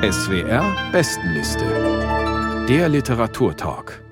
SWR 0.00 0.92
Bestenliste. 0.92 1.64
Der 2.68 2.88
Literaturtalk. 2.88 4.07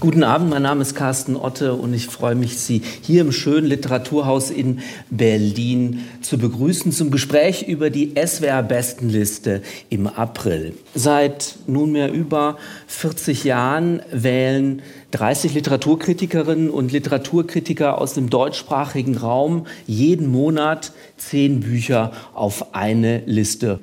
Guten 0.00 0.22
Abend, 0.22 0.50
mein 0.50 0.62
Name 0.62 0.82
ist 0.82 0.94
Carsten 0.94 1.34
Otte 1.34 1.74
und 1.74 1.92
ich 1.92 2.06
freue 2.06 2.36
mich, 2.36 2.56
Sie 2.58 2.82
hier 3.02 3.22
im 3.22 3.32
schönen 3.32 3.66
Literaturhaus 3.66 4.48
in 4.48 4.78
Berlin 5.10 6.04
zu 6.22 6.38
begrüßen 6.38 6.92
zum 6.92 7.10
Gespräch 7.10 7.66
über 7.66 7.90
die 7.90 8.14
SWR-Bestenliste 8.14 9.62
im 9.90 10.06
April. 10.06 10.74
Seit 10.94 11.56
nunmehr 11.66 12.12
über 12.12 12.58
40 12.86 13.42
Jahren 13.42 14.00
wählen 14.12 14.82
30 15.10 15.54
Literaturkritikerinnen 15.54 16.70
und 16.70 16.92
Literaturkritiker 16.92 18.00
aus 18.00 18.14
dem 18.14 18.30
deutschsprachigen 18.30 19.16
Raum 19.16 19.66
jeden 19.88 20.28
Monat 20.28 20.92
zehn 21.16 21.58
Bücher 21.58 22.12
auf 22.34 22.72
eine 22.72 23.22
Liste. 23.26 23.80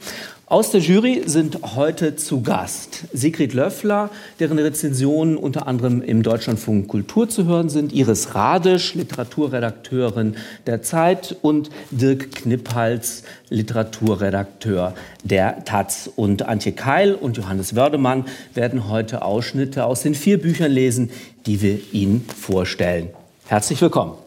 Aus 0.47 0.69
der 0.69 0.79
Jury 0.79 1.23
sind 1.25 1.75
heute 1.75 2.17
zu 2.17 2.43
Gast 2.43 3.05
Sigrid 3.11 3.55
Löffler, 3.55 4.11
deren 4.39 4.59
Rezensionen 4.59 5.37
unter 5.37 5.65
anderem 5.65 6.03
im 6.03 6.21
Deutschlandfunk 6.21 6.87
Kultur 6.87 7.27
zu 7.27 7.45
hören 7.45 7.69
sind, 7.69 7.91
Iris 7.91 8.35
Radisch, 8.35 8.93
Literaturredakteurin 8.93 10.35
der 10.67 10.83
Zeit 10.83 11.35
und 11.41 11.71
Dirk 11.89 12.31
Knipphals, 12.35 13.23
Literaturredakteur 13.49 14.93
der 15.23 15.65
Taz. 15.65 16.11
Und 16.15 16.43
Antje 16.43 16.73
Keil 16.73 17.15
und 17.15 17.37
Johannes 17.37 17.75
Wördemann 17.75 18.25
werden 18.53 18.87
heute 18.87 19.23
Ausschnitte 19.23 19.83
aus 19.83 20.03
den 20.03 20.13
vier 20.13 20.39
Büchern 20.39 20.71
lesen, 20.71 21.09
die 21.47 21.63
wir 21.63 21.79
Ihnen 21.91 22.23
vorstellen. 22.23 23.09
Herzlich 23.47 23.81
willkommen. 23.81 24.24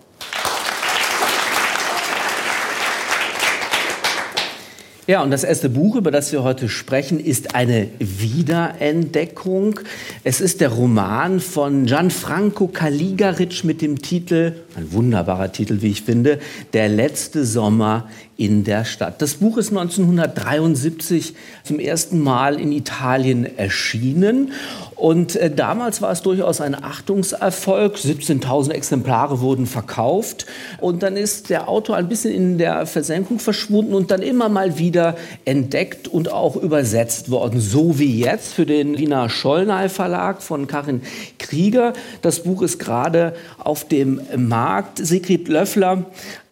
Ja, 5.09 5.23
und 5.23 5.31
das 5.31 5.43
erste 5.43 5.71
Buch, 5.71 5.97
über 5.97 6.11
das 6.11 6.33
wir 6.33 6.43
heute 6.43 6.69
sprechen, 6.69 7.19
ist 7.19 7.55
eine 7.55 7.89
Wiederentdeckung. 7.99 9.81
Es 10.23 10.43
ist 10.43 10.61
der 10.61 10.69
Roman 10.69 11.41
von 11.41 11.87
Gianfranco 11.87 12.69
Caligaric 12.69 13.65
mit 13.65 13.81
dem 13.81 14.03
Titel, 14.03 14.53
ein 14.79 14.93
wunderbarer 14.93 15.53
Titel, 15.53 15.83
wie 15.83 15.89
ich 15.89 16.03
finde, 16.03 16.39
Der 16.73 16.89
letzte 16.89 17.45
Sommer 17.45 18.09
in 18.37 18.63
der 18.63 18.85
Stadt. 18.85 19.21
Das 19.21 19.35
Buch 19.35 19.57
ist 19.57 19.71
1973 19.71 21.35
zum 21.65 21.81
ersten 21.81 22.21
Mal 22.21 22.61
in 22.61 22.71
Italien 22.71 23.59
erschienen 23.59 24.53
und 24.95 25.35
äh, 25.35 25.51
damals 25.51 26.03
war 26.03 26.13
es 26.13 26.23
durchaus 26.23 26.61
ein 26.61 26.77
Achtungserfolg. 26.77 27.97
17.000 27.97 28.71
Exemplare 28.71 29.41
wurden 29.41 29.67
verkauft 29.67 30.47
und 30.81 31.03
dann 31.03 31.17
ist 31.17 31.51
der 31.51 31.69
Autor 31.69 31.97
ein 31.97 32.09
bisschen 32.09 32.33
in 32.33 32.59
der 32.59 32.87
Versenkung 32.87 33.41
verschwunden 33.41 33.95
und 33.95 34.13
dann 34.13 34.23
immer 34.23 34.49
mal 34.49 34.79
wieder 34.79 35.17
entdeckt 35.45 36.07
und 36.07 36.31
auch 36.31 36.55
übersetzt 36.55 37.33
worden. 37.33 37.61
So 37.61 37.99
wie 37.99 38.21
jetzt 38.21 38.55
für 38.55 38.67
den 38.67 38.99
Wiener 38.99 39.29
Schollnay 39.29 39.89
Verlag 39.89 40.43
von 40.43 40.69
Karin 40.69 41.03
Krieger. 41.41 41.93
Das 42.23 42.45
Buch 42.45 42.63
ist 42.63 42.79
gerade 42.79 43.35
auf 43.59 43.89
dem 43.89 44.21
Markt. 44.37 44.68
Sigrid 44.97 45.49
Löffler 45.49 46.07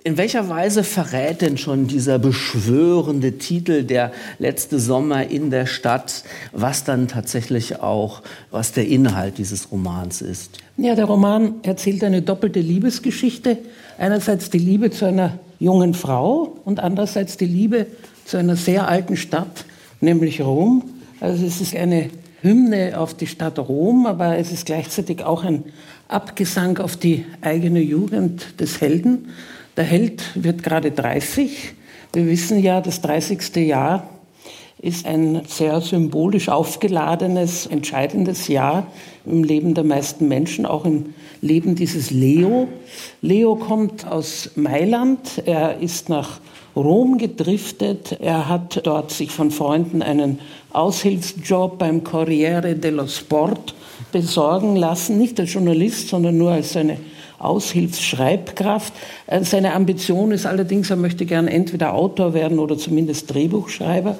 in 0.06 0.16
welcher 0.16 0.48
Weise 0.48 0.84
verrät 0.84 1.42
denn 1.42 1.58
schon 1.58 1.88
dieser 1.88 2.20
beschwörende 2.20 3.38
Titel 3.38 3.82
der 3.82 4.12
letzte 4.38 4.78
Sommer 4.78 5.26
in 5.26 5.50
der 5.50 5.66
Stadt, 5.66 6.22
was 6.52 6.84
dann 6.84 7.08
tatsächlich 7.08 7.80
auch, 7.80 8.22
was 8.52 8.70
der 8.70 8.86
Inhalt 8.86 9.38
dieses 9.38 9.72
Romans 9.72 10.22
ist? 10.22 10.58
Ja, 10.76 10.94
der 10.94 11.06
Roman 11.06 11.56
erzählt 11.64 12.04
eine 12.04 12.22
doppelte 12.22 12.60
Liebesgeschichte. 12.60 13.58
Einerseits 13.98 14.48
die 14.48 14.58
Liebe 14.58 14.92
zu 14.92 15.06
einer 15.06 15.40
jungen 15.58 15.92
Frau 15.92 16.56
und 16.64 16.78
andererseits 16.78 17.36
die 17.36 17.46
Liebe 17.46 17.88
zu 18.26 18.36
einer 18.36 18.54
sehr 18.54 18.86
alten 18.86 19.16
Stadt, 19.16 19.64
nämlich 20.00 20.40
Rom. 20.40 20.84
Also 21.18 21.44
es 21.44 21.60
ist 21.60 21.74
eine 21.74 22.10
Hymne 22.42 22.98
auf 22.98 23.14
die 23.14 23.26
Stadt 23.26 23.58
Rom, 23.58 24.06
aber 24.06 24.38
es 24.38 24.52
ist 24.52 24.66
gleichzeitig 24.66 25.24
auch 25.24 25.44
ein 25.44 25.64
Abgesang 26.08 26.78
auf 26.78 26.96
die 26.96 27.24
eigene 27.40 27.80
Jugend 27.80 28.60
des 28.60 28.80
Helden. 28.80 29.30
Der 29.76 29.84
Held 29.84 30.22
wird 30.34 30.62
gerade 30.62 30.90
30. 30.90 31.74
Wir 32.12 32.26
wissen 32.26 32.62
ja, 32.62 32.80
das 32.80 33.00
30. 33.00 33.56
Jahr 33.56 34.08
ist 34.78 35.06
ein 35.06 35.42
sehr 35.48 35.80
symbolisch 35.80 36.48
aufgeladenes, 36.48 37.66
entscheidendes 37.66 38.48
Jahr 38.48 38.86
im 39.24 39.42
Leben 39.42 39.74
der 39.74 39.84
meisten 39.84 40.28
Menschen, 40.28 40.66
auch 40.66 40.84
im 40.84 41.14
Leben 41.40 41.74
dieses 41.74 42.10
Leo. 42.10 42.68
Leo 43.22 43.56
kommt 43.56 44.06
aus 44.06 44.50
Mailand, 44.54 45.42
er 45.46 45.80
ist 45.80 46.08
nach 46.08 46.40
Rom 46.76 47.16
gedriftet, 47.16 48.18
er 48.20 48.48
hat 48.50 48.86
dort 48.86 49.10
sich 49.10 49.30
von 49.30 49.50
Freunden 49.50 50.02
einen 50.02 50.40
Aushilfsjob 50.76 51.78
beim 51.78 52.04
Corriere 52.04 52.74
dello 52.74 53.06
Sport 53.06 53.74
besorgen 54.12 54.76
lassen, 54.76 55.18
nicht 55.18 55.40
als 55.40 55.54
Journalist, 55.54 56.08
sondern 56.08 56.36
nur 56.36 56.52
als 56.52 56.74
seine 56.74 56.98
Aushilfsschreibkraft. 57.38 58.92
Äh, 59.26 59.44
seine 59.44 59.74
Ambition 59.74 60.32
ist 60.32 60.46
allerdings, 60.46 60.90
er 60.90 60.96
möchte 60.96 61.26
gern 61.26 61.48
entweder 61.48 61.94
Autor 61.94 62.34
werden 62.34 62.58
oder 62.58 62.78
zumindest 62.78 63.32
Drehbuchschreiber. 63.32 64.18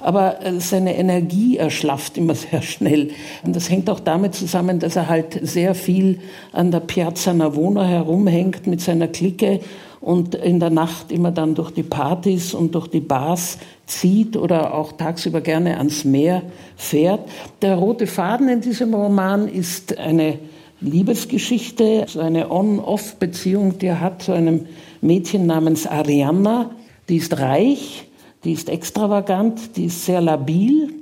Aber 0.00 0.44
äh, 0.44 0.60
seine 0.60 0.96
Energie 0.96 1.56
erschlafft 1.56 2.16
immer 2.16 2.34
sehr 2.50 2.62
schnell. 2.62 3.10
Und 3.44 3.56
das 3.56 3.70
hängt 3.70 3.90
auch 3.90 4.00
damit 4.00 4.34
zusammen, 4.34 4.78
dass 4.78 4.96
er 4.96 5.08
halt 5.08 5.38
sehr 5.42 5.74
viel 5.74 6.20
an 6.52 6.70
der 6.70 6.80
Piazza 6.80 7.32
Navona 7.32 7.84
herumhängt 7.84 8.66
mit 8.66 8.80
seiner 8.80 9.08
Clique 9.08 9.60
und 10.00 10.34
in 10.36 10.60
der 10.60 10.70
Nacht 10.70 11.10
immer 11.10 11.32
dann 11.32 11.54
durch 11.54 11.72
die 11.72 11.82
Partys 11.82 12.54
und 12.54 12.74
durch 12.74 12.86
die 12.86 13.00
Bars 13.00 13.58
zieht 13.86 14.36
oder 14.36 14.74
auch 14.74 14.92
tagsüber 14.92 15.40
gerne 15.40 15.78
ans 15.78 16.04
Meer 16.04 16.42
fährt. 16.76 17.28
Der 17.62 17.76
rote 17.76 18.06
Faden 18.06 18.48
in 18.48 18.60
diesem 18.60 18.94
Roman 18.94 19.48
ist 19.48 19.98
eine 19.98 20.38
Liebesgeschichte, 20.80 22.06
eine 22.18 22.50
On-Off-Beziehung, 22.50 23.78
die 23.78 23.86
er 23.86 24.00
hat 24.00 24.22
zu 24.22 24.32
einem 24.32 24.66
Mädchen 25.00 25.46
namens 25.46 25.86
Arianna. 25.86 26.70
Die 27.08 27.16
ist 27.16 27.38
reich, 27.38 28.08
die 28.44 28.52
ist 28.52 28.68
extravagant, 28.68 29.76
die 29.76 29.86
ist 29.86 30.04
sehr 30.04 30.20
labil 30.20 30.92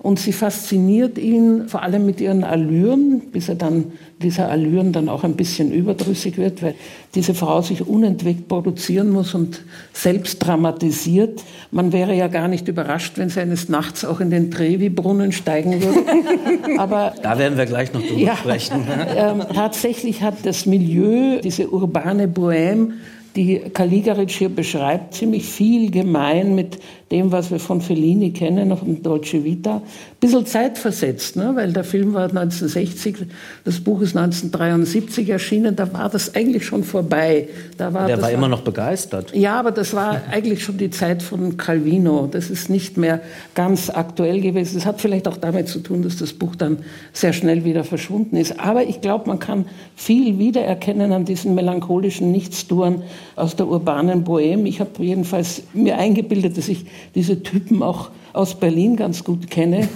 und 0.00 0.20
sie 0.20 0.32
fasziniert 0.32 1.18
ihn 1.18 1.68
vor 1.68 1.82
allem 1.82 2.06
mit 2.06 2.20
ihren 2.20 2.44
Allüren, 2.44 3.20
bis 3.32 3.48
er 3.48 3.56
dann 3.56 3.92
dieser 4.22 4.48
Allüren 4.48 4.92
dann 4.92 5.08
auch 5.08 5.24
ein 5.24 5.34
bisschen 5.34 5.72
überdrüssig 5.72 6.38
wird, 6.38 6.62
weil 6.62 6.74
diese 7.16 7.34
Frau 7.34 7.62
sich 7.62 7.84
unentwegt 7.84 8.46
produzieren 8.46 9.10
muss 9.10 9.34
und 9.34 9.60
selbst 9.92 10.38
dramatisiert. 10.38 11.42
Man 11.72 11.92
wäre 11.92 12.14
ja 12.14 12.28
gar 12.28 12.46
nicht 12.46 12.68
überrascht, 12.68 13.14
wenn 13.16 13.28
sie 13.28 13.40
eines 13.40 13.68
Nachts 13.68 14.04
auch 14.04 14.20
in 14.20 14.30
den 14.30 14.52
Trevi-Brunnen 14.52 15.32
steigen 15.32 15.82
würde. 15.82 16.00
Aber 16.78 17.14
da 17.20 17.36
werden 17.36 17.58
wir 17.58 17.66
gleich 17.66 17.92
noch 17.92 18.00
drüber 18.02 18.20
ja, 18.20 18.36
sprechen. 18.36 18.86
Ähm, 19.16 19.42
tatsächlich 19.52 20.22
hat 20.22 20.34
das 20.44 20.66
Milieu, 20.66 21.40
diese 21.40 21.68
urbane 21.70 22.28
Bohème, 22.28 22.92
die 23.34 23.60
Caligaric 23.72 24.30
hier 24.30 24.48
beschreibt, 24.48 25.14
ziemlich 25.14 25.46
viel 25.46 25.90
gemein 25.90 26.54
mit 26.54 26.78
dem, 27.10 27.32
was 27.32 27.50
wir 27.50 27.58
von 27.58 27.80
Fellini 27.80 28.32
kennen, 28.32 28.76
von 28.76 29.02
Deutsche 29.02 29.42
Vita. 29.42 29.76
Ein 29.76 29.82
bisschen 30.20 30.44
zeitversetzt, 30.46 31.36
ne? 31.36 31.52
weil 31.54 31.72
der 31.72 31.84
Film 31.84 32.12
war 32.12 32.24
1960, 32.24 33.16
das 33.64 33.80
Buch 33.80 34.02
ist 34.02 34.16
1973 34.16 35.30
erschienen, 35.30 35.74
da 35.74 35.92
war 35.92 36.08
das 36.10 36.34
eigentlich 36.34 36.66
schon 36.66 36.84
vorbei. 36.84 37.48
Da 37.76 37.94
war, 37.94 38.06
der 38.06 38.20
war 38.20 38.30
immer 38.30 38.48
noch 38.48 38.60
begeistert. 38.60 39.34
Ja, 39.34 39.58
aber 39.58 39.70
das 39.70 39.94
war 39.94 40.20
eigentlich 40.30 40.62
schon 40.62 40.76
die 40.76 40.90
Zeit 40.90 41.22
von 41.22 41.56
Calvino. 41.56 42.28
Das 42.30 42.50
ist 42.50 42.68
nicht 42.68 42.96
mehr 42.96 43.20
ganz 43.54 43.90
aktuell 43.90 44.40
gewesen. 44.40 44.74
Das 44.74 44.84
hat 44.84 45.00
vielleicht 45.00 45.28
auch 45.28 45.38
damit 45.38 45.68
zu 45.68 45.80
tun, 45.80 46.02
dass 46.02 46.16
das 46.16 46.34
Buch 46.34 46.56
dann 46.56 46.78
sehr 47.12 47.32
schnell 47.32 47.64
wieder 47.64 47.84
verschwunden 47.84 48.36
ist. 48.36 48.60
Aber 48.60 48.84
ich 48.84 49.00
glaube, 49.00 49.28
man 49.28 49.38
kann 49.38 49.64
viel 49.96 50.38
wiedererkennen 50.38 51.12
an 51.12 51.24
diesen 51.24 51.54
melancholischen 51.54 52.30
Nichtstouren 52.32 53.02
aus 53.36 53.56
der 53.56 53.66
urbanen 53.66 54.24
Bohème. 54.24 54.66
Ich 54.66 54.80
habe 54.80 54.90
jedenfalls 54.98 55.62
mir 55.72 55.96
eingebildet, 55.96 56.58
dass 56.58 56.68
ich 56.68 56.86
diese 57.14 57.42
Typen 57.42 57.82
auch 57.82 58.10
aus 58.32 58.54
Berlin 58.54 58.96
ganz 58.96 59.24
gut 59.24 59.50
kenne. 59.50 59.88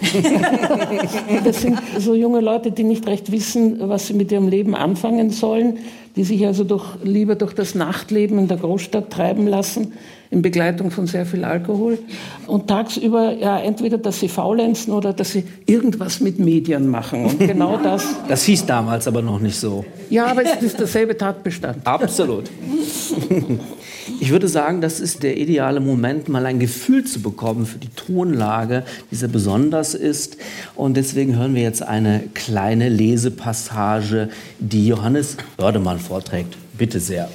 das 1.45 1.63
sind 1.63 1.79
so 1.99 2.15
junge 2.15 2.41
Leute, 2.41 2.73
die 2.73 2.83
nicht 2.85 3.07
recht 3.07 3.31
wissen, 3.31 3.77
was 3.89 4.09
sie 4.09 4.15
mit 4.15 4.33
ihrem 4.33 4.49
Leben 4.49 4.75
anfangen 4.75 5.31
sollen, 5.31 5.79
die 6.17 6.25
sich 6.25 6.45
also 6.45 6.65
durch, 6.65 6.85
lieber 7.05 7.37
durch 7.37 7.55
das 7.55 7.75
Nachtleben 7.75 8.39
in 8.39 8.49
der 8.49 8.57
Großstadt 8.57 9.11
treiben 9.11 9.47
lassen, 9.47 9.93
in 10.31 10.43
Begleitung 10.43 10.91
von 10.91 11.07
sehr 11.07 11.25
viel 11.25 11.45
Alkohol. 11.45 11.99
Und 12.47 12.69
tagsüber 12.69 13.33
ja 13.35 13.59
entweder, 13.59 13.99
dass 13.99 14.21
sie 14.21 14.29
faulenzen 14.29 14.93
oder 14.93 15.13
dass 15.13 15.33
sie 15.33 15.45
irgendwas 15.67 16.21
mit 16.21 16.39
Medien 16.39 16.89
machen. 16.89 17.27
Und 17.27 17.39
genau 17.39 17.77
das. 17.83 18.07
Das 18.29 18.43
hieß 18.45 18.67
damals 18.67 19.07
aber 19.07 19.23
noch 19.23 19.41
nicht 19.41 19.57
so. 19.57 19.85
Ja, 20.11 20.27
aber 20.27 20.43
es 20.43 20.63
ist 20.63 20.79
derselbe 20.79 21.17
Tatbestand. 21.17 21.87
Absolut. 21.87 22.51
Ich 24.21 24.31
würde 24.31 24.49
sagen, 24.49 24.81
das 24.81 25.01
ist 25.01 25.23
der 25.23 25.37
ideale 25.37 25.81
Moment, 25.81 26.29
mal 26.29 26.47
ein 26.47 26.59
Gefühl 26.59 27.05
zu 27.05 27.21
bekommen 27.21 27.67
für 27.67 27.79
die 27.79 27.89
Tonlage, 27.89 28.85
die 29.11 29.17
sehr 29.17 29.29
besonders 29.29 29.95
ist. 29.95 30.37
Und 30.75 30.97
deswegen 30.97 31.37
hören 31.37 31.55
wir 31.55 31.63
jetzt 31.63 31.83
eine 31.83 32.25
kleine 32.35 32.89
Lesepassage, 32.89 34.29
die 34.59 34.87
Johannes 34.87 35.37
Oerdemann 35.59 36.01
vorträgt. 36.01 36.57
Bitte 36.77 37.01
sehr. 37.01 37.29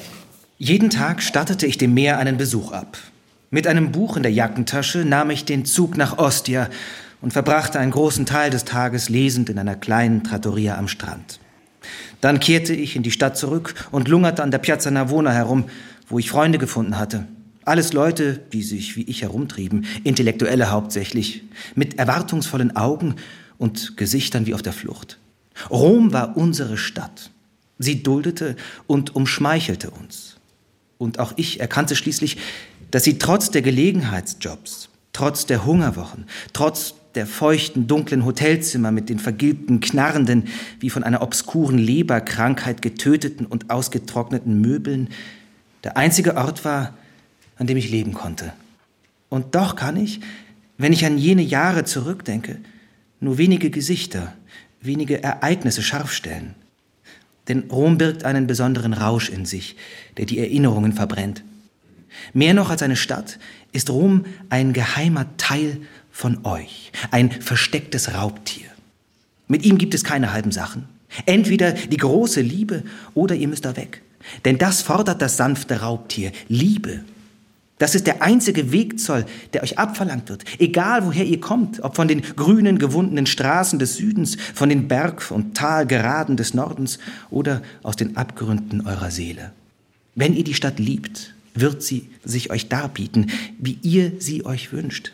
Jeden 0.57 0.89
Tag 0.89 1.21
stattete 1.21 1.67
ich 1.67 1.77
dem 1.77 1.93
Meer 1.93 2.17
einen 2.17 2.37
Besuch 2.37 2.71
ab. 2.71 2.97
Mit 3.49 3.67
einem 3.67 3.91
Buch 3.91 4.17
in 4.17 4.23
der 4.23 4.31
Jackentasche 4.31 5.05
nahm 5.05 5.29
ich 5.29 5.45
den 5.45 5.65
Zug 5.65 5.95
nach 5.95 6.17
Ostia 6.17 6.69
und 7.21 7.31
verbrachte 7.31 7.79
einen 7.79 7.91
großen 7.91 8.25
Teil 8.25 8.49
des 8.49 8.65
Tages 8.65 9.09
lesend 9.09 9.49
in 9.49 9.57
einer 9.57 9.75
kleinen 9.75 10.23
Trattoria 10.23 10.77
am 10.77 10.87
Strand. 10.87 11.39
Dann 12.21 12.39
kehrte 12.39 12.73
ich 12.73 12.95
in 12.95 13.03
die 13.03 13.11
Stadt 13.11 13.37
zurück 13.37 13.75
und 13.91 14.07
lungerte 14.07 14.43
an 14.43 14.51
der 14.51 14.57
Piazza 14.57 14.91
Navona 14.91 15.31
herum, 15.31 15.65
wo 16.07 16.19
ich 16.19 16.29
Freunde 16.29 16.57
gefunden 16.57 16.97
hatte. 16.97 17.27
Alles 17.65 17.91
Leute, 17.93 18.39
die 18.53 18.63
sich 18.63 18.95
wie 18.95 19.03
ich 19.03 19.21
herumtrieben, 19.21 19.85
Intellektuelle 20.03 20.71
hauptsächlich, 20.71 21.43
mit 21.75 21.99
erwartungsvollen 21.99 22.75
Augen 22.75 23.15
und 23.57 23.97
Gesichtern 23.97 24.45
wie 24.45 24.53
auf 24.53 24.61
der 24.61 24.73
Flucht. 24.73 25.19
Rom 25.69 26.13
war 26.13 26.37
unsere 26.37 26.77
Stadt. 26.77 27.31
Sie 27.77 28.03
duldete 28.03 28.55
und 28.87 29.15
umschmeichelte 29.15 29.91
uns. 29.91 30.37
Und 30.97 31.19
auch 31.19 31.33
ich 31.35 31.59
erkannte 31.59 31.95
schließlich, 31.95 32.37
dass 32.89 33.03
sie 33.03 33.19
trotz 33.19 33.51
der 33.51 33.61
Gelegenheitsjobs, 33.61 34.89
trotz 35.13 35.45
der 35.45 35.65
Hungerwochen, 35.65 36.25
trotz 36.53 36.95
der 37.15 37.27
feuchten, 37.27 37.87
dunklen 37.87 38.25
Hotelzimmer 38.25 38.91
mit 38.91 39.09
den 39.09 39.19
vergilbten, 39.19 39.79
knarrenden, 39.79 40.45
wie 40.79 40.89
von 40.89 41.03
einer 41.03 41.21
obskuren 41.21 41.77
Leberkrankheit 41.77 42.81
getöteten 42.81 43.45
und 43.45 43.69
ausgetrockneten 43.69 44.61
Möbeln, 44.61 45.09
der 45.83 45.97
einzige 45.97 46.35
Ort 46.35 46.65
war, 46.65 46.93
an 47.57 47.67
dem 47.67 47.77
ich 47.77 47.89
leben 47.89 48.13
konnte. 48.13 48.53
Und 49.29 49.55
doch 49.55 49.75
kann 49.75 49.97
ich, 49.97 50.21
wenn 50.77 50.93
ich 50.93 51.05
an 51.05 51.17
jene 51.17 51.41
Jahre 51.41 51.85
zurückdenke, 51.85 52.59
nur 53.19 53.37
wenige 53.37 53.69
Gesichter, 53.69 54.33
wenige 54.81 55.23
Ereignisse 55.23 55.81
scharf 55.81 56.13
stellen. 56.13 56.55
Denn 57.47 57.69
Rom 57.71 57.97
birgt 57.97 58.25
einen 58.25 58.47
besonderen 58.47 58.93
Rausch 58.93 59.29
in 59.29 59.45
sich, 59.45 59.75
der 60.17 60.25
die 60.25 60.39
Erinnerungen 60.39 60.93
verbrennt. 60.93 61.43
Mehr 62.33 62.53
noch 62.53 62.69
als 62.69 62.81
eine 62.81 62.95
Stadt 62.95 63.39
ist 63.71 63.89
Rom 63.89 64.25
ein 64.49 64.73
geheimer 64.73 65.25
Teil 65.37 65.81
von 66.11 66.45
euch, 66.45 66.91
ein 67.11 67.31
verstecktes 67.31 68.13
Raubtier. 68.13 68.67
Mit 69.47 69.63
ihm 69.65 69.77
gibt 69.77 69.93
es 69.93 70.03
keine 70.03 70.33
halben 70.33 70.51
Sachen. 70.51 70.89
Entweder 71.25 71.71
die 71.71 71.97
große 71.97 72.41
Liebe 72.41 72.83
oder 73.13 73.35
ihr 73.35 73.47
müsst 73.47 73.65
da 73.65 73.77
weg. 73.77 74.01
Denn 74.45 74.57
das 74.57 74.81
fordert 74.81 75.21
das 75.21 75.37
sanfte 75.37 75.81
Raubtier, 75.81 76.31
Liebe. 76.47 77.01
Das 77.79 77.93
ist 77.93 78.07
der 78.07 78.23
einzige 78.23 78.71
Wegzoll, 78.71 79.25
der 79.53 79.61
euch 79.61 79.77
abverlangt 79.77 80.29
wird, 80.29 80.43
egal 80.57 81.05
woher 81.05 81.25
ihr 81.25 81.39
kommt, 81.39 81.83
ob 81.83 81.95
von 81.95 82.07
den 82.07 82.21
grünen, 82.21 82.79
gewundenen 82.79 83.27
Straßen 83.27 83.77
des 83.77 83.97
Südens, 83.97 84.35
von 84.55 84.69
den 84.69 84.87
Berg- 84.87 85.29
und 85.29 85.55
Talgeraden 85.55 86.37
des 86.37 86.55
Nordens 86.55 86.97
oder 87.29 87.61
aus 87.83 87.95
den 87.95 88.17
Abgründen 88.17 88.81
eurer 88.81 89.11
Seele. 89.11 89.51
Wenn 90.15 90.35
ihr 90.35 90.43
die 90.43 90.55
Stadt 90.55 90.79
liebt, 90.79 91.35
wird 91.53 91.83
sie 91.83 92.09
sich 92.25 92.49
euch 92.49 92.67
darbieten, 92.67 93.27
wie 93.59 93.77
ihr 93.83 94.13
sie 94.17 94.43
euch 94.43 94.73
wünscht. 94.73 95.11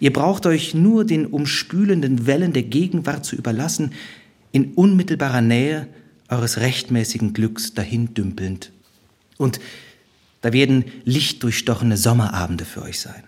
Ihr 0.00 0.12
braucht 0.12 0.46
euch 0.46 0.74
nur 0.74 1.04
den 1.04 1.26
umspülenden 1.26 2.26
Wellen 2.26 2.54
der 2.54 2.62
Gegenwart 2.62 3.26
zu 3.26 3.36
überlassen, 3.36 3.92
in 4.50 4.72
unmittelbarer 4.74 5.42
Nähe 5.42 5.88
eures 6.28 6.58
rechtmäßigen 6.58 7.32
Glücks 7.32 7.74
dahindümpelnd. 7.74 8.72
Und 9.36 9.60
da 10.40 10.52
werden 10.52 10.84
lichtdurchstochene 11.04 11.96
Sommerabende 11.96 12.64
für 12.64 12.82
euch 12.82 13.00
sein. 13.00 13.24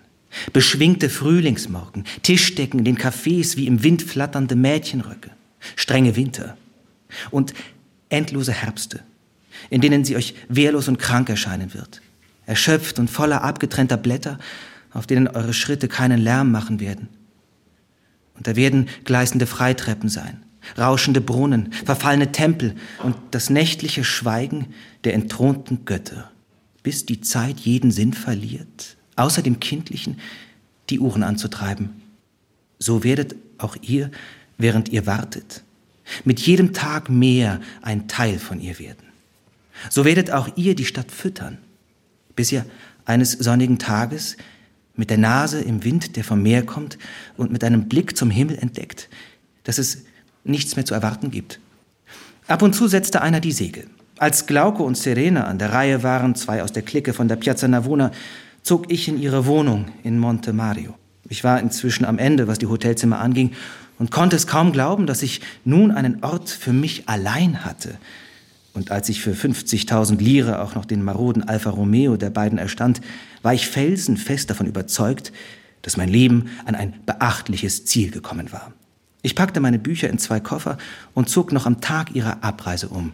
Beschwingte 0.53 1.09
Frühlingsmorgen, 1.09 2.05
Tischdecken 2.23 2.79
in 2.79 2.85
den 2.85 2.97
Cafés 2.97 3.57
wie 3.57 3.67
im 3.67 3.83
Wind 3.83 4.01
flatternde 4.01 4.55
Mädchenröcke, 4.55 5.31
strenge 5.75 6.15
Winter 6.15 6.55
und 7.31 7.53
endlose 8.09 8.53
Herbste, 8.53 9.01
in 9.69 9.81
denen 9.81 10.05
sie 10.05 10.15
euch 10.15 10.35
wehrlos 10.47 10.87
und 10.87 10.99
krank 10.99 11.29
erscheinen 11.29 11.73
wird, 11.73 12.01
erschöpft 12.45 12.97
und 12.97 13.09
voller 13.09 13.43
abgetrennter 13.43 13.97
Blätter 13.97 14.39
auf 14.93 15.07
denen 15.07 15.27
eure 15.27 15.53
Schritte 15.53 15.87
keinen 15.87 16.19
Lärm 16.19 16.51
machen 16.51 16.79
werden. 16.79 17.09
Und 18.35 18.47
da 18.47 18.55
werden 18.55 18.89
gleißende 19.03 19.45
Freitreppen 19.47 20.09
sein, 20.09 20.43
rauschende 20.77 21.21
Brunnen, 21.21 21.71
verfallene 21.71 22.31
Tempel 22.31 22.75
und 23.03 23.15
das 23.31 23.49
nächtliche 23.49 24.03
Schweigen 24.03 24.73
der 25.03 25.13
entthronten 25.13 25.85
Götter, 25.85 26.31
bis 26.83 27.05
die 27.05 27.21
Zeit 27.21 27.59
jeden 27.59 27.91
Sinn 27.91 28.13
verliert, 28.13 28.97
außer 29.15 29.41
dem 29.41 29.59
kindlichen, 29.59 30.19
die 30.89 30.99
Uhren 30.99 31.23
anzutreiben. 31.23 32.01
So 32.79 33.03
werdet 33.03 33.35
auch 33.57 33.75
ihr, 33.81 34.11
während 34.57 34.89
ihr 34.89 35.05
wartet, 35.05 35.63
mit 36.25 36.39
jedem 36.39 36.73
Tag 36.73 37.09
mehr 37.09 37.61
ein 37.81 38.07
Teil 38.07 38.39
von 38.39 38.59
ihr 38.59 38.79
werden. 38.79 39.05
So 39.89 40.05
werdet 40.05 40.31
auch 40.31 40.49
ihr 40.57 40.75
die 40.75 40.85
Stadt 40.85 41.11
füttern, 41.11 41.57
bis 42.35 42.51
ihr 42.51 42.65
eines 43.05 43.31
sonnigen 43.31 43.79
Tages 43.79 44.37
mit 44.95 45.09
der 45.09 45.17
Nase 45.17 45.61
im 45.61 45.83
Wind, 45.83 46.15
der 46.15 46.23
vom 46.23 46.43
Meer 46.43 46.65
kommt, 46.65 46.97
und 47.37 47.51
mit 47.51 47.63
einem 47.63 47.87
Blick 47.87 48.17
zum 48.17 48.29
Himmel 48.29 48.57
entdeckt, 48.57 49.09
dass 49.63 49.77
es 49.77 50.03
nichts 50.43 50.75
mehr 50.75 50.85
zu 50.85 50.93
erwarten 50.93 51.31
gibt. 51.31 51.59
Ab 52.47 52.61
und 52.61 52.73
zu 52.73 52.87
setzte 52.87 53.21
einer 53.21 53.39
die 53.39 53.51
Segel. 53.51 53.87
Als 54.17 54.45
Glauco 54.45 54.83
und 54.83 54.97
Serena 54.97 55.45
an 55.45 55.57
der 55.57 55.73
Reihe 55.73 56.03
waren, 56.03 56.35
zwei 56.35 56.63
aus 56.63 56.71
der 56.71 56.83
Clique 56.83 57.13
von 57.13 57.27
der 57.27 57.37
Piazza 57.37 57.67
Navona, 57.67 58.11
zog 58.61 58.91
ich 58.91 59.07
in 59.07 59.19
ihre 59.19 59.45
Wohnung 59.45 59.85
in 60.03 60.19
Monte 60.19 60.53
Mario. 60.53 60.93
Ich 61.29 61.43
war 61.43 61.59
inzwischen 61.59 62.05
am 62.05 62.19
Ende, 62.19 62.47
was 62.47 62.59
die 62.59 62.67
Hotelzimmer 62.67 63.19
anging, 63.19 63.53
und 63.97 64.11
konnte 64.11 64.35
es 64.35 64.47
kaum 64.47 64.71
glauben, 64.71 65.05
dass 65.05 65.21
ich 65.21 65.41
nun 65.63 65.91
einen 65.91 66.23
Ort 66.23 66.49
für 66.49 66.73
mich 66.73 67.07
allein 67.07 67.63
hatte. 67.63 67.97
Und 68.73 68.91
als 68.91 69.09
ich 69.09 69.21
für 69.21 69.33
50.000 69.33 70.19
Lire 70.19 70.61
auch 70.61 70.75
noch 70.75 70.85
den 70.85 71.03
maroden 71.03 71.43
Alfa 71.43 71.69
Romeo 71.69 72.17
der 72.17 72.29
beiden 72.29 72.57
erstand, 72.57 73.01
war 73.41 73.53
ich 73.53 73.67
felsenfest 73.67 74.49
davon 74.49 74.65
überzeugt, 74.65 75.31
dass 75.81 75.97
mein 75.97 76.09
Leben 76.09 76.49
an 76.65 76.75
ein 76.75 76.93
beachtliches 77.05 77.85
Ziel 77.85 78.11
gekommen 78.11 78.51
war. 78.51 78.73
Ich 79.21 79.35
packte 79.35 79.59
meine 79.59 79.79
Bücher 79.79 80.09
in 80.09 80.17
zwei 80.17 80.39
Koffer 80.39 80.77
und 81.13 81.29
zog 81.29 81.51
noch 81.51 81.65
am 81.65 81.81
Tag 81.81 82.15
ihrer 82.15 82.43
Abreise 82.43 82.89
um. 82.89 83.13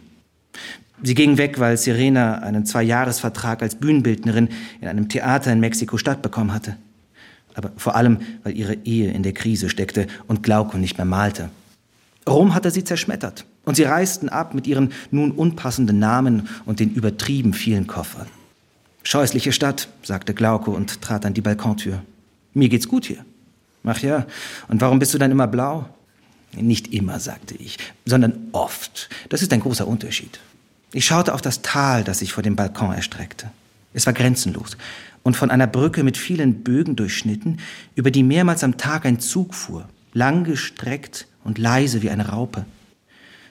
Sie 1.04 1.14
ging 1.14 1.38
weg, 1.38 1.60
weil 1.60 1.78
Serena 1.78 2.40
einen 2.40 2.66
Zweijahresvertrag 2.66 3.62
als 3.62 3.76
Bühnenbildnerin 3.76 4.50
in 4.82 4.88
einem 4.88 5.10
Theater 5.10 5.52
in 5.52 5.60
Mexiko-Stadt 5.60 6.22
bekommen 6.22 6.54
hatte. 6.54 6.78
Aber 7.54 7.72
vor 7.78 7.96
allem, 7.96 8.20
weil 8.44 8.58
ihre 8.58 8.76
Ehe 8.86 9.12
in 9.12 9.24
der 9.24 9.34
Krise 9.34 9.70
steckte 9.70 10.08
und 10.28 10.44
Glauco 10.44 10.78
nicht 10.78 10.98
mehr 10.98 11.06
malte. 11.06 11.50
Rom 12.28 12.54
hatte 12.54 12.72
sie 12.72 12.84
zerschmettert 12.84 13.46
und 13.64 13.76
sie 13.76 13.84
reisten 13.84 14.30
ab 14.30 14.54
mit 14.54 14.68
ihren 14.68 14.92
nun 15.12 15.32
unpassenden 15.32 16.00
Namen 16.00 16.50
und 16.66 16.80
den 16.80 16.94
übertrieben 16.94 17.54
vielen 17.54 17.88
Koffern. 17.88 18.28
Scheußliche 19.04 19.52
Stadt, 19.52 19.88
sagte 20.04 20.34
Glauco 20.34 20.72
und 20.72 21.02
trat 21.02 21.26
an 21.26 21.34
die 21.34 21.42
Balkontür. 21.42 22.02
Mir 22.54 22.70
geht's 22.70 22.88
gut 22.88 23.06
hier. 23.06 23.24
Ach 23.84 24.00
ja, 24.00 24.26
und 24.68 24.82
warum 24.82 25.00
bist 25.00 25.14
du 25.14 25.18
dann 25.18 25.32
immer 25.32 25.48
blau? 25.48 25.88
Nicht 26.56 26.94
immer, 26.94 27.20
sagte 27.20 27.56
ich, 27.56 27.78
sondern 28.06 28.48
oft. 28.52 29.10
Das 29.30 29.42
ist 29.42 29.54
ein 29.54 29.60
großer 29.60 29.88
Unterschied. 29.88 30.40
Ich 30.94 31.06
schaute 31.06 31.34
auf 31.34 31.42
das 31.42 31.62
Tal, 31.62 32.04
das 32.04 32.20
sich 32.20 32.32
vor 32.32 32.44
dem 32.44 32.56
Balkon 32.56 32.94
erstreckte. 32.94 33.52
Es 33.94 34.06
war 34.06 34.14
grenzenlos 34.14 34.78
und 35.24 35.36
von 35.36 35.52
einer 35.52 35.68
Brücke 35.68 36.04
mit 36.04 36.18
vielen 36.18 36.64
Bögen 36.64 36.96
durchschnitten, 36.96 37.60
über 37.96 38.12
die 38.12 38.24
mehrmals 38.24 38.64
am 38.64 38.78
Tag 38.78 39.06
ein 39.06 39.20
Zug 39.20 39.54
fuhr, 39.54 39.90
langgestreckt 40.14 41.28
und 41.44 41.58
leise 41.58 42.02
wie 42.02 42.10
eine 42.10 42.30
Raupe. 42.30 42.66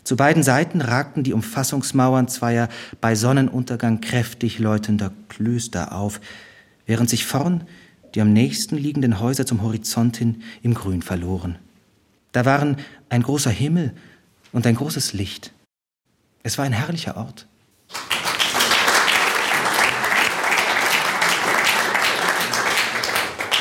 Zu 0.03 0.17
beiden 0.17 0.43
Seiten 0.43 0.81
ragten 0.81 1.25
die 1.25 1.33
Umfassungsmauern 1.33 2.29
zweier 2.29 2.69
bei 3.01 3.15
Sonnenuntergang 3.15 4.01
kräftig 4.01 4.59
läutender 4.59 5.13
Klöster 5.29 5.93
auf, 5.93 6.21
während 6.87 7.11
sich 7.11 7.27
vorn 7.27 7.65
die 8.15 8.21
am 8.21 8.33
nächsten 8.33 8.77
liegenden 8.77 9.21
Häuser 9.21 9.45
zum 9.45 9.63
Horizont 9.63 10.17
hin 10.17 10.43
im 10.63 10.75
Grün 10.75 11.03
verloren. 11.03 11.59
Da 12.33 12.45
waren 12.45 12.77
ein 13.09 13.23
großer 13.23 13.51
Himmel 13.51 13.95
und 14.53 14.67
ein 14.67 14.75
großes 14.75 15.13
Licht. 15.13 15.53
Es 16.43 16.59
war 16.59 16.65
ein 16.65 16.73
herrlicher 16.73 17.17
Ort. 17.17 17.47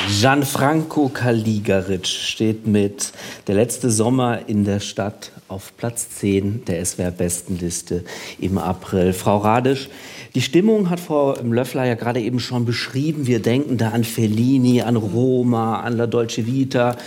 Gianfranco 0.08 1.08
Caligaric 1.08 2.06
steht 2.06 2.66
mit 2.66 3.12
Der 3.48 3.56
letzte 3.56 3.90
Sommer 3.90 4.48
in 4.48 4.64
der 4.64 4.78
Stadt 4.78 5.32
auf 5.48 5.76
Platz 5.76 6.08
10 6.10 6.64
der 6.64 6.84
SWR-Bestenliste 6.84 8.04
im 8.38 8.56
April. 8.56 9.12
Frau 9.12 9.38
Radisch, 9.38 9.88
die 10.36 10.42
Stimmung 10.42 10.90
hat 10.90 11.00
Frau 11.00 11.34
Löffler 11.42 11.86
ja 11.86 11.94
gerade 11.94 12.20
eben 12.20 12.40
schon 12.40 12.66
beschrieben. 12.66 13.26
Wir 13.26 13.40
denken 13.40 13.78
da 13.78 13.88
an 13.88 14.04
Fellini, 14.04 14.82
an 14.82 14.96
Roma, 14.96 15.80
an 15.80 15.96
La 15.96 16.06
Dolce 16.06 16.44
Vita, 16.44 16.98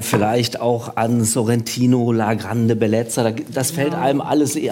vielleicht 0.00 0.58
auch 0.62 0.96
an 0.96 1.22
Sorrentino, 1.22 2.12
La 2.12 2.32
Grande 2.32 2.76
Bellezza. 2.76 3.30
Das 3.52 3.72
fällt 3.72 3.92
ja. 3.92 4.00
einem 4.00 4.22
alles 4.22 4.56
ein, 4.56 4.62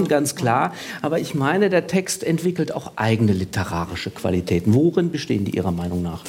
ja. 0.00 0.06
ganz 0.06 0.36
klar. 0.36 0.72
Aber 1.02 1.18
ich 1.18 1.34
meine, 1.34 1.68
der 1.68 1.88
Text 1.88 2.22
entwickelt 2.22 2.72
auch 2.72 2.92
eigene 2.94 3.32
literarische 3.32 4.10
Qualitäten. 4.10 4.72
Worin 4.72 5.10
bestehen 5.10 5.44
die 5.44 5.56
Ihrer 5.56 5.72
Meinung 5.72 6.00
nach? 6.00 6.22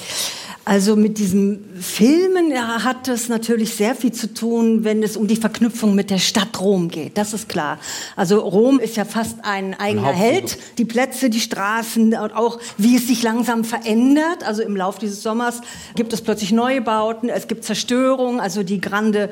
Also 0.68 0.96
mit 0.96 1.20
diesem 1.20 1.64
Filmen 1.80 2.52
hat 2.84 3.08
es 3.08 3.30
natürlich 3.30 3.76
sehr 3.76 3.94
viel 3.94 4.12
zu 4.12 4.34
tun, 4.34 4.84
wenn 4.84 5.04
es 5.04 5.16
um 5.16 5.28
die 5.28 5.36
Verknüpfung 5.36 5.94
mit 5.94 6.10
der 6.10 6.18
Stadt 6.18 6.60
Rom 6.60 6.88
geht. 6.90 7.20
Das 7.20 7.34
ist 7.34 7.48
klar. 7.48 7.78
Also 8.16 8.40
Rom 8.40 8.80
ist 8.80 8.98
ja 8.98 9.06
fast 9.06 9.38
ein 9.44 9.80
eigener 9.80 10.12
Held. 10.12 10.58
Die 10.80 10.86
Plätze, 10.86 11.30
die 11.30 11.40
Straßen 11.40 12.16
und 12.16 12.36
auch 12.36 12.60
wie 12.80 12.96
es 12.96 13.08
sich 13.08 13.22
langsam 13.22 13.64
verändert. 13.64 14.44
Also 14.44 14.64
im 14.64 14.76
Laufe 14.76 15.00
dieses 15.00 15.22
Sommers 15.22 15.62
gibt 15.94 16.14
es 16.14 16.22
plötzlich 16.22 16.52
Neubauten, 16.52 17.30
es 17.30 17.48
gibt 17.48 17.64
Zerstörung. 17.64 18.42
Also 18.42 18.64
die 18.64 18.82
Grande 18.82 19.30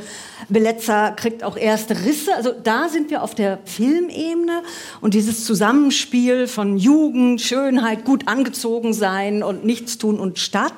Bellezza 0.50 1.10
kriegt 1.10 1.44
auch 1.44 1.58
erste 1.58 2.06
Risse. 2.06 2.36
Also 2.36 2.52
da 2.52 2.90
sind 2.90 3.10
wir 3.10 3.24
auf 3.24 3.34
der 3.34 3.58
Filmebene 3.66 4.62
und 5.02 5.16
dieses 5.16 5.46
Zusammenspiel 5.46 6.46
von 6.46 6.78
Jugend, 6.78 7.42
Schönheit, 7.42 8.06
gut 8.06 8.28
angezogen 8.28 8.94
sein 8.94 9.42
und 9.42 9.66
Nichtstun 9.66 10.20
und 10.20 10.38
Stadt. 10.38 10.76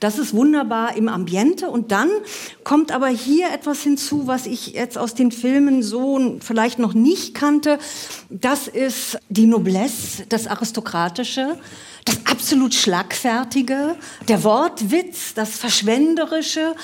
Das 0.00 0.18
ist 0.18 0.34
wunderbar 0.34 0.96
im 0.96 1.08
Ambiente. 1.08 1.70
Und 1.70 1.92
dann 1.92 2.08
kommt 2.64 2.90
aber 2.90 3.08
hier 3.08 3.52
etwas 3.52 3.82
hinzu, 3.82 4.26
was 4.26 4.46
ich 4.46 4.68
jetzt 4.68 4.98
aus 4.98 5.14
den 5.14 5.30
Filmen 5.30 5.82
so 5.82 6.38
vielleicht 6.40 6.78
noch 6.78 6.94
nicht 6.94 7.34
kannte. 7.34 7.78
Das 8.30 8.66
ist 8.66 9.18
die 9.28 9.46
Noblesse, 9.46 10.24
das 10.28 10.46
Aristokratische 10.46 11.58
das 12.04 12.26
absolut 12.26 12.74
Schlagfertige, 12.74 13.96
der 14.28 14.44
Wortwitz, 14.44 15.34
das 15.34 15.58
Verschwenderische, 15.58 16.74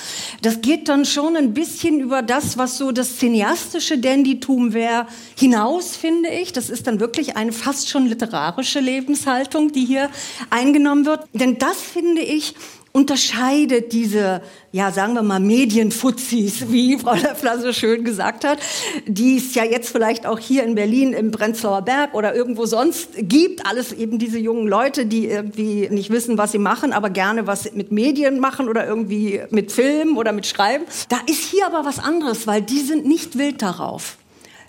das 0.41 0.61
geht 0.61 0.87
dann 0.89 1.05
schon 1.05 1.35
ein 1.35 1.53
bisschen 1.53 1.99
über 1.99 2.21
das, 2.21 2.57
was 2.57 2.77
so 2.77 2.91
das 2.91 3.17
cineastische 3.17 3.97
Dandytum 3.97 4.73
wäre, 4.73 5.07
hinaus, 5.35 5.95
finde 5.95 6.29
ich. 6.29 6.53
Das 6.53 6.69
ist 6.69 6.87
dann 6.87 6.99
wirklich 6.99 7.35
eine 7.35 7.51
fast 7.51 7.89
schon 7.89 8.05
literarische 8.05 8.79
Lebenshaltung, 8.79 9.71
die 9.71 9.85
hier 9.85 10.09
eingenommen 10.49 11.05
wird. 11.05 11.25
Denn 11.33 11.57
das, 11.57 11.81
finde 11.81 12.21
ich, 12.21 12.55
unterscheidet 12.97 13.93
diese, 13.93 14.41
ja, 14.71 14.91
sagen 14.91 15.13
wir 15.13 15.21
mal, 15.21 15.39
Medienfuzis, 15.39 16.67
wie 16.71 16.97
Frau 16.97 17.13
Löffler 17.13 17.61
so 17.61 17.71
schön 17.71 18.03
gesagt 18.03 18.43
hat, 18.43 18.57
die 19.05 19.37
es 19.37 19.53
ja 19.53 19.63
jetzt 19.63 19.89
vielleicht 19.89 20.25
auch 20.25 20.39
hier 20.39 20.63
in 20.63 20.73
Berlin 20.73 21.13
im 21.13 21.29
Prenzlauer 21.29 21.83
Berg 21.83 22.15
oder 22.15 22.33
irgendwo 22.33 22.65
sonst 22.65 23.09
gibt. 23.15 23.67
Alles 23.67 23.93
eben 23.93 24.17
diese 24.17 24.39
jungen 24.39 24.67
Leute, 24.67 25.05
die 25.05 25.27
irgendwie 25.27 25.87
nicht 25.91 26.09
wissen, 26.09 26.39
was 26.39 26.51
sie 26.51 26.57
machen, 26.57 26.91
aber 26.91 27.11
gerne 27.11 27.45
was 27.45 27.71
mit 27.73 27.91
Medien 27.91 28.39
machen 28.39 28.67
oder 28.67 28.87
irgendwie 28.87 29.41
mit 29.51 29.71
Film 29.71 30.17
oder 30.17 30.31
mit 30.31 30.47
Schreiben. 30.47 30.85
Da 31.09 31.17
ist 31.27 31.43
hier 31.43 31.67
aber 31.67 31.85
was 31.85 31.99
anderes, 31.99 32.47
weil 32.47 32.63
die 32.63 32.81
sind 32.81 33.05
nicht 33.05 33.37
wild 33.37 33.61
darauf. 33.61 34.17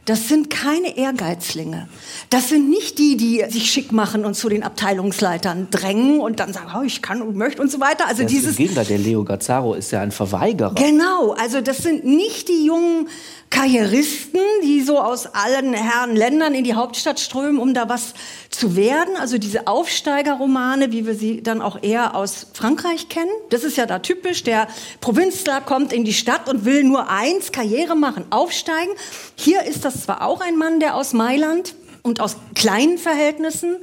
Das 0.08 0.26
sind 0.26 0.48
keine 0.48 0.96
Ehrgeizlinge. 0.96 1.86
Das 2.30 2.48
sind 2.48 2.70
nicht 2.70 2.98
die, 2.98 3.18
die 3.18 3.44
sich 3.50 3.70
schick 3.70 3.92
machen 3.92 4.24
und 4.24 4.32
zu 4.32 4.48
den 4.48 4.62
Abteilungsleitern 4.62 5.68
drängen 5.70 6.20
und 6.20 6.40
dann 6.40 6.54
sagen, 6.54 6.70
oh, 6.74 6.82
ich 6.82 7.02
kann 7.02 7.20
und 7.20 7.36
möchte 7.36 7.60
und 7.60 7.70
so 7.70 7.78
weiter. 7.78 8.08
Also 8.08 8.22
das 8.22 8.32
dieses 8.32 8.56
Gegenteil, 8.56 8.86
der 8.86 8.96
Leo 8.96 9.22
Gazzaro 9.22 9.74
ist 9.74 9.90
ja 9.90 10.00
ein 10.00 10.10
Verweigerer. 10.10 10.74
Genau, 10.76 11.32
also 11.32 11.60
das 11.60 11.78
sind 11.78 12.06
nicht 12.06 12.48
die 12.48 12.64
jungen 12.64 13.08
Karrieristen, 13.50 14.40
die 14.62 14.82
so 14.82 14.98
aus 14.98 15.26
allen 15.26 15.72
Herren 15.72 16.14
Ländern 16.14 16.54
in 16.54 16.64
die 16.64 16.74
Hauptstadt 16.74 17.18
strömen, 17.18 17.58
um 17.58 17.72
da 17.72 17.88
was 17.88 18.14
zu 18.50 18.76
werden. 18.76 19.16
Also 19.16 19.38
diese 19.38 19.66
Aufsteigerromane, 19.66 20.92
wie 20.92 21.06
wir 21.06 21.14
sie 21.14 21.42
dann 21.42 21.62
auch 21.62 21.82
eher 21.82 22.14
aus 22.14 22.48
Frankreich 22.52 23.08
kennen. 23.08 23.30
Das 23.50 23.64
ist 23.64 23.76
ja 23.76 23.86
da 23.86 24.00
typisch. 24.00 24.42
Der 24.42 24.68
Provinzler 25.00 25.60
kommt 25.60 25.92
in 25.92 26.04
die 26.04 26.12
Stadt 26.12 26.48
und 26.48 26.64
will 26.64 26.84
nur 26.84 27.08
eins, 27.08 27.52
Karriere 27.52 27.96
machen, 27.96 28.26
aufsteigen. 28.30 28.92
Hier 29.34 29.62
ist 29.62 29.84
das 29.84 30.02
zwar 30.02 30.22
auch 30.22 30.40
ein 30.40 30.56
Mann, 30.56 30.80
der 30.80 30.94
aus 30.94 31.12
Mailand 31.12 31.74
und 32.02 32.20
aus 32.20 32.36
kleinen 32.54 32.98
Verhältnissen 32.98 33.76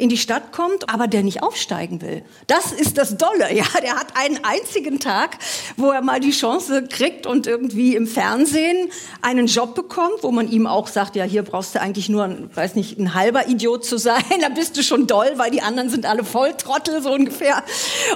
in 0.00 0.08
die 0.08 0.16
Stadt 0.16 0.52
kommt, 0.52 0.88
aber 0.92 1.06
der 1.06 1.22
nicht 1.22 1.42
aufsteigen 1.42 2.00
will. 2.00 2.22
Das 2.46 2.72
ist 2.72 2.96
das 2.98 3.16
Dolle. 3.16 3.52
Ja, 3.52 3.64
der 3.82 3.96
hat 3.96 4.16
einen 4.16 4.40
einzigen 4.42 4.98
Tag, 4.98 5.36
wo 5.76 5.90
er 5.90 6.00
mal 6.00 6.20
die 6.20 6.30
Chance 6.30 6.84
kriegt 6.88 7.26
und 7.26 7.46
irgendwie 7.46 7.94
im 7.94 8.06
Fernsehen 8.06 8.90
einen 9.20 9.46
Job 9.46 9.74
bekommt, 9.74 10.22
wo 10.22 10.30
man 10.30 10.50
ihm 10.50 10.66
auch 10.66 10.88
sagt, 10.88 11.16
ja, 11.16 11.24
hier 11.24 11.42
brauchst 11.42 11.74
du 11.74 11.80
eigentlich 11.80 12.08
nur, 12.08 12.24
ein, 12.24 12.50
weiß 12.54 12.74
nicht, 12.76 12.98
ein 12.98 13.14
halber 13.14 13.48
Idiot 13.48 13.84
zu 13.84 13.98
sein, 13.98 14.22
da 14.40 14.48
bist 14.48 14.76
du 14.76 14.82
schon 14.82 15.06
doll, 15.06 15.32
weil 15.36 15.50
die 15.50 15.60
anderen 15.60 15.90
sind 15.90 16.06
alle 16.06 16.24
Volltrottel, 16.24 17.02
so 17.02 17.12
ungefähr. 17.12 17.62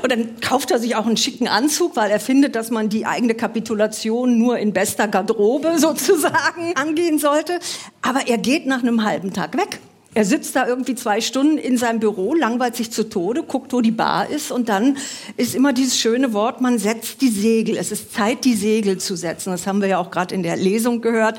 Und 0.02 0.10
dann 0.10 0.40
kauft 0.40 0.70
er 0.70 0.78
sich 0.78 0.96
auch 0.96 1.06
einen 1.06 1.16
schicken 1.16 1.48
Anzug, 1.48 1.96
weil 1.96 2.10
er 2.10 2.20
findet, 2.20 2.56
dass 2.56 2.70
man 2.70 2.88
die 2.88 3.04
eigene 3.04 3.34
Kapitulation 3.34 4.38
nur 4.38 4.58
in 4.58 4.72
bester 4.72 5.08
Garderobe 5.08 5.74
sozusagen 5.78 6.74
angehen 6.76 7.18
sollte. 7.18 7.58
Aber 8.00 8.26
er 8.26 8.38
geht 8.38 8.66
nach 8.66 8.80
einem 8.80 9.04
halben 9.04 9.32
Tag 9.32 9.56
weg. 9.56 9.80
Er 10.14 10.24
sitzt 10.24 10.54
da 10.54 10.66
irgendwie 10.66 10.94
zwei 10.94 11.20
Stunden 11.20 11.58
in 11.58 11.76
seinem 11.76 11.98
Büro, 11.98 12.34
langweilt 12.34 12.76
sich 12.76 12.92
zu 12.92 13.08
Tode, 13.08 13.42
guckt, 13.42 13.72
wo 13.72 13.80
die 13.80 13.90
Bar 13.90 14.30
ist 14.30 14.52
und 14.52 14.68
dann 14.68 14.96
ist 15.36 15.56
immer 15.56 15.72
dieses 15.72 15.98
schöne 15.98 16.32
Wort, 16.32 16.60
man 16.60 16.78
setzt 16.78 17.20
die 17.20 17.28
Segel. 17.28 17.76
Es 17.76 17.90
ist 17.90 18.14
Zeit, 18.14 18.44
die 18.44 18.54
Segel 18.54 18.98
zu 18.98 19.16
setzen. 19.16 19.50
Das 19.50 19.66
haben 19.66 19.80
wir 19.80 19.88
ja 19.88 19.98
auch 19.98 20.12
gerade 20.12 20.34
in 20.34 20.44
der 20.44 20.56
Lesung 20.56 21.00
gehört. 21.00 21.38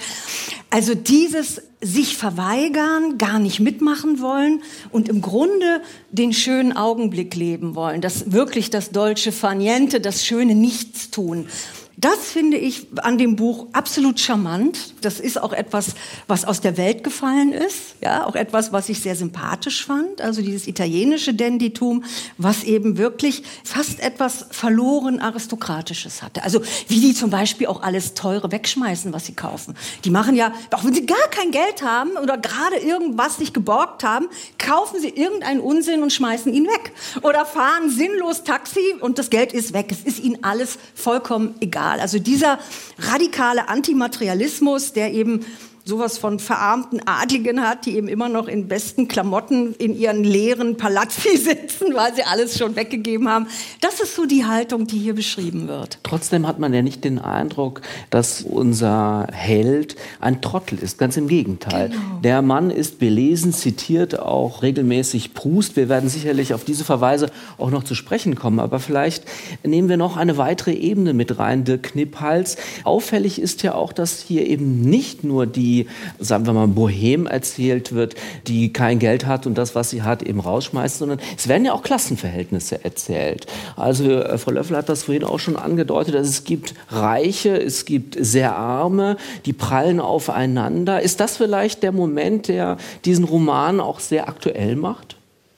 Also 0.69 0.93
dieses 0.93 1.61
sich 1.81 2.17
verweigern, 2.17 3.17
gar 3.17 3.39
nicht 3.39 3.59
mitmachen 3.59 4.19
wollen 4.19 4.63
und 4.91 5.07
im 5.07 5.21
Grunde 5.21 5.81
den 6.11 6.33
schönen 6.33 6.75
Augenblick 6.75 7.35
leben 7.35 7.75
wollen. 7.75 8.01
Das 8.01 8.31
wirklich 8.31 8.71
das 8.71 8.89
deutsche 8.89 9.31
Faniente, 9.31 10.01
das 10.01 10.25
schöne 10.25 10.55
Nichtstun. 10.55 11.47
Das 11.97 12.17
finde 12.25 12.57
ich 12.57 12.87
an 12.97 13.17
dem 13.17 13.37
Buch 13.37 13.67
absolut 13.71 14.19
charmant. 14.19 14.95
Das 14.99 15.21
ist 15.21 15.41
auch 15.41 15.53
etwas, 15.53 15.95
was 16.27 16.43
aus 16.43 16.59
der 16.59 16.75
Welt 16.75 17.05
gefallen 17.05 17.53
ist. 17.53 17.95
Ja, 18.01 18.25
auch 18.25 18.35
etwas, 18.35 18.73
was 18.73 18.89
ich 18.89 18.99
sehr 18.99 19.15
sympathisch 19.15 19.85
fand. 19.85 20.19
Also 20.19 20.41
dieses 20.41 20.67
italienische 20.67 21.33
Dandytum, 21.33 22.03
was 22.37 22.63
eben 22.65 22.97
wirklich 22.97 23.43
fast 23.63 24.01
etwas 24.01 24.47
verloren 24.51 25.21
aristokratisches 25.21 26.21
hatte. 26.21 26.43
Also 26.43 26.61
wie 26.89 26.99
die 26.99 27.13
zum 27.13 27.29
Beispiel 27.29 27.67
auch 27.67 27.81
alles 27.81 28.13
teure 28.13 28.51
wegschmeißen, 28.51 29.13
was 29.13 29.27
sie 29.27 29.33
kaufen. 29.33 29.75
Die 30.03 30.09
machen 30.09 30.35
ja, 30.35 30.51
auch 30.71 30.83
wenn 30.83 30.93
sie 30.93 31.05
gar 31.05 31.29
kein 31.31 31.51
Geld 31.51 31.81
haben 31.81 32.11
oder 32.21 32.37
gerade 32.37 32.75
irgendwas 32.75 33.39
nicht 33.39 33.53
geborgt 33.53 34.03
haben, 34.03 34.27
kaufen 34.57 34.99
sie 34.99 35.09
irgendeinen 35.09 35.61
Unsinn 35.61 36.03
und 36.03 36.11
schmeißen 36.11 36.53
ihn 36.53 36.65
weg. 36.65 36.91
Oder 37.21 37.45
fahren 37.45 37.89
sinnlos 37.89 38.43
Taxi 38.43 38.95
und 38.99 39.17
das 39.17 39.29
Geld 39.29 39.53
ist 39.53 39.71
weg. 39.71 39.87
Es 39.91 40.01
ist 40.01 40.19
ihnen 40.19 40.43
alles 40.43 40.77
vollkommen 40.93 41.55
egal 41.61 41.84
radikal. 41.85 41.99
Also 41.99 42.19
dieser 42.19 42.59
radikale 42.99 43.69
Antimaterialismus, 43.69 44.93
der 44.93 45.13
eben 45.13 45.45
sowas 45.87 46.17
von 46.17 46.39
verarmten 46.39 46.99
Adligen 47.05 47.61
hat, 47.61 47.85
die 47.85 47.95
eben 47.95 48.07
immer 48.07 48.27
noch 48.27 48.47
in 48.47 48.67
besten 48.67 49.07
Klamotten 49.07 49.75
in 49.75 49.95
ihren 49.95 50.23
leeren 50.23 50.77
Palazzi 50.77 51.37
sitzen, 51.37 51.93
weil 51.93 52.15
sie 52.15 52.23
alles 52.23 52.57
schon 52.57 52.75
weggegeben 52.75 53.29
haben. 53.29 53.45
Das 53.81 53.99
ist 53.99 54.15
so 54.15 54.25
die 54.25 54.45
Haltung, 54.45 54.87
die 54.87 54.97
hier 54.97 55.13
beschrieben 55.13 55.67
wird. 55.67 55.99
Trotzdem 56.01 56.47
hat 56.47 56.57
man 56.57 56.73
ja 56.73 56.81
nicht 56.81 57.03
den 57.03 57.19
Eindruck, 57.19 57.81
dass 58.09 58.41
unser 58.41 59.27
Held 59.31 59.95
ein 60.19 60.41
Trottel 60.41 60.79
ist. 60.79 60.97
Ganz 60.97 61.17
im 61.17 61.27
Gegenteil. 61.27 61.89
Genau. 61.89 62.01
Der 62.23 62.41
Mann 62.41 62.71
ist 62.71 62.97
belesen, 62.97 63.53
zitiert 63.53 64.19
auch 64.19 64.63
regelmäßig 64.63 65.35
Proust. 65.35 65.75
Wir 65.75 65.87
werden 65.87 66.09
sicherlich 66.09 66.55
auf 66.55 66.63
diese 66.63 66.83
Verweise 66.83 67.29
auch 67.59 67.69
noch 67.69 67.83
zu 67.83 67.93
sprechen 67.93 68.33
kommen. 68.33 68.59
Aber 68.59 68.79
vielleicht 68.79 69.25
nehmen 69.63 69.87
wir 69.87 69.97
noch 69.97 70.17
eine 70.17 70.37
weitere 70.37 70.73
Ebene 70.73 71.13
mit 71.13 71.37
rein, 71.37 71.63
Dirk 71.63 71.83
Knipphals. 71.83 72.57
Auffällig 72.83 73.39
ist 73.39 73.61
ja 73.61 73.75
auch, 73.75 73.93
dass 73.93 74.19
hier 74.19 74.47
eben 74.47 74.81
nicht 74.81 75.23
nur 75.23 75.45
die 75.45 75.74
die, 75.75 75.87
sagen 76.19 76.45
wir 76.45 76.53
mal, 76.53 76.67
Bohem 76.67 77.27
erzählt 77.27 77.93
wird, 77.93 78.15
die 78.47 78.71
kein 78.71 78.99
Geld 78.99 79.25
hat 79.25 79.45
und 79.45 79.57
das, 79.57 79.75
was 79.75 79.89
sie 79.89 80.03
hat, 80.03 80.23
eben 80.23 80.39
rausschmeißt, 80.39 80.99
sondern 80.99 81.19
es 81.37 81.47
werden 81.47 81.65
ja 81.65 81.73
auch 81.73 81.83
Klassenverhältnisse 81.83 82.83
erzählt. 82.83 83.45
Also 83.75 84.09
äh, 84.09 84.37
Frau 84.37 84.51
Löffel 84.51 84.77
hat 84.77 84.89
das 84.89 85.03
vorhin 85.03 85.23
auch 85.23 85.39
schon 85.39 85.55
angedeutet, 85.55 86.15
dass 86.15 86.27
es 86.27 86.43
gibt 86.43 86.73
Reiche, 86.89 87.57
es 87.57 87.85
gibt 87.85 88.17
sehr 88.19 88.55
Arme, 88.55 89.17
die 89.45 89.53
prallen 89.53 89.99
aufeinander. 89.99 91.01
Ist 91.01 91.19
das 91.19 91.37
vielleicht 91.37 91.83
der 91.83 91.91
Moment, 91.91 92.47
der 92.47 92.77
diesen 93.03 93.25
Roman 93.25 93.79
auch 93.79 93.99
sehr 93.99 94.27
aktuell 94.27 94.75
macht? 94.75 95.14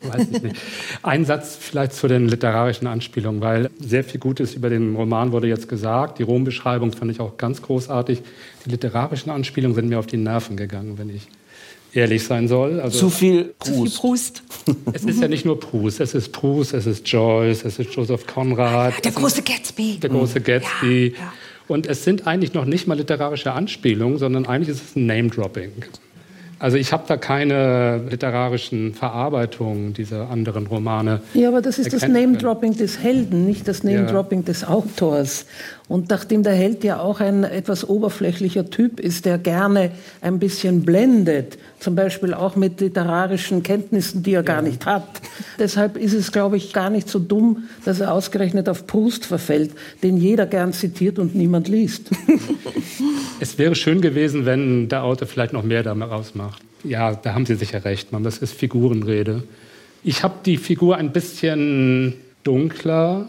Weiß 0.08 0.28
ich 0.32 0.42
nicht. 0.42 0.56
Ein 1.04 1.26
Satz 1.26 1.58
vielleicht 1.60 1.94
zu 1.94 2.08
den 2.08 2.28
literarischen 2.28 2.88
Anspielungen, 2.88 3.42
weil 3.42 3.70
sehr 3.80 4.04
viel 4.04 4.20
Gutes 4.20 4.54
über 4.54 4.70
den 4.70 4.96
Roman 4.96 5.32
wurde 5.32 5.48
jetzt 5.48 5.68
gesagt. 5.68 6.20
Die 6.20 6.24
Rom-Beschreibung 6.24 6.92
fand 6.92 7.12
ich 7.12 7.20
auch 7.20 7.38
ganz 7.38 7.62
großartig. 7.62 8.22
Die 8.66 8.70
literarischen 8.70 9.32
Anspielungen 9.32 9.76
sind 9.76 9.90
mir 9.90 10.00
auf 10.00 10.08
die 10.08 10.18
Nerven 10.18 10.58
gegangen, 10.58 10.98
wenn 10.98 11.10
ich 11.10 11.28
ehrlich 11.94 12.24
sein 12.24 12.48
soll. 12.48 12.80
Also, 12.80 13.00
Zu 13.00 13.10
viel 13.10 13.54
Proust. 13.60 14.44
Es 14.94 15.04
ist 15.04 15.22
ja 15.22 15.28
nicht 15.28 15.46
nur 15.46 15.60
Proust, 15.60 16.00
es 16.00 16.14
ist 16.14 16.32
Proust, 16.32 16.74
es 16.74 16.86
ist 16.86 17.08
Joyce, 17.08 17.64
es 17.64 17.80
ist 17.80 17.94
Joseph 17.94 18.28
Conrad. 18.28 19.04
Der 19.04 19.12
große 19.12 19.42
Gatsby. 19.42 19.98
Der 20.02 20.10
große 20.10 20.42
Gatsby. 20.42 21.14
Ja, 21.16 21.24
ja. 21.24 21.34
Und 21.68 21.86
es 21.86 22.04
sind 22.04 22.28
eigentlich 22.28 22.54
noch 22.54 22.66
nicht 22.66 22.88
mal 22.88 22.98
literarische 22.98 23.52
Anspielungen, 23.52 24.18
sondern 24.18 24.46
eigentlich 24.46 24.70
ist 24.70 24.84
es 24.90 24.96
ein 24.96 25.06
Name-Dropping. 25.06 25.72
Also 26.60 26.78
ich 26.78 26.92
habe 26.92 27.04
da 27.08 27.18
keine 27.18 28.02
literarischen 28.10 28.94
Verarbeitungen 28.94 29.94
dieser 29.94 30.30
anderen 30.30 30.66
Romane. 30.68 31.22
Ja, 31.34 31.50
aber 31.50 31.62
das 31.62 31.78
ist 31.78 31.94
das 31.94 32.08
Name-Dropping 32.08 32.76
des 32.76 33.00
Helden, 33.00 33.46
nicht 33.46 33.68
das 33.68 33.84
Name-Dropping 33.84 34.40
ja. 34.40 34.46
des 34.46 34.64
Autors. 34.64 35.46
Und 35.90 36.10
nachdem 36.10 36.44
der 36.44 36.54
Held 36.54 36.84
ja 36.84 37.00
auch 37.00 37.22
ein 37.22 37.46
etwas 37.46 37.88
oberflächlicher 37.88 38.70
Typ 38.70 39.00
ist, 39.00 39.26
der 39.26 39.38
gerne 39.38 39.92
ein 40.22 40.38
bisschen 40.38 40.84
blendet, 40.84 41.58
zum 41.80 41.96
Beispiel 41.96 42.34
auch 42.34 42.58
mit 42.58 42.82
literarischen 42.82 43.64
Kenntnissen, 43.64 44.22
die 44.22 44.34
er 44.34 44.44
gar 44.44 44.62
nicht 44.62 44.86
hat. 44.86 45.08
Deshalb 45.58 45.96
ist 45.96 46.14
es, 46.14 46.34
glaube 46.34 46.58
ich, 46.58 46.74
gar 46.74 46.90
nicht 46.90 47.08
so 47.08 47.20
dumm, 47.20 47.70
dass 47.86 48.02
er 48.02 48.14
ausgerechnet 48.14 48.68
auf 48.68 48.86
Proust 48.86 49.26
verfällt, 49.26 49.72
den 50.04 50.18
jeder 50.18 50.46
gern 50.46 50.74
zitiert 50.74 51.20
und 51.20 51.36
niemand 51.36 51.68
liest. 51.68 52.10
Es 53.40 53.60
wäre 53.60 53.76
schön 53.76 54.02
gewesen, 54.02 54.48
wenn 54.48 54.90
der 54.90 55.04
Autor 55.04 55.28
vielleicht 55.28 55.54
noch 55.54 55.62
mehr 55.62 55.84
daraus 55.84 56.34
macht. 56.34 56.64
Ja, 56.84 57.14
da 57.14 57.36
haben 57.36 57.46
Sie 57.46 57.54
sicher 57.54 57.86
recht, 57.86 58.12
Mann. 58.12 58.24
Das 58.24 58.40
ist 58.40 58.54
Figurenrede. 58.54 59.44
Ich 60.04 60.24
habe 60.24 60.36
die 60.44 60.58
Figur 60.58 60.98
ein 60.98 61.12
bisschen 61.12 62.16
dunkler 62.44 63.28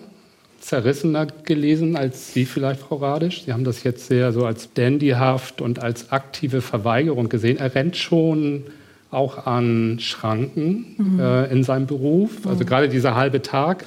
zerrissener 0.60 1.26
gelesen 1.26 1.96
als 1.96 2.32
Sie 2.32 2.44
vielleicht, 2.44 2.80
Frau 2.80 2.96
Radisch. 2.96 3.44
Sie 3.44 3.52
haben 3.52 3.64
das 3.64 3.84
jetzt 3.84 4.06
sehr 4.06 4.32
so 4.32 4.44
als 4.44 4.70
dandyhaft 4.74 5.60
und 5.60 5.80
als 5.82 6.12
aktive 6.12 6.60
Verweigerung 6.60 7.28
gesehen. 7.28 7.58
Er 7.58 7.74
rennt 7.74 7.96
schon 7.96 8.64
auch 9.10 9.46
an 9.46 9.98
Schranken 10.00 10.94
mhm. 10.98 11.20
äh, 11.20 11.46
in 11.46 11.64
seinem 11.64 11.86
Beruf. 11.86 12.46
Also 12.46 12.64
mhm. 12.64 12.68
gerade 12.68 12.88
dieser 12.88 13.14
halbe 13.14 13.42
Tag 13.42 13.84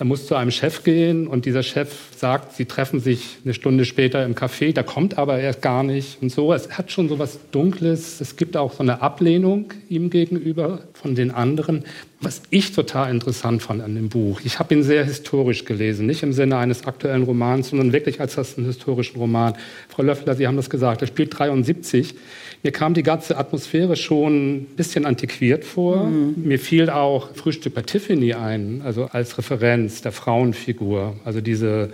er 0.00 0.06
muss 0.06 0.26
zu 0.26 0.34
einem 0.34 0.50
Chef 0.50 0.82
gehen 0.82 1.26
und 1.26 1.44
dieser 1.44 1.62
Chef 1.62 1.94
sagt, 2.16 2.56
sie 2.56 2.64
treffen 2.64 3.00
sich 3.00 3.36
eine 3.44 3.52
Stunde 3.52 3.84
später 3.84 4.24
im 4.24 4.34
Café, 4.34 4.72
da 4.72 4.82
kommt 4.82 5.18
aber 5.18 5.38
erst 5.38 5.60
gar 5.60 5.82
nicht 5.82 6.22
und 6.22 6.32
so. 6.32 6.54
Es 6.54 6.70
hat 6.78 6.90
schon 6.90 7.10
so 7.10 7.18
was 7.18 7.38
Dunkles. 7.50 8.18
Es 8.22 8.36
gibt 8.36 8.56
auch 8.56 8.72
so 8.72 8.78
eine 8.78 9.02
Ablehnung 9.02 9.74
ihm 9.90 10.08
gegenüber 10.08 10.80
von 10.94 11.14
den 11.14 11.30
anderen. 11.30 11.84
Was 12.22 12.40
ich 12.48 12.72
total 12.72 13.10
interessant 13.10 13.62
fand 13.62 13.82
an 13.82 13.94
dem 13.94 14.08
Buch, 14.08 14.40
ich 14.42 14.58
habe 14.58 14.72
ihn 14.72 14.82
sehr 14.82 15.04
historisch 15.04 15.66
gelesen, 15.66 16.06
nicht 16.06 16.22
im 16.22 16.32
Sinne 16.32 16.56
eines 16.56 16.86
aktuellen 16.86 17.24
Romans, 17.24 17.68
sondern 17.68 17.92
wirklich 17.92 18.22
als 18.22 18.36
das 18.36 18.56
einen 18.56 18.68
historischen 18.68 19.18
Roman. 19.18 19.52
Frau 19.90 20.02
Löffler, 20.02 20.34
Sie 20.34 20.46
haben 20.46 20.56
das 20.56 20.70
gesagt, 20.70 21.02
er 21.02 21.08
spielt 21.08 21.38
73. 21.38 22.14
Mir 22.62 22.72
kam 22.72 22.92
die 22.92 23.02
ganze 23.02 23.38
Atmosphäre 23.38 23.96
schon 23.96 24.56
ein 24.56 24.64
bisschen 24.76 25.06
antiquiert 25.06 25.64
vor. 25.64 26.04
Mhm. 26.04 26.34
Mir 26.36 26.58
fiel 26.58 26.90
auch 26.90 27.34
Frühstück 27.34 27.74
bei 27.74 27.82
Tiffany 27.82 28.34
ein, 28.34 28.82
also 28.84 29.06
als 29.06 29.38
Referenz 29.38 30.02
der 30.02 30.12
Frauenfigur. 30.12 31.16
Also 31.24 31.40
diese 31.40 31.90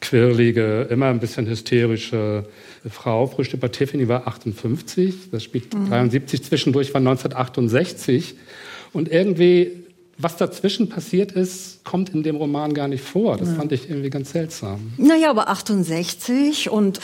quirlige, 0.00 0.86
immer 0.90 1.06
ein 1.06 1.20
bisschen 1.20 1.46
hysterische 1.46 2.46
Frau. 2.88 3.26
Frühstück 3.26 3.60
bei 3.60 3.68
Tiffany 3.68 4.08
war 4.08 4.26
58, 4.26 5.30
das 5.30 5.42
spielt 5.42 5.74
mhm. 5.74 5.88
73, 5.88 6.42
zwischendurch 6.42 6.94
war 6.94 7.00
1968. 7.00 8.34
Und 8.92 9.10
irgendwie 9.10 9.84
was 10.18 10.36
dazwischen 10.36 10.88
passiert 10.88 11.32
ist, 11.32 11.75
kommt 11.86 12.10
in 12.10 12.22
dem 12.22 12.36
Roman 12.36 12.74
gar 12.74 12.88
nicht 12.88 13.02
vor. 13.02 13.38
Das 13.38 13.48
ja. 13.48 13.54
fand 13.54 13.72
ich 13.72 13.88
irgendwie 13.88 14.10
ganz 14.10 14.32
seltsam. 14.32 14.92
Naja, 14.98 15.30
aber 15.30 15.48
68 15.48 16.68
und 16.68 17.00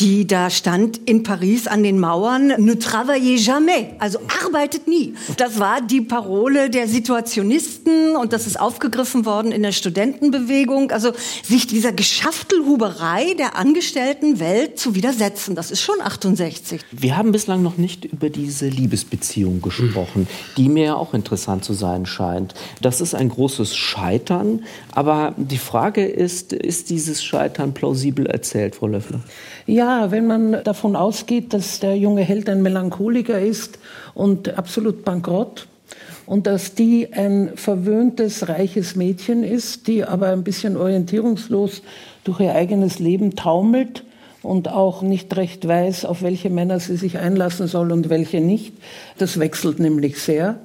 die 0.00 0.26
da 0.26 0.50
stand 0.50 0.98
in 1.04 1.22
Paris 1.22 1.66
an 1.66 1.82
den 1.82 2.00
Mauern, 2.00 2.48
ne 2.48 2.78
travaillez 2.78 3.46
jamais, 3.46 3.88
also 3.98 4.18
arbeitet 4.44 4.88
nie. 4.88 5.14
Das 5.36 5.60
war 5.60 5.82
die 5.82 6.00
Parole 6.00 6.70
der 6.70 6.88
Situationisten 6.88 8.16
und 8.16 8.32
das 8.32 8.46
ist 8.46 8.58
aufgegriffen 8.58 9.26
worden 9.26 9.52
in 9.52 9.62
der 9.62 9.72
Studentenbewegung. 9.72 10.90
Also 10.90 11.12
sich 11.42 11.66
dieser 11.66 11.92
Geschaftelhuberei 11.92 13.34
der 13.34 13.56
Angestelltenwelt 13.56 14.78
zu 14.78 14.94
widersetzen, 14.94 15.54
das 15.54 15.70
ist 15.70 15.82
schon 15.82 16.00
68. 16.00 16.80
Wir 16.90 17.18
haben 17.18 17.32
bislang 17.32 17.62
noch 17.62 17.76
nicht 17.76 18.06
über 18.06 18.30
diese 18.30 18.66
Liebesbeziehung 18.66 19.60
gesprochen, 19.60 20.26
die 20.56 20.70
mir 20.70 20.84
ja 20.84 20.94
auch 20.94 21.12
interessant 21.12 21.64
zu 21.64 21.74
sein 21.74 22.06
scheint. 22.06 22.54
Das 22.80 23.02
ist 23.02 23.14
ein 23.14 23.28
großes 23.28 23.76
Scheitern. 23.76 24.21
Aber 24.30 25.34
die 25.36 25.58
Frage 25.58 26.04
ist, 26.04 26.52
ist 26.52 26.90
dieses 26.90 27.22
Scheitern 27.22 27.74
plausibel 27.74 28.26
erzählt, 28.26 28.76
Frau 28.76 28.86
Löffler? 28.86 29.20
Ja, 29.66 30.10
wenn 30.10 30.26
man 30.26 30.64
davon 30.64 30.96
ausgeht, 30.96 31.52
dass 31.52 31.80
der 31.80 31.96
junge 31.96 32.22
Held 32.22 32.48
ein 32.48 32.62
Melancholiker 32.62 33.40
ist 33.40 33.78
und 34.14 34.56
absolut 34.56 35.04
bankrott, 35.04 35.66
und 36.26 36.46
dass 36.46 36.74
die 36.74 37.12
ein 37.12 37.50
verwöhntes, 37.56 38.48
reiches 38.48 38.96
Mädchen 38.96 39.42
ist, 39.42 39.86
die 39.86 40.04
aber 40.04 40.28
ein 40.28 40.44
bisschen 40.44 40.76
orientierungslos 40.76 41.82
durch 42.24 42.40
ihr 42.40 42.54
eigenes 42.54 42.98
Leben 42.98 43.34
taumelt 43.34 44.04
und 44.42 44.68
auch 44.68 45.02
nicht 45.02 45.36
recht 45.36 45.66
weiß, 45.66 46.04
auf 46.04 46.22
welche 46.22 46.50
Männer 46.50 46.80
sie 46.80 46.96
sich 46.96 47.18
einlassen 47.18 47.66
soll 47.66 47.92
und 47.92 48.08
welche 48.08 48.40
nicht. 48.40 48.72
Das 49.18 49.38
wechselt 49.38 49.78
nämlich 49.78 50.20
sehr 50.20 50.58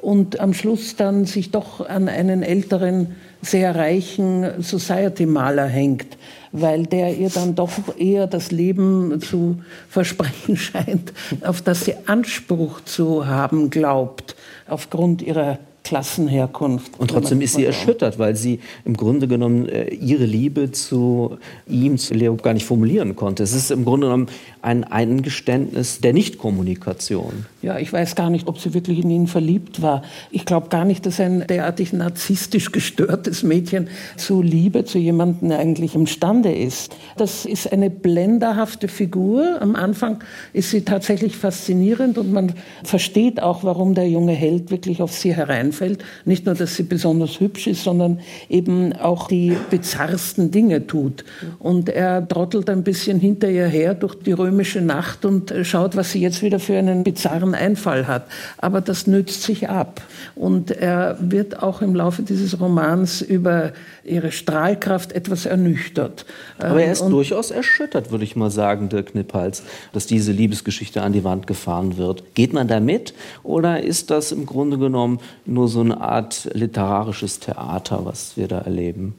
und 0.00 0.40
am 0.40 0.54
Schluss 0.54 0.96
dann 0.96 1.24
sich 1.24 1.50
doch 1.50 1.86
an 1.86 2.08
einen 2.08 2.42
älteren, 2.42 3.16
sehr 3.42 3.74
reichen 3.74 4.62
Society-Maler 4.62 5.66
hängt, 5.66 6.16
weil 6.52 6.86
der 6.86 7.16
ihr 7.16 7.30
dann 7.30 7.54
doch 7.54 7.96
eher 7.96 8.26
das 8.26 8.50
Leben 8.50 9.20
zu 9.20 9.62
versprechen 9.88 10.56
scheint, 10.56 11.12
auf 11.42 11.62
das 11.62 11.84
sie 11.84 11.94
Anspruch 12.06 12.80
zu 12.84 13.26
haben 13.26 13.70
glaubt, 13.70 14.34
aufgrund 14.66 15.22
ihrer 15.22 15.58
Klassenherkunft. 15.88 17.00
Und 17.00 17.10
trotzdem 17.12 17.40
ist 17.40 17.54
sie 17.54 17.64
erschüttert, 17.64 18.18
weil 18.18 18.36
sie 18.36 18.60
im 18.84 18.94
Grunde 18.94 19.26
genommen 19.26 19.66
äh, 19.70 19.88
ihre 19.94 20.26
Liebe 20.26 20.70
zu 20.70 21.38
ihm, 21.66 21.96
zu 21.96 22.12
Leo, 22.12 22.36
gar 22.36 22.52
nicht 22.52 22.66
formulieren 22.66 23.16
konnte. 23.16 23.42
Es 23.42 23.54
ist 23.54 23.70
im 23.70 23.86
Grunde 23.86 24.08
genommen 24.08 24.26
ein 24.60 24.84
Eingeständnis 24.84 26.02
der 26.02 26.12
Nichtkommunikation. 26.12 27.46
Ja, 27.62 27.78
ich 27.78 27.90
weiß 27.90 28.16
gar 28.16 28.28
nicht, 28.28 28.48
ob 28.48 28.58
sie 28.58 28.74
wirklich 28.74 28.98
in 28.98 29.08
ihn 29.08 29.26
verliebt 29.28 29.80
war. 29.80 30.02
Ich 30.30 30.44
glaube 30.44 30.68
gar 30.68 30.84
nicht, 30.84 31.06
dass 31.06 31.20
ein 31.20 31.46
derartig 31.46 31.94
narzisstisch 31.94 32.70
gestörtes 32.70 33.42
Mädchen 33.42 33.88
zu 34.18 34.42
Liebe 34.42 34.84
zu 34.84 34.98
jemandem 34.98 35.52
eigentlich 35.52 35.94
imstande 35.94 36.52
ist. 36.52 36.94
Das 37.16 37.46
ist 37.46 37.72
eine 37.72 37.88
blenderhafte 37.88 38.88
Figur. 38.88 39.56
Am 39.62 39.74
Anfang 39.74 40.22
ist 40.52 40.70
sie 40.70 40.82
tatsächlich 40.82 41.34
faszinierend 41.34 42.18
und 42.18 42.30
man 42.30 42.52
versteht 42.84 43.42
auch, 43.42 43.64
warum 43.64 43.94
der 43.94 44.08
junge 44.10 44.32
Held 44.32 44.70
wirklich 44.70 45.00
auf 45.00 45.12
sie 45.12 45.34
hereinfällt. 45.34 45.77
Nicht 46.24 46.46
nur, 46.46 46.54
dass 46.54 46.76
sie 46.76 46.82
besonders 46.82 47.40
hübsch 47.40 47.66
ist, 47.66 47.84
sondern 47.84 48.20
eben 48.48 48.92
auch 48.94 49.28
die 49.28 49.56
bizarrsten 49.70 50.50
Dinge 50.50 50.86
tut. 50.86 51.24
Und 51.58 51.88
er 51.88 52.26
trottelt 52.26 52.70
ein 52.70 52.82
bisschen 52.82 53.20
hinter 53.20 53.48
ihr 53.50 53.66
her 53.66 53.94
durch 53.94 54.14
die 54.14 54.32
römische 54.32 54.80
Nacht 54.80 55.24
und 55.24 55.52
schaut, 55.62 55.96
was 55.96 56.12
sie 56.12 56.20
jetzt 56.20 56.42
wieder 56.42 56.60
für 56.60 56.78
einen 56.78 57.04
bizarren 57.04 57.54
Einfall 57.54 58.06
hat. 58.06 58.26
Aber 58.58 58.80
das 58.80 59.06
nützt 59.06 59.42
sich 59.42 59.68
ab. 59.68 60.02
Und 60.34 60.70
er 60.70 61.16
wird 61.20 61.62
auch 61.62 61.82
im 61.82 61.94
Laufe 61.94 62.22
dieses 62.22 62.60
Romans 62.60 63.22
über 63.22 63.72
ihre 64.04 64.32
Strahlkraft 64.32 65.12
etwas 65.12 65.46
ernüchtert. 65.46 66.24
Aber 66.58 66.82
er 66.82 66.92
ist 66.92 67.02
und 67.02 67.10
durchaus 67.10 67.50
erschüttert, 67.50 68.10
würde 68.10 68.24
ich 68.24 68.36
mal 68.36 68.50
sagen, 68.50 68.88
Dirk 68.88 69.12
Knippals, 69.12 69.62
dass 69.92 70.06
diese 70.06 70.32
Liebesgeschichte 70.32 71.02
an 71.02 71.12
die 71.12 71.24
Wand 71.24 71.46
gefahren 71.46 71.96
wird. 71.96 72.34
Geht 72.34 72.52
man 72.52 72.68
da 72.68 72.80
mit 72.80 73.14
oder 73.42 73.82
ist 73.82 74.10
das 74.10 74.32
im 74.32 74.46
Grunde 74.46 74.78
genommen 74.78 75.20
nur 75.44 75.67
so 75.68 75.80
eine 75.80 76.00
Art 76.00 76.48
literarisches 76.52 77.40
Theater, 77.40 78.04
was 78.04 78.36
wir 78.36 78.48
da 78.48 78.58
erleben? 78.58 79.14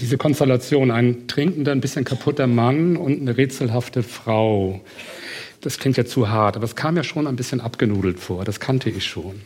diese 0.00 0.18
Konstellation, 0.18 0.90
ein 0.90 1.26
trinkender, 1.26 1.72
ein 1.72 1.80
bisschen 1.80 2.04
kaputter 2.04 2.46
Mann 2.46 2.96
und 2.96 3.20
eine 3.20 3.36
rätselhafte 3.36 4.02
Frau. 4.02 4.80
Das 5.60 5.78
klingt 5.78 5.96
ja 5.96 6.04
zu 6.04 6.28
hart, 6.28 6.56
aber 6.56 6.64
es 6.64 6.76
kam 6.76 6.96
ja 6.96 7.02
schon 7.02 7.26
ein 7.26 7.36
bisschen 7.36 7.60
abgenudelt 7.60 8.20
vor. 8.20 8.44
Das 8.44 8.60
kannte 8.60 8.90
ich 8.90 9.04
schon. 9.04 9.40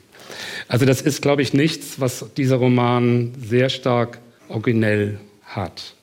Also 0.69 0.87
das 0.87 1.03
ist, 1.03 1.23
glaube 1.23 1.43
ich, 1.43 1.53
nichts, 1.55 2.01
was 2.01 2.27
dieser 2.37 2.57
Roman 2.57 3.33
sehr 3.41 3.69
stark 3.69 4.19
originell 4.49 5.19
hat. 5.45 5.95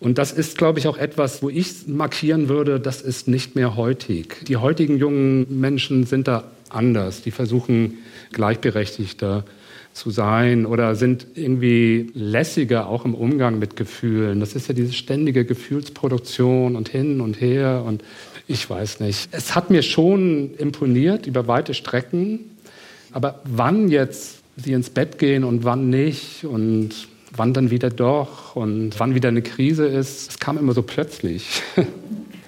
Und 0.00 0.18
das 0.18 0.32
ist, 0.32 0.58
glaube 0.58 0.78
ich, 0.78 0.86
auch 0.86 0.98
etwas, 0.98 1.42
wo 1.42 1.48
ich 1.48 1.86
markieren 1.86 2.48
würde, 2.48 2.78
das 2.78 3.00
ist 3.00 3.26
nicht 3.26 3.54
mehr 3.56 3.76
heutig. 3.76 4.44
Die 4.46 4.58
heutigen 4.58 4.98
jungen 4.98 5.60
Menschen 5.60 6.04
sind 6.04 6.28
da 6.28 6.44
anders. 6.68 7.22
Die 7.22 7.30
versuchen 7.30 7.98
gleichberechtigter 8.34 9.44
zu 9.94 10.10
sein 10.10 10.66
oder 10.66 10.96
sind 10.96 11.26
irgendwie 11.34 12.10
lässiger 12.14 12.88
auch 12.88 13.04
im 13.04 13.14
Umgang 13.14 13.58
mit 13.58 13.76
Gefühlen. 13.76 14.40
Das 14.40 14.54
ist 14.54 14.68
ja 14.68 14.74
diese 14.74 14.92
ständige 14.92 15.44
Gefühlsproduktion 15.44 16.76
und 16.76 16.88
hin 16.88 17.20
und 17.20 17.40
her 17.40 17.84
und 17.86 18.02
ich 18.46 18.68
weiß 18.68 19.00
nicht. 19.00 19.28
Es 19.30 19.54
hat 19.54 19.70
mir 19.70 19.82
schon 19.82 20.54
imponiert 20.58 21.26
über 21.26 21.46
weite 21.46 21.72
Strecken, 21.72 22.40
aber 23.12 23.40
wann 23.44 23.88
jetzt 23.88 24.40
sie 24.56 24.72
ins 24.72 24.90
Bett 24.90 25.18
gehen 25.18 25.44
und 25.44 25.64
wann 25.64 25.88
nicht 25.88 26.44
und 26.44 26.90
wann 27.36 27.54
dann 27.54 27.70
wieder 27.70 27.90
doch 27.90 28.56
und 28.56 28.98
wann 28.98 29.14
wieder 29.14 29.28
eine 29.28 29.42
Krise 29.42 29.86
ist, 29.86 30.30
es 30.30 30.38
kam 30.38 30.58
immer 30.58 30.72
so 30.72 30.82
plötzlich. 30.82 31.62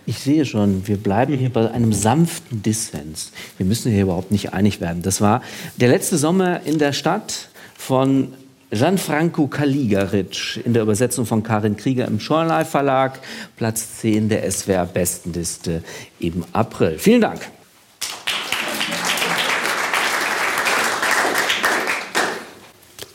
Ich 0.08 0.20
sehe 0.20 0.44
schon, 0.44 0.86
wir 0.86 0.98
bleiben 0.98 1.36
hier 1.36 1.50
bei 1.50 1.68
einem 1.68 1.92
sanften 1.92 2.62
Dissens. 2.62 3.32
Wir 3.58 3.66
müssen 3.66 3.90
hier 3.90 4.02
überhaupt 4.02 4.30
nicht 4.30 4.52
einig 4.52 4.80
werden. 4.80 5.02
Das 5.02 5.20
war 5.20 5.42
der 5.76 5.88
letzte 5.88 6.16
Sommer 6.16 6.62
in 6.64 6.78
der 6.78 6.92
Stadt 6.92 7.48
von 7.76 8.32
Gianfranco 8.70 9.48
Caligaric 9.48 10.60
in 10.64 10.74
der 10.74 10.82
Übersetzung 10.82 11.26
von 11.26 11.42
Karin 11.42 11.76
Krieger 11.76 12.06
im 12.06 12.20
Schorlei 12.20 12.64
Verlag, 12.64 13.18
Platz 13.56 13.98
10 13.98 14.28
der 14.28 14.48
SWR 14.48 14.86
Bestenliste 14.86 15.82
im 16.20 16.44
April. 16.52 16.98
Vielen 16.98 17.20
Dank. 17.20 17.40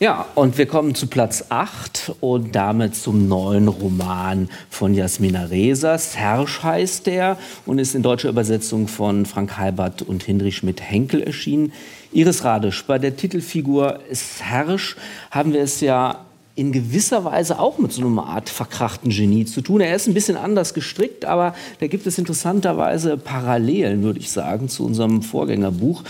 Ja, 0.02 0.26
und 0.34 0.58
wir 0.58 0.66
kommen 0.66 0.96
zu 0.96 1.06
Platz 1.06 1.44
8 1.48 2.16
und 2.18 2.56
damit 2.56 2.96
zum 2.96 3.28
neuen 3.28 3.68
Roman 3.68 4.48
von 4.68 4.94
Jasmina 4.94 5.44
Reza. 5.44 5.96
Serge 5.96 6.64
heißt 6.64 7.06
der 7.06 7.38
und 7.66 7.78
ist 7.78 7.94
in 7.94 8.02
deutscher 8.02 8.28
Übersetzung 8.28 8.88
von 8.88 9.26
Frank 9.26 9.58
Halbert 9.58 10.02
und 10.02 10.24
Hindrich 10.24 10.56
Schmidt-Henkel 10.56 11.22
erschienen. 11.22 11.72
Iris 12.10 12.42
Radisch, 12.42 12.84
bei 12.84 12.98
der 12.98 13.14
Titelfigur 13.14 14.00
Serge 14.10 14.96
haben 15.30 15.52
wir 15.52 15.60
es 15.60 15.80
ja 15.80 16.24
in 16.54 16.70
gewisser 16.70 17.24
Weise 17.24 17.58
auch 17.58 17.78
mit 17.78 17.92
so 17.92 18.06
einer 18.06 18.26
Art 18.26 18.50
verkrachten 18.50 19.10
Genie 19.10 19.46
zu 19.46 19.62
tun. 19.62 19.80
Er 19.80 19.96
ist 19.96 20.06
ein 20.06 20.12
bisschen 20.12 20.36
anders 20.36 20.74
gestrickt, 20.74 21.24
aber 21.24 21.54
da 21.80 21.86
gibt 21.86 22.06
es 22.06 22.18
interessanterweise 22.18 23.16
Parallelen, 23.16 24.02
würde 24.02 24.18
ich 24.18 24.30
sagen, 24.30 24.68
zu 24.68 24.84
unserem 24.84 25.22
Vorgängerbuch. 25.22 26.02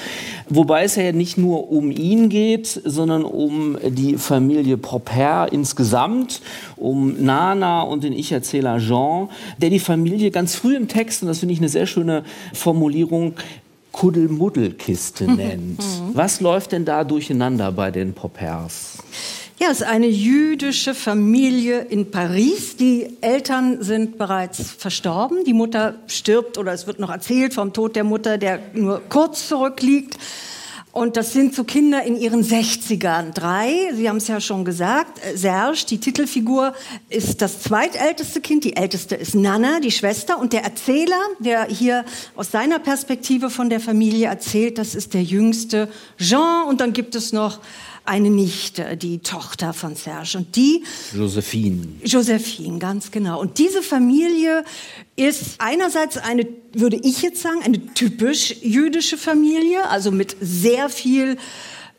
Wobei 0.48 0.82
es 0.82 0.96
ja 0.96 1.12
nicht 1.12 1.38
nur 1.38 1.70
um 1.70 1.92
ihn 1.92 2.28
geht, 2.28 2.66
sondern 2.84 3.22
um 3.22 3.78
die 3.88 4.16
Familie 4.16 4.78
Popper 4.78 5.46
insgesamt, 5.52 6.40
um 6.76 7.22
Nana 7.22 7.82
und 7.82 8.02
den 8.02 8.12
Ich-Erzähler 8.12 8.78
Jean, 8.78 9.28
der 9.58 9.70
die 9.70 9.78
Familie 9.78 10.32
ganz 10.32 10.56
früh 10.56 10.74
im 10.74 10.88
Text, 10.88 11.22
und 11.22 11.28
das 11.28 11.38
finde 11.38 11.52
ich 11.52 11.60
eine 11.60 11.68
sehr 11.68 11.86
schöne 11.86 12.24
Formulierung, 12.52 13.34
Kuddelmuddelkiste 13.92 15.24
nennt. 15.36 15.78
Mhm. 15.78 16.14
Was 16.14 16.40
läuft 16.40 16.72
denn 16.72 16.84
da 16.84 17.04
durcheinander 17.04 17.70
bei 17.70 17.90
den 17.90 18.14
Poppers? 18.14 18.98
Ja, 19.58 19.68
es 19.70 19.80
ist 19.80 19.86
eine 19.86 20.08
jüdische 20.08 20.94
Familie 20.94 21.80
in 21.82 22.10
Paris. 22.10 22.76
Die 22.76 23.16
Eltern 23.20 23.82
sind 23.82 24.18
bereits 24.18 24.72
verstorben. 24.72 25.44
Die 25.44 25.52
Mutter 25.52 25.94
stirbt 26.06 26.58
oder 26.58 26.72
es 26.72 26.86
wird 26.86 26.98
noch 26.98 27.10
erzählt 27.10 27.54
vom 27.54 27.72
Tod 27.72 27.94
der 27.94 28.02
Mutter, 28.02 28.38
der 28.38 28.60
nur 28.72 29.02
kurz 29.08 29.48
zurückliegt. 29.48 30.18
Und 30.90 31.16
das 31.16 31.32
sind 31.32 31.54
so 31.54 31.64
Kinder 31.64 32.02
in 32.02 32.16
ihren 32.16 32.42
60ern. 32.42 33.32
Drei, 33.32 33.92
Sie 33.94 34.08
haben 34.08 34.18
es 34.18 34.28
ja 34.28 34.40
schon 34.40 34.64
gesagt, 34.64 35.20
Serge, 35.34 35.86
die 35.88 35.98
Titelfigur, 35.98 36.74
ist 37.08 37.40
das 37.40 37.60
zweitälteste 37.60 38.40
Kind. 38.40 38.64
Die 38.64 38.76
älteste 38.76 39.14
ist 39.14 39.34
Nana, 39.34 39.80
die 39.80 39.90
Schwester. 39.90 40.38
Und 40.38 40.52
der 40.52 40.64
Erzähler, 40.64 41.20
der 41.38 41.64
hier 41.64 42.04
aus 42.36 42.50
seiner 42.50 42.78
Perspektive 42.78 43.48
von 43.48 43.70
der 43.70 43.80
Familie 43.80 44.26
erzählt, 44.26 44.76
das 44.76 44.94
ist 44.94 45.14
der 45.14 45.22
jüngste 45.22 45.88
Jean. 46.18 46.66
Und 46.68 46.80
dann 46.82 46.92
gibt 46.92 47.14
es 47.14 47.32
noch 47.32 47.60
eine 48.04 48.30
Nichte, 48.30 48.96
die 48.96 49.18
Tochter 49.18 49.72
von 49.72 49.94
Serge. 49.94 50.38
Und 50.38 50.56
die. 50.56 50.84
Josephine. 51.14 51.86
Josephine, 52.04 52.78
ganz 52.78 53.10
genau. 53.10 53.40
Und 53.40 53.58
diese 53.58 53.82
Familie 53.82 54.64
ist 55.16 55.56
einerseits 55.58 56.16
eine, 56.16 56.46
würde 56.72 56.96
ich 56.96 57.22
jetzt 57.22 57.42
sagen, 57.42 57.62
eine 57.62 57.94
typisch 57.94 58.56
jüdische 58.62 59.16
Familie, 59.16 59.88
also 59.88 60.10
mit 60.10 60.36
sehr 60.40 60.88
viel 60.88 61.36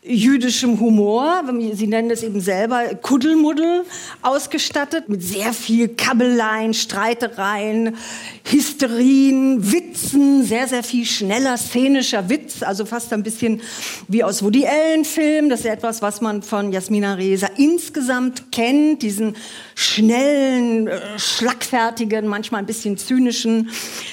jüdischem 0.06 0.80
Humor, 0.80 1.42
Sie 1.72 1.86
nennen 1.86 2.10
es 2.10 2.22
eben 2.22 2.40
selber 2.40 2.94
Kuddelmuddel, 3.00 3.84
ausgestattet 4.20 5.08
mit 5.08 5.22
sehr 5.22 5.54
viel 5.54 5.88
Kabeleien, 5.88 6.74
Streitereien, 6.74 7.96
Hysterien, 8.44 9.72
Witzen, 9.72 10.44
sehr, 10.44 10.68
sehr 10.68 10.82
viel 10.82 11.06
schneller 11.06 11.56
szenischer 11.56 12.28
Witz, 12.28 12.62
also 12.62 12.84
fast 12.84 13.14
ein 13.14 13.22
bisschen 13.22 13.62
wie 14.06 14.22
aus 14.22 14.42
Woody 14.42 14.66
Allen 14.66 15.06
Film. 15.06 15.48
Das 15.48 15.60
ist 15.60 15.66
etwas, 15.66 16.02
was 16.02 16.20
man 16.20 16.42
von 16.42 16.70
Jasmina 16.70 17.14
Reza 17.14 17.48
insgesamt 17.56 18.52
kennt, 18.52 19.00
diesen 19.02 19.36
schnellen, 19.74 20.86
äh, 20.86 21.18
schlagfertigen, 21.18 22.26
manchmal 22.26 22.60
ein 22.60 22.66
bisschen 22.66 22.98
zynischen 22.98 23.70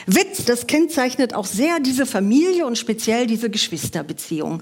Witz. 0.08 0.45
Das 0.45 0.67
kennzeichnet 0.67 1.34
auch 1.34 1.45
sehr 1.45 1.82
diese 1.82 2.06
Familie 2.06 2.65
und 2.65 2.77
speziell 2.77 3.27
diese 3.27 3.49
Geschwisterbeziehung. 3.49 4.62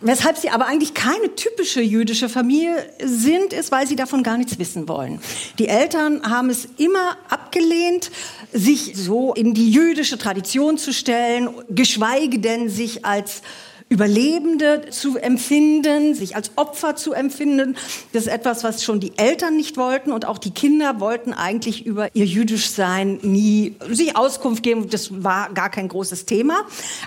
Weshalb 0.00 0.36
sie 0.36 0.50
aber 0.56 0.68
eigentlich 0.68 0.94
keine 0.94 1.34
typische 1.34 1.82
jüdische 1.82 2.30
Familie 2.30 2.90
sind, 3.04 3.52
ist, 3.52 3.70
weil 3.72 3.86
sie 3.86 3.94
davon 3.94 4.22
gar 4.22 4.38
nichts 4.38 4.58
wissen 4.58 4.88
wollen. 4.88 5.20
Die 5.58 5.68
Eltern 5.68 6.22
haben 6.22 6.48
es 6.48 6.66
immer 6.78 7.18
abgelehnt, 7.28 8.10
sich 8.54 8.96
so 8.96 9.34
in 9.34 9.52
die 9.52 9.70
jüdische 9.70 10.16
Tradition 10.16 10.78
zu 10.78 10.94
stellen, 10.94 11.50
geschweige 11.68 12.38
denn 12.38 12.70
sich 12.70 13.04
als 13.04 13.42
Überlebende 13.88 14.90
zu 14.90 15.16
empfinden, 15.16 16.16
sich 16.16 16.34
als 16.34 16.50
Opfer 16.56 16.96
zu 16.96 17.12
empfinden. 17.12 17.76
Das 18.12 18.22
ist 18.22 18.32
etwas, 18.32 18.64
was 18.64 18.82
schon 18.82 18.98
die 18.98 19.16
Eltern 19.16 19.56
nicht 19.56 19.76
wollten 19.76 20.10
und 20.10 20.24
auch 20.24 20.38
die 20.38 20.50
Kinder 20.50 20.98
wollten 20.98 21.32
eigentlich 21.32 21.86
über 21.86 22.08
ihr 22.12 22.26
jüdisch 22.26 22.70
Sein 22.70 23.20
nie 23.22 23.76
sich 23.88 24.16
Auskunft 24.16 24.64
geben. 24.64 24.90
Das 24.90 25.22
war 25.22 25.52
gar 25.52 25.70
kein 25.70 25.86
großes 25.86 26.26
Thema. 26.26 26.62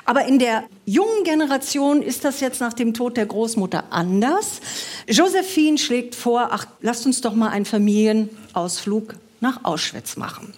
Aber 0.05 0.23
in 0.25 0.39
der 0.39 0.63
jungen 0.85 1.25
Generation 1.25 2.01
ist 2.01 2.23
das 2.23 2.39
jetzt 2.39 2.61
nach 2.61 2.73
dem 2.73 2.93
Tod 2.93 3.17
der 3.17 3.25
Großmutter 3.25 3.83
anders. 3.89 4.61
Josephine 5.05 5.77
schlägt 5.77 6.15
vor, 6.15 6.47
ach, 6.51 6.65
lasst 6.79 7.05
uns 7.05 7.19
doch 7.19 7.35
mal 7.35 7.49
einen 7.49 7.65
Familienausflug 7.65 9.15
nach 9.41 9.65
Auschwitz 9.65 10.15
machen. 10.15 10.53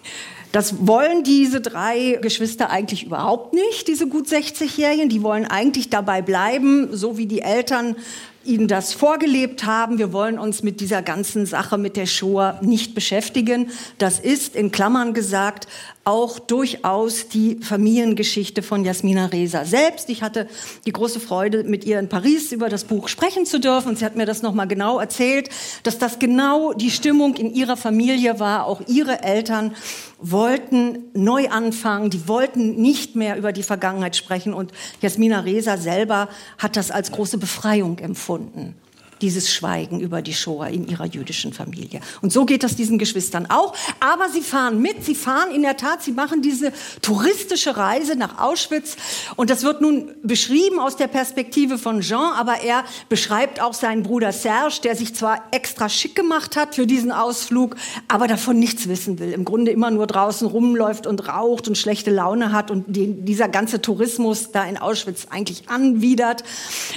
Das 0.52 0.86
wollen 0.86 1.24
diese 1.24 1.62
drei 1.62 2.18
Geschwister 2.20 2.68
eigentlich 2.68 3.04
überhaupt 3.04 3.54
nicht, 3.54 3.88
diese 3.88 4.06
gut 4.06 4.26
60-Jährigen. 4.26 5.08
Die 5.08 5.22
wollen 5.22 5.46
eigentlich 5.46 5.88
dabei 5.88 6.20
bleiben, 6.20 6.90
so 6.92 7.16
wie 7.16 7.26
die 7.26 7.40
Eltern 7.40 7.96
ihnen 8.44 8.68
das 8.68 8.92
vorgelebt 8.92 9.64
haben. 9.64 9.98
Wir 9.98 10.12
wollen 10.12 10.38
uns 10.38 10.62
mit 10.62 10.80
dieser 10.80 11.02
ganzen 11.02 11.46
Sache 11.46 11.78
mit 11.78 11.96
der 11.96 12.06
Shoah 12.06 12.58
nicht 12.62 12.94
beschäftigen. 12.94 13.70
Das 13.98 14.18
ist 14.18 14.56
in 14.56 14.72
Klammern 14.72 15.14
gesagt 15.14 15.68
auch 16.04 16.40
durchaus 16.40 17.28
die 17.28 17.58
Familiengeschichte 17.62 18.62
von 18.62 18.84
Jasmina 18.84 19.26
Reza 19.26 19.64
selbst. 19.64 20.10
Ich 20.10 20.22
hatte 20.24 20.48
die 20.84 20.92
große 20.92 21.20
Freude, 21.20 21.62
mit 21.62 21.84
ihr 21.84 22.00
in 22.00 22.08
Paris 22.08 22.50
über 22.50 22.68
das 22.68 22.82
Buch 22.84 23.06
sprechen 23.06 23.46
zu 23.46 23.60
dürfen. 23.60 23.90
Und 23.90 23.98
sie 23.98 24.04
hat 24.04 24.16
mir 24.16 24.26
das 24.26 24.42
nochmal 24.42 24.66
genau 24.66 24.98
erzählt, 24.98 25.48
dass 25.84 25.98
das 25.98 26.18
genau 26.18 26.72
die 26.72 26.90
Stimmung 26.90 27.36
in 27.36 27.54
ihrer 27.54 27.76
Familie 27.76 28.40
war. 28.40 28.66
Auch 28.66 28.80
ihre 28.88 29.22
Eltern 29.22 29.76
wollten 30.18 30.98
neu 31.14 31.48
anfangen. 31.50 32.10
Die 32.10 32.26
wollten 32.26 32.82
nicht 32.82 33.14
mehr 33.14 33.36
über 33.36 33.52
die 33.52 33.62
Vergangenheit 33.62 34.16
sprechen. 34.16 34.54
Und 34.54 34.72
Jasmina 35.02 35.40
Reza 35.40 35.76
selber 35.76 36.28
hat 36.58 36.76
das 36.76 36.90
als 36.90 37.12
große 37.12 37.38
Befreiung 37.38 37.98
empfunden 38.00 38.31
gefunden 38.38 38.81
dieses 39.22 39.50
Schweigen 39.50 40.00
über 40.00 40.20
die 40.20 40.34
Shoah 40.34 40.66
in 40.66 40.86
ihrer 40.88 41.06
jüdischen 41.06 41.52
Familie. 41.52 42.00
Und 42.20 42.32
so 42.32 42.44
geht 42.44 42.64
das 42.64 42.76
diesen 42.76 42.98
Geschwistern 42.98 43.46
auch. 43.48 43.74
Aber 44.00 44.28
sie 44.28 44.40
fahren 44.40 44.82
mit, 44.82 45.04
sie 45.04 45.14
fahren 45.14 45.52
in 45.52 45.62
der 45.62 45.76
Tat, 45.76 46.02
sie 46.02 46.12
machen 46.12 46.42
diese 46.42 46.72
touristische 47.00 47.76
Reise 47.76 48.16
nach 48.16 48.38
Auschwitz. 48.38 48.96
Und 49.36 49.48
das 49.48 49.62
wird 49.62 49.80
nun 49.80 50.10
beschrieben 50.22 50.80
aus 50.80 50.96
der 50.96 51.06
Perspektive 51.06 51.78
von 51.78 52.00
Jean, 52.00 52.32
aber 52.34 52.62
er 52.62 52.84
beschreibt 53.08 53.62
auch 53.62 53.74
seinen 53.74 54.02
Bruder 54.02 54.32
Serge, 54.32 54.80
der 54.82 54.96
sich 54.96 55.14
zwar 55.14 55.44
extra 55.52 55.88
schick 55.88 56.16
gemacht 56.16 56.56
hat 56.56 56.74
für 56.74 56.86
diesen 56.86 57.12
Ausflug, 57.12 57.76
aber 58.08 58.26
davon 58.26 58.58
nichts 58.58 58.88
wissen 58.88 59.20
will. 59.20 59.32
Im 59.32 59.44
Grunde 59.44 59.70
immer 59.70 59.90
nur 59.90 60.08
draußen 60.08 60.46
rumläuft 60.48 61.06
und 61.06 61.28
raucht 61.28 61.68
und 61.68 61.78
schlechte 61.78 62.10
Laune 62.10 62.52
hat 62.52 62.70
und 62.70 62.96
den, 62.96 63.24
dieser 63.24 63.48
ganze 63.48 63.80
Tourismus 63.80 64.50
da 64.50 64.64
in 64.64 64.76
Auschwitz 64.76 65.28
eigentlich 65.30 65.68
anwidert. 65.68 66.42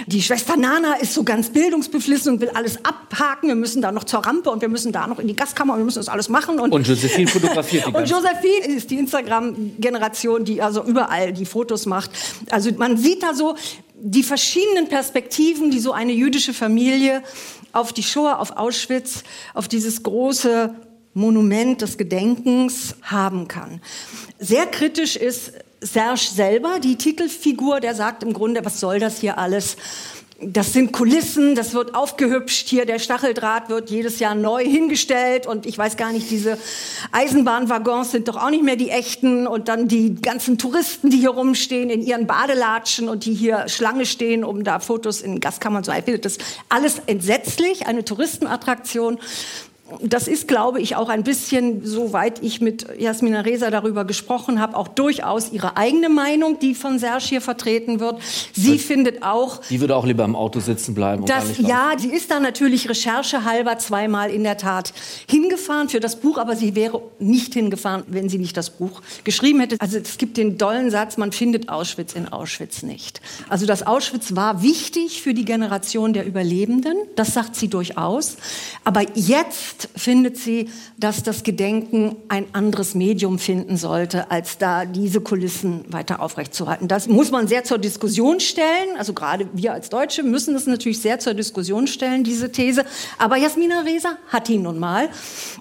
Die 0.08 0.24
Schwester 0.24 0.58
Nana 0.58 0.96
ist 0.96 1.14
so 1.14 1.24
ganz 1.24 1.50
bildungsbeflissen 1.50 2.15
Listen 2.16 2.30
und 2.30 2.42
will 2.42 2.50
alles 2.50 2.84
abhaken. 2.84 3.50
Wir 3.50 3.56
müssen 3.56 3.82
da 3.82 3.92
noch 3.92 4.06
zur 4.06 4.26
Rampe 4.26 4.50
und 4.50 4.62
wir 4.62 4.70
müssen 4.70 4.92
da 4.94 5.06
noch 5.06 5.20
in 5.20 5.28
die 5.28 5.36
Gaskammer 5.36 5.74
und 5.74 5.80
wir 5.80 5.86
müssen 5.86 6.00
das 6.00 6.08
alles 6.08 6.30
machen. 6.30 6.60
Und, 6.60 6.72
und 6.72 6.88
Josephine 6.88 7.28
fotografiert 7.28 7.88
die 7.88 7.92
Und 7.94 8.10
Josephine 8.10 8.76
ist 8.76 8.90
die 8.90 8.98
Instagram-Generation, 8.98 10.46
die 10.46 10.62
also 10.62 10.84
überall 10.84 11.34
die 11.34 11.46
Fotos 11.46 11.86
macht. 11.86 12.12
Also 12.50 12.72
man 12.78 12.98
sieht 12.98 13.22
da 13.22 13.34
so 13.34 13.56
die 13.96 14.24
verschiedenen 14.24 14.88
Perspektiven, 14.88 15.72
die 15.72 15.80
so 15.80 15.92
eine 15.92 16.14
jüdische 16.14 16.54
Familie 16.54 17.22
auf 17.74 17.92
die 17.92 18.04
Shoah, 18.04 18.40
auf 18.40 18.56
Auschwitz, 18.56 19.24
auf 19.54 19.68
dieses 19.68 20.04
große 20.04 20.74
Monument 21.14 21.82
des 21.82 21.98
Gedenkens 21.98 22.96
haben 23.02 23.48
kann. 23.48 23.82
Sehr 24.40 24.66
kritisch 24.68 25.16
ist 25.16 25.54
Serge 25.82 26.20
selber, 26.34 26.80
die 26.80 26.98
Titelfigur, 26.98 27.80
der 27.80 27.96
sagt 27.96 28.24
im 28.24 28.34
Grunde, 28.34 28.64
was 28.66 28.80
soll 28.80 29.00
das 29.00 29.20
hier 29.20 29.38
alles? 29.38 29.78
Das 30.42 30.74
sind 30.74 30.92
Kulissen, 30.92 31.56
das 31.56 31.74
wird 31.74 31.96
aufgehübscht 31.96 32.68
hier, 32.68 32.86
der 32.86 33.00
Stacheldraht 33.00 33.70
wird 33.70 33.90
jedes 33.90 34.20
Jahr 34.20 34.36
neu 34.36 34.66
hingestellt 34.66 35.48
und 35.48 35.66
ich 35.66 35.78
weiß 35.78 35.96
gar 35.96 36.12
nicht, 36.12 36.30
diese 36.30 36.58
Eisenbahnwaggons 37.14 38.12
sind 38.12 38.28
doch 38.28 38.36
auch 38.36 38.50
nicht 38.50 38.64
mehr 38.64 38.76
die 38.76 38.90
echten 38.90 39.48
und 39.48 39.70
dann 39.70 39.88
die 39.88 40.16
ganzen 40.16 40.58
Touristen, 40.58 41.10
die 41.10 41.18
hier 41.18 41.30
rumstehen 41.30 41.90
in 41.90 42.02
ihren 42.02 42.28
Badelatschen 42.28 43.08
und 43.08 43.24
die 43.26 43.34
hier 43.34 43.70
Schlange 43.70 44.06
stehen, 44.06 44.44
um 44.44 44.66
da 44.66 44.80
Fotos 44.80 45.22
in 45.22 45.40
Gaskammern 45.40 45.84
zu 45.84 45.92
finde 45.92 46.20
das 46.20 46.38
alles 46.68 47.02
entsetzlich, 47.06 47.88
eine 47.88 48.04
Touristenattraktion. 48.04 49.20
Das 50.02 50.28
ist, 50.28 50.48
glaube 50.48 50.82
ich, 50.82 50.96
auch 50.96 51.10
ein 51.10 51.24
bisschen, 51.24 51.86
soweit 51.86 52.42
ich 52.44 52.62
mit 52.62 52.88
Jasmina 52.98 53.42
Reza 53.42 53.70
darüber 53.70 54.06
gesprochen 54.06 54.60
habe, 54.60 54.76
auch 54.76 54.88
durchaus 54.88 55.52
ihre 55.52 55.78
eigene 55.78 56.10
Meinung, 56.10 56.60
die 56.60 56.76
von 56.76 57.00
Serge 57.00 57.26
hier 57.26 57.42
vertreten 57.42 58.00
wird. 58.00 58.22
Sie 58.54 58.74
also, 58.74 58.84
findet 58.84 59.24
auch... 59.24 59.62
Die 59.70 59.80
würde 59.80 59.96
auch 59.96 60.06
lieber 60.06 60.24
im 60.24 60.36
Auto 60.36 60.60
sitzen 60.60 60.96
bleiben. 60.96 61.26
Das, 61.26 61.58
ja, 61.58 61.94
sie 61.98 62.10
ist 62.10 62.32
da 62.32 62.40
natürlich 62.40 62.90
recherchehalber 62.90 63.78
zweimal 63.78 64.30
in 64.30 64.44
der 64.44 64.58
Tat 64.58 64.94
hingefahren 65.30 65.90
für 65.90 66.00
das 66.00 66.18
Buch, 66.18 66.38
aber 66.38 66.56
sie 66.56 66.76
wäre 66.76 67.02
nicht 67.20 67.54
hingefahren, 67.54 68.04
wenn 68.08 68.30
sie 68.30 68.38
nicht 68.38 68.58
das 68.58 68.70
Buch 68.70 69.02
geschrieben 69.24 69.60
hätte. 69.60 69.78
Also 69.80 69.98
es 69.98 70.18
gibt 70.18 70.38
den 70.38 70.58
dollen 70.58 70.92
Satz, 70.92 71.18
man 71.18 71.32
findet 71.32 71.70
Auschwitz 71.70 72.14
in 72.14 72.28
Auschwitz 72.28 72.84
nicht. 72.84 73.22
Also 73.50 73.66
das 73.66 73.86
Auschwitz 73.86 74.36
war 74.36 74.62
wichtig 74.62 75.22
für 75.22 75.34
die 75.34 75.46
Generation 75.46 76.14
der 76.14 76.26
Überlebenden, 76.26 76.98
das 77.16 77.34
sagt 77.34 77.56
sie 77.56 77.68
durchaus. 77.68 78.38
Aber 78.84 79.02
jetzt 79.16 79.85
findet 79.96 80.38
sie, 80.38 80.70
dass 80.98 81.24
das 81.24 81.44
Gedenken 81.44 82.16
ein 82.30 82.46
anderes 82.54 82.96
Medium 82.96 83.40
finden 83.40 83.78
sollte, 83.78 84.32
als 84.32 84.58
da 84.58 84.86
diese 84.86 85.22
Kulissen 85.22 85.86
weiter 85.90 86.22
aufrechtzuerhalten. 86.22 86.88
Das 86.88 87.08
muss 87.08 87.32
man 87.32 87.48
sehr 87.48 87.64
zur 87.64 87.78
Diskussion 87.78 88.40
stellen. 88.40 88.98
Also 88.98 89.14
gerade 89.14 89.48
wir 89.54 89.74
als 89.74 89.90
Deutsche 89.90 90.24
müssen 90.24 90.54
das 90.54 90.68
natürlich 90.68 91.02
sehr 91.02 91.20
zur 91.20 91.34
Diskussion 91.34 91.88
stellen, 91.88 92.24
diese 92.24 92.52
These. 92.52 92.86
Aber 93.18 93.38
Jasmina 93.38 93.82
Reza 93.82 94.18
hat 94.30 94.48
die 94.48 94.58
nun 94.58 94.80
mal 94.80 95.10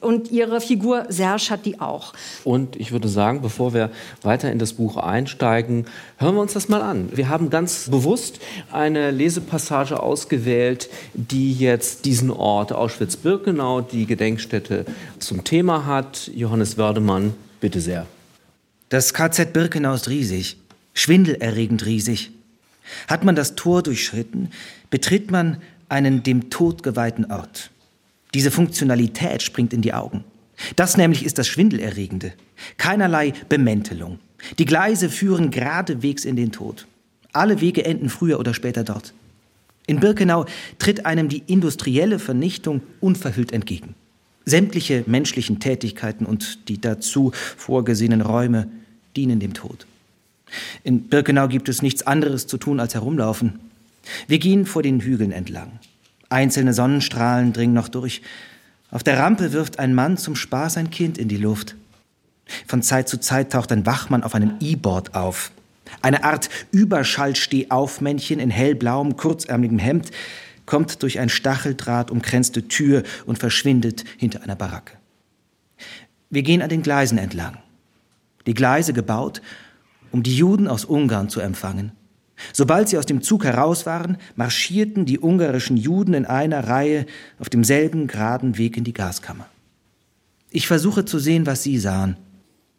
und 0.00 0.30
ihre 0.30 0.60
Figur 0.60 1.06
Serge 1.08 1.50
hat 1.50 1.66
die 1.66 1.80
auch. 1.80 2.12
Und 2.44 2.76
ich 2.76 2.92
würde 2.92 3.08
sagen, 3.08 3.42
bevor 3.42 3.74
wir 3.74 3.90
weiter 4.22 4.50
in 4.50 4.58
das 4.58 4.74
Buch 4.74 4.96
einsteigen, 4.96 5.86
hören 6.24 6.36
wir 6.36 6.40
uns 6.40 6.54
das 6.54 6.70
mal 6.70 6.80
an. 6.80 7.14
Wir 7.14 7.28
haben 7.28 7.50
ganz 7.50 7.90
bewusst 7.90 8.40
eine 8.72 9.10
Lesepassage 9.10 10.02
ausgewählt, 10.02 10.88
die 11.12 11.52
jetzt 11.52 12.06
diesen 12.06 12.30
Ort 12.30 12.72
Auschwitz-Birkenau, 12.72 13.82
die 13.82 14.06
Gedenkstätte, 14.06 14.86
zum 15.18 15.44
Thema 15.44 15.84
hat. 15.84 16.30
Johannes 16.34 16.78
Wördemann, 16.78 17.34
bitte 17.60 17.80
sehr. 17.82 18.06
Das 18.88 19.12
KZ 19.12 19.52
Birkenau 19.52 19.92
ist 19.92 20.08
riesig, 20.08 20.56
schwindelerregend 20.94 21.84
riesig. 21.84 22.30
Hat 23.06 23.24
man 23.24 23.36
das 23.36 23.54
Tor 23.54 23.82
durchschritten, 23.82 24.50
betritt 24.88 25.30
man 25.30 25.58
einen 25.90 26.22
dem 26.22 26.48
Tod 26.48 26.82
geweihten 26.82 27.30
Ort. 27.30 27.70
Diese 28.32 28.50
Funktionalität 28.50 29.42
springt 29.42 29.74
in 29.74 29.82
die 29.82 29.92
Augen. 29.92 30.24
Das 30.76 30.96
nämlich 30.96 31.24
ist 31.24 31.36
das 31.36 31.48
Schwindelerregende. 31.48 32.32
Keinerlei 32.78 33.34
Bemäntelung. 33.50 34.20
Die 34.58 34.64
Gleise 34.64 35.08
führen 35.08 35.50
geradewegs 35.50 36.24
in 36.24 36.36
den 36.36 36.52
Tod. 36.52 36.86
Alle 37.32 37.60
Wege 37.60 37.84
enden 37.84 38.08
früher 38.08 38.38
oder 38.38 38.54
später 38.54 38.84
dort. 38.84 39.12
In 39.86 40.00
Birkenau 40.00 40.46
tritt 40.78 41.04
einem 41.04 41.28
die 41.28 41.42
industrielle 41.46 42.18
Vernichtung 42.18 42.80
unverhüllt 43.00 43.52
entgegen. 43.52 43.94
Sämtliche 44.46 45.04
menschlichen 45.06 45.58
Tätigkeiten 45.60 46.26
und 46.26 46.68
die 46.68 46.80
dazu 46.80 47.32
vorgesehenen 47.56 48.20
Räume 48.20 48.68
dienen 49.16 49.40
dem 49.40 49.54
Tod. 49.54 49.86
In 50.82 51.08
Birkenau 51.08 51.48
gibt 51.48 51.68
es 51.68 51.82
nichts 51.82 52.06
anderes 52.06 52.46
zu 52.46 52.58
tun 52.58 52.80
als 52.80 52.94
herumlaufen. 52.94 53.58
Wir 54.28 54.38
gehen 54.38 54.66
vor 54.66 54.82
den 54.82 55.00
Hügeln 55.00 55.32
entlang. 55.32 55.80
Einzelne 56.28 56.74
Sonnenstrahlen 56.74 57.52
dringen 57.52 57.74
noch 57.74 57.88
durch. 57.88 58.22
Auf 58.90 59.02
der 59.02 59.18
Rampe 59.18 59.52
wirft 59.52 59.78
ein 59.78 59.94
Mann 59.94 60.16
zum 60.16 60.36
Spaß 60.36 60.76
ein 60.76 60.90
Kind 60.90 61.18
in 61.18 61.28
die 61.28 61.36
Luft. 61.36 61.74
Von 62.66 62.82
Zeit 62.82 63.08
zu 63.08 63.18
Zeit 63.18 63.52
taucht 63.52 63.72
ein 63.72 63.86
Wachmann 63.86 64.22
auf 64.22 64.34
einem 64.34 64.54
E-Board 64.60 65.14
auf. 65.14 65.50
Eine 66.02 66.24
Art 66.24 66.48
Überschallstehaufmännchen 66.72 68.40
in 68.40 68.50
hellblauem, 68.50 69.16
kurzärmeligem 69.16 69.78
Hemd 69.78 70.10
kommt 70.66 71.02
durch 71.02 71.18
ein 71.18 71.28
Stacheldraht 71.28 72.10
umkränzte 72.10 72.68
Tür 72.68 73.02
und 73.26 73.38
verschwindet 73.38 74.04
hinter 74.16 74.42
einer 74.42 74.56
Baracke. 74.56 74.96
Wir 76.30 76.42
gehen 76.42 76.62
an 76.62 76.68
den 76.68 76.82
Gleisen 76.82 77.18
entlang. 77.18 77.58
Die 78.46 78.54
Gleise 78.54 78.92
gebaut, 78.92 79.40
um 80.10 80.22
die 80.22 80.36
Juden 80.36 80.68
aus 80.68 80.84
Ungarn 80.84 81.28
zu 81.28 81.40
empfangen. 81.40 81.92
Sobald 82.52 82.88
sie 82.88 82.98
aus 82.98 83.06
dem 83.06 83.22
Zug 83.22 83.44
heraus 83.44 83.86
waren, 83.86 84.18
marschierten 84.36 85.06
die 85.06 85.20
ungarischen 85.20 85.76
Juden 85.76 86.14
in 86.14 86.26
einer 86.26 86.66
Reihe 86.66 87.06
auf 87.38 87.48
demselben 87.48 88.06
geraden 88.06 88.58
Weg 88.58 88.76
in 88.76 88.84
die 88.84 88.92
Gaskammer. 88.92 89.46
Ich 90.50 90.66
versuche 90.66 91.04
zu 91.04 91.18
sehen, 91.18 91.46
was 91.46 91.62
sie 91.62 91.78
sahen, 91.78 92.16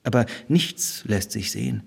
aber 0.06 0.26
nichts 0.48 1.04
lässt 1.06 1.32
sich 1.32 1.52
sehen. 1.52 1.84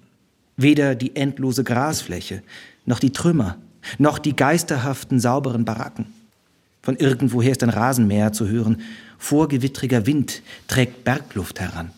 Weder 0.56 0.94
die 0.94 1.16
endlose 1.16 1.64
Grasfläche, 1.64 2.42
noch 2.84 2.98
die 2.98 3.12
Trümmer, 3.12 3.58
noch 3.98 4.18
die 4.18 4.34
geisterhaften 4.34 5.20
sauberen 5.20 5.64
Baracken. 5.64 6.06
Von 6.82 6.96
irgendwoher 6.96 7.52
ist 7.52 7.62
ein 7.62 7.70
Rasenmäher 7.70 8.32
zu 8.32 8.48
hören. 8.48 8.80
Vorgewittriger 9.18 10.06
Wind 10.06 10.42
trägt 10.68 11.04
Bergluft 11.04 11.60
heran. 11.60 11.90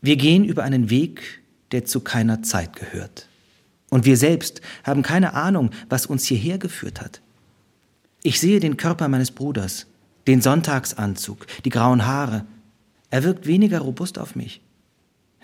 Wir 0.00 0.16
gehen 0.16 0.44
über 0.44 0.64
einen 0.64 0.90
Weg, 0.90 1.40
der 1.72 1.84
zu 1.84 2.00
keiner 2.00 2.42
Zeit 2.42 2.76
gehört. 2.76 3.28
Und 3.90 4.04
wir 4.04 4.16
selbst 4.16 4.60
haben 4.84 5.02
keine 5.02 5.34
Ahnung, 5.34 5.70
was 5.88 6.06
uns 6.06 6.26
hierher 6.26 6.58
geführt 6.58 7.00
hat. 7.00 7.20
Ich 8.22 8.40
sehe 8.40 8.60
den 8.60 8.76
Körper 8.76 9.08
meines 9.08 9.30
Bruders, 9.30 9.86
den 10.26 10.42
Sonntagsanzug, 10.42 11.46
die 11.64 11.70
grauen 11.70 12.06
Haare. 12.06 12.44
Er 13.10 13.24
wirkt 13.24 13.46
weniger 13.46 13.78
robust 13.80 14.18
auf 14.18 14.36
mich. 14.36 14.60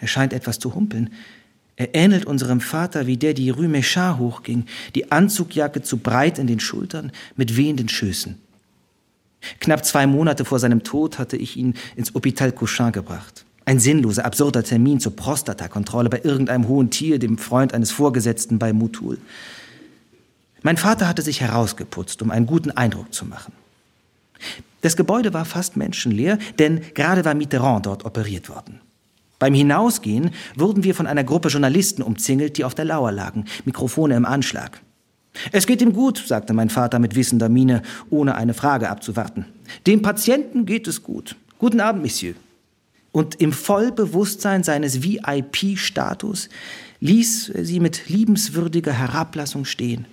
Er 0.05 0.09
scheint 0.09 0.35
etwas 0.35 0.59
zu 0.59 0.75
humpeln. 0.75 1.09
Er 1.77 1.95
ähnelt 1.95 2.27
unserem 2.27 2.61
Vater, 2.61 3.07
wie 3.07 3.17
der 3.17 3.33
die 3.33 3.49
Rue 3.49 3.69
Méchard 3.69 4.19
hochging, 4.19 4.67
die 4.95 5.11
Anzugjacke 5.11 5.81
zu 5.81 5.97
breit 5.97 6.38
in 6.38 6.47
den 6.47 6.61
Schultern, 6.61 7.11
mit 7.37 7.57
wehenden 7.57 7.88
Schößen. 7.88 8.37
Knapp 9.61 9.83
zwei 9.87 10.07
Monate 10.07 10.45
vor 10.45 10.59
seinem 10.59 10.83
Tod 10.83 11.19
hatte 11.19 11.38
ich 11.38 11.57
ihn 11.57 11.73
ins 11.97 12.12
Hôpital 12.12 12.53
Couchin 12.53 12.93
gebracht. 12.93 13.47
Ein 13.64 13.81
sinnloser, 13.81 14.27
absurder 14.27 14.62
Termin 14.62 15.01
zur 15.01 15.17
Prostatakontrolle 15.17 16.11
bei 16.11 16.21
irgendeinem 16.23 16.69
hohen 16.69 16.90
Tier, 16.90 17.19
dem 17.19 17.38
Freund 17.38 17.73
eines 17.73 17.90
Vorgesetzten 17.90 18.59
bei 18.59 18.75
Mutul. 18.75 19.17
Mein 20.61 20.77
Vater 20.77 21.09
hatte 21.09 21.23
sich 21.23 21.40
herausgeputzt, 21.40 22.21
um 22.21 22.31
einen 22.31 22.45
guten 22.45 22.73
Eindruck 22.73 23.14
zu 23.14 23.25
machen. 23.25 23.55
Das 24.83 24.97
Gebäude 24.97 25.33
war 25.33 25.47
fast 25.47 25.79
menschenleer, 25.79 26.37
denn 26.59 26.83
gerade 26.93 27.25
war 27.25 27.33
Mitterrand 27.33 27.87
dort 27.87 28.05
operiert 28.05 28.51
worden. 28.51 28.83
Beim 29.38 29.55
Hinausgehen 29.55 30.31
wurden 30.57 30.85
wir 30.85 30.94
von 30.94 31.07
einer 31.07 31.25
Gruppe 31.25 31.49
Journalisten 31.49 32.03
umzingelt, 32.03 32.57
die 32.57 32.64
auf 32.64 32.75
der 32.75 32.85
Lauer 32.85 33.12
lagen, 33.12 33.44
Mikrofone 33.64 34.16
im 34.16 34.25
Anschlag. 34.25 34.81
Es 35.51 35.66
geht 35.66 35.83
ihm 35.83 35.92
gut, 35.92 36.23
sagte 36.25 36.53
mein 36.53 36.70
Vater 36.70 36.99
mit 36.99 37.16
wissender 37.16 37.49
Miene, 37.49 37.83
ohne 38.11 38.37
eine 38.37 38.55
Frage 38.55 38.88
abzuwarten. 38.88 39.47
Dem 39.87 40.03
Patienten 40.03 40.64
geht 40.64 40.87
es 40.87 41.03
gut. 41.03 41.37
Guten 41.59 41.81
Abend, 41.81 42.03
Monsieur 42.03 42.35
und 43.14 43.37
im 43.37 43.53
Vollbewusstsein 43.53 44.64
seines 44.64 45.05
VIP-Status 45.05 46.49
ließ 46.99 47.53
sie 47.62 47.79
mit 47.79 48.09
liebenswürdiger 48.09 48.92
Herablassung 48.92 49.64
stehen. 49.64 50.05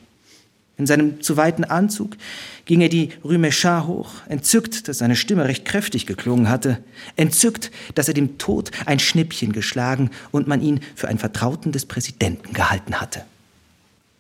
In 0.81 0.87
seinem 0.87 1.21
zu 1.21 1.37
weiten 1.37 1.63
Anzug 1.63 2.17
ging 2.65 2.81
er 2.81 2.89
die 2.89 3.09
Rue 3.23 3.37
Méchard 3.37 3.85
hoch, 3.85 4.13
entzückt, 4.27 4.87
dass 4.87 4.97
seine 4.97 5.15
Stimme 5.15 5.45
recht 5.45 5.63
kräftig 5.63 6.07
geklungen 6.07 6.49
hatte, 6.49 6.79
entzückt, 7.15 7.69
dass 7.93 8.07
er 8.07 8.15
dem 8.15 8.39
Tod 8.39 8.71
ein 8.87 8.97
Schnippchen 8.97 9.51
geschlagen 9.51 10.09
und 10.31 10.47
man 10.47 10.59
ihn 10.59 10.79
für 10.95 11.07
einen 11.07 11.19
Vertrauten 11.19 11.71
des 11.71 11.85
Präsidenten 11.85 12.53
gehalten 12.53 12.99
hatte. 12.99 13.25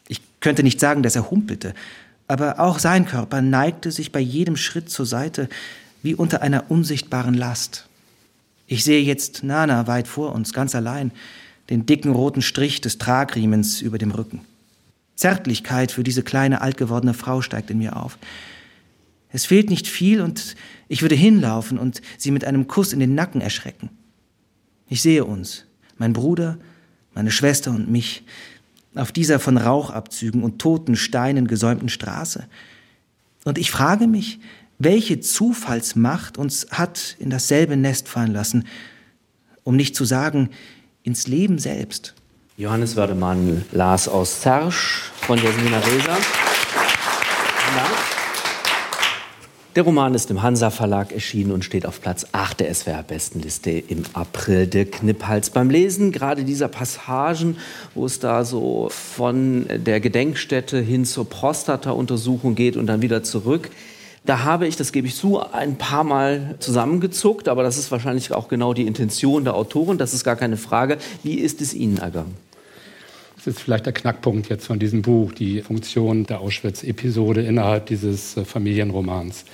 Ich 0.07 0.21
könnte 0.39 0.61
nicht 0.61 0.79
sagen, 0.79 1.01
dass 1.01 1.15
er 1.15 1.31
humpelte, 1.31 1.73
aber 2.27 2.59
auch 2.59 2.77
sein 2.77 3.07
Körper 3.07 3.41
neigte 3.41 3.89
sich 3.89 4.11
bei 4.11 4.19
jedem 4.19 4.55
Schritt 4.55 4.91
zur 4.91 5.07
Seite 5.07 5.49
wie 6.03 6.13
unter 6.13 6.43
einer 6.43 6.69
unsichtbaren 6.69 7.33
Last. 7.33 7.87
Ich 8.67 8.83
sehe 8.83 9.01
jetzt 9.01 9.43
Nana 9.43 9.87
weit 9.87 10.07
vor 10.07 10.35
uns, 10.35 10.53
ganz 10.53 10.75
allein, 10.75 11.09
den 11.71 11.87
dicken 11.87 12.11
roten 12.11 12.43
Strich 12.43 12.81
des 12.81 12.99
Tragriemens 12.99 13.81
über 13.81 13.97
dem 13.97 14.11
Rücken. 14.11 14.41
Zärtlichkeit 15.21 15.91
für 15.91 16.03
diese 16.03 16.23
kleine, 16.23 16.61
altgewordene 16.61 17.13
Frau 17.13 17.43
steigt 17.43 17.69
in 17.69 17.77
mir 17.77 17.95
auf. 17.95 18.17
Es 19.29 19.45
fehlt 19.45 19.69
nicht 19.69 19.87
viel 19.87 20.19
und 20.19 20.55
ich 20.87 21.03
würde 21.03 21.13
hinlaufen 21.13 21.77
und 21.77 22.01
sie 22.17 22.31
mit 22.31 22.43
einem 22.43 22.67
Kuss 22.67 22.91
in 22.91 22.99
den 22.99 23.13
Nacken 23.13 23.39
erschrecken. 23.39 23.91
Ich 24.89 25.03
sehe 25.03 25.23
uns, 25.23 25.65
mein 25.99 26.13
Bruder, 26.13 26.57
meine 27.13 27.29
Schwester 27.29 27.69
und 27.69 27.87
mich, 27.87 28.23
auf 28.95 29.11
dieser 29.11 29.39
von 29.39 29.57
Rauchabzügen 29.57 30.41
und 30.41 30.57
toten 30.57 30.95
Steinen 30.95 31.47
gesäumten 31.47 31.87
Straße. 31.87 32.47
Und 33.45 33.59
ich 33.59 33.69
frage 33.69 34.07
mich, 34.07 34.39
welche 34.79 35.19
Zufallsmacht 35.19 36.39
uns 36.39 36.65
hat 36.71 37.15
in 37.19 37.29
dasselbe 37.29 37.77
Nest 37.77 38.09
fallen 38.09 38.33
lassen, 38.33 38.65
um 39.63 39.75
nicht 39.75 39.95
zu 39.95 40.03
sagen, 40.03 40.49
ins 41.03 41.27
Leben 41.27 41.59
selbst. 41.59 42.15
Johannes 42.57 42.97
Wördemann 42.97 43.63
las 43.71 44.09
aus 44.09 44.41
Serge 44.41 44.75
von 45.21 45.37
Jasmina 45.41 45.79
Reza. 45.79 46.17
Der 49.73 49.83
Roman 49.83 50.13
ist 50.13 50.29
im 50.29 50.43
Hansa 50.43 50.69
Verlag 50.69 51.13
erschienen 51.13 51.53
und 51.53 51.63
steht 51.63 51.85
auf 51.85 52.01
Platz 52.01 52.25
8 52.33 52.59
der 52.59 52.73
SWR-Bestenliste 52.73 53.71
im 53.71 54.03
April. 54.11 54.67
Der 54.67 54.83
Knipphals 54.83 55.49
beim 55.49 55.69
Lesen 55.69 56.11
gerade 56.11 56.43
dieser 56.43 56.67
Passagen, 56.67 57.55
wo 57.95 58.05
es 58.05 58.19
da 58.19 58.43
so 58.43 58.89
von 58.89 59.65
der 59.69 60.01
Gedenkstätte 60.01 60.77
hin 60.81 61.05
zur 61.05 61.29
Prostata-Untersuchung 61.29 62.55
geht 62.55 62.75
und 62.75 62.87
dann 62.87 63.01
wieder 63.01 63.23
zurück 63.23 63.69
Da 64.23 64.43
habe 64.43 64.67
ich, 64.67 64.75
das 64.75 64.91
gebe 64.91 65.07
ich 65.07 65.15
zu, 65.15 65.39
ein 65.39 65.77
paar 65.77 66.03
Mal 66.03 66.55
zusammengezuckt, 66.59 67.47
aber 67.47 67.63
das 67.63 67.77
ist 67.77 67.91
wahrscheinlich 67.91 68.31
auch 68.31 68.49
genau 68.49 68.73
die 68.73 68.85
Intention 68.85 69.43
der 69.45 69.55
Autorin, 69.55 69.97
das 69.97 70.13
ist 70.13 70.23
gar 70.23 70.35
keine 70.35 70.57
Frage. 70.57 70.99
Wie 71.23 71.35
ist 71.35 71.59
es 71.59 71.73
Ihnen 71.73 71.97
ergangen? 71.97 72.35
Das 73.43 73.55
ist 73.55 73.63
vielleicht 73.63 73.87
der 73.87 73.93
Knackpunkt 73.93 74.49
jetzt 74.49 74.67
von 74.67 74.77
diesem 74.77 75.01
Buch, 75.01 75.31
die 75.31 75.61
Funktion 75.61 76.27
der 76.27 76.41
Auschwitz-Episode 76.41 77.41
innerhalb 77.41 77.87
dieses 77.87 78.37
äh, 78.37 78.45
Familienromans. 78.45 79.45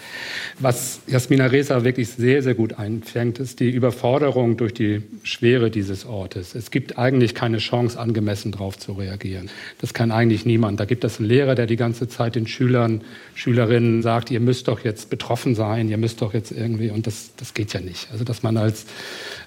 Was 0.60 1.00
Jasmina 1.08 1.45
Reza 1.45 1.86
wirklich 1.86 2.10
sehr, 2.10 2.43
sehr 2.43 2.54
gut 2.54 2.78
einfängt, 2.78 3.39
ist 3.39 3.62
die 3.62 3.69
Überforderung 3.69 4.58
durch 4.58 4.73
die 4.73 5.04
Schwere 5.23 5.71
dieses 5.71 6.06
Ortes. 6.06 6.54
Es 6.54 6.69
gibt 6.69 6.97
eigentlich 6.97 7.34
keine 7.34 7.60
Chance, 7.60 7.97
angemessen 7.97 8.52
darauf 8.52 8.78
zu 8.78 8.91
reagieren. 8.91 9.50
Das 9.80 9.93
kann 9.93 10.12
eigentlich 10.12 10.45
niemand. 10.45 10.82
Da 10.82 10.86
gibt 10.86 11.06
es 11.06 11.19
einen 11.19 11.30
Lehrer, 11.30 11.56
der 11.56 11.65
die 11.65 11.78
ganze 11.78 12.10
Zeit 12.10 12.36
den 12.36 12.45
Schülern, 12.45 13.06
Schülerinnen 13.36 14.02
sagt, 14.02 14.32
ihr 14.32 14.41
müsst 14.41 14.67
doch 14.67 14.84
jetzt 14.84 15.10
betroffen 15.10 15.56
sein, 15.56 15.88
ihr 15.88 15.97
müsst 15.97 16.21
doch 16.21 16.34
jetzt 16.34 16.52
irgendwie, 16.52 16.89
und 16.89 17.08
das, 17.08 17.32
das 17.38 17.54
geht 17.54 17.71
ja 17.71 17.80
nicht. 17.80 18.10
Also, 18.12 18.26
dass 18.26 18.43
man 18.43 18.58
als 18.58 18.86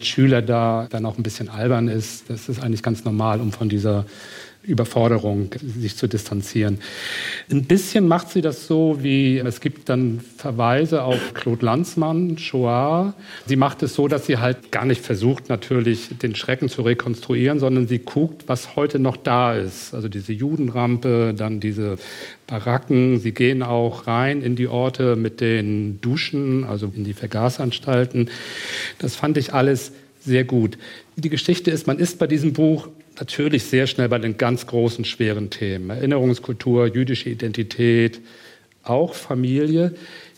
Schüler 0.01 0.41
da 0.41 0.87
dann 0.89 1.05
auch 1.05 1.19
ein 1.19 1.23
bisschen 1.23 1.51
albern 1.51 1.89
ist, 1.89 2.31
das 2.31 2.49
ist 2.49 2.63
eigentlich 2.63 2.83
ganz 2.83 3.05
normal, 3.05 3.43
um 3.43 3.53
von 3.53 3.69
dieser 3.69 4.07
Überforderung, 4.63 5.51
sich 5.79 5.97
zu 5.97 6.07
distanzieren. 6.07 6.79
Ein 7.51 7.65
bisschen 7.65 8.07
macht 8.07 8.31
sie 8.31 8.43
das 8.43 8.67
so, 8.67 8.99
wie 9.01 9.39
es 9.39 9.61
gibt 9.61 9.89
dann 9.89 10.21
Verweise 10.37 11.03
auf 11.03 11.33
Claude 11.33 11.65
Lanzmann, 11.65 12.37
Shoah. 12.37 13.15
Sie 13.47 13.57
macht 13.57 13.83
es 13.83 13.95
so, 13.95 14.07
dass 14.07 14.27
sie 14.27 14.37
halt 14.37 14.71
gar 14.71 14.85
nicht 14.85 15.03
versucht, 15.03 15.49
natürlich 15.49 16.19
den 16.19 16.35
Schrecken 16.35 16.69
zu 16.69 16.83
rekonstruieren, 16.83 17.59
sondern 17.59 17.89
sie 17.89 18.01
guckt, 18.01 18.45
was 18.49 18.77
heute 18.77 18.99
noch 18.99 19.17
da 19.17 19.55
ist. 19.55 19.95
Also 19.95 20.09
diese 20.09 20.35
Judenrampe, 20.35 21.33
dann 21.35 21.61
diese 21.61 21.97
Baracken. 22.47 23.19
Sie 23.19 23.33
gehen 23.33 23.63
auch 23.63 24.07
rein 24.07 24.43
in 24.43 24.57
die 24.57 24.69
Orte 24.69 25.17
mit 25.17 25.41
den 25.41 26.01
Duschen, 26.03 26.65
also 26.65 26.93
in 26.95 27.05
die 27.05 27.15
Vergasanstalten. 27.15 28.29
Das 28.99 29.17
fand 29.17 29.39
ich 29.39 29.55
alles 29.55 29.93
sehr 30.21 30.45
gut. 30.45 30.77
Die 31.17 31.31
Geschichte 31.31 31.71
ist, 31.71 31.87
man 31.87 31.99
ist 31.99 32.19
bei 32.19 32.27
diesem 32.27 32.53
Buch 32.53 32.89
natürlich 33.19 33.65
sehr 33.65 33.87
schnell 33.87 34.09
bei 34.09 34.19
den 34.19 34.37
ganz 34.37 34.67
großen, 34.67 35.05
schweren 35.05 35.51
Themen. 35.51 35.91
Erinnerungskultur, 35.91 36.87
jüdische 36.87 37.31
Identität, 37.31 38.21
auch 38.83 39.15
Familie. 39.15 39.95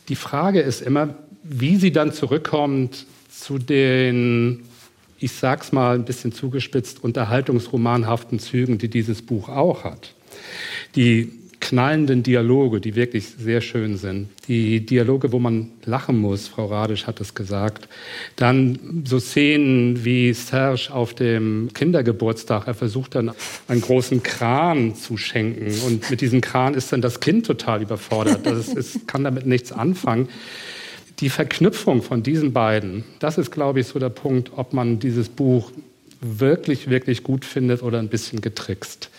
Die 0.09 0.17
Frage 0.17 0.61
ist 0.61 0.83
immer, 0.83 1.15
wie 1.43 1.77
sie 1.77 1.93
dann 1.93 2.13
zurückkommt 2.13 3.07
zu 3.31 3.59
den, 3.59 4.65
ich 5.19 5.33
sag's 5.33 5.73
mal 5.73 5.95
ein 5.95 6.05
bisschen 6.05 6.33
zugespitzt, 6.33 7.03
unterhaltungsromanhaften 7.03 8.39
Zügen, 8.39 8.79
die 8.79 8.89
dieses 8.89 9.23
Buch 9.23 9.49
auch 9.49 9.85
hat. 9.85 10.15
Die 10.97 11.42
knallenden 11.63 12.25
Dialoge, 12.25 12.81
die 12.81 12.97
wirklich 12.97 13.29
sehr 13.29 13.61
schön 13.61 13.97
sind. 13.97 14.29
Die 14.49 14.85
Dialoge, 14.85 15.31
wo 15.31 15.39
man 15.39 15.71
lachen 15.87 16.19
muss, 16.19 16.49
Frau 16.49 16.67
Radisch 16.67 17.07
hat 17.07 17.21
es 17.21 17.35
gesagt. 17.35 17.89
Dann 18.35 19.05
so 19.07 19.21
Szenen 19.21 20.05
wie 20.05 20.33
Serge 20.35 20.89
auf 20.93 21.15
dem 21.15 21.71
Kindergeburtstag. 21.73 22.67
Er 22.67 22.75
versucht 22.75 23.15
dann 23.15 23.31
einen 23.69 23.81
großen 23.81 24.25
Kran 24.25 24.97
zu 24.97 25.17
schenken 25.17 25.73
und 25.87 26.11
mit 26.11 26.21
diesem 26.21 26.41
Kran 26.41 26.75
ist 26.75 26.93
dann 26.93 27.01
das 27.01 27.21
Kind 27.21 27.47
total 27.47 27.81
überfordert. 27.81 28.45
Das 28.45 28.69
ist, 28.69 28.77
es 28.77 29.07
kann 29.07 29.23
damit 29.23 29.47
nichts 29.47 29.71
anfangen. 29.71 30.29
Die 31.21 31.31
Verknüpfung 31.31 32.03
von 32.03 32.25
diesen 32.25 32.53
beiden, 32.53 33.05
das 33.21 33.39
ist, 33.39 33.53
glaube 33.53 33.81
ich, 33.81 33.87
so 33.87 34.01
der 34.01 34.09
Punkt, 34.09 34.51
ob 34.57 34.73
man 34.73 34.99
dieses 34.99 35.29
Buch 35.29 35.71
wirklich, 36.21 36.91
wirklich 36.91 37.23
gut 37.23 37.45
findet 37.45 37.83
oder 37.83 38.01
ein 38.01 38.09
bisschen 38.09 38.41
getrickst. 38.41 39.11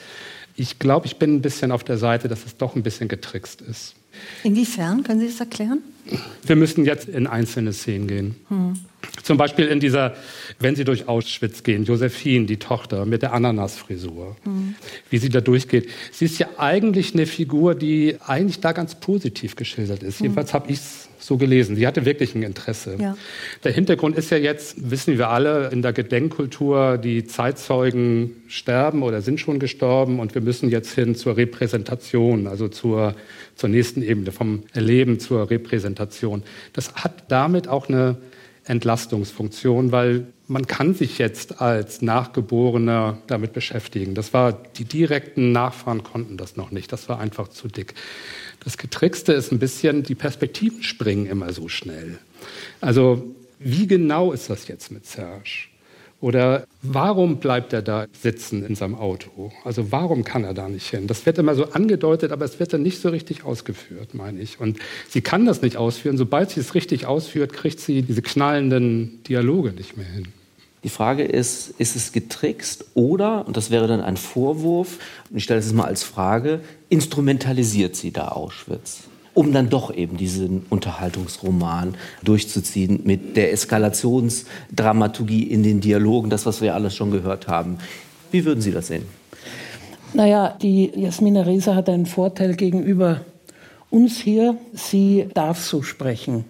Ich 0.55 0.79
glaube, 0.79 1.07
ich 1.07 1.17
bin 1.17 1.35
ein 1.35 1.41
bisschen 1.41 1.71
auf 1.71 1.83
der 1.83 1.97
Seite, 1.97 2.27
dass 2.27 2.45
es 2.45 2.57
doch 2.57 2.75
ein 2.75 2.83
bisschen 2.83 3.07
getrickst 3.07 3.61
ist. 3.61 3.95
Inwiefern? 4.43 5.03
Können 5.03 5.19
Sie 5.19 5.27
das 5.27 5.39
erklären? 5.39 5.79
Wir 6.45 6.55
müssen 6.55 6.85
jetzt 6.85 7.07
in 7.07 7.27
einzelne 7.27 7.73
Szenen 7.73 8.07
gehen. 8.07 8.35
Hm. 8.49 8.79
Zum 9.21 9.37
Beispiel 9.37 9.67
in 9.67 9.79
dieser, 9.79 10.15
wenn 10.59 10.75
Sie 10.75 10.83
durch 10.83 11.07
Auschwitz 11.07 11.63
gehen, 11.63 11.85
Josephine, 11.85 12.45
die 12.45 12.57
Tochter 12.57 13.05
mit 13.05 13.21
der 13.21 13.33
Ananasfrisur, 13.33 14.35
hm. 14.43 14.75
wie 15.09 15.17
sie 15.17 15.29
da 15.29 15.41
durchgeht. 15.41 15.89
Sie 16.11 16.25
ist 16.25 16.39
ja 16.39 16.47
eigentlich 16.57 17.13
eine 17.13 17.25
Figur, 17.25 17.75
die 17.75 18.17
eigentlich 18.25 18.59
da 18.59 18.71
ganz 18.71 18.95
positiv 18.95 19.55
geschildert 19.55 20.03
ist. 20.03 20.19
Hm. 20.19 20.25
Jedenfalls 20.25 20.53
habe 20.53 20.71
ich 20.71 20.79
es 20.79 21.09
so 21.19 21.37
gelesen. 21.37 21.75
Sie 21.75 21.87
hatte 21.87 22.05
wirklich 22.05 22.35
ein 22.35 22.43
Interesse. 22.43 22.97
Ja. 22.99 23.15
Der 23.63 23.71
Hintergrund 23.71 24.17
ist 24.17 24.29
ja 24.29 24.37
jetzt, 24.37 24.89
wissen 24.89 25.17
wir 25.17 25.29
alle, 25.29 25.69
in 25.69 25.81
der 25.81 25.93
Gedenkkultur, 25.93 26.97
die 26.97 27.25
Zeitzeugen 27.25 28.31
sterben 28.47 29.03
oder 29.03 29.21
sind 29.21 29.39
schon 29.39 29.59
gestorben 29.59 30.19
und 30.19 30.35
wir 30.35 30.41
müssen 30.41 30.69
jetzt 30.69 30.93
hin 30.93 31.15
zur 31.15 31.37
Repräsentation, 31.37 32.47
also 32.47 32.67
zur, 32.67 33.15
zur 33.55 33.69
nächsten 33.69 34.01
Ebene, 34.01 34.31
vom 34.31 34.63
Erleben 34.73 35.19
zur 35.19 35.49
Repräsentation. 35.49 36.43
Das 36.73 36.93
hat 36.95 37.23
damit 37.29 37.67
auch 37.67 37.87
eine 37.87 38.17
Entlastungsfunktion, 38.65 39.91
weil 39.91 40.27
man 40.47 40.67
kann 40.67 40.93
sich 40.93 41.17
jetzt 41.17 41.61
als 41.61 42.01
Nachgeborener 42.01 43.17
damit 43.27 43.53
beschäftigen. 43.53 44.15
Das 44.15 44.33
war, 44.33 44.53
die 44.53 44.85
direkten 44.85 45.51
Nachfahren 45.51 46.03
konnten 46.03 46.37
das 46.37 46.55
noch 46.55 46.71
nicht. 46.71 46.91
Das 46.91 47.09
war 47.09 47.19
einfach 47.19 47.47
zu 47.49 47.67
dick. 47.67 47.93
Das 48.63 48.77
Getrickste 48.77 49.33
ist 49.33 49.51
ein 49.51 49.59
bisschen, 49.59 50.03
die 50.03 50.15
Perspektiven 50.15 50.83
springen 50.83 51.25
immer 51.25 51.51
so 51.51 51.67
schnell. 51.67 52.19
Also, 52.81 53.35
wie 53.59 53.87
genau 53.87 54.31
ist 54.31 54.49
das 54.49 54.67
jetzt 54.67 54.91
mit 54.91 55.05
Serge? 55.05 55.67
Oder 56.23 56.67
warum 56.81 57.41
bleibt 57.41 57.73
er 57.73 57.81
da 57.81 58.05
sitzen 58.21 58.65
in 58.65 58.75
seinem 58.75 58.95
Auto? 58.95 59.51
Also 59.65 59.91
warum 59.91 60.23
kann 60.23 60.45
er 60.45 60.53
da 60.53 60.69
nicht 60.69 60.89
hin? 60.89 61.05
Das 61.05 61.25
wird 61.25 61.37
immer 61.37 61.53
so 61.53 61.65
angedeutet, 61.71 62.31
aber 62.31 62.45
es 62.45 62.61
wird 62.61 62.71
dann 62.71 62.81
nicht 62.81 63.01
so 63.01 63.09
richtig 63.09 63.43
ausgeführt, 63.43 64.13
meine 64.13 64.39
ich. 64.39 64.57
Und 64.57 64.79
sie 65.09 65.19
kann 65.19 65.45
das 65.45 65.61
nicht 65.61 65.75
ausführen. 65.75 66.17
Sobald 66.17 66.51
sie 66.51 66.61
es 66.61 66.75
richtig 66.75 67.07
ausführt, 67.07 67.51
kriegt 67.51 67.81
sie 67.81 68.03
diese 68.03 68.21
knallenden 68.21 69.21
Dialoge 69.23 69.73
nicht 69.73 69.97
mehr 69.97 70.05
hin. 70.05 70.29
Die 70.85 70.89
Frage 70.89 71.23
ist, 71.23 71.73
ist 71.77 71.97
es 71.97 72.13
getrickst 72.13 72.85
oder, 72.93 73.45
und 73.45 73.57
das 73.57 73.69
wäre 73.69 73.87
dann 73.87 73.99
ein 73.99 74.15
Vorwurf, 74.15 74.99
und 75.29 75.35
ich 75.35 75.43
stelle 75.43 75.59
es 75.59 75.73
mal 75.73 75.87
als 75.87 76.03
Frage, 76.03 76.61
instrumentalisiert 76.87 77.97
sie 77.97 78.11
da 78.11 78.29
Auschwitz? 78.29 79.09
Um 79.33 79.51
dann 79.51 79.69
doch 79.69 79.93
eben 79.93 80.17
diesen 80.17 80.65
Unterhaltungsroman 80.69 81.95
durchzuziehen 82.23 83.01
mit 83.03 83.35
der 83.35 83.51
Eskalationsdramaturgie 83.51 85.43
in 85.43 85.63
den 85.63 85.81
Dialogen, 85.81 86.29
das, 86.29 86.45
was 86.45 86.61
wir 86.61 86.75
alles 86.75 86.95
schon 86.95 87.11
gehört 87.11 87.47
haben. 87.47 87.77
Wie 88.31 88.45
würden 88.45 88.61
Sie 88.61 88.71
das 88.71 88.87
sehen? 88.87 89.05
Naja, 90.13 90.55
die 90.61 90.91
Jasmina 90.95 91.41
Reza 91.41 91.73
hat 91.73 91.89
einen 91.89 92.05
Vorteil 92.05 92.55
gegenüber 92.55 93.21
uns 93.89 94.19
hier. 94.19 94.57
Sie 94.73 95.27
darf 95.33 95.59
so 95.59 95.81
sprechen. 95.81 96.45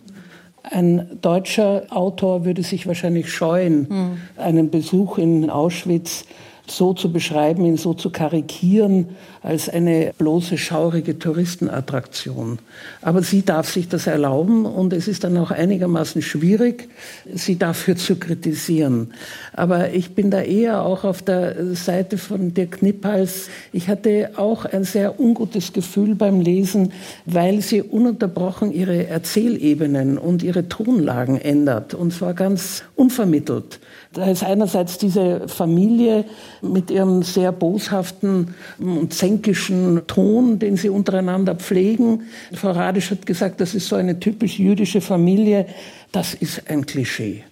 Ein 0.63 1.19
deutscher 1.21 1.83
Autor 1.89 2.45
würde 2.45 2.63
sich 2.63 2.87
wahrscheinlich 2.87 3.31
scheuen, 3.31 3.87
mhm. 3.89 4.17
einen 4.37 4.69
Besuch 4.69 5.17
in 5.17 5.49
Auschwitz 5.49 6.25
so 6.67 6.93
zu 6.93 7.11
beschreiben, 7.11 7.65
ihn 7.65 7.77
so 7.77 7.93
zu 7.93 8.09
karikieren 8.09 9.09
als 9.41 9.67
eine 9.67 10.13
bloße 10.17 10.57
schaurige 10.57 11.19
Touristenattraktion. 11.19 12.59
Aber 13.01 13.21
sie 13.21 13.43
darf 13.43 13.69
sich 13.69 13.89
das 13.89 14.07
erlauben 14.07 14.65
und 14.65 14.93
es 14.93 15.09
ist 15.09 15.25
dann 15.25 15.37
auch 15.37 15.51
einigermaßen 15.51 16.21
schwierig, 16.21 16.87
sie 17.33 17.57
dafür 17.57 17.97
zu 17.97 18.15
kritisieren. 18.15 19.13
Aber 19.51 19.91
ich 19.91 20.15
bin 20.15 20.31
da 20.31 20.41
eher 20.41 20.83
auch 20.83 21.03
auf 21.03 21.21
der 21.21 21.75
Seite 21.75 22.17
von 22.17 22.53
Dirk 22.53 22.79
Knippals. 22.79 23.49
Ich 23.73 23.89
hatte 23.89 24.31
auch 24.37 24.63
ein 24.63 24.85
sehr 24.85 25.19
ungutes 25.19 25.73
Gefühl 25.73 26.15
beim 26.15 26.39
Lesen, 26.39 26.93
weil 27.25 27.61
sie 27.61 27.81
ununterbrochen 27.81 28.71
ihre 28.71 29.07
Erzählebenen 29.07 30.17
und 30.17 30.41
ihre 30.41 30.69
Tonlagen 30.69 31.39
ändert 31.39 31.93
und 31.93 32.13
zwar 32.13 32.33
ganz 32.33 32.83
unvermittelt. 32.95 33.79
Da 34.13 34.29
ist 34.29 34.43
einerseits 34.43 34.97
diese 34.97 35.47
Familie 35.47 36.25
mit 36.61 36.91
ihrem 36.91 37.23
sehr 37.23 37.51
boshaften 37.51 38.53
und 38.79 39.13
zänkischen 39.13 40.01
Ton, 40.07 40.59
den 40.59 40.77
sie 40.77 40.89
untereinander 40.89 41.55
pflegen. 41.55 42.23
Frau 42.53 42.71
Radisch 42.71 43.11
hat 43.11 43.25
gesagt, 43.25 43.59
das 43.59 43.73
ist 43.73 43.87
so 43.87 43.95
eine 43.95 44.19
typisch 44.19 44.59
jüdische 44.59 45.01
Familie. 45.01 45.65
Das 46.11 46.33
ist 46.33 46.69
ein 46.69 46.85
Klischee 46.85 47.43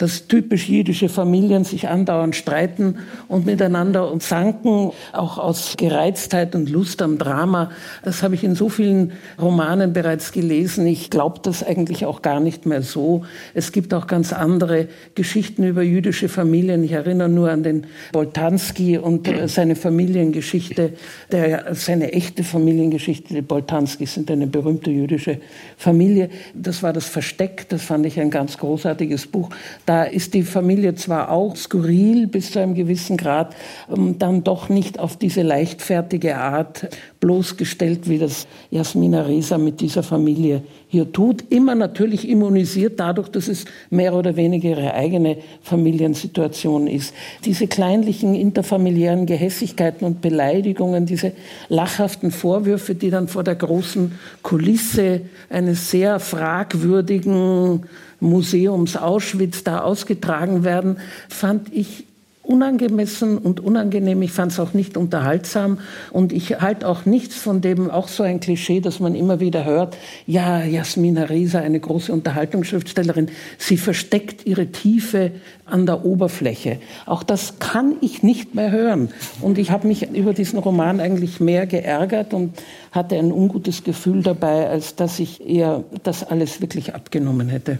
dass 0.00 0.26
typisch 0.28 0.66
jüdische 0.70 1.10
Familien 1.10 1.64
sich 1.64 1.88
andauernd 1.88 2.34
streiten 2.34 2.96
und 3.28 3.44
miteinander 3.44 4.10
und 4.10 4.22
zanken, 4.22 4.92
auch 5.12 5.36
aus 5.36 5.74
Gereiztheit 5.76 6.54
und 6.54 6.70
Lust 6.70 7.02
am 7.02 7.18
Drama. 7.18 7.70
Das 8.02 8.22
habe 8.22 8.34
ich 8.34 8.42
in 8.42 8.54
so 8.54 8.70
vielen 8.70 9.12
Romanen 9.38 9.92
bereits 9.92 10.32
gelesen. 10.32 10.86
Ich 10.86 11.10
glaube 11.10 11.40
das 11.42 11.62
eigentlich 11.62 12.06
auch 12.06 12.22
gar 12.22 12.40
nicht 12.40 12.64
mehr 12.64 12.80
so. 12.80 13.26
Es 13.52 13.72
gibt 13.72 13.92
auch 13.92 14.06
ganz 14.06 14.32
andere 14.32 14.88
Geschichten 15.14 15.64
über 15.64 15.82
jüdische 15.82 16.30
Familien. 16.30 16.82
Ich 16.82 16.92
erinnere 16.92 17.28
nur 17.28 17.50
an 17.50 17.62
den 17.62 17.86
Boltanski 18.12 18.96
und 18.96 19.28
seine 19.48 19.76
Familiengeschichte, 19.76 20.94
der, 21.30 21.74
seine 21.74 22.14
echte 22.14 22.42
Familiengeschichte. 22.42 23.34
Die 23.34 23.42
Boltanskis 23.42 24.14
sind 24.14 24.30
eine 24.30 24.46
berühmte 24.46 24.90
jüdische 24.90 25.40
Familie. 25.76 26.30
Das 26.54 26.82
war 26.82 26.94
das 26.94 27.04
Versteck. 27.04 27.68
Das 27.68 27.82
fand 27.82 28.06
ich 28.06 28.18
ein 28.18 28.30
ganz 28.30 28.56
großartiges 28.56 29.26
Buch. 29.26 29.50
Da 29.90 30.04
ist 30.04 30.34
die 30.34 30.44
Familie 30.44 30.94
zwar 30.94 31.32
auch 31.32 31.56
skurril 31.56 32.28
bis 32.28 32.52
zu 32.52 32.60
einem 32.60 32.76
gewissen 32.76 33.16
Grad, 33.16 33.56
ähm, 33.92 34.20
dann 34.20 34.44
doch 34.44 34.68
nicht 34.68 35.00
auf 35.00 35.16
diese 35.16 35.42
leichtfertige 35.42 36.36
Art 36.36 36.88
bloßgestellt, 37.18 38.08
wie 38.08 38.18
das 38.18 38.46
Jasmina 38.70 39.22
Reza 39.22 39.58
mit 39.58 39.80
dieser 39.80 40.04
Familie 40.04 40.62
hier 40.86 41.12
tut. 41.12 41.42
Immer 41.50 41.74
natürlich 41.74 42.28
immunisiert 42.28 43.00
dadurch, 43.00 43.30
dass 43.30 43.48
es 43.48 43.64
mehr 43.90 44.14
oder 44.14 44.36
weniger 44.36 44.68
ihre 44.68 44.94
eigene 44.94 45.38
Familiensituation 45.60 46.86
ist. 46.86 47.12
Diese 47.44 47.66
kleinlichen 47.66 48.36
interfamiliären 48.36 49.26
Gehässigkeiten 49.26 50.06
und 50.06 50.20
Beleidigungen, 50.20 51.04
diese 51.04 51.32
lachhaften 51.68 52.30
Vorwürfe, 52.30 52.94
die 52.94 53.10
dann 53.10 53.26
vor 53.26 53.42
der 53.42 53.56
großen 53.56 54.12
Kulisse 54.42 55.22
eines 55.48 55.90
sehr 55.90 56.20
fragwürdigen 56.20 57.82
Museums 58.20 58.96
Auschwitz 58.96 59.64
da 59.64 59.80
ausgetragen 59.80 60.64
werden, 60.64 60.98
fand 61.28 61.74
ich 61.74 62.04
unangemessen 62.50 63.38
und 63.38 63.60
unangenehm. 63.60 64.22
Ich 64.22 64.32
fand 64.32 64.50
es 64.50 64.58
auch 64.58 64.74
nicht 64.74 64.96
unterhaltsam 64.96 65.78
und 66.10 66.32
ich 66.32 66.60
halte 66.60 66.88
auch 66.88 67.04
nichts 67.06 67.36
von 67.36 67.60
dem, 67.60 67.90
auch 67.90 68.08
so 68.08 68.24
ein 68.24 68.40
Klischee, 68.40 68.80
dass 68.80 68.98
man 68.98 69.14
immer 69.14 69.38
wieder 69.38 69.64
hört, 69.64 69.96
ja, 70.26 70.64
Jasmina 70.64 71.24
Reza, 71.24 71.60
eine 71.60 71.78
große 71.78 72.12
Unterhaltungsschriftstellerin, 72.12 73.28
sie 73.56 73.76
versteckt 73.76 74.46
ihre 74.46 74.66
Tiefe 74.66 75.30
an 75.64 75.86
der 75.86 76.04
Oberfläche. 76.04 76.78
Auch 77.06 77.22
das 77.22 77.60
kann 77.60 77.94
ich 78.00 78.24
nicht 78.24 78.56
mehr 78.56 78.72
hören. 78.72 79.10
Und 79.40 79.56
ich 79.56 79.70
habe 79.70 79.86
mich 79.86 80.10
über 80.10 80.32
diesen 80.32 80.58
Roman 80.58 80.98
eigentlich 80.98 81.38
mehr 81.38 81.66
geärgert 81.66 82.34
und 82.34 82.58
hatte 82.90 83.16
ein 83.16 83.30
ungutes 83.30 83.84
Gefühl 83.84 84.24
dabei, 84.24 84.68
als 84.68 84.96
dass 84.96 85.20
ich 85.20 85.46
eher 85.46 85.84
das 86.02 86.24
alles 86.24 86.60
wirklich 86.60 86.94
abgenommen 86.96 87.48
hätte. 87.48 87.78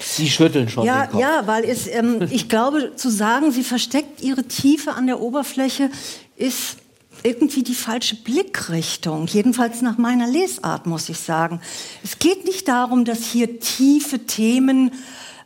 Sie 0.00 0.28
schütteln 0.28 0.68
schon 0.68 0.84
ja, 0.84 1.06
den 1.06 1.12
Kopf. 1.12 1.20
Ja, 1.20 1.46
weil 1.46 1.64
es, 1.64 1.86
ähm, 1.86 2.26
ich 2.30 2.48
glaube, 2.48 2.92
zu 2.96 3.10
sagen, 3.10 3.52
sie 3.52 3.64
versteckt 3.64 4.22
ihre 4.22 4.44
Tiefe 4.44 4.92
an 4.92 5.06
der 5.06 5.20
Oberfläche, 5.20 5.90
ist 6.36 6.76
irgendwie 7.22 7.62
die 7.62 7.74
falsche 7.74 8.16
Blickrichtung. 8.16 9.26
Jedenfalls 9.26 9.82
nach 9.82 9.98
meiner 9.98 10.26
Lesart, 10.26 10.86
muss 10.86 11.08
ich 11.08 11.18
sagen. 11.18 11.60
Es 12.02 12.18
geht 12.18 12.44
nicht 12.44 12.68
darum, 12.68 13.04
dass 13.04 13.24
hier 13.24 13.60
tiefe 13.60 14.20
Themen 14.20 14.92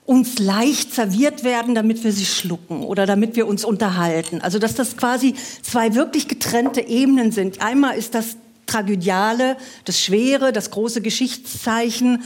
uns 0.07 0.39
leicht 0.39 0.95
serviert 0.95 1.45
werden, 1.45 1.75
damit 1.75 2.05
wir 2.05 2.13
sie 2.13 2.27
schlucken 2.27 2.83
oder 2.83 3.07
damit 3.07 3.37
wir 3.37 3.47
uns 3.47 3.65
unterhalten. 3.65 4.41
Also 4.43 4.59
dass 4.59 4.75
das 4.75 4.97
quasi 4.97 5.35
zwei 5.63 5.95
wirklich 5.95 6.29
getrennte 6.29 6.83
Ebenen 6.83 7.33
sind. 7.33 7.63
Einmal 7.63 7.97
ist 7.97 8.15
das 8.15 8.37
Tragödiale, 8.67 9.57
das 9.85 10.01
Schwere, 10.01 10.53
das 10.53 10.71
große 10.71 11.01
Geschichtszeichen, 11.01 12.23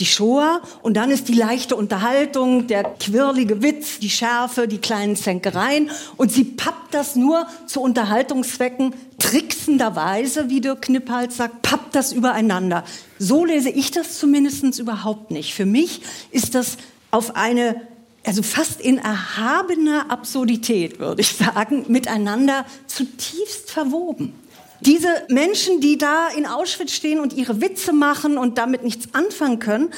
die 0.00 0.06
Shoah 0.06 0.62
und 0.82 0.96
dann 0.96 1.10
ist 1.10 1.28
die 1.28 1.34
leichte 1.34 1.74
Unterhaltung, 1.74 2.66
der 2.68 2.84
quirlige 2.84 3.62
Witz, 3.62 3.98
die 3.98 4.10
Schärfe, 4.10 4.68
die 4.68 4.78
kleinen 4.78 5.16
Zänkereien 5.16 5.90
und 6.16 6.30
sie 6.30 6.44
pappt 6.44 6.94
das 6.94 7.16
nur 7.16 7.46
zu 7.66 7.80
Unterhaltungszwecken 7.80 8.94
tricksenderweise, 9.18 10.48
wie 10.50 10.60
Dirk 10.60 10.82
Knipphals 10.82 11.36
sagt, 11.36 11.62
pappt 11.62 11.94
das 11.94 12.12
übereinander. 12.12 12.84
So 13.18 13.44
lese 13.44 13.70
ich 13.70 13.90
das 13.90 14.18
zumindest 14.18 14.78
überhaupt 14.78 15.30
nicht. 15.30 15.54
Für 15.54 15.66
mich 15.66 16.02
ist 16.30 16.54
das 16.54 16.76
auf 17.10 17.34
eine 17.34 17.80
also 18.24 18.42
fast 18.42 18.82
in 18.82 18.98
erhabener 18.98 20.10
Absurdität, 20.10 20.98
würde 20.98 21.22
ich 21.22 21.28
sagen, 21.28 21.86
miteinander 21.88 22.66
zutiefst 22.86 23.70
verwoben. 23.70 24.34
Diese 24.80 25.08
Menschen, 25.28 25.80
die 25.80 25.98
da 25.98 26.28
in 26.28 26.46
Auschwitz 26.46 26.92
stehen 26.92 27.20
und 27.20 27.32
ihre 27.32 27.60
Witze 27.60 27.92
machen 27.92 28.38
und 28.38 28.58
damit 28.58 28.84
nichts 28.84 29.12
anfangen 29.12 29.58
können, 29.58 29.90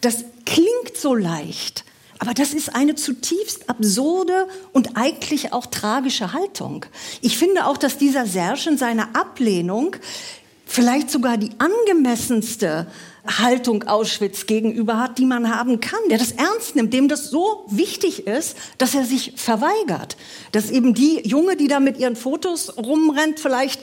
das 0.00 0.24
klingt 0.46 0.96
so 0.96 1.14
leicht. 1.14 1.84
Aber 2.20 2.34
das 2.34 2.52
ist 2.52 2.74
eine 2.74 2.94
zutiefst 2.94 3.68
absurde 3.68 4.48
und 4.72 4.96
eigentlich 4.96 5.52
auch 5.52 5.66
tragische 5.66 6.32
Haltung. 6.32 6.84
Ich 7.20 7.38
finde 7.38 7.66
auch, 7.66 7.76
dass 7.76 7.98
dieser 7.98 8.26
Serge 8.26 8.70
in 8.70 8.78
seiner 8.78 9.14
Ablehnung 9.14 9.96
vielleicht 10.66 11.10
sogar 11.10 11.36
die 11.38 11.50
angemessenste 11.58 12.86
Haltung 13.26 13.84
Auschwitz 13.84 14.46
gegenüber 14.46 14.98
hat, 14.98 15.18
die 15.18 15.26
man 15.26 15.54
haben 15.54 15.80
kann, 15.80 16.00
der 16.10 16.18
das 16.18 16.32
ernst 16.32 16.76
nimmt, 16.76 16.92
dem 16.94 17.08
das 17.08 17.30
so 17.30 17.64
wichtig 17.68 18.26
ist, 18.26 18.56
dass 18.78 18.94
er 18.94 19.04
sich 19.04 19.34
verweigert. 19.36 20.16
Dass 20.52 20.70
eben 20.70 20.94
die 20.94 21.20
Junge, 21.28 21.56
die 21.56 21.68
da 21.68 21.78
mit 21.78 21.98
ihren 21.98 22.16
Fotos 22.16 22.76
rumrennt, 22.76 23.38
vielleicht 23.40 23.80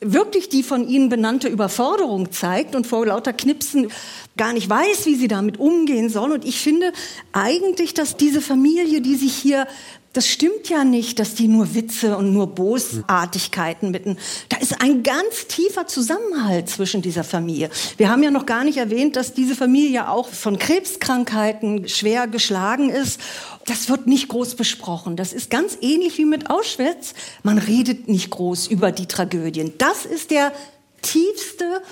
wirklich 0.00 0.48
die 0.48 0.62
von 0.62 0.88
Ihnen 0.88 1.08
benannte 1.08 1.48
Überforderung 1.48 2.32
zeigt 2.32 2.74
und 2.74 2.86
vor 2.86 3.06
lauter 3.06 3.32
Knipsen 3.32 3.90
gar 4.36 4.52
nicht 4.52 4.68
weiß, 4.68 5.06
wie 5.06 5.14
sie 5.14 5.28
damit 5.28 5.58
umgehen 5.58 6.08
soll. 6.08 6.32
Und 6.32 6.44
ich 6.44 6.60
finde 6.60 6.92
eigentlich, 7.32 7.94
dass 7.94 8.16
diese 8.16 8.40
Familie, 8.40 9.00
die 9.00 9.16
sich 9.16 9.34
hier 9.34 9.66
das 10.14 10.28
stimmt 10.28 10.68
ja 10.68 10.84
nicht, 10.84 11.18
dass 11.18 11.34
die 11.34 11.48
nur 11.48 11.74
Witze 11.74 12.16
und 12.16 12.32
nur 12.32 12.46
Bosartigkeiten 12.46 13.90
mitten. 13.90 14.16
Da 14.48 14.58
ist 14.58 14.80
ein 14.80 15.02
ganz 15.02 15.48
tiefer 15.48 15.88
Zusammenhalt 15.88 16.70
zwischen 16.70 17.02
dieser 17.02 17.24
Familie. 17.24 17.68
Wir 17.96 18.08
haben 18.08 18.22
ja 18.22 18.30
noch 18.30 18.46
gar 18.46 18.62
nicht 18.62 18.78
erwähnt, 18.78 19.16
dass 19.16 19.34
diese 19.34 19.56
Familie 19.56 20.08
auch 20.08 20.28
von 20.28 20.56
Krebskrankheiten 20.56 21.88
schwer 21.88 22.28
geschlagen 22.28 22.90
ist. 22.90 23.20
Das 23.66 23.88
wird 23.88 24.06
nicht 24.06 24.28
groß 24.28 24.54
besprochen. 24.54 25.16
Das 25.16 25.32
ist 25.32 25.50
ganz 25.50 25.76
ähnlich 25.80 26.16
wie 26.16 26.26
mit 26.26 26.48
Auschwitz. 26.48 27.14
Man 27.42 27.58
redet 27.58 28.08
nicht 28.08 28.30
groß 28.30 28.68
über 28.68 28.92
die 28.92 29.06
Tragödien. 29.06 29.74
Das 29.78 30.06
ist 30.06 30.30
der 30.30 30.52
tiefste 31.02 31.82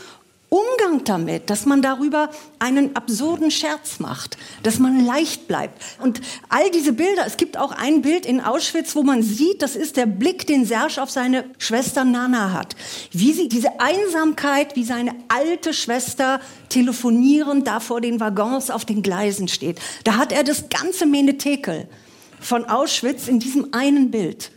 Umgang 0.52 1.02
damit, 1.04 1.48
dass 1.48 1.64
man 1.64 1.80
darüber 1.80 2.28
einen 2.58 2.94
absurden 2.94 3.50
Scherz 3.50 4.00
macht, 4.00 4.36
dass 4.62 4.78
man 4.78 5.06
leicht 5.06 5.48
bleibt. 5.48 5.82
Und 5.98 6.20
all 6.50 6.70
diese 6.70 6.92
Bilder, 6.92 7.24
es 7.26 7.38
gibt 7.38 7.56
auch 7.56 7.72
ein 7.72 8.02
Bild 8.02 8.26
in 8.26 8.38
Auschwitz, 8.38 8.94
wo 8.94 9.02
man 9.02 9.22
sieht, 9.22 9.62
das 9.62 9.76
ist 9.76 9.96
der 9.96 10.04
Blick, 10.04 10.46
den 10.46 10.66
Serge 10.66 11.00
auf 11.00 11.10
seine 11.10 11.46
Schwester 11.56 12.04
Nana 12.04 12.52
hat. 12.52 12.76
Wie 13.12 13.32
sie 13.32 13.48
diese 13.48 13.80
Einsamkeit, 13.80 14.76
wie 14.76 14.84
seine 14.84 15.14
alte 15.28 15.72
Schwester 15.72 16.38
telefonierend 16.68 17.66
da 17.66 17.80
vor 17.80 18.02
den 18.02 18.20
Waggons 18.20 18.70
auf 18.70 18.84
den 18.84 19.02
Gleisen 19.02 19.48
steht. 19.48 19.80
Da 20.04 20.18
hat 20.18 20.32
er 20.32 20.44
das 20.44 20.68
ganze 20.68 21.06
Menetekel 21.06 21.88
von 22.42 22.64
Auschwitz 22.66 23.28
in 23.28 23.38
diesem 23.38 23.72
einen 23.72 24.10
Bild. 24.10 24.50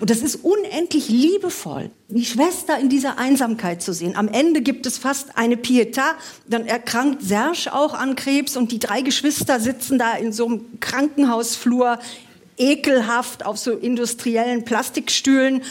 Und 0.00 0.10
das 0.10 0.18
ist 0.18 0.36
unendlich 0.36 1.08
liebevoll, 1.08 1.90
die 2.08 2.24
Schwester 2.24 2.78
in 2.78 2.88
dieser 2.88 3.18
Einsamkeit 3.18 3.82
zu 3.82 3.92
sehen. 3.92 4.16
Am 4.16 4.28
Ende 4.28 4.62
gibt 4.62 4.86
es 4.86 4.98
fast 4.98 5.36
eine 5.36 5.56
Pietà. 5.56 6.12
Dann 6.46 6.66
erkrankt 6.66 7.22
Serge 7.22 7.72
auch 7.72 7.94
an 7.94 8.16
Krebs 8.16 8.56
und 8.56 8.72
die 8.72 8.78
drei 8.78 9.02
Geschwister 9.02 9.60
sitzen 9.60 9.98
da 9.98 10.14
in 10.14 10.32
so 10.32 10.46
einem 10.46 10.80
Krankenhausflur 10.80 11.98
ekelhaft 12.58 13.44
auf 13.44 13.58
so 13.58 13.72
industriellen 13.72 14.64
Plastikstühlen. 14.64 15.62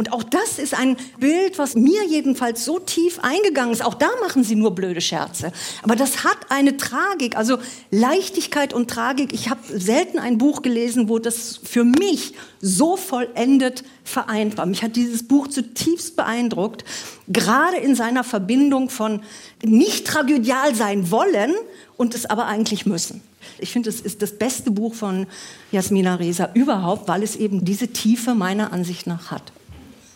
Und 0.00 0.14
auch 0.14 0.22
das 0.22 0.58
ist 0.58 0.72
ein 0.72 0.96
Bild, 1.18 1.58
was 1.58 1.74
mir 1.74 2.06
jedenfalls 2.06 2.64
so 2.64 2.78
tief 2.78 3.18
eingegangen 3.20 3.74
ist. 3.74 3.84
Auch 3.84 3.92
da 3.92 4.08
machen 4.22 4.44
sie 4.44 4.54
nur 4.54 4.74
blöde 4.74 5.02
Scherze. 5.02 5.52
Aber 5.82 5.94
das 5.94 6.24
hat 6.24 6.38
eine 6.48 6.78
Tragik, 6.78 7.36
also 7.36 7.58
Leichtigkeit 7.90 8.72
und 8.72 8.88
Tragik. 8.88 9.34
Ich 9.34 9.50
habe 9.50 9.60
selten 9.68 10.18
ein 10.18 10.38
Buch 10.38 10.62
gelesen, 10.62 11.10
wo 11.10 11.18
das 11.18 11.60
für 11.62 11.84
mich 11.84 12.32
so 12.62 12.96
vollendet 12.96 13.84
vereint 14.02 14.56
war. 14.56 14.64
Mich 14.64 14.82
hat 14.82 14.96
dieses 14.96 15.28
Buch 15.28 15.48
zutiefst 15.48 16.16
beeindruckt, 16.16 16.82
gerade 17.28 17.76
in 17.76 17.94
seiner 17.94 18.24
Verbindung 18.24 18.88
von 18.88 19.20
nicht 19.62 20.06
tragödial 20.06 20.74
sein 20.74 21.10
wollen 21.10 21.52
und 21.98 22.14
es 22.14 22.24
aber 22.24 22.46
eigentlich 22.46 22.86
müssen. 22.86 23.20
Ich 23.58 23.70
finde, 23.70 23.90
es 23.90 24.00
ist 24.00 24.22
das 24.22 24.32
beste 24.32 24.70
Buch 24.70 24.94
von 24.94 25.26
Jasmina 25.72 26.14
Reza 26.14 26.48
überhaupt, 26.54 27.06
weil 27.06 27.22
es 27.22 27.36
eben 27.36 27.66
diese 27.66 27.88
Tiefe 27.88 28.34
meiner 28.34 28.72
Ansicht 28.72 29.06
nach 29.06 29.30
hat. 29.30 29.52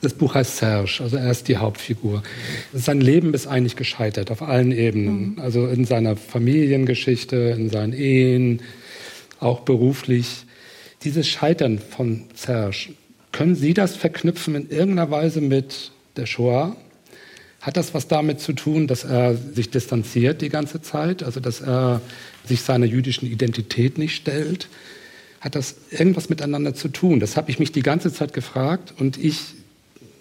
Das 0.04 0.12
Buch 0.12 0.34
heißt 0.34 0.58
Serge, 0.58 0.98
also 1.00 1.16
er 1.16 1.30
ist 1.30 1.48
die 1.48 1.56
Hauptfigur. 1.56 2.22
Sein 2.74 3.00
Leben 3.00 3.32
ist 3.32 3.46
eigentlich 3.46 3.74
gescheitert 3.74 4.30
auf 4.30 4.42
allen 4.42 4.70
Ebenen. 4.70 5.32
Mhm. 5.32 5.38
Also 5.38 5.66
in 5.66 5.86
seiner 5.86 6.14
Familiengeschichte, 6.16 7.36
in 7.36 7.70
seinen 7.70 7.94
Ehen, 7.94 8.60
auch 9.40 9.60
beruflich. 9.60 10.44
Dieses 11.04 11.26
Scheitern 11.26 11.78
von 11.78 12.24
Serge, 12.34 12.90
können 13.32 13.54
Sie 13.54 13.72
das 13.72 13.96
verknüpfen 13.96 14.54
in 14.54 14.68
irgendeiner 14.68 15.10
Weise 15.10 15.40
mit 15.40 15.90
der 16.16 16.26
Shoah? 16.26 16.76
Hat 17.62 17.78
das 17.78 17.94
was 17.94 18.06
damit 18.06 18.40
zu 18.40 18.52
tun, 18.52 18.86
dass 18.86 19.04
er 19.04 19.34
sich 19.34 19.70
distanziert 19.70 20.42
die 20.42 20.50
ganze 20.50 20.82
Zeit, 20.82 21.22
also 21.22 21.40
dass 21.40 21.62
er 21.62 22.02
sich 22.44 22.60
seiner 22.60 22.84
jüdischen 22.84 23.26
Identität 23.26 23.96
nicht 23.96 24.16
stellt? 24.16 24.68
Hat 25.40 25.54
das 25.54 25.76
irgendwas 25.90 26.28
miteinander 26.28 26.74
zu 26.74 26.88
tun? 26.88 27.20
Das 27.20 27.38
habe 27.38 27.50
ich 27.50 27.58
mich 27.58 27.72
die 27.72 27.82
ganze 27.82 28.12
Zeit 28.12 28.34
gefragt 28.34 28.92
und 28.98 29.16
ich 29.16 29.54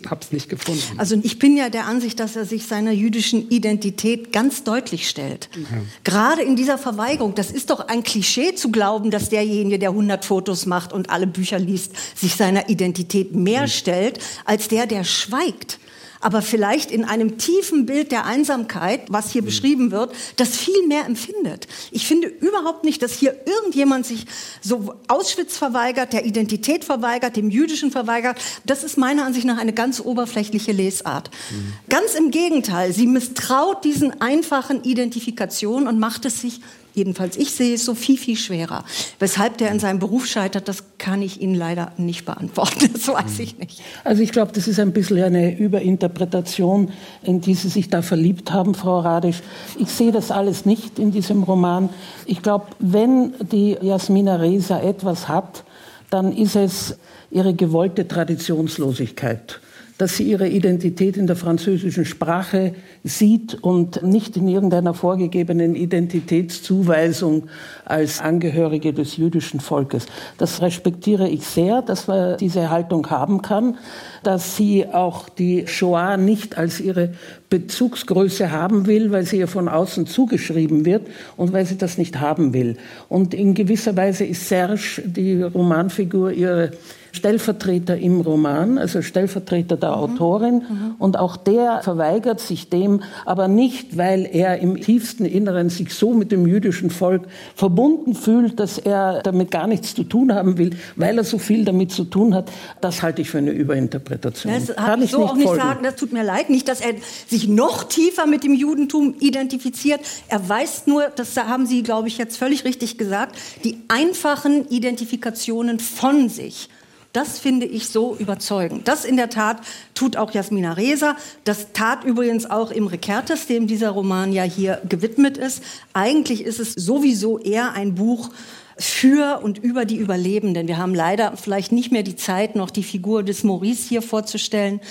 habe 0.10 0.22
es 0.22 0.32
nicht 0.32 0.50
gefunden. 0.50 0.82
Also 0.98 1.18
ich 1.22 1.40
bin 1.40 1.58
ja 1.58 1.70
der 1.70 1.86
Ansicht, 1.86 2.20
dass 2.20 2.36
er 2.36 2.46
sich 2.46 2.66
seiner 2.66 2.92
jüdischen 2.92 3.50
Identität 3.50 4.32
ganz 4.32 4.64
deutlich 4.64 5.10
stellt. 5.10 5.50
Ja. 5.56 5.78
Gerade 6.04 6.42
in 6.42 6.56
dieser 6.56 6.78
Verweigerung, 6.78 7.36
das 7.36 7.52
ist 7.52 7.70
doch 7.70 7.88
ein 7.88 8.04
Klischee 8.04 8.56
zu 8.56 8.72
glauben, 8.72 9.12
dass 9.12 9.30
derjenige, 9.30 9.80
der 9.80 9.90
100 9.90 10.26
Fotos 10.26 10.66
macht 10.66 10.94
und 10.94 11.10
alle 11.10 11.28
Bücher 11.28 11.60
liest, 11.60 11.94
sich 12.16 12.36
seiner 12.36 12.70
Identität 12.70 13.36
mehr 13.36 13.64
mhm. 13.64 13.68
stellt, 13.68 14.20
als 14.46 14.68
der, 14.68 14.88
der 14.88 15.04
schweigt. 15.04 15.80
Aber 16.24 16.42
vielleicht 16.42 16.92
in 16.92 17.04
einem 17.06 17.38
tiefen 17.38 17.86
Bild 17.86 18.12
der 18.12 18.26
Einsamkeit, 18.26 19.02
was 19.10 19.32
hier 19.32 19.42
mhm. 19.42 19.48
beschrieben 19.48 19.92
wird, 19.92 20.14
das 20.38 20.56
viel 20.56 20.88
mehr 20.88 21.06
empfindet. 21.06 21.68
Ich 21.92 22.08
finde 22.08 22.28
überhaupt 22.28 22.84
nicht, 22.84 23.02
dass 23.02 23.14
hier 23.14 23.36
irgendjemand 23.46 24.06
sich 24.06 24.26
so 24.62 24.96
Auschwitz 25.08 25.58
verweigert, 25.58 26.14
der 26.14 26.26
Identität 26.26 26.86
verweigert, 26.86 27.36
dem 27.36 27.50
Jüdischen 27.50 27.92
verweigert. 27.92 28.38
Das 28.66 28.84
ist 28.84 28.98
meiner 28.98 29.26
Ansicht 29.26 29.46
nach 29.46 29.58
eine 29.58 29.74
ganz 29.74 30.00
oberflächliche 30.00 30.72
Lesart. 30.72 31.30
Mhm. 31.52 31.74
Ganz 31.90 32.16
im 32.16 32.32
Gegenteil, 32.32 32.94
sie 32.94 33.08
misstraut 33.08 33.84
diesen 33.84 34.22
einfachen 34.22 34.84
Identifikationen 34.84 35.88
und 35.88 36.00
macht 36.00 36.26
es 36.26 36.42
sich 36.42 36.62
jedenfalls 36.94 37.38
ich 37.38 37.52
sehe 37.52 37.76
es 37.76 37.86
so 37.86 37.96
viel, 37.96 38.18
viel 38.18 38.36
schwerer. 38.38 38.84
Weshalb 39.20 39.58
der 39.58 39.72
in 39.72 39.80
seinem 39.80 40.00
Beruf 40.00 40.26
scheitert, 40.26 40.68
das 40.68 40.84
kann 40.98 41.22
ich 41.22 41.42
Ihnen 41.42 41.56
leider 41.56 41.92
nicht 41.98 42.26
beantworten. 42.26 42.90
Das 42.94 43.08
weiß 43.08 43.40
ich 43.40 43.58
nicht. 43.58 43.82
Also 44.04 44.22
ich 44.22 44.32
glaube, 44.32 44.52
das 44.54 44.68
ist 44.68 44.80
ein 44.80 44.94
bisschen 44.94 45.22
eine 45.22 45.58
Überinterpretation, 45.58 46.92
in 47.24 47.42
die 47.42 47.54
Sie 47.54 47.68
sich 47.68 47.90
da 47.90 48.02
verliebt 48.02 48.52
haben, 48.52 48.76
Frau 48.76 49.00
Radisch. 49.00 49.42
Ich 49.78 49.90
sehe 49.90 50.12
das 50.12 50.32
alles 50.32 50.66
nicht 50.66 51.00
in 51.00 51.12
diesem 51.12 51.44
Roman. 51.44 51.90
Ich 52.26 52.42
glaube, 52.42 52.68
wenn 52.80 53.34
die 53.52 53.78
Jasmina 53.82 54.38
Reza 54.38 54.80
etwas 54.80 55.28
hat, 55.28 55.64
dann 56.10 56.32
ist 56.32 56.56
es 56.56 56.96
ihre 57.32 57.54
gewollte 57.54 58.08
Traditionslosigkeit 58.08 59.60
dass 60.04 60.18
sie 60.18 60.24
ihre 60.24 60.50
Identität 60.50 61.16
in 61.16 61.28
der 61.28 61.38
französischen 61.38 62.04
Sprache 62.04 62.74
sieht 63.06 63.64
und 63.64 64.04
nicht 64.04 64.36
in 64.36 64.50
irgendeiner 64.50 64.94
vorgegebenen 64.94 65.76
Identitätszuweisung 65.76 67.48
als 67.86 68.20
Angehörige 68.20 68.92
des 68.92 69.16
jüdischen 69.16 69.62
Volkes. 69.62 70.08
Das 70.38 70.62
respektiere 70.62 71.30
ich 71.30 71.46
sehr, 71.46 71.82
dass 71.82 72.08
man 72.08 72.36
diese 72.38 72.70
Haltung 72.70 73.10
haben 73.10 73.42
kann, 73.42 73.78
dass 74.24 74.58
sie 74.58 74.88
auch 74.88 75.30
die 75.30 75.68
Shoah 75.68 76.18
nicht 76.18 76.58
als 76.58 76.82
ihre 76.82 77.14
Bezugsgröße 77.50 78.52
haben 78.52 78.88
will, 78.88 79.10
weil 79.12 79.24
sie 79.24 79.38
ihr 79.38 79.48
von 79.48 79.70
außen 79.70 80.06
zugeschrieben 80.06 80.84
wird 80.84 81.08
und 81.38 81.54
weil 81.54 81.66
sie 81.66 81.78
das 81.78 81.98
nicht 81.98 82.20
haben 82.20 82.54
will. 82.54 82.76
Und 83.08 83.34
in 83.34 83.54
gewisser 83.54 83.96
Weise 83.96 84.26
ist 84.26 84.50
Serge, 84.50 85.02
die 85.06 85.42
Romanfigur, 85.42 86.34
ihre 86.34 86.72
Stellvertreter 87.14 87.96
im 87.96 88.22
Roman, 88.22 88.80
also 88.80 89.04
Stellvertreter 89.04 89.78
der 89.78 89.92
mhm. 89.92 89.96
Autorin. 89.96 90.56
Mhm. 90.56 90.96
Und 90.98 91.18
auch 91.18 91.38
der 91.38 91.82
verweigert 91.84 92.40
sich 92.40 92.70
dem, 92.70 93.04
aber 93.26 93.48
nicht, 93.48 93.98
weil 93.98 94.28
er 94.32 94.58
im 94.58 94.82
tiefsten 94.82 95.26
Inneren 95.26 95.70
sich 95.70 95.94
so 95.94 96.14
mit 96.14 96.32
dem 96.32 96.48
jüdischen 96.48 96.90
Volk 96.90 97.24
verbunden 97.56 98.16
fühlt, 98.16 98.60
dass 98.60 98.80
er 98.80 99.22
damit 99.22 99.52
gar 99.52 99.68
nichts 99.68 99.94
zu 99.94 100.04
tun 100.04 100.34
haben 100.34 100.58
will, 100.58 100.72
weil 100.96 101.18
er 101.20 101.24
so 101.24 101.38
viel 101.38 101.64
damit 101.66 101.92
zu 101.92 102.06
tun 102.06 102.34
hat. 102.34 102.52
Das 102.82 103.04
halte 103.04 103.22
ich 103.22 103.30
für 103.30 103.38
eine 103.38 103.52
Überinterpretation. 103.52 104.52
Das 104.52 104.76
kann 104.76 105.02
ich 105.04 105.12
so 105.12 105.20
nicht 105.20 105.30
auch 105.30 105.36
nicht 105.36 105.46
folgen. 105.46 105.62
sagen. 105.62 105.84
Das 105.84 105.96
tut 105.96 106.14
mir 106.14 106.24
leid. 106.24 106.50
Nicht, 106.50 106.68
dass 106.68 106.82
er 106.82 106.96
sich 107.28 107.48
noch 107.48 107.84
tiefer 107.84 108.26
mit 108.26 108.44
dem 108.44 108.56
Judentum 108.56 109.14
identifiziert. 109.20 110.02
Er 110.30 110.50
weiß 110.50 110.88
nur, 110.88 111.04
das 111.16 111.38
haben 111.38 111.68
Sie, 111.68 111.84
glaube 111.84 112.08
ich, 112.08 112.18
jetzt 112.18 112.38
völlig 112.38 112.66
richtig 112.66 112.98
gesagt, 112.98 113.36
die 113.64 113.78
einfachen 113.88 114.68
Identifikationen 114.70 115.80
von 115.80 116.28
sich. 116.28 116.70
Das 117.14 117.38
finde 117.38 117.68
ich 117.68 117.88
so 117.90 118.16
überzeugend. 118.16 118.88
Das 118.88 119.06
in 119.06 119.18
der 119.18 119.30
Tat 119.30 119.62
tut 119.94 120.18
auch 120.18 120.32
Jasmina 120.32 120.74
Reza. 120.74 121.16
Das 121.44 121.68
tat 121.72 122.04
übrigens 122.04 122.50
auch 122.50 122.72
Imre 122.72 122.98
Kertész, 122.98 123.48
dem 123.48 123.68
dieser 123.68 123.92
Roman 123.92 124.34
ja 124.34 124.42
hier 124.42 124.82
gewidmet 124.90 125.38
ist. 125.38 125.64
Eigentlich 125.94 126.44
ist 126.44 126.60
es 126.60 126.74
sowieso 126.74 127.38
eher 127.38 127.74
ein 127.74 127.94
Buch, 127.94 128.32
für 128.78 129.42
und 129.44 129.60
über 129.60 129.86
die 129.86 129.98
Überlebenden. 129.98 130.68
Wir 130.68 130.78
haben 130.78 130.96
leider 130.96 131.38
vielleicht 131.38 131.72
nicht 131.72 131.92
mehr 131.92 132.04
die 132.04 132.16
Zeit, 132.16 132.56
noch 132.56 132.72
die 132.72 132.84
Figur 132.84 133.24
des 133.24 133.44
Maurice 133.44 133.88
hier 133.88 134.02
vorzustellen, 134.02 134.82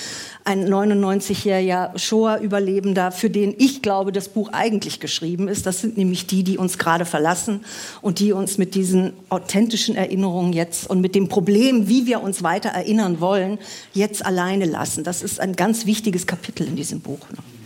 ein 0.45 0.69
99-jähriger 0.69 1.97
Shoah-Überlebender, 1.99 3.13
für 3.13 3.31
den 3.31 3.55
ich 3.59 3.83
glaube, 3.83 4.13
das 4.13 4.29
Buch 4.29 4.51
eigentlich 4.53 5.01
geschrieben 5.01 5.49
ist. 5.49 5.67
Das 5.67 5.81
sind 5.81 5.97
nämlich 5.97 6.27
die, 6.27 6.43
die 6.43 6.59
uns 6.59 6.79
gerade 6.79 7.05
verlassen 7.05 7.65
und 8.01 8.19
die 8.19 8.33
uns 8.33 8.59
mit 8.59 8.75
diesen 8.75 9.13
authentischen 9.29 9.95
Erinnerungen 9.95 10.53
jetzt 10.53 10.91
und 10.91 11.01
mit 11.01 11.15
dem 11.15 11.29
Problem, 11.29 11.89
wie 11.89 12.07
wir 12.07 12.23
uns 12.23 12.43
weiter 12.43 12.71
erinnern 12.71 13.21
wollen, 13.21 13.59
jetzt 13.95 14.25
alleine 14.25 14.65
lassen. 14.65 15.05
Das 15.05 15.23
ist 15.23 15.41
ein 15.41 15.55
ganz 15.55 15.87
wichtiges 15.87 16.27
Kapitel 16.27 16.67
in 16.67 16.77
diesem 16.77 17.01
Buch. 17.01 17.21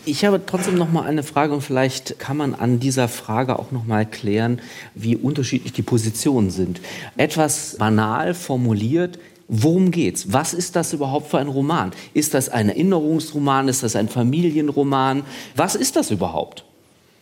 Ich 0.09 0.25
habe 0.25 0.41
trotzdem 0.47 0.77
noch 0.77 0.93
mal 0.93 1.03
eine 1.03 1.25
Frage 1.25 1.53
und 1.53 1.63
vielleicht 1.63 2.21
kann 2.21 2.37
man 2.37 2.55
an 2.55 2.79
dieser 2.79 3.09
Frage 3.09 3.59
auch 3.59 3.73
noch 3.73 3.87
mal 3.87 4.07
klären, 4.07 4.61
wie 4.95 5.17
unterschiedlich 5.17 5.73
die 5.73 5.83
Positionen 5.83 6.51
sind. 6.51 6.81
Etwas 7.17 7.77
banal 7.77 8.33
formuliert, 8.35 9.19
Worum 9.49 9.91
geht's? 9.91 10.33
Was 10.33 10.55
ist 10.55 10.75
das 10.75 10.93
überhaupt 10.93 11.31
für 11.31 11.39
ein 11.39 11.49
Roman? 11.49 11.93
Ist 12.15 12.35
das 12.35 12.49
ein 12.49 12.69
Erinnerungsroman? 12.69 13.69
Ist 13.69 13.83
das 13.83 13.95
ein 13.95 14.09
Familienroman? 14.09 15.23
Was 15.55 15.77
ist 15.77 15.97
das 15.97 16.11
überhaupt, 16.11 16.65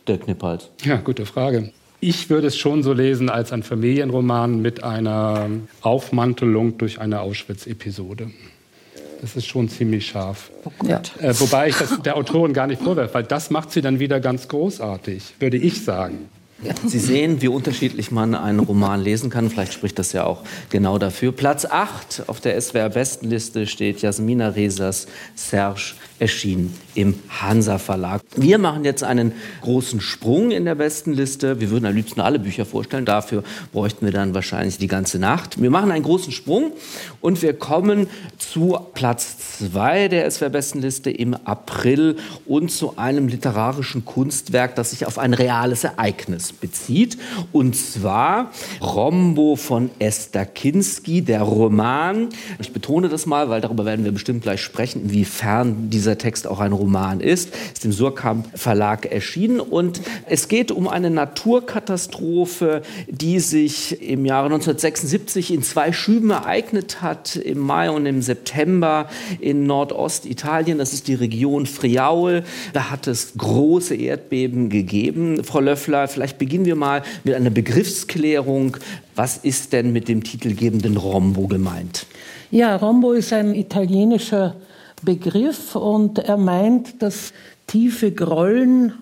der 0.07 0.17
Knippals? 0.17 0.69
Ja, 0.83 0.97
gute 0.97 1.25
Frage. 1.25 1.71
Ich 2.01 2.29
würde 2.29 2.47
es 2.47 2.57
schon 2.57 2.83
so 2.83 2.93
lesen 2.93 3.29
als 3.29 3.51
ein 3.51 3.63
Familienroman 3.63 4.61
mit 4.61 4.83
einer 4.83 5.49
Aufmantelung 5.81 6.77
durch 6.77 6.99
eine 6.99 7.21
Auschwitz-Episode. 7.21 8.31
Das 9.21 9.35
ist 9.35 9.45
schon 9.45 9.69
ziemlich 9.69 10.07
scharf. 10.07 10.51
Oh 10.65 10.71
ja. 10.85 11.01
äh, 11.19 11.33
wobei 11.39 11.69
ich 11.69 11.77
das 11.77 12.01
der 12.01 12.17
Autorin 12.17 12.53
gar 12.53 12.67
nicht 12.67 12.81
vorwerfe, 12.81 13.13
weil 13.13 13.23
das 13.23 13.49
macht 13.49 13.71
sie 13.71 13.81
dann 13.81 13.99
wieder 13.99 14.19
ganz 14.19 14.47
großartig, 14.47 15.35
würde 15.39 15.57
ich 15.57 15.83
sagen. 15.83 16.29
Sie 16.85 16.99
sehen, 16.99 17.41
wie 17.41 17.47
unterschiedlich 17.47 18.11
man 18.11 18.35
einen 18.35 18.59
Roman 18.59 19.01
lesen 19.01 19.29
kann. 19.29 19.49
Vielleicht 19.49 19.73
spricht 19.73 19.99
das 19.99 20.13
ja 20.13 20.25
auch 20.25 20.43
genau 20.69 20.97
dafür. 20.97 21.31
Platz 21.31 21.65
8 21.65 22.23
auf 22.27 22.39
der 22.39 22.59
SWR-Bestenliste 22.59 23.67
steht 23.67 24.01
Jasmina 24.01 24.49
Rezas 24.49 25.07
Serge 25.35 25.93
erschienen 26.19 26.73
im 26.95 27.15
Hansa 27.27 27.77
Verlag. 27.77 28.21
Wir 28.37 28.57
machen 28.57 28.85
jetzt 28.85 29.03
einen 29.03 29.33
großen 29.61 29.99
Sprung 29.99 30.51
in 30.51 30.63
der 30.63 30.75
Bestenliste. 30.75 31.59
Wir 31.59 31.69
würden 31.69 31.85
am 31.85 31.93
liebsten 31.93 32.21
alle 32.21 32.39
Bücher 32.39 32.65
vorstellen. 32.65 33.05
Dafür 33.05 33.43
bräuchten 33.73 34.05
wir 34.05 34.13
dann 34.13 34.33
wahrscheinlich 34.33 34.77
die 34.77 34.87
ganze 34.87 35.19
Nacht. 35.19 35.61
Wir 35.61 35.69
machen 35.69 35.91
einen 35.91 36.03
großen 36.03 36.31
Sprung 36.31 36.71
und 37.19 37.41
wir 37.41 37.53
kommen 37.53 38.07
zu 38.37 38.77
Platz 38.93 39.59
2 39.59 40.07
der 40.07 40.31
SWR-Bestenliste 40.31 41.09
im 41.11 41.33
April 41.33 42.15
und 42.45 42.71
zu 42.71 42.97
einem 42.97 43.27
literarischen 43.27 44.05
Kunstwerk, 44.05 44.75
das 44.75 44.91
sich 44.91 45.05
auf 45.05 45.19
ein 45.19 45.33
reales 45.33 45.83
Ereignis 45.83 46.53
bezieht. 46.53 47.17
Und 47.51 47.75
zwar 47.75 48.51
Rombo 48.81 49.57
von 49.57 49.89
Esther 49.99 50.45
Kinski, 50.45 51.21
der 51.21 51.41
Roman. 51.41 52.29
Ich 52.59 52.71
betone 52.71 53.09
das 53.09 53.25
mal, 53.25 53.49
weil 53.49 53.59
darüber 53.59 53.83
werden 53.83 54.05
wir 54.05 54.13
bestimmt 54.13 54.43
gleich 54.43 54.61
sprechen, 54.61 55.03
inwiefern 55.03 55.89
diese 55.89 56.04
dieser 56.05 56.19
Text 56.19 56.45
auch 56.45 56.59
ein 56.59 56.71
Roman 56.71 57.19
ist. 57.19 57.49
Ist 57.73 57.83
im 57.83 57.91
Surkamp 57.91 58.47
Verlag 58.53 59.07
erschienen 59.07 59.59
und 59.59 60.01
es 60.29 60.47
geht 60.47 60.71
um 60.71 60.87
eine 60.87 61.09
Naturkatastrophe, 61.09 62.83
die 63.07 63.39
sich 63.39 64.03
im 64.03 64.23
Jahre 64.23 64.45
1976 64.45 65.51
in 65.51 65.63
zwei 65.63 65.91
Schüben 65.91 66.29
ereignet 66.29 67.01
hat, 67.01 67.35
im 67.37 67.57
Mai 67.57 67.89
und 67.89 68.05
im 68.05 68.21
September 68.21 69.09
in 69.39 69.65
Nordostitalien. 69.65 70.77
Das 70.77 70.93
ist 70.93 71.07
die 71.07 71.15
Region 71.15 71.65
Friaul. 71.65 72.43
Da 72.73 72.91
hat 72.91 73.07
es 73.07 73.33
große 73.35 73.95
Erdbeben 73.95 74.69
gegeben. 74.69 75.43
Frau 75.43 75.59
Löffler, 75.59 76.07
vielleicht 76.07 76.37
beginnen 76.37 76.65
wir 76.65 76.75
mal 76.75 77.01
mit 77.23 77.33
einer 77.33 77.49
Begriffsklärung. 77.49 78.77
Was 79.15 79.37
ist 79.37 79.73
denn 79.73 79.91
mit 79.91 80.07
dem 80.07 80.23
titelgebenden 80.23 80.97
Rombo 80.97 81.47
gemeint? 81.47 82.05
Ja, 82.51 82.75
Rombo 82.75 83.13
ist 83.13 83.33
ein 83.33 83.55
italienischer 83.55 84.55
Begriff 85.03 85.75
und 85.75 86.19
er 86.19 86.37
meint 86.37 87.01
das 87.01 87.33
tiefe 87.67 88.11
Grollen 88.11 88.93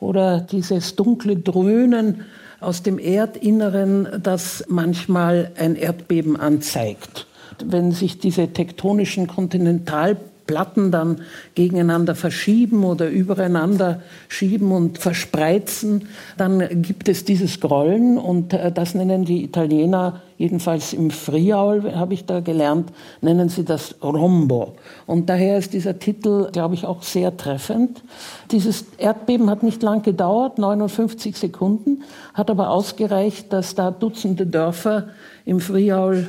oder 0.00 0.40
dieses 0.40 0.96
dunkle 0.96 1.36
Dröhnen 1.36 2.22
aus 2.60 2.82
dem 2.82 2.98
Erdinneren, 2.98 4.08
das 4.22 4.64
manchmal 4.68 5.52
ein 5.56 5.76
Erdbeben 5.76 6.36
anzeigt. 6.36 7.26
Wenn 7.64 7.92
sich 7.92 8.18
diese 8.18 8.48
tektonischen 8.48 9.26
Kontinental 9.26 10.16
Platten 10.46 10.90
dann 10.90 11.20
gegeneinander 11.54 12.14
verschieben 12.14 12.84
oder 12.84 13.08
übereinander 13.08 14.00
schieben 14.28 14.72
und 14.72 14.98
verspreizen, 14.98 16.08
dann 16.36 16.82
gibt 16.82 17.08
es 17.08 17.24
dieses 17.24 17.60
Grollen 17.60 18.18
und 18.18 18.52
äh, 18.52 18.70
das 18.70 18.94
nennen 18.94 19.24
die 19.24 19.44
Italiener, 19.44 20.22
jedenfalls 20.38 20.92
im 20.92 21.10
Friaul 21.10 21.94
habe 21.94 22.14
ich 22.14 22.26
da 22.26 22.40
gelernt, 22.40 22.90
nennen 23.20 23.48
sie 23.48 23.64
das 23.64 23.96
Rombo. 24.02 24.74
Und 25.06 25.28
daher 25.28 25.58
ist 25.58 25.72
dieser 25.72 25.98
Titel, 25.98 26.50
glaube 26.52 26.74
ich, 26.74 26.84
auch 26.84 27.02
sehr 27.02 27.36
treffend. 27.36 28.02
Dieses 28.50 28.84
Erdbeben 28.98 29.50
hat 29.50 29.62
nicht 29.62 29.82
lang 29.82 30.02
gedauert, 30.02 30.58
59 30.58 31.36
Sekunden, 31.36 32.02
hat 32.34 32.50
aber 32.50 32.70
ausgereicht, 32.70 33.52
dass 33.52 33.74
da 33.74 33.90
Dutzende 33.90 34.46
Dörfer 34.46 35.08
im 35.44 35.60
Friaul 35.60 36.28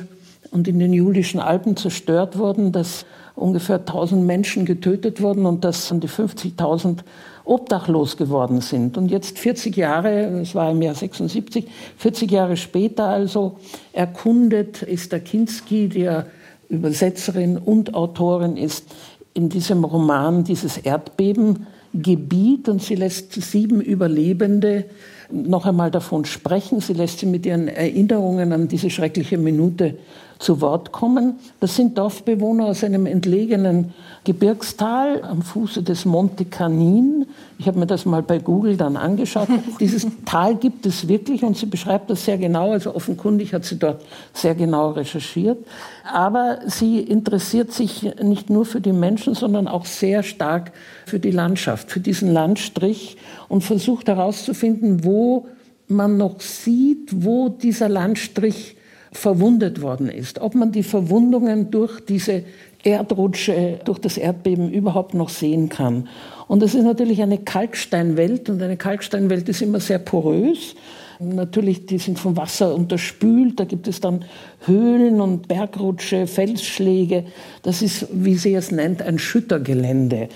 und 0.50 0.68
in 0.68 0.78
den 0.78 0.92
Julischen 0.92 1.40
Alpen 1.40 1.76
zerstört 1.76 2.38
wurden, 2.38 2.72
dass 2.72 3.04
ungefähr 3.38 3.76
1000 3.76 4.24
Menschen 4.24 4.64
getötet 4.64 5.22
wurden 5.22 5.46
und 5.46 5.64
dass 5.64 5.90
an 5.90 6.00
die 6.00 6.08
50.000 6.08 6.98
obdachlos 7.44 8.16
geworden 8.16 8.60
sind. 8.60 8.98
Und 8.98 9.10
jetzt 9.10 9.38
40 9.38 9.76
Jahre, 9.76 10.40
es 10.40 10.54
war 10.54 10.70
im 10.70 10.82
Jahr 10.82 10.94
76, 10.94 11.66
40 11.96 12.30
Jahre 12.30 12.56
später 12.56 13.06
also 13.06 13.56
erkundet 13.92 14.82
Esther 14.82 15.20
Kinski, 15.20 15.88
die 15.88 16.00
ja 16.00 16.26
Übersetzerin 16.68 17.56
und 17.56 17.94
Autorin 17.94 18.56
ist, 18.56 18.84
in 19.32 19.48
diesem 19.48 19.84
Roman 19.84 20.44
dieses 20.44 20.76
Erdbebengebiet 20.78 22.68
und 22.68 22.82
sie 22.82 22.96
lässt 22.96 23.32
sieben 23.32 23.80
Überlebende 23.80 24.84
noch 25.30 25.64
einmal 25.66 25.90
davon 25.90 26.24
sprechen. 26.24 26.80
Sie 26.80 26.92
lässt 26.92 27.20
sie 27.20 27.26
mit 27.26 27.46
ihren 27.46 27.68
Erinnerungen 27.68 28.52
an 28.52 28.68
diese 28.68 28.90
schreckliche 28.90 29.38
Minute 29.38 29.96
zu 30.38 30.60
Wort 30.60 30.92
kommen. 30.92 31.38
Das 31.60 31.74
sind 31.74 31.98
Dorfbewohner 31.98 32.66
aus 32.66 32.84
einem 32.84 33.06
entlegenen 33.06 33.92
Gebirgstal 34.24 35.22
am 35.22 35.42
Fuße 35.42 35.82
des 35.82 36.04
Monte 36.04 36.44
Canin. 36.44 37.26
Ich 37.58 37.66
habe 37.66 37.78
mir 37.78 37.86
das 37.86 38.04
mal 38.04 38.22
bei 38.22 38.38
Google 38.38 38.76
dann 38.76 38.96
angeschaut. 38.96 39.48
Dieses 39.80 40.06
Tal 40.24 40.54
gibt 40.54 40.86
es 40.86 41.08
wirklich 41.08 41.42
und 41.42 41.56
sie 41.56 41.66
beschreibt 41.66 42.08
das 42.10 42.24
sehr 42.24 42.38
genau. 42.38 42.70
Also 42.70 42.94
offenkundig 42.94 43.52
hat 43.52 43.64
sie 43.64 43.78
dort 43.78 44.02
sehr 44.32 44.54
genau 44.54 44.90
recherchiert. 44.90 45.58
Aber 46.04 46.60
sie 46.66 47.00
interessiert 47.00 47.72
sich 47.72 48.08
nicht 48.22 48.48
nur 48.48 48.64
für 48.64 48.80
die 48.80 48.92
Menschen, 48.92 49.34
sondern 49.34 49.66
auch 49.66 49.86
sehr 49.86 50.22
stark 50.22 50.72
für 51.04 51.18
die 51.18 51.32
Landschaft, 51.32 51.90
für 51.90 52.00
diesen 52.00 52.32
Landstrich 52.32 53.16
und 53.48 53.62
versucht 53.62 54.08
herauszufinden, 54.08 55.04
wo 55.04 55.46
man 55.88 56.16
noch 56.16 56.40
sieht, 56.40 57.24
wo 57.24 57.48
dieser 57.48 57.88
Landstrich 57.88 58.76
verwundet 59.12 59.82
worden 59.82 60.08
ist. 60.08 60.40
Ob 60.40 60.54
man 60.54 60.72
die 60.72 60.82
Verwundungen 60.82 61.70
durch 61.70 62.00
diese 62.00 62.44
Erdrutsche, 62.84 63.80
durch 63.84 63.98
das 63.98 64.16
Erdbeben 64.16 64.70
überhaupt 64.70 65.14
noch 65.14 65.28
sehen 65.28 65.68
kann. 65.68 66.08
Und 66.46 66.62
es 66.62 66.74
ist 66.74 66.84
natürlich 66.84 67.22
eine 67.22 67.38
Kalksteinwelt 67.38 68.48
und 68.48 68.62
eine 68.62 68.76
Kalksteinwelt 68.76 69.48
ist 69.48 69.62
immer 69.62 69.80
sehr 69.80 69.98
porös. 69.98 70.74
Natürlich, 71.20 71.86
die 71.86 71.98
sind 71.98 72.18
vom 72.18 72.36
Wasser 72.36 72.72
unterspült, 72.72 73.58
da 73.58 73.64
gibt 73.64 73.88
es 73.88 74.00
dann 74.00 74.24
Höhlen 74.66 75.20
und 75.20 75.48
Bergrutsche, 75.48 76.28
Felsschläge. 76.28 77.24
Das 77.62 77.82
ist, 77.82 78.06
wie 78.12 78.36
sie 78.36 78.54
es 78.54 78.70
nennt, 78.70 79.02
ein 79.02 79.18
Schüttergelände. 79.18 80.28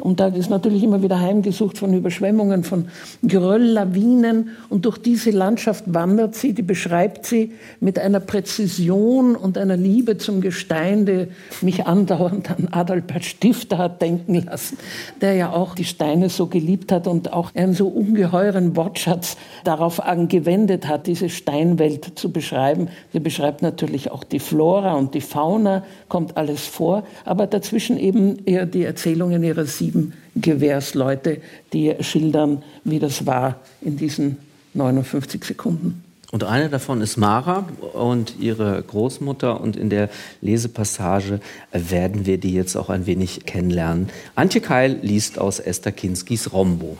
Und 0.00 0.20
da 0.20 0.28
ist 0.28 0.48
natürlich 0.48 0.84
immer 0.84 1.02
wieder 1.02 1.20
heimgesucht 1.20 1.78
von 1.78 1.92
Überschwemmungen, 1.92 2.62
von 2.62 2.86
Gerölllawinen. 3.22 4.50
Und 4.68 4.84
durch 4.84 4.98
diese 4.98 5.30
Landschaft 5.30 5.84
wandert 5.86 6.36
sie, 6.36 6.52
die 6.52 6.62
beschreibt 6.62 7.26
sie 7.26 7.52
mit 7.80 7.98
einer 7.98 8.20
Präzision 8.20 9.34
und 9.34 9.58
einer 9.58 9.76
Liebe 9.76 10.16
zum 10.16 10.40
Gestein, 10.40 11.04
die 11.04 11.26
mich 11.62 11.86
andauernd 11.86 12.50
an 12.50 12.68
Adalbert 12.70 13.24
Stifter 13.24 13.78
hat 13.78 14.00
denken 14.00 14.34
lassen, 14.34 14.78
der 15.20 15.34
ja 15.34 15.52
auch 15.52 15.74
die 15.74 15.84
Steine 15.84 16.28
so 16.28 16.46
geliebt 16.46 16.92
hat 16.92 17.08
und 17.08 17.32
auch 17.32 17.54
einen 17.54 17.74
so 17.74 17.88
ungeheuren 17.88 18.76
Wortschatz 18.76 19.36
darauf 19.64 20.00
angewendet 20.00 20.86
hat, 20.86 21.08
diese 21.08 21.28
Steinwelt 21.28 22.18
zu 22.18 22.30
beschreiben. 22.30 22.88
Sie 23.12 23.20
beschreibt 23.20 23.62
natürlich 23.62 24.12
auch 24.12 24.22
die 24.22 24.38
Flora 24.38 24.94
und 24.94 25.14
die 25.14 25.20
Fauna, 25.20 25.82
kommt 26.08 26.36
alles 26.36 26.66
vor, 26.66 27.02
aber 27.24 27.46
dazwischen 27.46 27.98
eben 27.98 28.44
eher 28.46 28.64
die 28.64 28.84
Erzählungen 28.84 29.42
ihrer 29.42 29.64
sieben 29.64 29.87
sieben 29.88 30.12
Gewehrsleute, 30.34 31.40
die 31.72 31.94
schildern, 32.00 32.62
wie 32.84 32.98
das 32.98 33.26
war 33.26 33.56
in 33.80 33.96
diesen 33.96 34.36
59 34.74 35.44
Sekunden. 35.44 36.04
Und 36.30 36.44
eine 36.44 36.68
davon 36.68 37.00
ist 37.00 37.16
Mara 37.16 37.66
und 37.94 38.34
ihre 38.38 38.82
Großmutter. 38.82 39.62
Und 39.62 39.76
in 39.76 39.88
der 39.88 40.10
Lesepassage 40.42 41.40
werden 41.72 42.26
wir 42.26 42.36
die 42.36 42.52
jetzt 42.52 42.76
auch 42.76 42.90
ein 42.90 43.06
wenig 43.06 43.46
kennenlernen. 43.46 44.10
Antje 44.34 44.60
Keil 44.60 44.98
liest 45.00 45.38
aus 45.38 45.58
Esther 45.58 45.92
Kinskis 45.92 46.52
Rombo. 46.52 46.98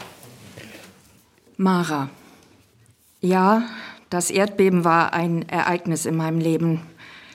Mara. 1.59 2.09
Ja, 3.20 3.64
das 4.09 4.30
Erdbeben 4.30 4.84
war 4.84 5.12
ein 5.12 5.47
Ereignis 5.47 6.07
in 6.07 6.16
meinem 6.16 6.39
Leben. 6.39 6.80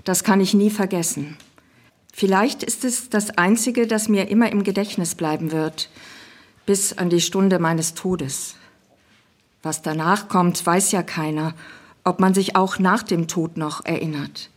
Das 0.04 0.24
kann 0.24 0.42
ich 0.42 0.56
nie 0.56 0.72
vergessen. 0.72 1.38
Vielleicht 2.16 2.62
ist 2.62 2.86
es 2.86 3.10
das 3.10 3.32
Einzige, 3.32 3.88
das 3.88 4.08
mir 4.08 4.30
immer 4.30 4.52
im 4.52 4.64
Gedächtnis 4.64 5.16
bleiben 5.16 5.52
wird, 5.52 5.90
bis 6.68 6.94
an 6.94 7.10
die 7.10 7.20
Stunde 7.20 7.58
meines 7.58 7.96
Todes. 7.96 8.56
Was 9.64 9.82
danach 9.82 10.28
kommt, 10.30 10.64
weiß 10.64 10.92
ja 10.92 11.02
keiner, 11.02 11.56
ob 12.04 12.20
man 12.20 12.36
sich 12.36 12.56
auch 12.56 12.78
nach 12.78 13.02
dem 13.02 13.28
Tod 13.28 13.58
noch 13.58 13.84
erinnert. 13.84 14.52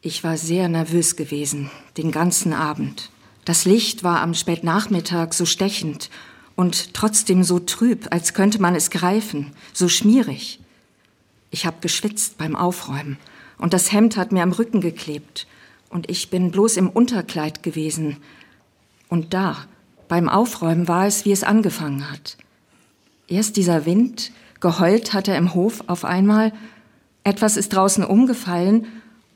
Ich 0.00 0.24
war 0.24 0.36
sehr 0.36 0.68
nervös 0.68 1.14
gewesen, 1.14 1.70
den 1.96 2.10
ganzen 2.10 2.52
Abend. 2.52 3.10
Das 3.44 3.64
Licht 3.64 4.02
war 4.02 4.20
am 4.20 4.34
Spätnachmittag 4.34 5.34
so 5.34 5.46
stechend 5.46 6.10
und 6.56 6.94
trotzdem 6.94 7.44
so 7.44 7.60
trüb, 7.60 8.08
als 8.10 8.34
könnte 8.34 8.60
man 8.60 8.74
es 8.74 8.90
greifen, 8.90 9.52
so 9.72 9.88
schmierig. 9.88 10.58
Ich 11.52 11.64
habe 11.64 11.76
geschwitzt 11.80 12.38
beim 12.38 12.56
Aufräumen 12.56 13.18
und 13.56 13.72
das 13.72 13.92
Hemd 13.92 14.16
hat 14.16 14.32
mir 14.32 14.42
am 14.42 14.50
Rücken 14.50 14.80
geklebt 14.80 15.46
und 15.92 16.10
ich 16.10 16.30
bin 16.30 16.50
bloß 16.50 16.78
im 16.78 16.88
Unterkleid 16.88 17.62
gewesen. 17.62 18.16
Und 19.08 19.34
da, 19.34 19.56
beim 20.08 20.28
Aufräumen, 20.28 20.88
war 20.88 21.06
es, 21.06 21.24
wie 21.24 21.32
es 21.32 21.44
angefangen 21.44 22.10
hat. 22.10 22.38
Erst 23.28 23.56
dieser 23.56 23.86
Wind, 23.86 24.32
geheult 24.60 25.12
hat 25.12 25.28
er 25.28 25.36
im 25.36 25.54
Hof 25.54 25.84
auf 25.86 26.04
einmal, 26.04 26.52
etwas 27.24 27.56
ist 27.56 27.74
draußen 27.74 28.04
umgefallen 28.04 28.86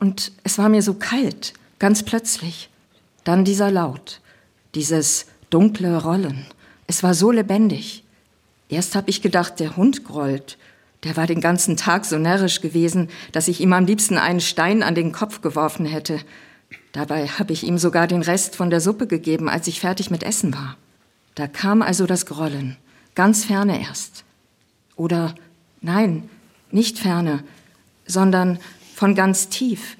und 0.00 0.32
es 0.42 0.58
war 0.58 0.68
mir 0.68 0.82
so 0.82 0.94
kalt, 0.94 1.52
ganz 1.78 2.02
plötzlich. 2.02 2.70
Dann 3.24 3.44
dieser 3.44 3.70
Laut, 3.70 4.20
dieses 4.74 5.26
dunkle 5.50 6.02
Rollen. 6.02 6.46
Es 6.86 7.02
war 7.02 7.14
so 7.14 7.30
lebendig. 7.30 8.04
Erst 8.68 8.94
habe 8.94 9.10
ich 9.10 9.22
gedacht, 9.22 9.60
der 9.60 9.76
Hund 9.76 10.04
grollt. 10.04 10.58
Der 11.06 11.16
war 11.16 11.28
den 11.28 11.40
ganzen 11.40 11.76
Tag 11.76 12.04
so 12.04 12.18
närrisch 12.18 12.60
gewesen, 12.60 13.10
dass 13.30 13.46
ich 13.46 13.60
ihm 13.60 13.72
am 13.72 13.86
liebsten 13.86 14.18
einen 14.18 14.40
Stein 14.40 14.82
an 14.82 14.96
den 14.96 15.12
Kopf 15.12 15.40
geworfen 15.40 15.86
hätte. 15.86 16.18
Dabei 16.90 17.28
habe 17.28 17.52
ich 17.52 17.64
ihm 17.64 17.78
sogar 17.78 18.08
den 18.08 18.22
Rest 18.22 18.56
von 18.56 18.70
der 18.70 18.80
Suppe 18.80 19.06
gegeben, 19.06 19.48
als 19.48 19.68
ich 19.68 19.78
fertig 19.78 20.10
mit 20.10 20.24
Essen 20.24 20.52
war. 20.52 20.76
Da 21.36 21.46
kam 21.46 21.80
also 21.80 22.06
das 22.06 22.26
Grollen, 22.26 22.76
ganz 23.14 23.44
ferne 23.44 23.80
erst. 23.80 24.24
Oder 24.96 25.36
nein, 25.80 26.28
nicht 26.72 26.98
ferne, 26.98 27.44
sondern 28.04 28.58
von 28.96 29.14
ganz 29.14 29.48
tief. 29.48 29.96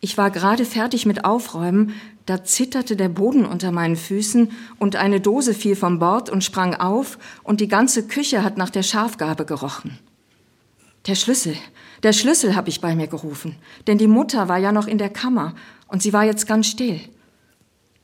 Ich 0.00 0.18
war 0.18 0.30
gerade 0.30 0.66
fertig 0.66 1.06
mit 1.06 1.24
Aufräumen, 1.24 1.94
da 2.26 2.44
zitterte 2.44 2.94
der 2.94 3.08
Boden 3.08 3.46
unter 3.46 3.72
meinen 3.72 3.96
Füßen 3.96 4.50
und 4.78 4.96
eine 4.96 5.20
Dose 5.20 5.54
fiel 5.54 5.76
vom 5.76 5.98
Bord 5.98 6.28
und 6.28 6.44
sprang 6.44 6.74
auf 6.74 7.18
und 7.42 7.62
die 7.62 7.68
ganze 7.68 8.06
Küche 8.06 8.44
hat 8.44 8.58
nach 8.58 8.70
der 8.70 8.82
Schafgabe 8.82 9.46
gerochen. 9.46 9.98
Der 11.06 11.16
Schlüssel, 11.16 11.56
der 12.04 12.12
Schlüssel 12.12 12.54
habe 12.54 12.68
ich 12.68 12.80
bei 12.80 12.94
mir 12.94 13.08
gerufen, 13.08 13.56
denn 13.86 13.98
die 13.98 14.06
Mutter 14.06 14.48
war 14.48 14.58
ja 14.58 14.70
noch 14.70 14.86
in 14.86 14.98
der 14.98 15.10
Kammer 15.10 15.54
und 15.88 16.00
sie 16.00 16.12
war 16.12 16.24
jetzt 16.24 16.46
ganz 16.46 16.68
still. 16.68 17.00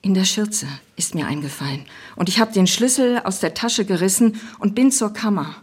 In 0.03 0.15
der 0.15 0.25
Schürze 0.25 0.67
ist 0.97 1.15
mir 1.15 1.27
eingefallen 1.27 1.87
und 2.17 2.29
ich 2.29 2.41
habe 2.41 2.53
den 2.53 2.67
Schlüssel 2.67 3.21
aus 3.25 3.39
der 3.39 3.55
Tasche 3.55 3.85
gerissen 3.85 4.41
und 4.59 4.75
bin 4.75 4.91
zur 4.91 5.13
Kammer. 5.13 5.57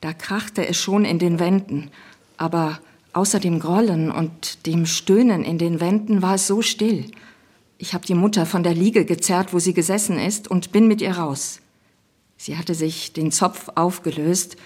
Da 0.00 0.12
krachte 0.12 0.66
es 0.66 0.78
schon 0.78 1.04
in 1.04 1.20
den 1.20 1.38
Wänden, 1.38 1.90
aber 2.36 2.80
außer 3.12 3.38
dem 3.38 3.60
Grollen 3.60 4.10
und 4.10 4.66
dem 4.66 4.86
Stöhnen 4.86 5.44
in 5.44 5.58
den 5.58 5.80
Wänden 5.80 6.22
war 6.22 6.34
es 6.34 6.46
so 6.46 6.62
still. 6.62 7.10
Ich 7.78 7.94
habe 7.94 8.06
die 8.06 8.14
Mutter 8.14 8.46
von 8.46 8.62
der 8.62 8.74
Liege 8.74 9.04
gezerrt, 9.04 9.52
wo 9.52 9.58
sie 9.58 9.74
gesessen 9.74 10.18
ist, 10.18 10.48
und 10.48 10.72
bin 10.72 10.86
mit 10.86 11.00
ihr 11.00 11.12
raus. 11.12 11.60
Sie 12.36 12.56
hatte 12.56 12.74
sich 12.74 13.12
den 13.12 13.32
Zopf 13.32 13.68
aufgelöst 13.74 14.56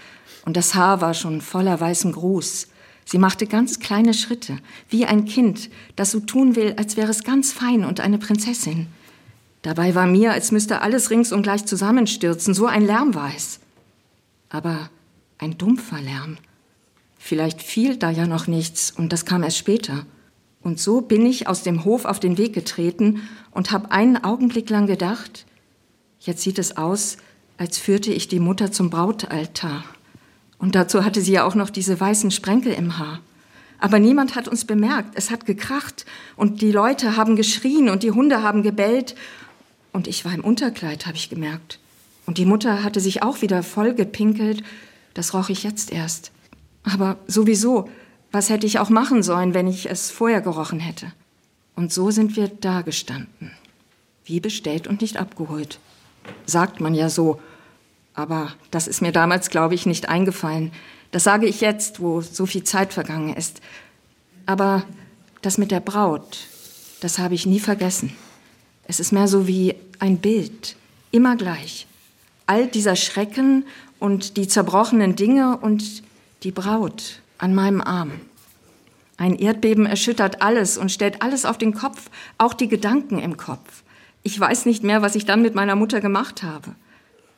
und 0.44 0.56
das 0.56 0.74
Haar 0.74 1.00
war 1.00 1.14
schon 1.14 1.40
voller 1.40 1.80
weißem 1.80 2.12
Gruß. 2.12 2.68
Sie 3.04 3.18
machte 3.18 3.46
ganz 3.46 3.80
kleine 3.80 4.14
Schritte, 4.14 4.58
wie 4.88 5.04
ein 5.04 5.24
Kind, 5.24 5.70
das 5.96 6.10
so 6.10 6.20
tun 6.20 6.56
will, 6.56 6.74
als 6.76 6.96
wäre 6.96 7.10
es 7.10 7.24
ganz 7.24 7.52
fein 7.52 7.84
und 7.84 8.00
eine 8.00 8.18
Prinzessin. 8.18 8.86
Dabei 9.62 9.94
war 9.94 10.06
mir, 10.06 10.32
als 10.32 10.52
müsste 10.52 10.82
alles 10.82 11.10
rings 11.10 11.32
und 11.32 11.42
gleich 11.42 11.64
zusammenstürzen, 11.64 12.54
so 12.54 12.66
ein 12.66 12.86
Lärm 12.86 13.14
war 13.14 13.32
es. 13.34 13.60
Aber 14.50 14.90
ein 15.38 15.56
dumpfer 15.56 16.00
Lärm. 16.00 16.36
Vielleicht 17.18 17.62
fiel 17.62 17.96
da 17.96 18.10
ja 18.10 18.26
noch 18.26 18.46
nichts, 18.46 18.90
und 18.90 19.12
das 19.12 19.24
kam 19.24 19.42
erst 19.42 19.56
später. 19.56 20.04
Und 20.62 20.80
so 20.80 21.00
bin 21.00 21.24
ich 21.24 21.46
aus 21.46 21.62
dem 21.62 21.84
Hof 21.84 22.04
auf 22.04 22.20
den 22.20 22.36
Weg 22.36 22.52
getreten 22.52 23.22
und 23.50 23.70
habe 23.70 23.90
einen 23.90 24.22
Augenblick 24.22 24.68
lang 24.68 24.86
gedacht, 24.86 25.46
jetzt 26.20 26.42
sieht 26.42 26.58
es 26.58 26.76
aus, 26.76 27.16
als 27.56 27.78
führte 27.78 28.12
ich 28.12 28.28
die 28.28 28.40
Mutter 28.40 28.72
zum 28.72 28.90
Brautaltar. 28.90 29.84
Und 30.64 30.74
dazu 30.74 31.04
hatte 31.04 31.20
sie 31.20 31.32
ja 31.32 31.44
auch 31.44 31.54
noch 31.54 31.68
diese 31.68 32.00
weißen 32.00 32.30
Sprenkel 32.30 32.72
im 32.72 32.96
Haar. 32.96 33.20
Aber 33.80 33.98
niemand 33.98 34.34
hat 34.34 34.48
uns 34.48 34.64
bemerkt. 34.64 35.10
Es 35.12 35.30
hat 35.30 35.44
gekracht 35.44 36.06
und 36.36 36.62
die 36.62 36.72
Leute 36.72 37.18
haben 37.18 37.36
geschrien 37.36 37.90
und 37.90 38.02
die 38.02 38.12
Hunde 38.12 38.42
haben 38.42 38.62
gebellt. 38.62 39.14
Und 39.92 40.08
ich 40.08 40.24
war 40.24 40.32
im 40.32 40.42
Unterkleid, 40.42 41.04
habe 41.04 41.18
ich 41.18 41.28
gemerkt. 41.28 41.80
Und 42.24 42.38
die 42.38 42.46
Mutter 42.46 42.82
hatte 42.82 43.00
sich 43.00 43.22
auch 43.22 43.42
wieder 43.42 43.62
voll 43.62 43.92
gepinkelt. 43.92 44.62
Das 45.12 45.34
roch 45.34 45.50
ich 45.50 45.64
jetzt 45.64 45.92
erst. 45.92 46.32
Aber 46.82 47.18
sowieso, 47.26 47.90
was 48.32 48.48
hätte 48.48 48.66
ich 48.66 48.78
auch 48.78 48.88
machen 48.88 49.22
sollen, 49.22 49.52
wenn 49.52 49.66
ich 49.66 49.90
es 49.90 50.10
vorher 50.10 50.40
gerochen 50.40 50.80
hätte? 50.80 51.12
Und 51.76 51.92
so 51.92 52.10
sind 52.10 52.36
wir 52.36 52.48
da 52.48 52.80
gestanden. 52.80 53.50
Wie 54.24 54.40
bestellt 54.40 54.86
und 54.86 55.02
nicht 55.02 55.18
abgeholt. 55.18 55.78
Sagt 56.46 56.80
man 56.80 56.94
ja 56.94 57.10
so, 57.10 57.38
aber 58.14 58.52
das 58.70 58.86
ist 58.86 59.02
mir 59.02 59.12
damals, 59.12 59.50
glaube 59.50 59.74
ich, 59.74 59.86
nicht 59.86 60.08
eingefallen. 60.08 60.72
Das 61.10 61.24
sage 61.24 61.46
ich 61.46 61.60
jetzt, 61.60 62.00
wo 62.00 62.20
so 62.20 62.46
viel 62.46 62.64
Zeit 62.64 62.92
vergangen 62.92 63.34
ist. 63.34 63.60
Aber 64.46 64.84
das 65.42 65.58
mit 65.58 65.70
der 65.70 65.80
Braut, 65.80 66.38
das 67.00 67.18
habe 67.18 67.34
ich 67.34 67.46
nie 67.46 67.60
vergessen. 67.60 68.14
Es 68.86 69.00
ist 69.00 69.12
mehr 69.12 69.28
so 69.28 69.46
wie 69.46 69.74
ein 69.98 70.18
Bild, 70.18 70.76
immer 71.10 71.36
gleich. 71.36 71.86
All 72.46 72.66
dieser 72.66 72.96
Schrecken 72.96 73.64
und 73.98 74.36
die 74.36 74.48
zerbrochenen 74.48 75.16
Dinge 75.16 75.56
und 75.56 76.02
die 76.42 76.50
Braut 76.52 77.20
an 77.38 77.54
meinem 77.54 77.80
Arm. 77.80 78.12
Ein 79.16 79.36
Erdbeben 79.36 79.86
erschüttert 79.86 80.42
alles 80.42 80.76
und 80.76 80.90
stellt 80.90 81.22
alles 81.22 81.44
auf 81.44 81.56
den 81.56 81.72
Kopf, 81.72 82.10
auch 82.36 82.52
die 82.52 82.68
Gedanken 82.68 83.18
im 83.18 83.36
Kopf. 83.36 83.82
Ich 84.22 84.38
weiß 84.38 84.66
nicht 84.66 84.82
mehr, 84.82 85.02
was 85.02 85.14
ich 85.14 85.24
dann 85.24 85.42
mit 85.42 85.54
meiner 85.54 85.76
Mutter 85.76 86.00
gemacht 86.00 86.42
habe. 86.42 86.74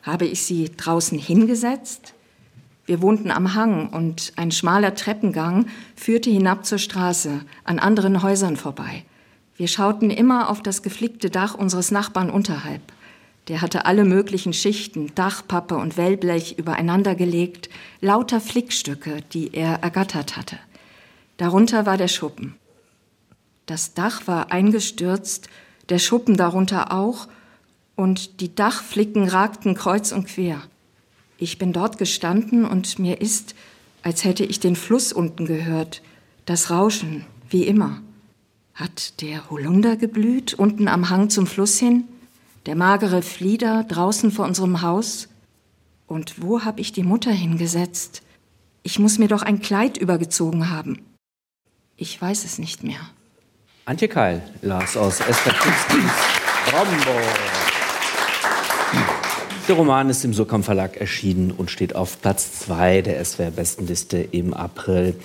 Habe 0.03 0.25
ich 0.25 0.43
sie 0.43 0.71
draußen 0.75 1.17
hingesetzt? 1.17 2.13
Wir 2.85 3.01
wohnten 3.01 3.31
am 3.31 3.53
Hang 3.53 3.89
und 3.89 4.31
ein 4.37 4.51
schmaler 4.51 4.95
Treppengang 4.95 5.67
führte 5.95 6.29
hinab 6.29 6.65
zur 6.65 6.77
Straße, 6.77 7.41
an 7.65 7.79
anderen 7.79 8.23
Häusern 8.23 8.55
vorbei. 8.55 9.03
Wir 9.57 9.67
schauten 9.67 10.09
immer 10.09 10.49
auf 10.49 10.61
das 10.61 10.83
geflickte 10.83 11.29
Dach 11.29 11.53
unseres 11.53 11.91
Nachbarn 11.91 12.29
unterhalb. 12.29 12.81
Der 13.49 13.61
hatte 13.61 13.85
alle 13.85 14.05
möglichen 14.05 14.53
Schichten, 14.53 15.13
Dachpappe 15.15 15.75
und 15.75 15.97
Wellblech 15.97 16.57
übereinander 16.57 17.15
gelegt, 17.15 17.69
lauter 17.99 18.39
Flickstücke, 18.39 19.21
die 19.33 19.53
er 19.53 19.83
ergattert 19.83 20.37
hatte. 20.37 20.57
Darunter 21.37 21.85
war 21.85 21.97
der 21.97 22.07
Schuppen. 22.07 22.55
Das 23.65 23.93
Dach 23.93 24.27
war 24.27 24.51
eingestürzt, 24.51 25.49
der 25.89 25.99
Schuppen 25.99 26.37
darunter 26.37 26.93
auch, 26.93 27.27
und 27.97 28.39
die 28.39 28.55
Dachflicken 28.55 29.27
ragten 29.27 29.75
kreuz 29.75 30.13
und 30.13 30.27
quer. 30.27 30.61
Ich 31.37 31.57
bin 31.57 31.73
dort 31.73 31.97
gestanden 31.97 32.63
und 32.63 32.99
mir 32.99 33.19
ist, 33.19 33.55
als 34.03 34.23
hätte 34.23 34.45
ich 34.45 34.61
den 34.61 34.77
Fluss 34.77 35.11
unten 35.11 35.45
gehört, 35.45 36.01
das 36.45 36.69
Rauschen, 36.69 37.25
wie 37.49 37.63
immer. 37.63 38.01
Hat 38.73 39.19
der 39.21 39.49
Holunder 39.49 39.97
geblüht, 39.97 40.53
unten 40.53 40.87
am 40.87 41.09
Hang 41.09 41.29
zum 41.29 41.47
Fluss 41.47 41.79
hin? 41.79 42.05
Der 42.67 42.75
magere 42.75 43.23
Flieder 43.23 43.83
draußen 43.83 44.31
vor 44.31 44.45
unserem 44.45 44.81
Haus? 44.81 45.27
Und 46.05 46.41
wo 46.41 46.63
habe 46.63 46.79
ich 46.79 46.91
die 46.91 47.03
Mutter 47.03 47.31
hingesetzt? 47.31 48.21
Ich 48.83 48.99
muss 48.99 49.17
mir 49.17 49.27
doch 49.27 49.41
ein 49.41 49.59
Kleid 49.59 49.97
übergezogen 49.97 50.69
haben. 50.69 51.03
Ich 51.95 52.21
weiß 52.21 52.45
es 52.45 52.59
nicht 52.59 52.83
mehr. 52.83 52.99
Antje 53.85 54.07
Keil 54.07 54.43
las 54.61 54.95
aus 54.95 55.19
Esther 55.19 55.53
Kinskis 55.53 56.11
Rombo. 56.71 57.66
Der 59.67 59.75
Roman 59.75 60.09
ist 60.09 60.23
im 60.23 60.33
Surkamp 60.33 60.63
Verlag 60.63 60.95
erschienen 60.95 61.51
und 61.51 61.69
steht 61.69 61.93
auf 61.93 62.21
Platz 62.21 62.59
2 62.59 63.01
der 63.01 63.23
SWR-Bestenliste 63.23 64.17
im 64.17 64.53
April. 64.53 65.15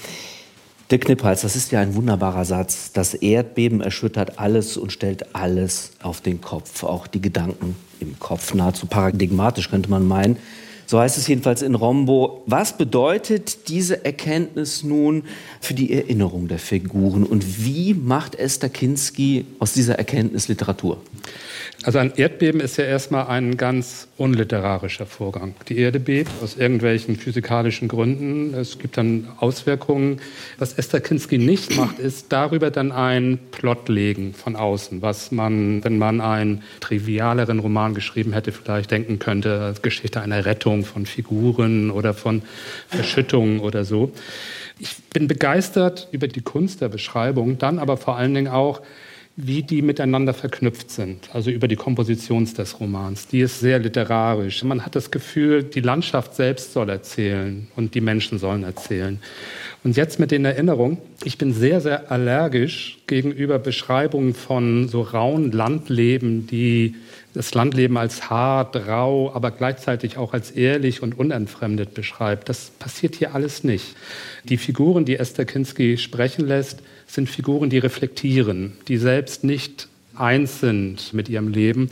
Der 0.90 0.98
Kniphals, 0.98 1.42
das 1.42 1.54
ist 1.54 1.70
ja 1.70 1.80
ein 1.80 1.94
wunderbarer 1.94 2.44
Satz. 2.44 2.90
Das 2.90 3.14
Erdbeben 3.14 3.80
erschüttert 3.80 4.40
alles 4.40 4.76
und 4.76 4.90
stellt 4.90 5.36
alles 5.36 5.92
auf 6.02 6.20
den 6.20 6.40
Kopf, 6.40 6.82
auch 6.82 7.06
die 7.06 7.22
Gedanken 7.22 7.76
im 8.00 8.18
Kopf. 8.18 8.52
Nahezu 8.52 8.86
paradigmatisch 8.86 9.70
könnte 9.70 9.88
man 9.88 10.08
meinen. 10.08 10.36
So 10.86 10.98
heißt 10.98 11.18
es 11.18 11.26
jedenfalls 11.26 11.62
in 11.62 11.74
Rombo. 11.74 12.42
Was 12.46 12.76
bedeutet 12.76 13.68
diese 13.68 14.04
Erkenntnis 14.04 14.82
nun 14.82 15.24
für 15.60 15.74
die 15.74 15.92
Erinnerung 15.92 16.48
der 16.48 16.58
Figuren 16.58 17.24
und 17.24 17.64
wie 17.64 17.94
macht 17.94 18.34
Esther 18.34 18.68
Kinski 18.68 19.46
aus 19.58 19.72
dieser 19.72 19.98
Erkenntnis 19.98 20.48
Literatur? 20.48 21.00
Also 21.84 21.98
ein 21.98 22.12
Erdbeben 22.14 22.60
ist 22.60 22.76
ja 22.76 22.84
erstmal 22.84 23.26
ein 23.26 23.56
ganz 23.56 24.06
unliterarischer 24.16 25.06
Vorgang. 25.06 25.54
Die 25.68 25.78
Erde 25.78 25.98
bebt 25.98 26.30
aus 26.40 26.56
irgendwelchen 26.56 27.16
physikalischen 27.16 27.88
Gründen. 27.88 28.54
Es 28.54 28.78
gibt 28.78 28.96
dann 28.96 29.28
Auswirkungen. 29.38 30.20
Was 30.58 30.74
Esther 30.74 31.00
Kinski 31.00 31.38
nicht 31.38 31.76
macht, 31.76 31.98
ist 31.98 32.26
darüber 32.28 32.70
dann 32.70 32.92
ein 32.92 33.40
Plot 33.50 33.88
legen 33.88 34.32
von 34.32 34.54
außen, 34.54 35.02
was 35.02 35.32
man, 35.32 35.82
wenn 35.82 35.98
man 35.98 36.20
einen 36.20 36.62
trivialeren 36.80 37.58
Roman 37.58 37.94
geschrieben 37.94 38.32
hätte, 38.32 38.52
vielleicht 38.52 38.92
denken 38.92 39.18
könnte, 39.18 39.74
Geschichte 39.82 40.20
einer 40.20 40.44
Rettung 40.44 40.71
von 40.80 41.04
Figuren 41.06 41.90
oder 41.90 42.14
von 42.14 42.42
Verschüttungen 42.88 43.60
oder 43.60 43.84
so. 43.84 44.12
Ich 44.78 44.96
bin 45.12 45.28
begeistert 45.28 46.08
über 46.10 46.26
die 46.26 46.40
Kunst 46.40 46.80
der 46.80 46.88
Beschreibung, 46.88 47.58
dann 47.58 47.78
aber 47.78 47.98
vor 47.98 48.16
allen 48.16 48.34
Dingen 48.34 48.48
auch 48.48 48.80
wie 49.36 49.62
die 49.62 49.80
miteinander 49.80 50.34
verknüpft 50.34 50.90
sind, 50.90 51.30
also 51.32 51.50
über 51.50 51.66
die 51.66 51.76
Komposition 51.76 52.44
des 52.44 52.80
Romans. 52.80 53.28
Die 53.28 53.40
ist 53.40 53.60
sehr 53.60 53.78
literarisch. 53.78 54.62
Man 54.62 54.84
hat 54.84 54.94
das 54.94 55.10
Gefühl, 55.10 55.62
die 55.62 55.80
Landschaft 55.80 56.34
selbst 56.34 56.74
soll 56.74 56.90
erzählen 56.90 57.66
und 57.74 57.94
die 57.94 58.02
Menschen 58.02 58.38
sollen 58.38 58.62
erzählen. 58.62 59.20
Und 59.84 59.96
jetzt 59.96 60.20
mit 60.20 60.30
den 60.30 60.44
Erinnerungen, 60.44 60.98
ich 61.24 61.38
bin 61.38 61.54
sehr, 61.54 61.80
sehr 61.80 62.12
allergisch 62.12 62.98
gegenüber 63.06 63.58
Beschreibungen 63.58 64.34
von 64.34 64.88
so 64.88 65.00
rauen 65.00 65.50
Landleben, 65.50 66.46
die 66.46 66.94
das 67.34 67.54
Landleben 67.54 67.96
als 67.96 68.30
hart, 68.30 68.76
rau, 68.88 69.32
aber 69.34 69.50
gleichzeitig 69.50 70.18
auch 70.18 70.32
als 70.34 70.50
ehrlich 70.50 71.02
und 71.02 71.18
unentfremdet 71.18 71.94
beschreibt. 71.94 72.48
Das 72.48 72.70
passiert 72.78 73.16
hier 73.16 73.34
alles 73.34 73.64
nicht. 73.64 73.94
Die 74.44 74.58
Figuren, 74.58 75.04
die 75.04 75.16
Esther 75.16 75.44
Kinski 75.44 75.96
sprechen 75.96 76.46
lässt, 76.46 76.80
sind 77.06 77.28
Figuren, 77.28 77.70
die 77.70 77.78
reflektieren, 77.78 78.74
die 78.88 78.98
selbst 78.98 79.44
nicht 79.44 79.88
eins 80.14 80.60
sind 80.60 81.14
mit 81.14 81.28
ihrem 81.28 81.48
Leben. 81.48 81.90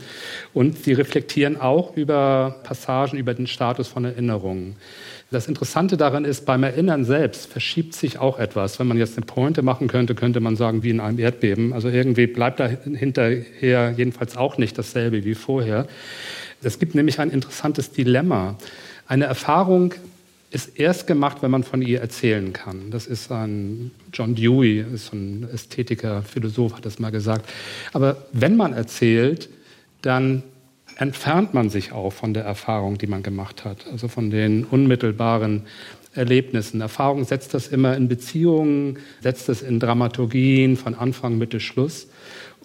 Und 0.53 0.83
sie 0.83 0.93
reflektieren 0.93 1.59
auch 1.59 1.95
über 1.95 2.59
Passagen, 2.63 3.17
über 3.17 3.33
den 3.33 3.47
Status 3.47 3.87
von 3.87 4.05
Erinnerungen. 4.05 4.75
Das 5.31 5.47
Interessante 5.47 5.95
daran 5.95 6.25
ist, 6.25 6.45
beim 6.45 6.61
Erinnern 6.63 7.05
selbst 7.05 7.49
verschiebt 7.49 7.93
sich 7.93 8.19
auch 8.19 8.37
etwas. 8.37 8.79
Wenn 8.79 8.87
man 8.87 8.97
jetzt 8.97 9.15
eine 9.15 9.25
Pointe 9.25 9.61
machen 9.61 9.87
könnte, 9.87 10.13
könnte 10.13 10.41
man 10.41 10.57
sagen, 10.57 10.83
wie 10.83 10.89
in 10.89 10.99
einem 10.99 11.19
Erdbeben. 11.19 11.71
Also 11.71 11.87
irgendwie 11.87 12.27
bleibt 12.27 12.59
da 12.59 12.67
hinterher 12.67 13.93
jedenfalls 13.95 14.35
auch 14.35 14.57
nicht 14.57 14.77
dasselbe 14.77 15.23
wie 15.23 15.33
vorher. 15.33 15.87
Es 16.61 16.79
gibt 16.79 16.95
nämlich 16.95 17.21
ein 17.21 17.31
interessantes 17.31 17.93
Dilemma. 17.93 18.57
Eine 19.07 19.23
Erfahrung 19.23 19.93
ist 20.51 20.77
erst 20.77 21.07
gemacht, 21.07 21.37
wenn 21.39 21.49
man 21.49 21.63
von 21.63 21.81
ihr 21.81 22.01
erzählen 22.01 22.51
kann. 22.51 22.91
Das 22.91 23.07
ist 23.07 23.31
ein 23.31 23.91
John 24.11 24.35
Dewey, 24.35 24.83
ist 24.93 25.13
ein 25.13 25.47
Ästhetiker, 25.53 26.23
Philosoph, 26.23 26.75
hat 26.75 26.85
das 26.85 26.99
mal 26.99 27.09
gesagt. 27.09 27.49
Aber 27.93 28.17
wenn 28.33 28.57
man 28.57 28.73
erzählt, 28.73 29.47
dann 30.01 30.43
entfernt 31.01 31.55
man 31.55 31.71
sich 31.71 31.91
auch 31.93 32.13
von 32.13 32.35
der 32.35 32.43
Erfahrung, 32.43 32.99
die 32.99 33.07
man 33.07 33.23
gemacht 33.23 33.65
hat, 33.65 33.87
also 33.91 34.07
von 34.07 34.29
den 34.29 34.63
unmittelbaren 34.63 35.63
Erlebnissen. 36.13 36.79
Erfahrung 36.79 37.23
setzt 37.23 37.55
das 37.55 37.67
immer 37.67 37.97
in 37.97 38.07
Beziehungen, 38.07 38.99
setzt 39.21 39.49
das 39.49 39.63
in 39.63 39.79
Dramaturgien 39.79 40.77
von 40.77 40.93
Anfang, 40.93 41.39
Mitte, 41.39 41.59
Schluss. 41.59 42.07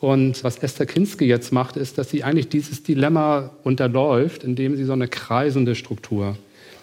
Und 0.01 0.45
was 0.45 0.59
Esther 0.59 0.85
Kinski 0.85 1.25
jetzt 1.25 1.51
macht, 1.51 1.79
ist, 1.79 1.97
dass 1.97 2.11
sie 2.11 2.25
eigentlich 2.25 2.51
dieses 2.51 2.83
Dilemma 2.83 3.53
unterläuft, 3.65 4.45
indem 4.45 4.77
sie 4.77 4.85
so 4.85 4.93
eine 4.93 5.09
kreisende 5.09 5.75
Struktur 5.75 6.37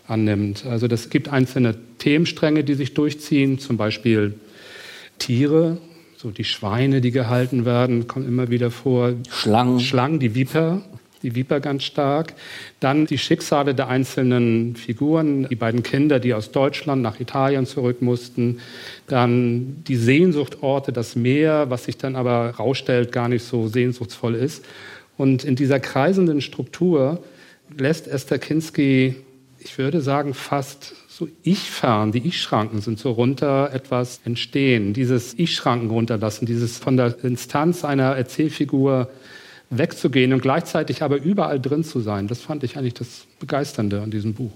annimmt. 0.07 0.65
Also 0.65 0.87
das 0.87 1.11
gibt 1.11 1.29
einzelne 1.29 1.75
Themenstränge, 1.99 2.63
die 2.63 2.73
sich 2.73 2.95
durchziehen, 2.95 3.59
zum 3.59 3.77
Beispiel 3.77 4.39
Tiere, 5.19 5.77
so 6.17 6.31
die 6.31 6.45
Schweine, 6.45 6.99
die 6.99 7.11
gehalten 7.11 7.63
werden, 7.65 8.07
kommen 8.07 8.27
immer 8.27 8.49
wieder 8.49 8.71
vor. 8.71 9.13
Schlangen. 9.29 9.79
Schlangen, 9.79 10.19
die 10.19 10.33
Viper, 10.33 10.81
die 11.23 11.35
Viper 11.35 11.59
ganz 11.59 11.83
stark. 11.83 12.33
Dann 12.79 13.05
die 13.05 13.17
Schicksale 13.17 13.73
der 13.73 13.87
einzelnen 13.87 14.75
Figuren, 14.75 15.47
die 15.49 15.55
beiden 15.55 15.81
Kinder, 15.81 16.19
die 16.19 16.33
aus 16.33 16.51
Deutschland 16.51 17.01
nach 17.01 17.19
Italien 17.19 17.65
zurück 17.65 18.01
mussten. 18.01 18.59
Dann 19.07 19.83
die 19.87 19.95
Sehnsuchtorte, 19.95 20.93
das 20.93 21.15
Meer, 21.15 21.69
was 21.69 21.85
sich 21.85 21.97
dann 21.97 22.15
aber 22.15 22.51
rausstellt, 22.51 23.11
gar 23.11 23.29
nicht 23.29 23.43
so 23.43 23.67
sehnsuchtsvoll 23.67 24.35
ist. 24.35 24.63
Und 25.17 25.43
in 25.43 25.55
dieser 25.55 25.79
kreisenden 25.79 26.41
Struktur 26.41 27.23
lässt 27.77 28.07
Esther 28.07 28.39
Kinski 28.39 29.15
ich 29.63 29.77
würde 29.77 30.01
sagen, 30.01 30.33
fast 30.33 30.93
so 31.07 31.27
Ich-Fern, 31.43 32.11
die 32.11 32.27
Ich-Schranken 32.27 32.81
sind 32.81 32.99
so 32.99 33.11
runter 33.11 33.71
etwas 33.73 34.19
entstehen. 34.25 34.93
Dieses 34.93 35.33
Ich-Schranken 35.37 35.89
runterlassen, 35.89 36.45
dieses 36.45 36.77
von 36.77 36.97
der 36.97 37.23
Instanz 37.23 37.85
einer 37.85 38.15
Erzählfigur 38.15 39.09
wegzugehen 39.77 40.33
und 40.33 40.41
gleichzeitig 40.41 41.03
aber 41.03 41.17
überall 41.17 41.59
drin 41.59 41.83
zu 41.83 41.99
sein, 41.99 42.27
das 42.27 42.41
fand 42.41 42.63
ich 42.63 42.77
eigentlich 42.77 42.93
das 42.93 43.25
Begeisternde 43.39 44.01
an 44.01 44.11
diesem 44.11 44.33
Buch. 44.33 44.51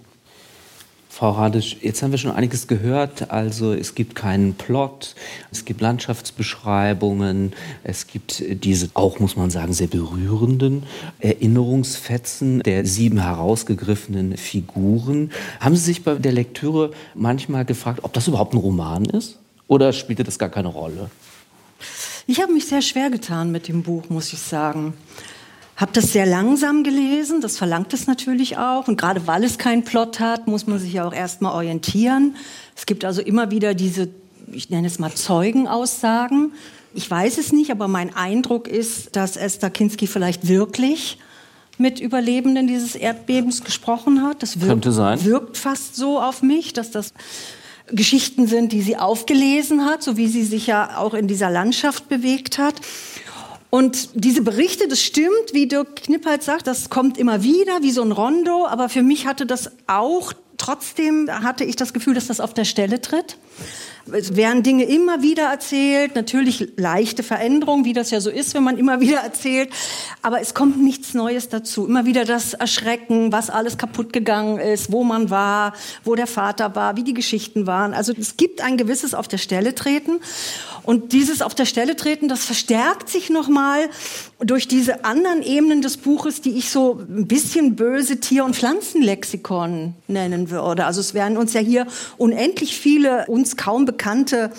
Frau 1.18 1.32
Radisch, 1.32 1.78
jetzt 1.82 2.03
haben 2.03 2.11
wir 2.11 2.20
schon 2.20 2.30
einiges 2.30 2.68
gehört. 2.68 3.32
Also 3.32 3.74
es 3.74 3.95
gibt 3.95 4.13
keinen 4.13 4.53
Plot, 4.53 5.15
es 5.51 5.65
gibt 5.65 5.82
Landschaftsbeschreibungen, 5.82 7.53
es 7.84 8.05
gibt 8.05 8.43
diese 8.63 8.91
auch, 8.93 9.18
muss 9.18 9.36
man 9.36 9.49
sagen, 9.49 9.74
sehr 9.74 9.88
berührenden 9.88 10.84
Erinnerungsfetzen 11.18 12.59
der 12.59 12.86
sieben 12.86 13.20
herausgegriffenen 13.20 14.38
Figuren. 14.38 15.32
Haben 15.59 15.76
Sie 15.76 15.86
sich 15.86 16.03
bei 16.03 16.13
der 16.13 16.34
Lektüre 16.34 16.91
manchmal 17.15 17.65
gefragt, 17.65 18.01
ob 18.03 18.13
das 18.13 18.28
überhaupt 18.28 18.53
ein 18.53 18.59
Roman 18.59 19.05
ist? 19.05 19.39
Oder 19.68 19.93
spielte 19.93 20.24
das 20.24 20.38
gar 20.38 20.49
keine 20.49 20.68
Rolle? 20.68 21.09
Ich 22.30 22.41
habe 22.41 22.51
mich 22.51 22.65
sehr 22.65 22.82
schwer 22.82 23.09
getan 23.09 23.53
mit 23.53 23.69
dem 23.69 23.84
Buch, 23.84 24.09
muss 24.09 24.34
ich 24.34 24.39
sagen. 24.39 24.93
Habe 25.78 25.93
das 25.93 26.11
sehr 26.11 26.25
langsam 26.25 26.84
gelesen, 26.84 27.39
das 27.39 27.57
verlangt 27.57 27.93
es 27.93 28.05
natürlich 28.05 28.57
auch. 28.57 28.89
Und 28.89 28.97
gerade 28.99 29.28
weil 29.28 29.45
es 29.45 29.57
keinen 29.57 29.86
Plot 29.86 30.19
hat, 30.19 30.45
muss 30.45 30.67
man 30.67 30.78
sich 30.78 30.91
ja 30.91 31.07
auch 31.07 31.13
erstmal 31.13 31.53
orientieren. 31.53 32.36
Es 32.75 32.86
gibt 32.86 33.05
also 33.05 33.21
immer 33.21 33.49
wieder 33.49 33.73
diese, 33.73 34.09
ich 34.51 34.69
nenne 34.69 34.88
es 34.88 34.99
mal 34.99 35.13
Zeugenaussagen, 35.13 36.51
Ich 36.93 37.09
weiß 37.09 37.38
es 37.38 37.53
nicht, 37.53 37.71
aber 37.71 37.88
mein 37.88 38.13
Eindruck 38.13 38.67
ist, 38.67 39.15
dass 39.15 39.38
Esther 39.38 39.69
Kinski 39.69 40.05
vielleicht 40.05 40.49
wirklich 40.49 41.19
mit 41.78 42.01
Überlebenden 42.01 42.67
dieses 42.67 42.95
Erdbebens 42.95 43.63
gesprochen 43.63 44.23
hat. 44.23 44.43
Das 44.43 44.59
wirkt, 44.59 44.86
wirkt 45.23 45.57
fast 45.57 45.95
so 45.95 46.19
auf 46.19 46.41
mich, 46.41 46.73
dass 46.73 46.91
das 46.91 47.13
Geschichten 47.88 48.47
sind, 48.47 48.71
die 48.71 48.81
sie 48.81 48.97
aufgelesen 48.97 49.85
hat, 49.85 50.03
so 50.03 50.17
wie 50.17 50.27
sie 50.27 50.43
sich 50.43 50.67
ja 50.67 50.97
auch 50.97 51.13
in 51.13 51.27
dieser 51.27 51.49
Landschaft 51.49 52.09
bewegt 52.09 52.57
hat. 52.57 52.75
Und 53.69 54.09
diese 54.13 54.41
Berichte, 54.41 54.88
das 54.88 55.01
stimmt, 55.01 55.53
wie 55.53 55.67
Dirk 55.67 55.97
Knippert 55.97 56.43
sagt, 56.43 56.67
das 56.67 56.89
kommt 56.89 57.17
immer 57.17 57.43
wieder 57.43 57.81
wie 57.81 57.91
so 57.91 58.01
ein 58.01 58.11
Rondo, 58.11 58.65
aber 58.65 58.88
für 58.89 59.03
mich 59.03 59.27
hatte 59.27 59.45
das 59.45 59.71
auch, 59.88 60.33
trotzdem 60.57 61.29
hatte 61.29 61.63
ich 61.65 61.75
das 61.75 61.93
Gefühl, 61.93 62.13
dass 62.13 62.27
das 62.27 62.39
auf 62.39 62.53
der 62.53 62.65
Stelle 62.65 63.01
tritt. 63.01 63.38
Es 64.13 64.35
werden 64.35 64.63
Dinge 64.63 64.85
immer 64.85 65.21
wieder 65.21 65.49
erzählt, 65.49 66.15
natürlich 66.15 66.73
leichte 66.77 67.23
Veränderungen, 67.23 67.85
wie 67.85 67.93
das 67.93 68.11
ja 68.11 68.21
so 68.21 68.29
ist, 68.29 68.53
wenn 68.53 68.63
man 68.63 68.77
immer 68.77 69.01
wieder 69.01 69.19
erzählt, 69.19 69.69
aber 70.21 70.39
es 70.41 70.53
kommt 70.53 70.81
nichts 70.81 71.13
Neues 71.13 71.49
dazu. 71.49 71.85
Immer 71.85 72.05
wieder 72.05 72.25
das 72.25 72.53
Erschrecken, 72.53 73.31
was 73.31 73.49
alles 73.49 73.77
kaputt 73.77 74.13
gegangen 74.13 74.59
ist, 74.59 74.91
wo 74.91 75.03
man 75.03 75.29
war, 75.29 75.73
wo 76.03 76.15
der 76.15 76.27
Vater 76.27 76.75
war, 76.75 76.95
wie 76.95 77.03
die 77.03 77.13
Geschichten 77.13 77.67
waren. 77.67 77.93
Also 77.93 78.13
es 78.17 78.37
gibt 78.37 78.61
ein 78.61 78.77
gewisses 78.77 79.13
auf 79.13 79.27
der 79.27 79.37
Stelle 79.37 79.75
treten 79.75 80.19
und 80.83 81.11
dieses 81.11 81.41
auf 81.41 81.55
der 81.55 81.65
Stelle 81.65 81.95
treten, 81.95 82.27
das 82.29 82.45
verstärkt 82.45 83.09
sich 83.09 83.29
nochmal 83.29 83.89
durch 84.39 84.67
diese 84.67 85.03
anderen 85.03 85.41
Ebenen 85.41 85.81
des 85.81 85.97
Buches, 85.97 86.41
die 86.41 86.57
ich 86.57 86.69
so 86.69 86.99
ein 86.99 87.27
bisschen 87.27 87.75
böse 87.75 88.19
Tier- 88.19 88.45
und 88.45 88.55
Pflanzenlexikon 88.55 89.95
nennen 90.07 90.51
würde. 90.51 90.85
Also 90.85 91.01
es 91.01 91.13
werden 91.15 91.38
uns 91.38 91.53
ja 91.53 91.61
hier 91.61 91.88
unendlich 92.17 92.77
viele 92.77 93.25
uns 93.27 93.57
kaum 93.57 93.85
bekannte 93.85 94.51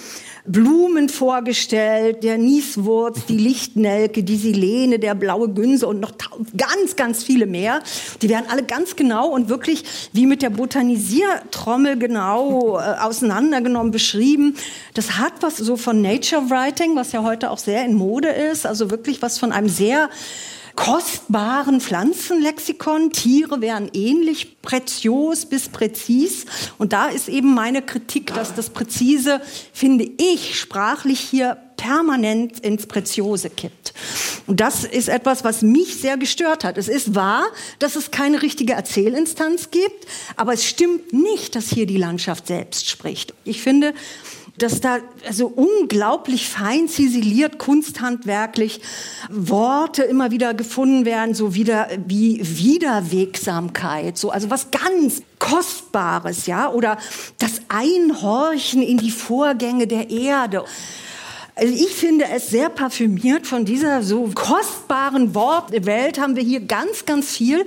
Blumen 0.49 1.09
vorgestellt, 1.09 2.24
der 2.24 2.38
Nieswurz, 2.38 3.26
die 3.26 3.36
Lichtnelke, 3.36 4.22
die 4.22 4.36
Silene, 4.36 4.99
der 4.99 5.14
blaue 5.14 5.49
Günse 5.49 5.86
und 5.86 6.01
noch 6.01 6.12
ganz, 6.57 6.96
ganz 6.96 7.22
viele 7.22 7.46
mehr. 7.46 7.80
Die 8.22 8.28
werden 8.28 8.46
alle 8.49 8.62
ganz 8.62 8.96
genau 8.96 9.28
und 9.28 9.49
wirklich 9.49 9.84
wie 10.12 10.26
mit 10.26 10.42
der 10.42 10.51
Botanisiertrommel 10.51 11.99
genau 11.99 12.78
äh, 12.78 12.99
auseinandergenommen, 13.01 13.92
beschrieben. 13.92 14.57
Das 14.94 15.18
hat 15.18 15.34
was 15.40 15.59
so 15.59 15.76
von 15.76 16.01
Nature 16.01 16.51
Writing, 16.51 16.96
was 16.96 17.12
ja 17.12 17.22
heute 17.22 17.51
auch 17.51 17.59
sehr 17.59 17.84
in 17.84 17.94
Mode 17.94 18.28
ist, 18.28 18.66
also 18.66 18.90
wirklich 18.90 19.22
was 19.22 19.38
von 19.38 19.53
einem 19.53 19.68
sehr 19.68 20.09
kostbaren 20.79 21.81
Pflanzenlexikon. 21.81 23.11
Tiere 23.11 23.61
wären 23.61 23.91
ähnlich 23.93 24.62
prezios 24.62 25.45
bis 25.45 25.68
präzis. 25.68 26.47
Und 26.79 26.93
da 26.93 27.09
ist 27.09 27.29
eben 27.29 27.53
meine 27.53 27.83
Kritik, 27.83 28.33
dass 28.33 28.55
das 28.55 28.70
Präzise, 28.70 29.41
finde 29.72 30.09
ich, 30.18 30.57
sprachlich 30.59 31.18
hier 31.18 31.57
permanent 31.76 32.61
ins 32.61 32.87
Preziose 32.87 33.51
kippt. 33.51 33.93
Und 34.47 34.61
das 34.61 34.85
ist 34.85 35.09
etwas, 35.09 35.43
was 35.43 35.62
mich 35.62 35.97
sehr 35.97 36.16
gestört 36.16 36.62
hat. 36.62 36.79
Es 36.79 36.87
ist 36.87 37.16
wahr, 37.16 37.47
dass 37.81 37.97
es 37.97 38.12
keine 38.12 38.41
richtige 38.43 38.74
Erzählinstanz 38.74 39.72
gibt, 39.72 40.07
aber 40.37 40.53
es 40.53 40.64
stimmt 40.64 41.12
nicht, 41.12 41.57
dass 41.57 41.70
hier 41.70 41.87
die 41.87 41.99
Landschaft 41.99 42.47
selbst 42.47 42.89
spricht. 42.89 43.35
Ich 43.45 43.62
finde, 43.62 43.95
dass 44.59 44.81
da 44.81 44.99
also 45.27 45.47
unglaublich 45.47 46.49
fein 46.49 46.89
ziseliert, 46.89 47.59
kunsthandwerklich 47.59 48.81
Worte 49.31 50.03
immer 50.03 50.31
wieder 50.31 50.55
gefunden 50.55 51.05
werden, 51.05 51.35
so 51.35 51.55
wieder 51.55 51.89
wie 52.07 52.41
Wiederwegsamkeit, 52.43 54.19
so 54.19 54.31
also 54.31 54.51
was 54.51 54.71
ganz 54.71 55.23
Kostbares, 55.39 56.47
ja, 56.47 56.71
oder 56.71 56.99
das 57.39 57.63
Einhorchen 57.69 58.83
in 58.83 58.99
die 58.99 59.11
Vorgänge 59.11 59.87
der 59.87 60.11
Erde. 60.11 60.65
Also 61.55 61.75
ich 61.75 61.91
finde 61.91 62.27
es 62.33 62.51
sehr 62.51 62.69
parfümiert 62.69 63.47
von 63.47 63.65
dieser 63.65 64.03
so 64.03 64.31
kostbaren 64.35 65.35
Wortwelt 65.35 66.19
haben 66.21 66.37
wir 66.37 66.43
hier 66.43 66.61
ganz, 66.61 67.05
ganz 67.05 67.37
viel. 67.37 67.67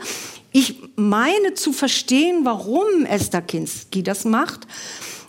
Ich 0.53 0.75
meine 0.95 1.53
zu 1.53 1.73
verstehen, 1.73 2.41
warum 2.43 3.05
Esther 3.05 3.41
Kinski 3.41 4.03
das 4.03 4.25
macht 4.25 4.67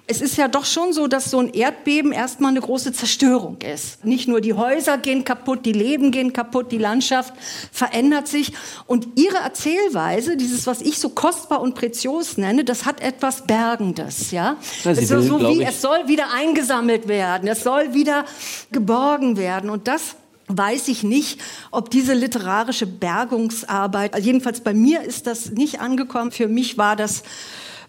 es 0.08 0.20
ist 0.20 0.36
ja 0.36 0.48
doch 0.48 0.64
schon 0.64 0.92
so, 0.92 1.06
dass 1.06 1.30
so 1.30 1.38
ein 1.38 1.54
Erdbeben 1.54 2.12
erstmal 2.12 2.50
eine 2.50 2.60
große 2.60 2.92
Zerstörung 2.92 3.58
ist. 3.60 4.04
Nicht 4.04 4.26
nur 4.26 4.40
die 4.40 4.52
Häuser 4.52 4.98
gehen 4.98 5.24
kaputt, 5.24 5.64
die 5.64 5.72
Leben 5.72 6.10
gehen 6.10 6.32
kaputt, 6.32 6.72
die 6.72 6.78
Landschaft 6.78 7.32
verändert 7.70 8.26
sich. 8.26 8.52
Und 8.86 9.08
ihre 9.14 9.36
Erzählweise, 9.36 10.36
dieses, 10.36 10.66
was 10.66 10.82
ich 10.82 10.98
so 10.98 11.10
kostbar 11.10 11.60
und 11.60 11.76
prezios 11.76 12.36
nenne, 12.36 12.64
das 12.64 12.84
hat 12.84 13.00
etwas 13.00 13.46
Bergendes. 13.46 14.32
Ja? 14.32 14.56
Ja, 14.82 14.90
es, 14.90 14.98
ist 14.98 15.08
so 15.08 15.40
wie, 15.40 15.62
es 15.62 15.80
soll 15.80 16.08
wieder 16.08 16.32
eingesammelt 16.32 17.06
werden, 17.06 17.48
es 17.48 17.62
soll 17.62 17.94
wieder 17.94 18.24
geborgen 18.72 19.36
werden. 19.36 19.70
Und 19.70 19.86
das 19.86 20.16
weiß 20.48 20.88
ich 20.88 21.04
nicht, 21.04 21.40
ob 21.70 21.90
diese 21.90 22.12
literarische 22.12 22.86
Bergungsarbeit, 22.86 24.18
jedenfalls 24.18 24.60
bei 24.60 24.74
mir 24.74 25.02
ist 25.02 25.28
das 25.28 25.50
nicht 25.50 25.80
angekommen. 25.80 26.32
Für 26.32 26.48
mich 26.48 26.76
war 26.76 26.96
das 26.96 27.22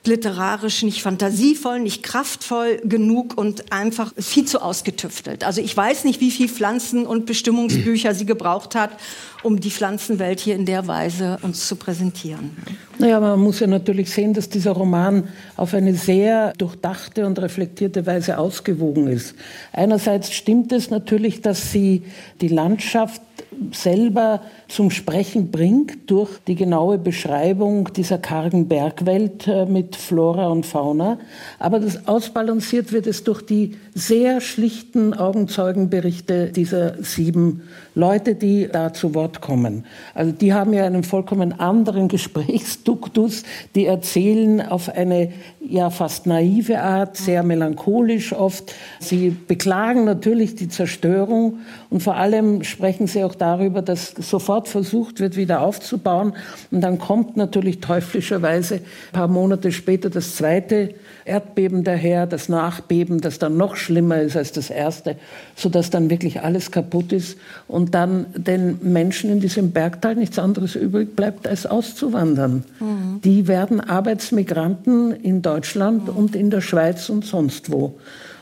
literarisch 0.06 0.84
nicht 0.84 1.02
fantasievoll, 1.02 1.80
nicht 1.80 2.04
kraftvoll 2.04 2.82
genug 2.84 3.38
und 3.38 3.72
einfach 3.72 4.12
viel 4.18 4.46
zu 4.46 4.62
ausgetüftelt. 4.62 5.44
Also 5.44 5.62
ich 5.62 5.76
weiß 5.76 6.04
nicht, 6.04 6.20
wie 6.20 6.32
viel 6.32 6.50
Pflanzen- 6.50 7.06
und 7.06 7.26
Bestimmungsbücher 7.26 8.14
sie 8.14 8.26
gebraucht 8.26 8.76
hat, 8.76 8.92
um 9.44 9.60
die 9.60 9.70
Pflanzenwelt 9.70 10.40
hier 10.40 10.56
in 10.56 10.66
der 10.66 10.88
Weise 10.88 11.38
uns 11.42 11.68
zu 11.68 11.76
präsentieren. 11.76 12.52
Naja, 12.98 13.20
man 13.20 13.40
muss 13.40 13.60
ja 13.60 13.68
natürlich 13.68 14.12
sehen, 14.12 14.34
dass 14.34 14.50
dieser 14.50 14.72
Roman 14.72 15.28
auf 15.58 15.74
eine 15.74 15.96
sehr 15.96 16.54
durchdachte 16.58 17.26
und 17.26 17.40
reflektierte 17.40 18.06
Weise 18.06 18.38
ausgewogen 18.38 19.08
ist. 19.08 19.36
Einerseits 19.72 20.32
stimmt 20.32 20.72
es 20.72 20.90
natürlich, 20.90 21.42
dass 21.42 21.72
sie 21.72 22.04
die 22.40 22.48
Landschaft 22.48 23.22
selber 23.72 24.42
zum 24.68 24.92
Sprechen 24.92 25.52
bringt 25.52 26.10
durch 26.10 26.40
die 26.48 26.56
genaue 26.56 26.98
Beschreibung 26.98 27.94
dieser 27.94 28.18
kargen 28.18 28.68
Bergwelt 28.68 29.48
äh, 29.48 29.66
mit 29.66 29.96
Flora 29.96 30.48
und 30.48 30.66
Fauna. 30.66 31.20
Aber 31.60 31.80
das 31.80 32.08
ausbalanciert 32.08 32.92
wird 32.92 33.08
es 33.08 33.24
durch 33.24 33.42
die 33.42 33.76
sehr 33.94 34.42
schlichten 34.42 35.14
Augenzeugenberichte 35.14 36.52
dieser 36.52 37.02
sieben 37.04 37.62
Leute, 37.96 38.36
die 38.36 38.68
da 38.72 38.94
zu 38.94 39.14
Wort 39.14 39.33
kommen. 39.42 39.86
Also 40.14 40.32
die 40.32 40.54
haben 40.54 40.74
ja 40.74 40.86
einen 40.86 41.04
vollkommen 41.04 41.60
anderen 41.60 42.08
Gesprächsduktus. 42.14 43.44
Die 43.76 43.86
erzählen 43.86 44.62
auf 44.62 44.90
eine 44.90 45.32
ja 45.60 45.90
fast 45.90 46.26
naive 46.26 46.82
Art, 46.82 47.18
sehr 47.18 47.44
melancholisch 47.44 48.34
oft. 48.34 48.74
Sie 49.00 49.30
beklagen 49.30 50.06
natürlich 50.06 50.56
die 50.56 50.68
Zerstörung 50.68 51.60
und 51.90 52.02
vor 52.02 52.16
allem 52.16 52.64
sprechen 52.64 53.08
sie 53.08 53.24
auch 53.24 53.36
darüber, 53.36 53.82
dass 53.82 54.12
sofort 54.12 54.68
versucht 54.68 55.20
wird, 55.20 55.36
wieder 55.36 55.62
aufzubauen. 55.62 56.34
Und 56.72 56.82
dann 56.82 57.00
kommt 57.00 57.38
natürlich 57.38 57.80
teuflischerweise 57.80 58.76
ein 58.76 58.82
paar 59.14 59.28
Monate 59.28 59.72
später 59.72 60.10
das 60.10 60.36
zweite 60.36 60.96
Erdbeben 61.26 61.84
daher, 61.84 62.28
das 62.28 62.50
Nachbeben, 62.50 63.22
das 63.22 63.40
dann 63.40 63.56
noch 63.56 63.76
schlimmer 63.76 64.22
ist 64.22 64.36
als 64.36 64.52
das 64.52 64.70
erste, 64.70 65.16
sodass 65.56 65.90
dann 65.90 66.10
wirklich 66.10 66.42
alles 66.42 66.72
kaputt 66.72 67.14
ist 67.14 67.38
und 67.68 67.96
dann 67.96 68.26
den 68.36 68.80
Menschen 68.82 69.23
in 69.30 69.40
diesem 69.40 69.72
Bergtal 69.72 70.16
nichts 70.16 70.40
anderes 70.40 70.76
übrig 70.76 71.16
bleibt, 71.16 71.48
als 71.48 71.66
auszuwandern. 71.66 72.64
Die 73.24 73.48
werden 73.48 73.80
Arbeitsmigranten 73.80 75.12
in 75.12 75.42
Deutschland 75.42 76.10
und 76.10 76.36
in 76.36 76.50
der 76.50 76.62
Schweiz 76.62 77.10
und 77.10 77.26
sonst 77.26 77.72
wo. 77.72 77.96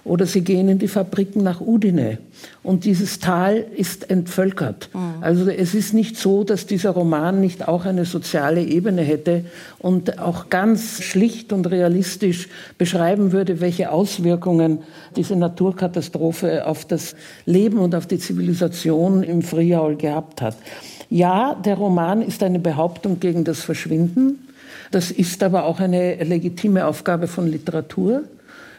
Oder 0.03 0.25
sie 0.25 0.41
gehen 0.41 0.67
in 0.67 0.79
die 0.79 0.87
Fabriken 0.87 1.43
nach 1.43 1.61
Udine. 1.61 2.17
Und 2.63 2.85
dieses 2.85 3.19
Tal 3.19 3.63
ist 3.75 4.09
entvölkert. 4.09 4.89
Also 5.21 5.47
es 5.49 5.75
ist 5.75 5.93
nicht 5.93 6.17
so, 6.17 6.43
dass 6.43 6.65
dieser 6.65 6.91
Roman 6.91 7.39
nicht 7.39 7.67
auch 7.67 7.85
eine 7.85 8.05
soziale 8.05 8.63
Ebene 8.63 9.03
hätte 9.03 9.45
und 9.77 10.19
auch 10.19 10.49
ganz 10.49 11.03
schlicht 11.03 11.53
und 11.53 11.69
realistisch 11.69 12.49
beschreiben 12.79 13.31
würde, 13.31 13.61
welche 13.61 13.91
Auswirkungen 13.91 14.79
diese 15.15 15.35
Naturkatastrophe 15.35 16.65
auf 16.65 16.85
das 16.85 17.15
Leben 17.45 17.77
und 17.77 17.93
auf 17.93 18.07
die 18.07 18.17
Zivilisation 18.17 19.21
im 19.21 19.43
Friaul 19.43 19.97
gehabt 19.97 20.41
hat. 20.41 20.55
Ja, 21.09 21.55
der 21.55 21.75
Roman 21.75 22.21
ist 22.21 22.41
eine 22.41 22.59
Behauptung 22.59 23.19
gegen 23.19 23.43
das 23.43 23.59
Verschwinden. 23.59 24.47
Das 24.91 25.11
ist 25.11 25.43
aber 25.43 25.65
auch 25.65 25.79
eine 25.79 26.23
legitime 26.23 26.85
Aufgabe 26.85 27.27
von 27.27 27.47
Literatur. 27.51 28.23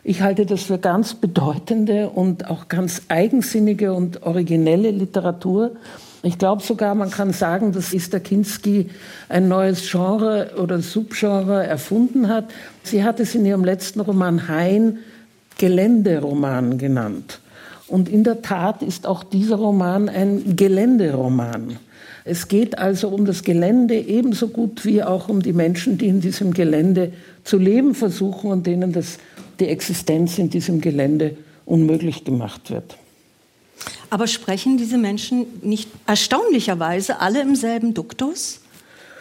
Ich 0.04 0.20
halte 0.20 0.46
das 0.46 0.64
für 0.64 0.78
ganz 0.78 1.14
bedeutende 1.14 2.08
und 2.08 2.50
auch 2.50 2.66
ganz 2.66 3.02
eigensinnige 3.06 3.92
und 3.92 4.24
originelle 4.24 4.90
Literatur. 4.90 5.76
Ich 6.24 6.38
glaube 6.38 6.60
sogar, 6.62 6.96
man 6.96 7.10
kann 7.10 7.32
sagen, 7.32 7.72
dass 7.72 7.94
Esther 7.94 8.18
Kinski 8.18 8.90
ein 9.28 9.46
neues 9.46 9.88
Genre 9.88 10.54
oder 10.60 10.80
Subgenre 10.80 11.64
erfunden 11.64 12.26
hat. 12.26 12.46
Sie 12.82 13.04
hat 13.04 13.20
es 13.20 13.36
in 13.36 13.46
ihrem 13.46 13.64
letzten 13.64 14.00
Roman 14.00 14.48
Hein 14.48 14.98
Geländeroman 15.58 16.78
genannt. 16.78 17.38
Und 17.86 18.08
in 18.08 18.24
der 18.24 18.42
Tat 18.42 18.82
ist 18.82 19.06
auch 19.06 19.22
dieser 19.22 19.56
Roman 19.56 20.08
ein 20.08 20.56
Geländeroman. 20.56 21.78
Es 22.24 22.48
geht 22.48 22.78
also 22.78 23.08
um 23.08 23.24
das 23.24 23.42
Gelände 23.42 23.96
ebenso 23.96 24.48
gut 24.48 24.84
wie 24.84 25.02
auch 25.02 25.28
um 25.28 25.42
die 25.42 25.52
Menschen, 25.52 25.98
die 25.98 26.06
in 26.06 26.20
diesem 26.20 26.54
Gelände 26.54 27.12
zu 27.44 27.58
leben 27.58 27.94
versuchen 27.94 28.50
und 28.50 28.66
denen 28.66 28.92
das, 28.92 29.18
die 29.62 29.68
Existenz 29.68 30.38
in 30.38 30.50
diesem 30.50 30.80
Gelände 30.80 31.36
unmöglich 31.64 32.24
gemacht 32.24 32.70
wird. 32.70 32.96
Aber 34.10 34.26
sprechen 34.26 34.76
diese 34.76 34.98
Menschen 34.98 35.46
nicht 35.62 35.88
erstaunlicherweise 36.06 37.20
alle 37.20 37.40
im 37.40 37.54
selben 37.56 37.94
Duktus? 37.94 38.60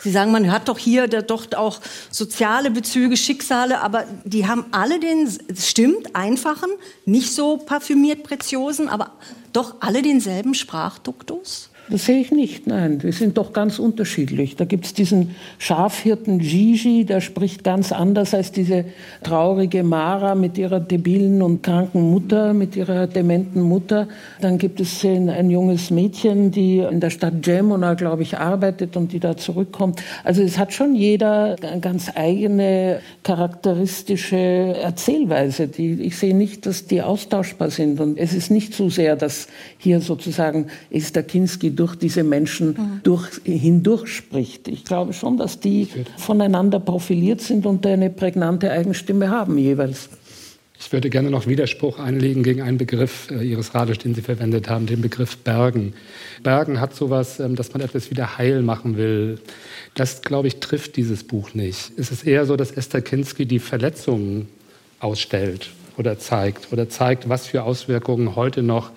Sie 0.01 0.09
sagen, 0.09 0.31
man 0.31 0.51
hat 0.51 0.67
doch 0.67 0.79
hier 0.79 1.07
doch 1.07 1.51
auch 1.55 1.79
soziale 2.09 2.71
Bezüge, 2.71 3.15
Schicksale, 3.15 3.81
aber 3.81 4.05
die 4.25 4.47
haben 4.47 4.65
alle 4.71 4.99
den, 4.99 5.29
stimmt, 5.55 6.15
einfachen, 6.15 6.71
nicht 7.05 7.31
so 7.31 7.57
parfümiert 7.57 8.23
preziosen, 8.23 8.89
aber 8.89 9.11
doch 9.53 9.75
alle 9.79 10.01
denselben 10.01 10.55
Sprachduktus? 10.55 11.69
Das 11.91 12.05
sehe 12.05 12.21
ich 12.21 12.31
nicht, 12.31 12.67
nein. 12.67 12.99
Die 12.99 13.11
sind 13.11 13.37
doch 13.37 13.51
ganz 13.51 13.77
unterschiedlich. 13.77 14.55
Da 14.55 14.63
gibt 14.63 14.85
es 14.85 14.93
diesen 14.93 15.35
Schafhirten 15.57 16.39
Gigi, 16.39 17.03
der 17.03 17.19
spricht 17.19 17.65
ganz 17.65 17.91
anders 17.91 18.33
als 18.33 18.53
diese 18.53 18.85
traurige 19.23 19.83
Mara 19.83 20.33
mit 20.33 20.57
ihrer 20.57 20.79
debilen 20.79 21.41
und 21.41 21.63
kranken 21.63 22.09
Mutter, 22.09 22.53
mit 22.53 22.77
ihrer 22.77 23.07
dementen 23.07 23.61
Mutter. 23.61 24.07
Dann 24.39 24.57
gibt 24.57 24.79
es 24.79 25.03
ein, 25.03 25.49
junges 25.49 25.91
Mädchen, 25.91 26.51
die 26.51 26.77
in 26.77 27.01
der 27.01 27.09
Stadt 27.09 27.43
Gemona, 27.43 27.95
glaube 27.95 28.21
ich, 28.21 28.37
arbeitet 28.37 28.95
und 28.95 29.11
die 29.11 29.19
da 29.19 29.35
zurückkommt. 29.35 30.01
Also 30.23 30.43
es 30.43 30.57
hat 30.57 30.71
schon 30.71 30.95
jeder 30.95 31.57
eine 31.61 31.81
ganz 31.81 32.09
eigene 32.15 33.01
charakteristische 33.23 34.37
Erzählweise. 34.37 35.67
Die, 35.67 36.01
ich 36.01 36.15
sehe 36.15 36.37
nicht, 36.37 36.65
dass 36.65 36.85
die 36.85 37.01
austauschbar 37.01 37.69
sind. 37.69 37.99
Und 37.99 38.17
es 38.17 38.33
ist 38.33 38.49
nicht 38.49 38.73
so 38.73 38.89
sehr, 38.89 39.17
dass 39.17 39.49
hier 39.77 39.99
sozusagen 39.99 40.67
ist 40.89 41.17
der 41.17 41.23
Kinski 41.23 41.80
durch 41.81 41.95
diese 41.95 42.23
Menschen 42.23 42.67
mhm. 42.67 42.99
durch, 43.01 43.41
hindurch 43.43 44.07
spricht. 44.07 44.67
Ich 44.67 44.85
glaube 44.85 45.13
schon, 45.13 45.37
dass 45.37 45.59
die 45.59 45.87
voneinander 46.15 46.79
profiliert 46.79 47.41
sind 47.41 47.65
und 47.65 47.87
eine 47.87 48.11
prägnante 48.11 48.71
Eigenstimme 48.71 49.31
haben 49.31 49.57
jeweils. 49.57 50.09
Ich 50.79 50.93
würde 50.93 51.09
gerne 51.09 51.31
noch 51.31 51.47
Widerspruch 51.47 51.97
einlegen 51.97 52.43
gegen 52.43 52.61
einen 52.61 52.77
Begriff 52.77 53.31
äh, 53.31 53.43
Ihres 53.43 53.73
Rades, 53.73 53.97
den 53.97 54.13
Sie 54.13 54.21
verwendet 54.21 54.69
haben, 54.69 54.85
den 54.85 55.01
Begriff 55.01 55.37
Bergen. 55.37 55.95
Bergen 56.43 56.79
hat 56.79 56.93
sowas, 56.93 57.39
ähm, 57.39 57.55
dass 57.55 57.73
man 57.73 57.81
etwas 57.81 58.11
wieder 58.11 58.37
heil 58.37 58.61
machen 58.61 58.95
will. 58.95 59.39
Das, 59.95 60.21
glaube 60.21 60.47
ich, 60.47 60.57
trifft 60.57 60.97
dieses 60.97 61.23
Buch 61.23 61.55
nicht. 61.55 61.93
Es 61.97 62.11
ist 62.11 62.27
eher 62.27 62.45
so, 62.45 62.57
dass 62.57 62.69
Esther 62.69 63.01
Kinski 63.01 63.47
die 63.47 63.59
Verletzungen 63.59 64.49
ausstellt 64.99 65.71
oder 65.97 66.19
zeigt 66.19 66.71
oder 66.71 66.89
zeigt, 66.89 67.27
was 67.27 67.47
für 67.47 67.63
Auswirkungen 67.63 68.35
heute 68.35 68.61
noch 68.61 68.91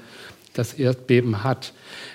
das 0.55 0.75
Erdbeben 0.75 1.45
hat. 1.45 1.73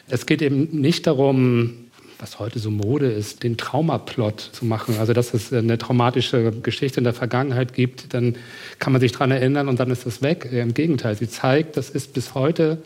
Es 0.10 0.26
geht 0.26 0.42
eben 0.42 0.70
nicht 0.72 1.08
darum, 1.08 1.90
was 2.20 2.40
heute 2.40 2.60
so 2.60 2.70
Mode 2.70 3.12
ist, 3.12 3.44
den 3.44 3.58
Traumaplot 3.58 4.40
zu 4.40 4.66
machen. 4.66 4.98
Also, 5.00 5.14
dass 5.14 5.34
es 5.34 5.54
eine 5.54 5.78
traumatische 5.78 6.52
Geschichte 6.52 7.00
in 7.00 7.06
der 7.06 7.14
Vergangenheit 7.14 7.74
gibt, 7.74 8.14
dann 8.14 8.36
kann 8.80 8.92
man 8.92 9.00
sich 9.00 9.14
daran 9.14 9.32
erinnern 9.32 9.70
und 9.70 9.80
dann 9.80 9.90
ist 9.90 10.06
es 10.06 10.22
weg. 10.22 10.50
Im 10.52 10.74
Gegenteil, 10.74 11.16
sie 11.16 11.30
zeigt, 11.30 11.78
dass 11.78 11.90
es 11.90 12.08
bis 12.08 12.34
heute 12.34 12.80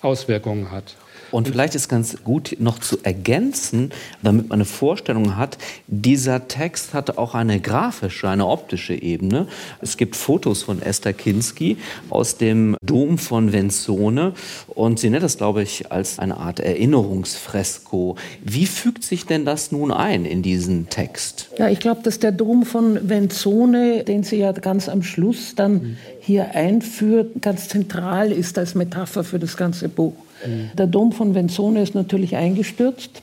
Auswirkungen 0.00 0.70
hat. 0.70 0.96
Und 1.30 1.48
vielleicht 1.48 1.74
ist 1.74 1.88
ganz 1.88 2.16
gut 2.24 2.56
noch 2.58 2.78
zu 2.78 2.98
ergänzen, 3.02 3.90
damit 4.22 4.48
man 4.48 4.58
eine 4.58 4.64
Vorstellung 4.64 5.36
hat, 5.36 5.58
dieser 5.86 6.48
Text 6.48 6.94
hatte 6.94 7.18
auch 7.18 7.34
eine 7.34 7.60
grafische, 7.60 8.28
eine 8.28 8.46
optische 8.46 8.94
Ebene. 8.94 9.46
Es 9.80 9.96
gibt 9.96 10.16
Fotos 10.16 10.62
von 10.62 10.80
Esther 10.80 11.12
Kinski 11.12 11.76
aus 12.10 12.36
dem 12.36 12.76
Dom 12.82 13.18
von 13.18 13.52
Venzone 13.52 14.32
und 14.68 14.98
sie 14.98 15.10
nennt 15.10 15.22
das, 15.22 15.36
glaube 15.36 15.62
ich, 15.62 15.92
als 15.92 16.18
eine 16.18 16.38
Art 16.38 16.60
Erinnerungsfresko. 16.60 18.16
Wie 18.42 18.66
fügt 18.66 19.04
sich 19.04 19.26
denn 19.26 19.44
das 19.44 19.72
nun 19.72 19.92
ein 19.92 20.24
in 20.24 20.42
diesen 20.42 20.88
Text? 20.88 21.50
Ja, 21.58 21.68
ich 21.68 21.80
glaube, 21.80 22.02
dass 22.02 22.18
der 22.18 22.32
Dom 22.32 22.64
von 22.64 23.08
Venzone, 23.08 24.04
den 24.04 24.22
sie 24.22 24.36
ja 24.36 24.52
ganz 24.52 24.88
am 24.88 25.02
Schluss 25.02 25.54
dann 25.54 25.98
hier 26.20 26.54
einführt, 26.54 27.42
ganz 27.42 27.68
zentral 27.68 28.32
ist 28.32 28.58
als 28.58 28.74
Metapher 28.74 29.24
für 29.24 29.38
das 29.38 29.56
ganze 29.56 29.88
Buch. 29.88 30.14
Der 30.74 30.86
Dom 30.86 31.12
von 31.12 31.34
Venzone 31.34 31.82
ist 31.82 31.94
natürlich 31.94 32.36
eingestürzt. 32.36 33.22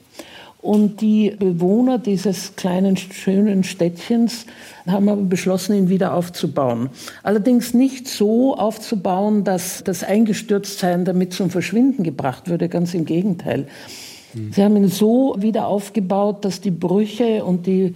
Und 0.61 1.01
die 1.01 1.29
Bewohner 1.37 1.99
dieses 1.99 2.55
kleinen, 2.55 2.97
schönen 2.97 3.63
Städtchens 3.63 4.47
haben 4.87 5.09
aber 5.09 5.21
beschlossen, 5.21 5.75
ihn 5.75 5.89
wieder 5.89 6.15
aufzubauen. 6.15 6.89
Allerdings 7.21 7.75
nicht 7.75 8.07
so 8.07 8.55
aufzubauen, 8.55 9.43
dass 9.43 9.83
das 9.83 10.03
Eingestürztsein 10.03 11.05
damit 11.05 11.33
zum 11.33 11.51
Verschwinden 11.51 12.01
gebracht 12.01 12.49
würde, 12.49 12.67
ganz 12.67 12.95
im 12.95 13.05
Gegenteil. 13.05 13.67
Sie 14.51 14.63
haben 14.63 14.75
ihn 14.75 14.89
so 14.89 15.35
wieder 15.37 15.67
aufgebaut, 15.67 16.43
dass 16.43 16.61
die 16.61 16.71
Brüche 16.71 17.45
und 17.45 17.67
die 17.67 17.93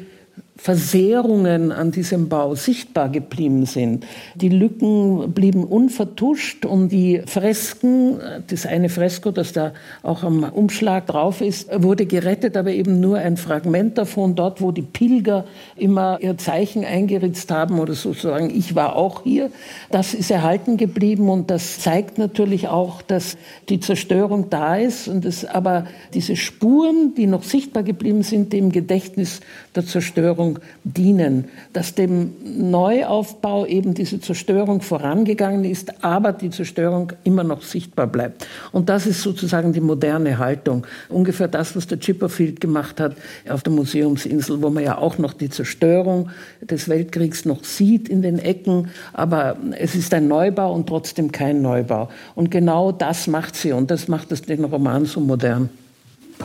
Versehrungen 0.62 1.72
an 1.72 1.92
diesem 1.92 2.28
Bau 2.28 2.54
sichtbar 2.54 3.08
geblieben 3.08 3.66
sind. 3.66 4.06
Die 4.36 4.50
Lücken 4.50 5.32
blieben 5.32 5.64
unvertuscht 5.64 6.66
und 6.66 6.90
die 6.90 7.22
Fresken, 7.26 8.20
das 8.48 8.66
eine 8.66 8.90
Fresko, 8.90 9.32
das 9.32 9.54
da 9.54 9.72
auch 10.04 10.24
am 10.24 10.44
Umschlag 10.44 11.08
drauf 11.08 11.40
ist, 11.40 11.70
wurde 11.82 12.06
gerettet, 12.06 12.58
aber 12.58 12.72
eben 12.72 13.00
nur 13.00 13.20
ein 13.20 13.38
Fragment 13.38 13.98
davon, 13.98 14.36
dort, 14.36 14.62
wo 14.62 14.74
die 14.74 14.82
Pilger 14.82 15.46
immer 15.78 16.20
ihr 16.22 16.38
Zeichen 16.38 16.84
eingeritzt 16.84 17.52
haben 17.52 17.80
oder 17.80 17.94
sozusagen, 17.94 18.50
ich 18.50 18.76
war 18.76 18.98
auch 18.98 19.24
hier. 19.24 19.52
Das 19.92 20.14
ist 20.14 20.30
erhalten 20.30 20.76
geblieben 20.76 21.30
und 21.30 21.50
das 21.50 21.80
zeigt 21.80 22.18
natürlich 22.18 22.68
auch, 22.68 23.02
dass 23.02 23.38
die 23.70 23.80
Zerstörung 23.80 24.50
da 24.50 24.76
ist 24.76 25.08
und 25.08 25.24
es 25.24 25.46
aber 25.46 25.86
diese 26.14 26.36
Spuren, 26.36 27.14
die 27.16 27.28
noch 27.28 27.44
sichtbar 27.44 27.84
geblieben 27.84 28.24
sind, 28.24 28.52
dem 28.52 28.74
Gedächtnis 28.74 29.40
der 29.74 29.86
Zerstörung 29.86 30.49
dienen, 30.84 31.46
dass 31.74 31.96
dem 31.96 32.34
Neuaufbau 32.44 33.66
eben 33.66 33.94
diese 33.94 34.20
Zerstörung 34.20 34.82
vorangegangen 34.82 35.66
ist, 35.66 36.04
aber 36.04 36.34
die 36.34 36.50
Zerstörung 36.50 37.14
immer 37.24 37.44
noch 37.44 37.62
sichtbar 37.62 38.08
bleibt. 38.08 38.48
Und 38.72 38.90
das 38.90 39.06
ist 39.06 39.22
sozusagen 39.22 39.74
die 39.74 39.82
moderne 39.82 40.38
Haltung. 40.38 40.86
Ungefähr 41.10 41.48
das, 41.48 41.76
was 41.76 41.88
der 41.88 42.00
Chipperfield 42.00 42.62
gemacht 42.62 43.00
hat 43.00 43.16
auf 43.50 43.64
der 43.64 43.74
Museumsinsel, 43.74 44.62
wo 44.62 44.70
man 44.70 44.84
ja 44.84 44.98
auch 44.98 45.18
noch 45.18 45.34
die 45.34 45.50
Zerstörung 45.50 46.30
des 46.62 46.90
Weltkriegs 46.90 47.46
noch 47.46 47.64
sieht 47.64 48.10
in 48.10 48.22
den 48.22 48.40
Ecken, 48.40 48.90
aber 49.14 49.58
es 49.78 49.96
ist 49.96 50.14
ein 50.14 50.28
Neubau 50.28 50.74
und 50.74 50.88
trotzdem 50.88 51.32
kein 51.32 51.62
Neubau. 51.62 52.10
Und 52.36 52.52
genau 52.52 52.92
das 52.92 53.28
macht 53.28 53.56
sie 53.56 53.72
und 53.72 53.92
das 53.92 54.08
macht 54.08 54.32
es 54.32 54.42
den 54.42 54.64
Roman 54.64 55.06
so 55.06 55.20
modern. 55.20 55.70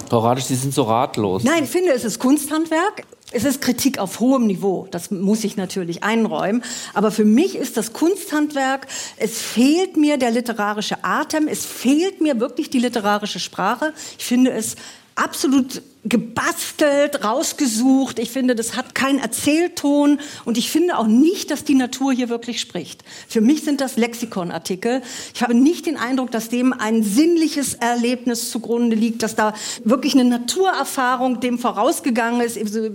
Frau 0.09 0.19
Radisch, 0.19 0.45
Sie 0.45 0.57
sind 0.57 0.75
so 0.75 0.83
ratlos. 0.83 1.45
Nein, 1.45 1.65
ich 1.65 1.71
finde, 1.71 1.93
es 1.93 2.05
ist 2.05 2.19
Kunsthandwerk. 2.19 3.05
Es 3.37 3.43
ist 3.43 3.61
Kritik 3.61 3.99
auf 3.99 4.21
hohem 4.21 4.47
Niveau, 4.47 4.87
das 4.93 5.11
muss 5.11 5.43
ich 5.43 5.57
natürlich 5.57 6.05
einräumen. 6.05 6.63
Aber 6.95 7.11
für 7.11 7.25
mich 7.25 7.57
ist 7.57 7.77
das 7.77 7.93
Kunsthandwerk, 7.93 8.87
es 9.17 9.43
fehlt 9.43 9.97
mir 9.97 10.19
der 10.19 10.31
literarische 10.31 11.03
Atem, 11.03 11.49
es 11.49 11.67
fehlt 11.67 12.21
mir 12.21 12.39
wirklich 12.39 12.71
die 12.71 12.79
literarische 12.79 13.41
Sprache. 13.41 13.93
Ich 14.19 14.25
finde 14.25 14.53
es 14.53 14.77
absolut 15.15 15.83
gebastelt, 16.07 17.25
rausgesucht. 17.25 18.19
Ich 18.19 18.31
finde, 18.31 18.55
das 18.55 18.77
hat 18.77 18.95
keinen 18.95 19.19
Erzählton 19.19 20.21
und 20.45 20.59
ich 20.59 20.71
finde 20.71 20.99
auch 20.99 21.07
nicht, 21.07 21.51
dass 21.51 21.65
die 21.65 21.75
Natur 21.75 22.13
hier 22.13 22.29
wirklich 22.29 22.61
spricht. 22.61 23.03
Für 23.27 23.41
mich 23.41 23.65
sind 23.65 23.81
das 23.81 23.97
Lexikonartikel. 23.97 25.01
Ich 25.35 25.43
habe 25.43 25.55
nicht 25.55 25.87
den 25.87 25.97
Eindruck, 25.97 26.31
dass 26.31 26.51
dem 26.51 26.75
ein 26.75 27.03
sinnliches 27.03 27.75
Erlebnis 27.75 28.51
zugrunde 28.51 28.97
liegt, 28.97 29.23
dass 29.23 29.35
da 29.35 29.55
wirklich 29.85 30.13
eine 30.13 30.25
Naturerfahrung 30.25 31.41
dem 31.41 31.59
vorausgegangen 31.59 32.43
ist. 32.43 32.59
Also, 32.59 32.91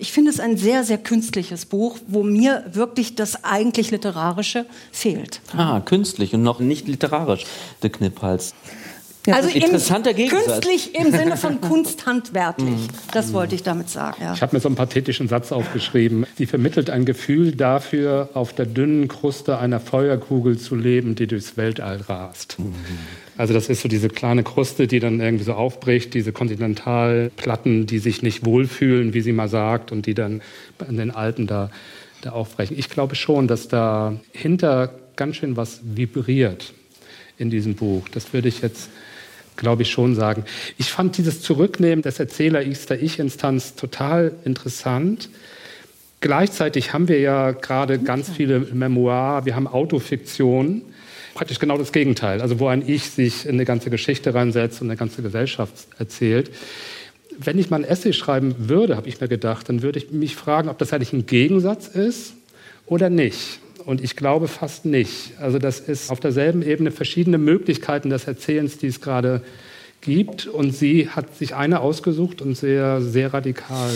ich 0.00 0.10
finde 0.10 0.32
es 0.32 0.40
ein 0.40 0.56
sehr, 0.56 0.82
sehr 0.82 0.98
künstliches 0.98 1.64
Buch, 1.64 1.98
wo 2.08 2.24
mir 2.24 2.64
wirklich 2.72 3.14
das 3.14 3.44
eigentlich 3.44 3.92
Literarische 3.92 4.66
fehlt. 4.90 5.40
Ah, 5.56 5.78
künstlich 5.80 6.34
und 6.34 6.42
noch 6.42 6.58
nicht 6.58 6.88
literarisch, 6.88 7.44
der 7.82 7.90
Knipphals. 7.90 8.54
Ja, 9.28 9.34
also 9.34 9.50
interessanter 9.50 10.14
Gegensatz. 10.14 10.46
Künstlich 10.46 10.94
im 10.94 11.12
Sinne 11.12 11.36
von 11.36 11.60
kunsthandwerklich. 11.60 12.68
Mhm. 12.68 12.88
Das 13.12 13.34
wollte 13.34 13.54
ich 13.54 13.62
damit 13.62 13.90
sagen. 13.90 14.16
Ja. 14.22 14.32
Ich 14.32 14.40
habe 14.40 14.56
mir 14.56 14.60
so 14.60 14.68
einen 14.68 14.76
pathetischen 14.76 15.28
Satz 15.28 15.52
aufgeschrieben. 15.52 16.24
Sie 16.36 16.46
vermittelt 16.46 16.88
ein 16.88 17.04
Gefühl 17.04 17.52
dafür, 17.52 18.30
auf 18.32 18.54
der 18.54 18.64
dünnen 18.64 19.06
Kruste 19.06 19.58
einer 19.58 19.80
Feuerkugel 19.80 20.56
zu 20.56 20.76
leben, 20.76 21.14
die 21.14 21.26
durchs 21.26 21.58
Weltall 21.58 22.00
rast. 22.08 22.58
Mhm. 22.58 22.74
Also 23.36 23.52
das 23.52 23.68
ist 23.68 23.82
so 23.82 23.88
diese 23.88 24.08
kleine 24.08 24.44
Kruste, 24.44 24.86
die 24.86 24.98
dann 24.98 25.20
irgendwie 25.20 25.44
so 25.44 25.52
aufbricht, 25.52 26.14
diese 26.14 26.32
Kontinentalplatten, 26.32 27.86
die 27.86 27.98
sich 27.98 28.22
nicht 28.22 28.46
wohlfühlen, 28.46 29.12
wie 29.12 29.20
sie 29.20 29.32
mal 29.32 29.48
sagt, 29.48 29.92
und 29.92 30.06
die 30.06 30.14
dann 30.14 30.40
in 30.88 30.96
den 30.96 31.10
Alpen 31.10 31.46
da, 31.46 31.70
da 32.22 32.30
aufbrechen. 32.30 32.78
Ich 32.78 32.88
glaube 32.88 33.14
schon, 33.14 33.46
dass 33.46 33.68
dahinter 33.68 34.90
ganz 35.16 35.36
schön 35.36 35.56
was 35.56 35.80
vibriert 35.84 36.72
in 37.36 37.50
diesem 37.50 37.74
Buch. 37.74 38.08
Das 38.08 38.32
würde 38.32 38.48
ich 38.48 38.62
jetzt 38.62 38.88
glaube 39.58 39.82
ich, 39.82 39.90
schon 39.90 40.14
sagen. 40.14 40.44
Ich 40.78 40.90
fand 40.90 41.18
dieses 41.18 41.42
Zurücknehmen 41.42 42.00
des 42.00 42.18
Erzähler-Ichs 42.18 42.86
der 42.86 43.02
Ich-Instanz 43.02 43.74
total 43.74 44.32
interessant. 44.44 45.28
Gleichzeitig 46.20 46.94
haben 46.94 47.08
wir 47.08 47.20
ja 47.20 47.52
gerade 47.52 47.98
ganz 47.98 48.30
viele 48.30 48.60
Memoir, 48.60 49.44
wir 49.44 49.54
haben 49.54 49.66
Autofiktion, 49.66 50.82
praktisch 51.34 51.58
genau 51.60 51.78
das 51.78 51.92
Gegenteil, 51.92 52.40
also 52.40 52.58
wo 52.58 52.66
ein 52.66 52.82
Ich 52.84 53.10
sich 53.10 53.44
in 53.44 53.52
eine 53.52 53.64
ganze 53.64 53.90
Geschichte 53.90 54.34
reinsetzt 54.34 54.80
und 54.80 54.88
eine 54.88 54.96
ganze 54.96 55.22
Gesellschaft 55.22 55.74
erzählt. 55.98 56.50
Wenn 57.38 57.58
ich 57.58 57.70
mal 57.70 57.76
ein 57.76 57.84
Essay 57.84 58.12
schreiben 58.12 58.68
würde, 58.68 58.96
habe 58.96 59.08
ich 59.08 59.20
mir 59.20 59.28
gedacht, 59.28 59.68
dann 59.68 59.82
würde 59.82 60.00
ich 60.00 60.10
mich 60.10 60.34
fragen, 60.34 60.68
ob 60.68 60.78
das 60.78 60.92
eigentlich 60.92 61.12
ein 61.12 61.26
Gegensatz 61.26 61.86
ist 61.86 62.34
oder 62.86 63.10
nicht. 63.10 63.60
Und 63.88 64.02
ich 64.02 64.16
glaube 64.16 64.48
fast 64.48 64.84
nicht. 64.84 65.32
Also 65.40 65.58
das 65.58 65.80
ist 65.80 66.10
auf 66.10 66.20
derselben 66.20 66.60
Ebene 66.60 66.90
verschiedene 66.90 67.38
Möglichkeiten 67.38 68.10
des 68.10 68.26
Erzählens, 68.26 68.76
die 68.76 68.88
es 68.88 69.00
gerade 69.00 69.40
gibt. 70.02 70.46
Und 70.46 70.72
sie 70.72 71.08
hat 71.08 71.34
sich 71.34 71.54
eine 71.54 71.80
ausgesucht 71.80 72.42
und 72.42 72.54
sehr, 72.54 73.00
sehr 73.00 73.32
radikal 73.32 73.90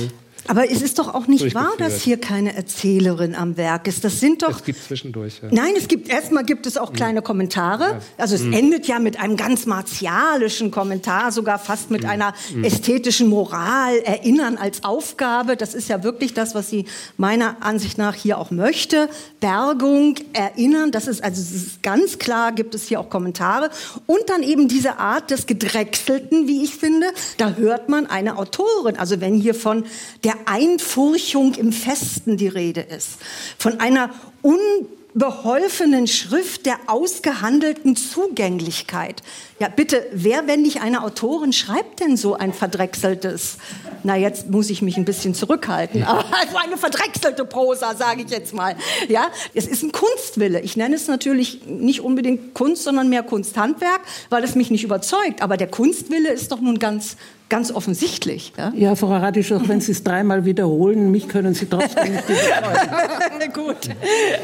aber 0.48 0.70
es 0.70 0.82
ist 0.82 0.98
doch 0.98 1.14
auch 1.14 1.26
nicht 1.28 1.54
wahr, 1.54 1.72
dass 1.78 2.02
hier 2.02 2.20
keine 2.20 2.54
Erzählerin 2.54 3.34
am 3.34 3.56
Werk 3.56 3.86
ist. 3.86 4.04
Das 4.04 4.18
sind 4.18 4.42
doch. 4.42 4.50
Es 4.50 4.64
gibt 4.64 4.82
zwischendurch. 4.82 5.40
Ja. 5.42 5.48
Nein, 5.50 5.74
es 5.76 5.86
gibt 5.86 6.08
erstmal 6.08 6.44
gibt 6.44 6.66
es 6.66 6.76
auch 6.76 6.90
mhm. 6.90 6.96
kleine 6.96 7.22
Kommentare. 7.22 8.00
Also 8.18 8.34
es 8.34 8.42
mhm. 8.42 8.52
endet 8.52 8.86
ja 8.86 8.98
mit 8.98 9.20
einem 9.20 9.36
ganz 9.36 9.66
martialischen 9.66 10.70
Kommentar, 10.70 11.30
sogar 11.30 11.58
fast 11.58 11.90
mit 11.90 12.02
mhm. 12.02 12.08
einer 12.08 12.34
mhm. 12.54 12.64
ästhetischen 12.64 13.28
Moral, 13.28 13.98
Erinnern 13.98 14.56
als 14.56 14.82
Aufgabe. 14.82 15.56
Das 15.56 15.74
ist 15.74 15.88
ja 15.88 16.02
wirklich 16.02 16.34
das, 16.34 16.54
was 16.54 16.68
sie 16.68 16.86
meiner 17.16 17.62
Ansicht 17.62 17.98
nach 17.98 18.14
hier 18.14 18.38
auch 18.38 18.50
möchte. 18.50 19.08
Bergung, 19.40 20.16
Erinnern. 20.32 20.90
Das 20.90 21.06
ist 21.06 21.22
also 21.22 21.40
das 21.40 21.52
ist 21.52 21.82
ganz 21.82 22.18
klar. 22.18 22.52
Gibt 22.52 22.74
es 22.74 22.88
hier 22.88 22.98
auch 22.98 23.10
Kommentare 23.10 23.70
und 24.06 24.28
dann 24.28 24.42
eben 24.42 24.66
diese 24.66 24.98
Art 24.98 25.30
des 25.30 25.46
gedrechselten, 25.46 26.48
wie 26.48 26.64
ich 26.64 26.74
finde. 26.74 27.06
Da 27.38 27.52
hört 27.52 27.88
man 27.88 28.06
eine 28.06 28.38
Autorin. 28.38 28.96
Also 28.96 29.20
wenn 29.20 29.34
hier 29.34 29.54
von 29.54 29.84
der 30.24 30.31
der 30.32 30.52
Einfurchung 30.52 31.54
im 31.54 31.72
Festen 31.72 32.36
die 32.36 32.48
Rede 32.48 32.80
ist, 32.80 33.18
von 33.58 33.80
einer 33.80 34.10
unbeholfenen 34.42 36.06
Schrift 36.06 36.66
der 36.66 36.76
ausgehandelten 36.86 37.96
Zugänglichkeit. 37.96 39.22
Ja, 39.58 39.68
bitte, 39.68 40.06
wer, 40.12 40.46
wenn 40.46 40.62
nicht 40.62 40.80
eine 40.80 41.04
Autorin, 41.04 41.52
schreibt 41.52 42.00
denn 42.00 42.16
so 42.16 42.34
ein 42.34 42.52
verdrechseltes? 42.52 43.58
Na, 44.04 44.16
jetzt 44.16 44.50
muss 44.50 44.70
ich 44.70 44.82
mich 44.82 44.96
ein 44.96 45.04
bisschen 45.04 45.34
zurückhalten. 45.34 46.02
Aber 46.02 46.24
also 46.40 46.56
eine 46.56 46.76
verdrechselte 46.76 47.44
Prosa, 47.44 47.94
sage 47.94 48.22
ich 48.22 48.30
jetzt 48.30 48.54
mal. 48.54 48.74
Ja, 49.08 49.28
es 49.54 49.66
ist 49.66 49.82
ein 49.82 49.92
Kunstwille. 49.92 50.60
Ich 50.60 50.76
nenne 50.76 50.96
es 50.96 51.08
natürlich 51.08 51.66
nicht 51.66 52.00
unbedingt 52.00 52.54
Kunst, 52.54 52.84
sondern 52.84 53.08
mehr 53.08 53.22
Kunsthandwerk, 53.22 54.00
weil 54.30 54.42
es 54.42 54.54
mich 54.54 54.70
nicht 54.70 54.82
überzeugt. 54.82 55.42
Aber 55.42 55.56
der 55.56 55.68
Kunstwille 55.68 56.30
ist 56.32 56.50
doch 56.50 56.60
nun 56.60 56.78
ganz 56.78 57.16
ganz 57.52 57.70
offensichtlich. 57.70 58.54
Ja, 58.56 58.72
ja 58.74 58.96
Frau 58.96 59.08
Radisch, 59.08 59.52
auch 59.52 59.68
wenn 59.68 59.82
Sie 59.82 59.92
es 59.92 60.02
dreimal 60.02 60.46
wiederholen, 60.46 61.10
mich 61.10 61.28
können 61.28 61.52
Sie 61.52 61.66
trotzdem 61.66 62.10
nicht 62.10 62.24
überzeugen. 62.24 63.52
Gut, 63.52 63.90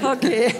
okay, 0.05 0.53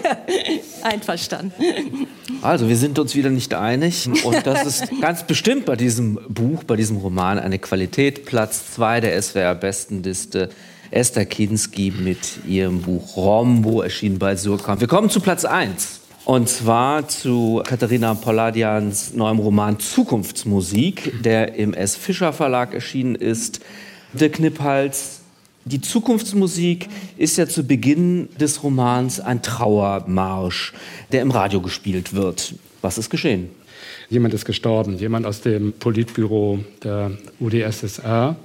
einverstanden. 0.81 2.07
Also, 2.41 2.67
wir 2.67 2.75
sind 2.75 2.97
uns 2.97 3.13
wieder 3.13 3.29
nicht 3.29 3.53
einig 3.53 4.09
und 4.23 4.47
das 4.47 4.65
ist 4.65 4.99
ganz 4.99 5.27
bestimmt 5.27 5.65
bei 5.65 5.75
diesem 5.75 6.19
Buch, 6.27 6.63
bei 6.63 6.75
diesem 6.75 6.97
Roman 6.97 7.37
eine 7.37 7.59
Qualität. 7.59 8.25
Platz 8.25 8.73
zwei 8.73 8.99
der 8.99 9.21
SWR-Bestenliste. 9.21 10.49
Esther 10.89 11.25
Kinski 11.25 11.93
mit 11.95 12.43
ihrem 12.47 12.81
Buch 12.81 13.15
Rombo, 13.15 13.83
erschienen 13.83 14.17
bei 14.17 14.35
Surkamp. 14.35 14.81
Wir 14.81 14.87
kommen 14.87 15.11
zu 15.11 15.19
Platz 15.19 15.45
eins. 15.45 15.98
Und 16.29 16.47
zwar 16.47 17.07
zu 17.07 17.63
Katharina 17.65 18.13
Polladians 18.13 19.15
neuem 19.15 19.39
Roman 19.39 19.79
Zukunftsmusik, 19.79 21.23
der 21.23 21.55
im 21.55 21.73
S. 21.73 21.95
Fischer 21.95 22.33
Verlag 22.33 22.75
erschienen 22.75 23.15
ist. 23.15 23.61
Der 24.13 24.29
Knipphals. 24.29 25.21
Die 25.65 25.81
Zukunftsmusik 25.81 26.87
ist 27.17 27.37
ja 27.39 27.47
zu 27.47 27.63
Beginn 27.63 28.29
des 28.39 28.61
Romans 28.61 29.19
ein 29.19 29.41
Trauermarsch, 29.41 30.73
der 31.11 31.23
im 31.23 31.31
Radio 31.31 31.61
gespielt 31.61 32.13
wird. 32.13 32.53
Was 32.83 32.99
ist 32.99 33.09
geschehen? 33.09 33.49
Jemand 34.09 34.35
ist 34.35 34.45
gestorben, 34.45 34.99
jemand 34.99 35.25
aus 35.25 35.41
dem 35.41 35.73
Politbüro 35.73 36.59
der 36.83 37.09
UdSSR. 37.39 38.35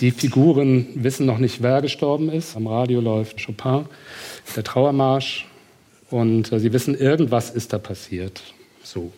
Die 0.00 0.10
Figuren 0.10 0.88
wissen 0.96 1.24
noch 1.24 1.38
nicht, 1.38 1.62
wer 1.62 1.82
gestorben 1.82 2.30
ist. 2.30 2.56
Am 2.56 2.66
Radio 2.66 3.00
läuft 3.00 3.46
Chopin, 3.46 3.84
der 4.56 4.64
Trauermarsch. 4.64 5.46
Und 6.10 6.52
äh, 6.52 6.60
Sie 6.60 6.72
wissen, 6.72 6.96
irgendwas 6.96 7.50
ist 7.50 7.72
da 7.72 7.78
passiert. 7.78 8.42
So. 8.82 9.12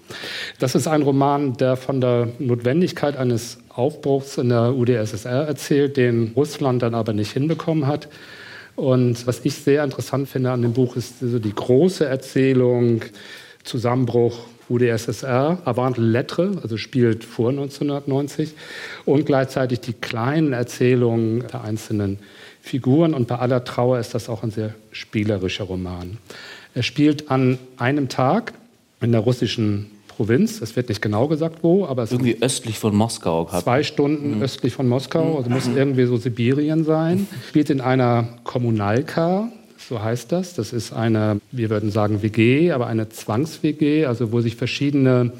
Das 0.58 0.74
ist 0.74 0.86
ein 0.86 1.02
Roman, 1.02 1.56
der 1.58 1.76
von 1.76 2.00
der 2.00 2.28
Notwendigkeit 2.38 3.16
eines 3.16 3.58
Aufbruchs 3.68 4.38
in 4.38 4.48
der 4.48 4.74
UdSSR 4.74 5.46
erzählt, 5.46 5.98
den 5.98 6.32
Russland 6.34 6.82
dann 6.82 6.94
aber 6.94 7.12
nicht 7.12 7.32
hinbekommen 7.32 7.86
hat. 7.86 8.08
Und 8.76 9.26
was 9.26 9.44
ich 9.44 9.54
sehr 9.54 9.84
interessant 9.84 10.28
finde 10.28 10.52
an 10.52 10.62
dem 10.62 10.72
Buch, 10.72 10.96
ist 10.96 11.22
also 11.22 11.38
die 11.38 11.54
große 11.54 12.06
Erzählung 12.06 13.02
Zusammenbruch 13.64 14.38
UdSSR, 14.70 15.58
Avant 15.64 15.96
Lettre, 15.98 16.52
also 16.62 16.76
spielt 16.76 17.24
vor 17.24 17.50
1990, 17.50 18.54
und 19.04 19.26
gleichzeitig 19.26 19.80
die 19.80 19.94
kleinen 19.94 20.52
Erzählungen 20.52 21.44
der 21.48 21.62
einzelnen 21.64 22.18
Figuren. 22.60 23.14
Und 23.14 23.28
bei 23.28 23.36
aller 23.36 23.64
Trauer 23.64 23.98
ist 23.98 24.14
das 24.14 24.28
auch 24.28 24.42
ein 24.42 24.50
sehr 24.50 24.74
spielerischer 24.92 25.64
Roman. 25.64 26.18
Er 26.74 26.82
spielt 26.82 27.30
an 27.30 27.58
einem 27.76 28.08
Tag 28.08 28.52
in 29.00 29.12
der 29.12 29.20
russischen 29.20 29.86
Provinz. 30.08 30.60
Es 30.60 30.74
wird 30.74 30.88
nicht 30.88 31.00
genau 31.00 31.28
gesagt, 31.28 31.58
wo, 31.62 31.86
aber 31.86 32.02
es 32.02 32.12
irgendwie 32.12 32.38
östlich 32.40 32.78
von 32.78 32.94
Moskau. 32.94 33.48
Zwei 33.62 33.84
Stunden 33.84 34.36
mhm. 34.36 34.42
östlich 34.42 34.72
von 34.72 34.88
Moskau, 34.88 35.38
also 35.38 35.48
muss 35.48 35.66
mhm. 35.66 35.76
irgendwie 35.76 36.06
so 36.06 36.16
Sibirien 36.16 36.84
sein. 36.84 37.28
Spielt 37.48 37.70
in 37.70 37.80
einer 37.80 38.28
Kommunalka, 38.42 39.48
so 39.78 40.02
heißt 40.02 40.32
das. 40.32 40.54
Das 40.54 40.72
ist 40.72 40.92
eine, 40.92 41.40
wir 41.52 41.70
würden 41.70 41.92
sagen 41.92 42.22
WG, 42.22 42.72
aber 42.72 42.88
eine 42.88 43.08
Zwangs-WG, 43.08 44.06
also 44.06 44.32
wo 44.32 44.40
sich 44.40 44.56
verschiedene 44.56 45.32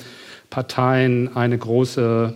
Parteien 0.49 1.37
eine 1.37 1.59
große 1.59 2.35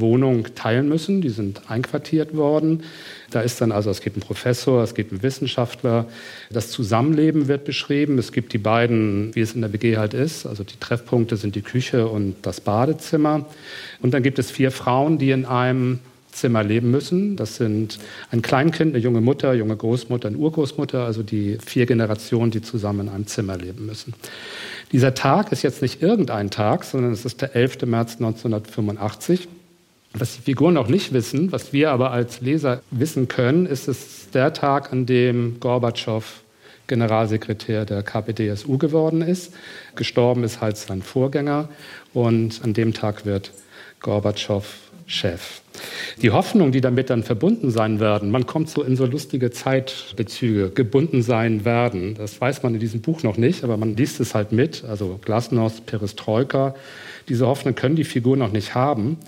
Wohnung 0.00 0.46
teilen 0.54 0.88
müssen. 0.88 1.20
Die 1.20 1.28
sind 1.28 1.62
einquartiert 1.68 2.36
worden. 2.36 2.82
Da 3.30 3.40
ist 3.40 3.60
dann 3.60 3.72
also, 3.72 3.90
es 3.90 4.00
gibt 4.00 4.16
einen 4.16 4.22
Professor, 4.22 4.82
es 4.82 4.94
gibt 4.94 5.12
einen 5.12 5.22
Wissenschaftler. 5.22 6.06
Das 6.50 6.70
Zusammenleben 6.70 7.48
wird 7.48 7.64
beschrieben. 7.64 8.18
Es 8.18 8.32
gibt 8.32 8.52
die 8.52 8.58
beiden, 8.58 9.34
wie 9.34 9.40
es 9.40 9.54
in 9.54 9.60
der 9.60 9.72
WG 9.72 9.96
halt 9.96 10.14
ist. 10.14 10.46
Also 10.46 10.64
die 10.64 10.78
Treffpunkte 10.78 11.36
sind 11.36 11.54
die 11.54 11.62
Küche 11.62 12.06
und 12.08 12.36
das 12.42 12.60
Badezimmer. 12.60 13.46
Und 14.02 14.14
dann 14.14 14.22
gibt 14.22 14.38
es 14.38 14.50
vier 14.50 14.70
Frauen, 14.70 15.18
die 15.18 15.30
in 15.30 15.44
einem 15.44 16.00
Zimmer 16.34 16.62
leben 16.62 16.90
müssen. 16.90 17.36
Das 17.36 17.56
sind 17.56 17.98
ein 18.30 18.42
Kleinkind, 18.42 18.94
eine 18.94 19.02
junge 19.02 19.20
Mutter, 19.20 19.54
junge 19.54 19.76
Großmutter, 19.76 20.28
eine 20.28 20.36
Urgroßmutter, 20.36 21.04
also 21.04 21.22
die 21.22 21.58
vier 21.64 21.86
Generationen, 21.86 22.50
die 22.50 22.60
zusammen 22.60 23.08
in 23.08 23.14
einem 23.14 23.26
Zimmer 23.26 23.56
leben 23.56 23.86
müssen. 23.86 24.14
Dieser 24.92 25.14
Tag 25.14 25.52
ist 25.52 25.62
jetzt 25.62 25.80
nicht 25.82 26.02
irgendein 26.02 26.50
Tag, 26.50 26.84
sondern 26.84 27.12
es 27.12 27.24
ist 27.24 27.40
der 27.40 27.56
11. 27.56 27.82
März 27.86 28.14
1985. 28.14 29.48
Was 30.16 30.36
die 30.36 30.42
Figuren 30.42 30.74
noch 30.74 30.86
nicht 30.86 31.12
wissen, 31.12 31.50
was 31.50 31.72
wir 31.72 31.90
aber 31.90 32.12
als 32.12 32.40
Leser 32.40 32.82
wissen 32.92 33.26
können, 33.26 33.66
ist 33.66 33.88
es 33.88 34.30
der 34.32 34.52
Tag, 34.52 34.92
an 34.92 35.06
dem 35.06 35.58
Gorbatschow 35.58 36.24
Generalsekretär 36.86 37.84
der 37.84 38.04
KPDSU 38.04 38.78
geworden 38.78 39.22
ist. 39.22 39.54
Gestorben 39.96 40.44
ist 40.44 40.60
halt 40.60 40.76
sein 40.76 41.02
Vorgänger 41.02 41.68
und 42.12 42.62
an 42.62 42.74
dem 42.74 42.92
Tag 42.94 43.26
wird 43.26 43.50
Gorbatschow 44.00 44.64
Chef. 45.06 45.60
Die 46.22 46.30
Hoffnung, 46.30 46.72
die 46.72 46.80
damit 46.80 47.10
dann 47.10 47.24
verbunden 47.24 47.70
sein 47.70 48.00
werden, 48.00 48.30
man 48.30 48.46
kommt 48.46 48.70
so 48.70 48.82
in 48.82 48.96
so 48.96 49.04
lustige 49.06 49.50
Zeitbezüge, 49.50 50.70
gebunden 50.70 51.22
sein 51.22 51.64
werden, 51.64 52.14
das 52.14 52.40
weiß 52.40 52.62
man 52.62 52.74
in 52.74 52.80
diesem 52.80 53.00
Buch 53.00 53.22
noch 53.22 53.36
nicht, 53.36 53.64
aber 53.64 53.76
man 53.76 53.96
liest 53.96 54.20
es 54.20 54.34
halt 54.34 54.52
mit, 54.52 54.84
also 54.84 55.18
Glasnost, 55.22 55.84
Perestroika, 55.86 56.74
diese 57.28 57.46
Hoffnung 57.46 57.74
können 57.74 57.96
die 57.96 58.04
Figuren 58.04 58.38
noch 58.38 58.52
nicht 58.52 58.74
haben. 58.74 59.18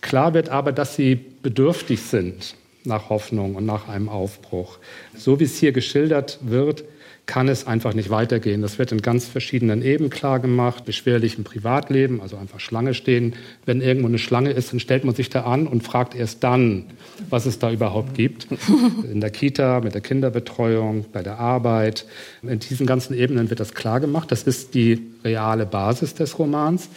Klar 0.00 0.34
wird 0.34 0.48
aber, 0.48 0.72
dass 0.72 0.94
sie 0.94 1.16
bedürftig 1.42 2.00
sind 2.02 2.54
nach 2.84 3.10
Hoffnung 3.10 3.54
und 3.54 3.66
nach 3.66 3.88
einem 3.88 4.08
Aufbruch. 4.08 4.78
So 5.16 5.40
wie 5.40 5.44
es 5.44 5.58
hier 5.58 5.72
geschildert 5.72 6.38
wird, 6.42 6.84
kann 7.28 7.46
es 7.48 7.66
einfach 7.66 7.92
nicht 7.92 8.08
weitergehen. 8.08 8.62
Das 8.62 8.78
wird 8.78 8.90
in 8.90 9.02
ganz 9.02 9.26
verschiedenen 9.26 9.82
Ebenen 9.82 10.08
klar 10.08 10.40
gemacht, 10.40 10.86
beschwerlich 10.86 11.36
im 11.36 11.44
Privatleben, 11.44 12.22
also 12.22 12.38
einfach 12.38 12.58
Schlange 12.58 12.94
stehen. 12.94 13.34
Wenn 13.66 13.82
irgendwo 13.82 14.08
eine 14.08 14.18
Schlange 14.18 14.50
ist, 14.50 14.72
dann 14.72 14.80
stellt 14.80 15.04
man 15.04 15.14
sich 15.14 15.28
da 15.28 15.42
an 15.42 15.66
und 15.66 15.82
fragt 15.82 16.14
erst 16.14 16.42
dann, 16.42 16.86
was 17.28 17.44
es 17.44 17.58
da 17.58 17.70
überhaupt 17.70 18.14
gibt. 18.14 18.48
In 19.12 19.20
der 19.20 19.28
Kita, 19.28 19.80
mit 19.80 19.92
der 19.92 20.00
Kinderbetreuung, 20.00 21.04
bei 21.12 21.22
der 21.22 21.38
Arbeit. 21.38 22.06
In 22.42 22.58
diesen 22.60 22.86
ganzen 22.86 23.12
Ebenen 23.14 23.50
wird 23.50 23.60
das 23.60 23.74
klar 23.74 24.00
gemacht. 24.00 24.32
Das 24.32 24.44
ist 24.44 24.74
die 24.74 24.98
reale 25.22 25.66
Basis 25.66 26.14
des 26.14 26.38
Romans. 26.38 26.88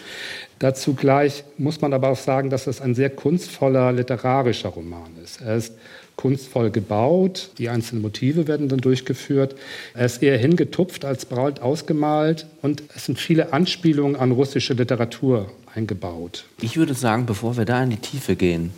Dazu 0.60 0.94
gleich 0.94 1.44
muss 1.58 1.82
man 1.82 1.92
aber 1.92 2.08
auch 2.08 2.18
sagen, 2.18 2.50
dass 2.50 2.68
es 2.68 2.80
ein 2.80 2.96
sehr 2.96 3.10
kunstvoller 3.10 3.92
literarischer 3.92 4.70
Roman 4.70 5.10
ist. 5.22 5.42
Er 5.42 5.58
ist 5.58 5.74
kunstvoll 6.22 6.70
gebaut, 6.70 7.50
die 7.58 7.70
einzelnen 7.70 8.04
Motive 8.04 8.48
werden 8.48 8.70
dann 8.70 8.80
durchgeführt. 8.80 9.56
Er 9.96 10.06
ist 10.06 10.22
eher 10.22 10.38
hingetupft 10.38 11.04
als 11.04 11.26
braut 11.26 11.62
ausgemalt 11.62 12.46
und 12.62 12.84
es 12.96 13.06
sind 13.06 13.18
viele 13.18 13.54
Anspielungen 13.54 14.16
an 14.16 14.32
russische 14.32 14.74
Literatur 14.74 15.52
eingebaut. 15.74 16.46
Ich 16.62 16.78
würde 16.78 16.94
sagen, 16.94 17.26
bevor 17.26 17.58
wir 17.58 17.66
da 17.66 17.82
in 17.82 17.90
die 17.90 17.98
Tiefe 17.98 18.36
gehen, 18.36 18.72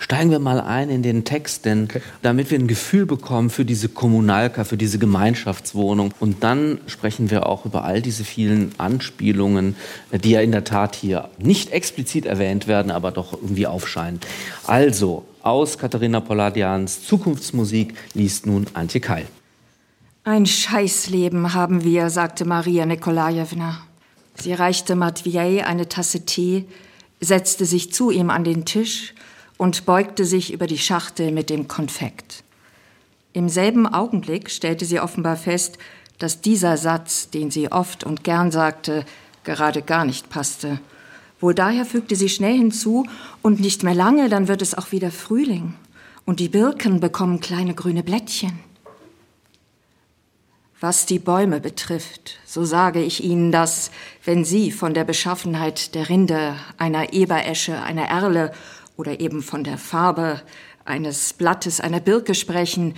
Steigen 0.00 0.30
wir 0.30 0.38
mal 0.38 0.60
ein 0.60 0.90
in 0.90 1.02
den 1.02 1.24
Text, 1.24 1.64
denn 1.64 1.84
okay. 1.84 2.00
damit 2.22 2.52
wir 2.52 2.58
ein 2.58 2.68
Gefühl 2.68 3.04
bekommen 3.04 3.50
für 3.50 3.64
diese 3.64 3.88
Kommunalka, 3.88 4.62
für 4.62 4.76
diese 4.76 5.00
Gemeinschaftswohnung. 5.00 6.14
Und 6.20 6.44
dann 6.44 6.78
sprechen 6.86 7.32
wir 7.32 7.46
auch 7.46 7.66
über 7.66 7.84
all 7.84 8.00
diese 8.00 8.22
vielen 8.22 8.72
Anspielungen, 8.78 9.74
die 10.12 10.30
ja 10.30 10.40
in 10.40 10.52
der 10.52 10.62
Tat 10.62 10.94
hier 10.94 11.28
nicht 11.38 11.72
explizit 11.72 12.26
erwähnt 12.26 12.68
werden, 12.68 12.92
aber 12.92 13.10
doch 13.10 13.32
irgendwie 13.32 13.66
aufscheinen. 13.66 14.20
Also, 14.68 15.24
aus 15.42 15.78
Katharina 15.78 16.20
Polladians 16.20 17.06
Zukunftsmusik 17.06 17.94
liest 18.14 18.46
nun 18.46 18.66
Antje 18.74 19.00
Keil. 19.00 19.26
Ein 20.24 20.46
Scheißleben 20.46 21.54
haben 21.54 21.84
wir, 21.84 22.10
sagte 22.10 22.44
Maria 22.44 22.84
Nikolajewna. 22.84 23.80
Sie 24.34 24.52
reichte 24.52 24.94
Matvei 24.94 25.64
eine 25.66 25.88
Tasse 25.88 26.24
Tee, 26.24 26.66
setzte 27.20 27.64
sich 27.64 27.92
zu 27.92 28.10
ihm 28.10 28.30
an 28.30 28.44
den 28.44 28.64
Tisch 28.64 29.14
und 29.56 29.86
beugte 29.86 30.24
sich 30.24 30.52
über 30.52 30.66
die 30.66 30.78
Schachtel 30.78 31.32
mit 31.32 31.50
dem 31.50 31.66
Konfekt. 31.66 32.44
Im 33.32 33.48
selben 33.48 33.86
Augenblick 33.86 34.50
stellte 34.50 34.84
sie 34.84 35.00
offenbar 35.00 35.36
fest, 35.36 35.78
dass 36.18 36.40
dieser 36.40 36.76
Satz, 36.76 37.30
den 37.30 37.50
sie 37.50 37.70
oft 37.70 38.04
und 38.04 38.24
gern 38.24 38.50
sagte, 38.50 39.04
gerade 39.44 39.82
gar 39.82 40.04
nicht 40.04 40.30
passte. 40.30 40.80
Wohl 41.40 41.54
daher 41.54 41.84
fügte 41.84 42.16
sie 42.16 42.28
schnell 42.28 42.56
hinzu, 42.56 43.06
und 43.42 43.60
nicht 43.60 43.82
mehr 43.82 43.94
lange, 43.94 44.28
dann 44.28 44.48
wird 44.48 44.62
es 44.62 44.76
auch 44.76 44.92
wieder 44.92 45.10
Frühling, 45.10 45.74
und 46.24 46.40
die 46.40 46.48
Birken 46.48 47.00
bekommen 47.00 47.40
kleine 47.40 47.74
grüne 47.74 48.02
Blättchen. 48.02 48.58
Was 50.80 51.06
die 51.06 51.18
Bäume 51.18 51.60
betrifft, 51.60 52.38
so 52.44 52.64
sage 52.64 53.02
ich 53.02 53.24
Ihnen, 53.24 53.50
dass, 53.50 53.90
wenn 54.24 54.44
Sie 54.44 54.70
von 54.70 54.94
der 54.94 55.02
Beschaffenheit 55.02 55.96
der 55.96 56.08
Rinde, 56.08 56.54
einer 56.76 57.12
Eberesche, 57.12 57.82
einer 57.82 58.04
Erle 58.04 58.52
oder 58.96 59.18
eben 59.18 59.42
von 59.42 59.64
der 59.64 59.76
Farbe 59.76 60.40
eines 60.84 61.32
Blattes 61.32 61.80
einer 61.80 61.98
Birke 61.98 62.36
sprechen, 62.36 62.94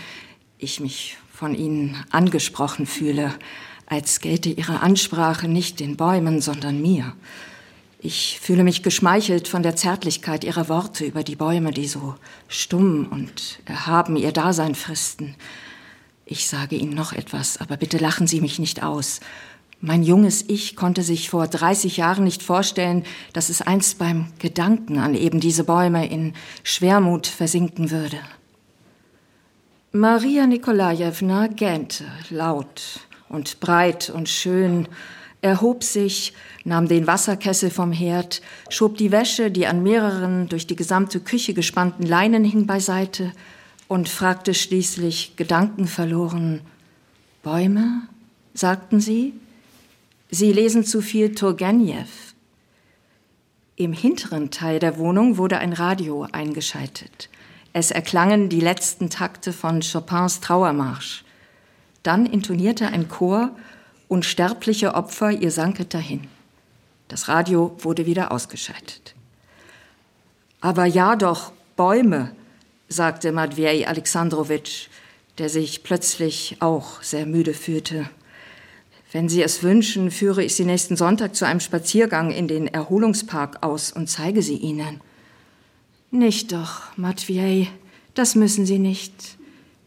ich 0.59 0.81
mich 0.81 1.17
von 1.33 1.55
Ihnen 1.55 1.97
angesprochen 2.11 2.85
fühle, 2.85 3.33
als 3.87 4.21
gelte 4.21 4.51
Ihre 4.51 4.81
Ansprache 4.81 5.49
nicht 5.49 5.81
den 5.81 5.97
Bäumen, 5.97 6.43
sondern 6.43 6.83
mir. 6.83 7.15
Ich 8.03 8.41
fühle 8.41 8.65
mich 8.65 8.83
geschmeichelt 8.83 9.47
von 9.47 9.63
der 9.63 9.77
Zärtlichkeit 9.77 10.43
Ihrer 10.43 10.71
Worte 10.71 11.05
über 11.05 11.23
die 11.23 11.37
Bäume, 11.37 11.71
die 11.71 11.87
so 11.87 12.15
stumm 12.49 13.07
und 13.11 13.61
erhaben 13.67 14.17
ihr 14.17 14.33
Dasein 14.33 14.75
fristen. 14.75 15.35
Ich 16.25 16.49
sage 16.49 16.77
Ihnen 16.77 16.95
noch 16.95 17.13
etwas, 17.13 17.59
aber 17.59 17.77
bitte 17.77 17.99
lachen 17.99 18.27
Sie 18.27 18.41
mich 18.41 18.59
nicht 18.59 18.83
aus. 18.83 19.21
Mein 19.83 20.03
junges 20.03 20.47
Ich 20.49 20.77
konnte 20.77 21.03
sich 21.03 21.29
vor 21.29 21.47
30 21.47 21.99
Jahren 21.99 22.25
nicht 22.25 22.43
vorstellen, 22.43 23.05
dass 23.35 23.51
es 23.51 23.61
einst 23.61 23.99
beim 23.99 24.29
Gedanken 24.39 24.99
an 24.99 25.15
eben 25.15 25.39
diese 25.39 25.65
Bäume 25.65 26.09
in 26.09 26.33
Schwermut 26.63 27.27
versinken 27.27 27.91
würde. 27.91 28.19
Maria 29.93 30.47
Nikolajewna 30.47 31.49
gähnte 31.49 32.05
laut 32.31 33.01
und 33.29 33.61
breit 33.61 34.09
und 34.09 34.31
schön, 34.31 34.89
erhob 35.43 35.85
sich, 35.85 36.33
nahm 36.65 36.89
den 36.89 37.07
Wasserkessel 37.07 37.71
vom 37.71 37.93
Herd, 37.93 38.43
schob 38.69 38.97
die 38.99 39.13
Wäsche, 39.13 39.51
die 39.51 39.67
an 39.67 39.83
mehreren 39.83 40.49
durch 40.49 40.67
die 40.67 40.77
gesamte 40.77 41.21
Küche 41.21 41.55
gespannten 41.55 42.05
Leinen 42.05 42.45
hing, 42.45 42.67
beiseite 42.67 43.33
und 43.89 44.09
fragte 44.09 44.55
schließlich 44.55 45.37
gedankenverloren, 45.37 46.61
Bäume, 47.43 48.03
sagten 48.55 49.01
sie? 49.01 49.33
Sie 50.31 50.53
lesen 50.53 50.85
zu 50.85 51.01
viel 51.01 51.35
Turgenev. 51.35 52.35
Im 53.77 53.93
hinteren 53.95 54.51
Teil 54.51 54.79
der 54.79 54.99
Wohnung 54.99 55.39
wurde 55.39 55.59
ein 55.59 55.73
Radio 55.73 56.27
eingeschaltet. 56.31 57.31
Es 57.73 57.91
erklangen 57.91 58.49
die 58.49 58.61
letzten 58.61 59.09
Takte 59.09 59.53
von 59.53 59.81
Chopins 59.81 60.41
Trauermarsch. 60.41 61.25
Dann 62.03 62.27
intonierte 62.27 62.89
ein 62.89 63.09
Chor 63.09 63.51
Unsterbliche 64.09 64.95
Opfer, 64.95 65.31
ihr 65.31 65.53
sanket 65.53 65.95
dahin. 65.95 66.27
Das 67.11 67.27
Radio 67.27 67.77
wurde 67.81 68.07
wieder 68.07 68.31
ausgeschaltet. 68.31 69.17
Aber 70.61 70.87
ja 70.87 71.17
doch, 71.17 71.51
Bäume, 71.75 72.31
sagte 72.89 73.33
Matvei 73.33 73.89
Alexandrowitsch, 73.89 74.87
der 75.39 75.49
sich 75.49 75.83
plötzlich 75.83 76.59
auch 76.61 77.03
sehr 77.03 77.27
müde 77.27 77.53
fühlte. 77.53 78.09
Wenn 79.11 79.29
Sie 79.29 79.43
es 79.43 79.65
wünschen, 79.65 80.13
führe 80.13 80.45
ich 80.45 80.55
Sie 80.55 80.65
nächsten 80.65 80.95
Sonntag 80.95 81.35
zu 81.35 81.45
einem 81.45 81.59
Spaziergang 81.59 82.31
in 82.31 82.47
den 82.47 82.69
Erholungspark 82.69 83.65
aus 83.65 83.91
und 83.91 84.07
zeige 84.07 84.41
sie 84.41 84.59
Ihnen. 84.59 85.01
Nicht 86.13 86.53
doch, 86.53 86.97
Matvei, 86.97 87.67
das 88.15 88.37
müssen 88.37 88.67
Sie 88.67 88.79
nicht. 88.79 89.37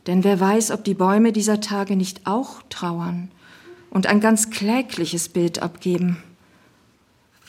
Denn 0.08 0.26
wer 0.26 0.41
weiß, 0.41 0.72
ob 0.72 0.84
die 0.84 0.94
Bäume 0.94 1.32
dieser 1.32 1.62
Tage 1.62 1.95
nicht 1.95 2.28
auch 2.28 2.64
trauern 2.70 3.32
und 3.91 4.08
ein 4.08 4.20
ganz 4.20 4.50
klägliches 4.50 5.30
Bild 5.30 5.60
abgeben. 5.60 6.22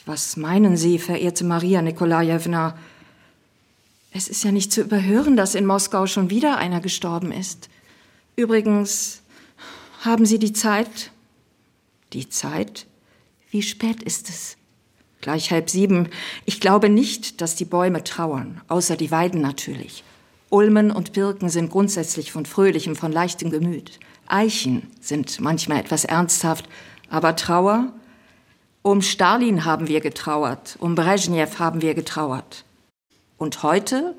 Was 0.07 0.37
meinen 0.37 0.77
Sie, 0.77 0.99
verehrte 0.99 1.45
Maria 1.45 1.81
Nikolajewna? 1.81 2.77
Es 4.11 4.29
ist 4.29 4.45
ja 4.45 4.53
nicht 4.53 4.71
zu 4.71 4.83
überhören, 4.83 5.37
dass 5.37 5.55
in 5.55 5.65
Moskau 5.65 6.07
schon 6.07 6.31
wieder 6.31 6.59
einer 6.59 6.81
gestorben 6.81 7.33
ist. 7.33 7.69
Übrigens, 8.37 9.23
haben 10.03 10.27
Sie 10.27 10.39
die 10.39 10.53
Zeit? 10.53 11.11
Die 12.13 12.29
Zeit? 12.29 12.87
Wie 13.51 13.63
spät 13.63 14.03
ist 14.03 14.29
es? 14.29 14.57
Gleich 15.23 15.51
halb 15.51 15.71
sieben. 15.71 16.11
Ich 16.45 16.61
glaube 16.61 16.91
nicht, 16.91 17.41
dass 17.41 17.57
die 17.57 17.65
Bäume 17.65 18.05
trauern, 18.05 18.61
außer 18.69 18.97
die 18.97 19.11
Weiden 19.11 19.41
natürlich. 19.41 20.05
Ulmen 20.51 20.91
und 20.91 21.15
Birken 21.15 21.49
sind 21.49 21.71
grundsätzlich 21.71 22.31
von 22.31 22.45
fröhlichem, 22.45 22.95
von 22.95 23.11
leichtem 23.11 23.51
Gemüt. 23.51 23.99
Eichen 24.27 24.91
sind 25.01 25.41
manchmal 25.41 25.81
etwas 25.81 26.05
ernsthaft, 26.05 26.69
aber 27.09 27.37
Trauer? 27.37 27.93
Um 28.87 29.01
Stalin 29.01 29.65
haben 29.65 29.89
wir 29.89 30.03
getrauert, 30.03 30.77
um 30.79 30.95
Brezhnev 30.95 31.59
haben 31.59 31.81
wir 31.81 31.95
getrauert. 31.95 32.67
Und 33.39 33.63
heute? 33.63 34.15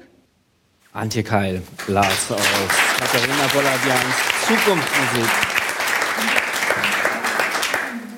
Antje 0.91 1.21
Keil, 1.21 1.61
Lars 1.87 2.31
aus 2.31 2.39
Katharina 2.97 3.45
Boladians 3.53 4.15
Zukunftsmusik. 4.47 5.29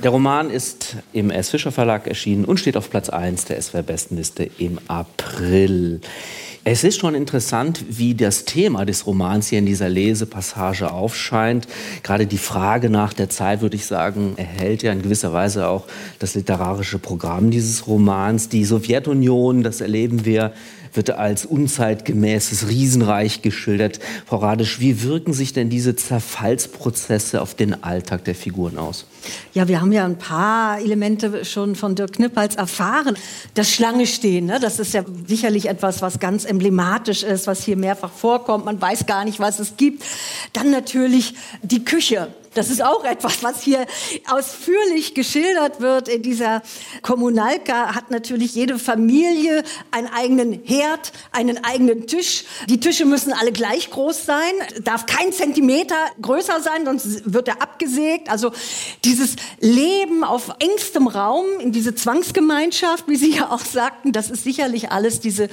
Der 0.02 0.12
Roman 0.12 0.50
ist 0.50 0.96
im 1.12 1.32
S. 1.32 1.50
Fischer 1.50 1.74
Verlag 1.74 2.08
erschienen 2.08 2.46
und 2.46 2.62
steht 2.62 2.78
auf 2.78 2.90
Platz 2.90 3.10
1 3.10 3.44
der 3.44 3.62
SWR-Bestenliste 3.62 4.50
im 4.58 4.80
April. 4.88 6.00
Es 6.70 6.84
ist 6.84 7.00
schon 7.00 7.16
interessant, 7.16 7.86
wie 7.88 8.14
das 8.14 8.44
Thema 8.44 8.84
des 8.84 9.08
Romans 9.08 9.48
hier 9.48 9.60
in 9.60 9.66
dieser 9.66 9.88
Lesepassage 9.88 10.92
aufscheint. 10.92 11.66
Gerade 12.04 12.28
die 12.28 12.38
Frage 12.38 12.90
nach 12.90 13.14
der 13.14 13.30
Zeit, 13.30 13.62
würde 13.62 13.78
ich 13.78 13.86
sagen, 13.86 14.34
erhält 14.36 14.84
ja 14.84 14.92
in 14.92 15.02
gewisser 15.02 15.32
Weise 15.32 15.70
auch 15.70 15.86
das 16.20 16.36
literarische 16.36 17.00
Programm 17.00 17.52
dieses 17.52 17.88
Romans. 17.88 18.50
Die 18.50 18.66
Sowjetunion, 18.66 19.64
das 19.64 19.80
erleben 19.80 20.26
wir 20.26 20.52
wird 20.94 21.12
als 21.12 21.46
unzeitgemäßes 21.46 22.68
Riesenreich 22.68 23.42
geschildert. 23.42 24.00
Frau 24.26 24.38
Radisch, 24.38 24.80
wie 24.80 25.04
wirken 25.04 25.34
sich 25.34 25.54
denn 25.54 25.70
diese 25.70 25.96
Zerfallsprozesse 25.96 27.42
auf 27.42 27.56
den 27.56 27.84
Alltag 27.84 28.26
der 28.26 28.36
Figuren 28.36 28.78
aus? 28.78 29.06
Ja, 29.54 29.68
wir 29.68 29.82
haben 29.82 29.92
ja 29.92 30.06
ein 30.06 30.18
paar 30.18 30.80
Elemente 30.80 31.44
schon 31.46 31.76
von 31.76 31.96
Dirk 31.96 32.14
Knippals 32.14 32.56
erfahren. 32.56 33.18
Das 33.54 33.72
Schlangestehen, 33.72 34.46
ne, 34.46 34.60
das 34.60 34.80
ist 34.80 34.94
ja 34.94 35.04
sicherlich 35.28 35.68
etwas, 35.68 36.02
was 36.02 36.20
ganz 36.20 36.46
emblematisch 36.46 37.24
ist, 37.24 37.48
was 37.48 37.64
hier 37.64 37.78
mehrfach 37.78 38.12
vorkommt. 38.12 38.66
Man 38.66 38.82
weiß 38.82 39.06
gar 39.06 39.26
nicht, 39.26 39.40
was 39.40 39.60
es 39.60 39.78
gibt. 39.78 40.04
Dann 40.54 40.72
natürlich 40.72 41.36
die 41.62 41.84
Küche. 41.84 42.30
Das 42.58 42.72
ist 42.72 42.84
auch 42.84 43.04
etwas, 43.04 43.44
was 43.44 43.62
hier 43.62 43.86
ausführlich 44.28 45.14
geschildert 45.14 45.80
wird 45.80 46.08
in 46.08 46.24
dieser 46.24 46.64
Kommunalka. 47.04 47.94
Hat 47.94 48.10
natürlich 48.10 48.56
jede 48.56 48.80
Familie 48.80 49.64
einen 49.92 50.08
eigenen 50.08 50.64
Herd, 50.64 51.12
einen 51.32 51.64
eigenen 51.64 52.08
Tisch. 52.08 52.46
Die 52.68 52.80
Tische 52.80 53.06
müssen 53.06 53.32
alle 53.32 53.52
gleich 53.52 53.92
groß 53.92 54.26
sein, 54.26 54.52
darf 54.82 55.06
kein 55.06 55.32
Zentimeter 55.32 55.96
größer 56.20 56.60
sein, 56.62 56.86
sonst 56.86 57.32
wird 57.32 57.48
er 57.48 57.62
abgesägt. 57.62 58.30
Also 58.32 58.52
dieses 59.06 59.36
Leben 59.60 60.24
auf 60.24 60.56
engstem 60.60 61.08
Raum, 61.08 61.46
in 61.60 61.72
diese 61.72 61.94
Zwangsgemeinschaft, 61.94 63.08
wie 63.08 63.18
Sie 63.18 63.36
ja 63.36 63.52
auch 63.52 63.64
sagten, 63.64 64.14
das 64.14 64.32
ist 64.32 64.44
sicherlich 64.44 64.92
alles 64.92 65.20
diese 65.20 65.50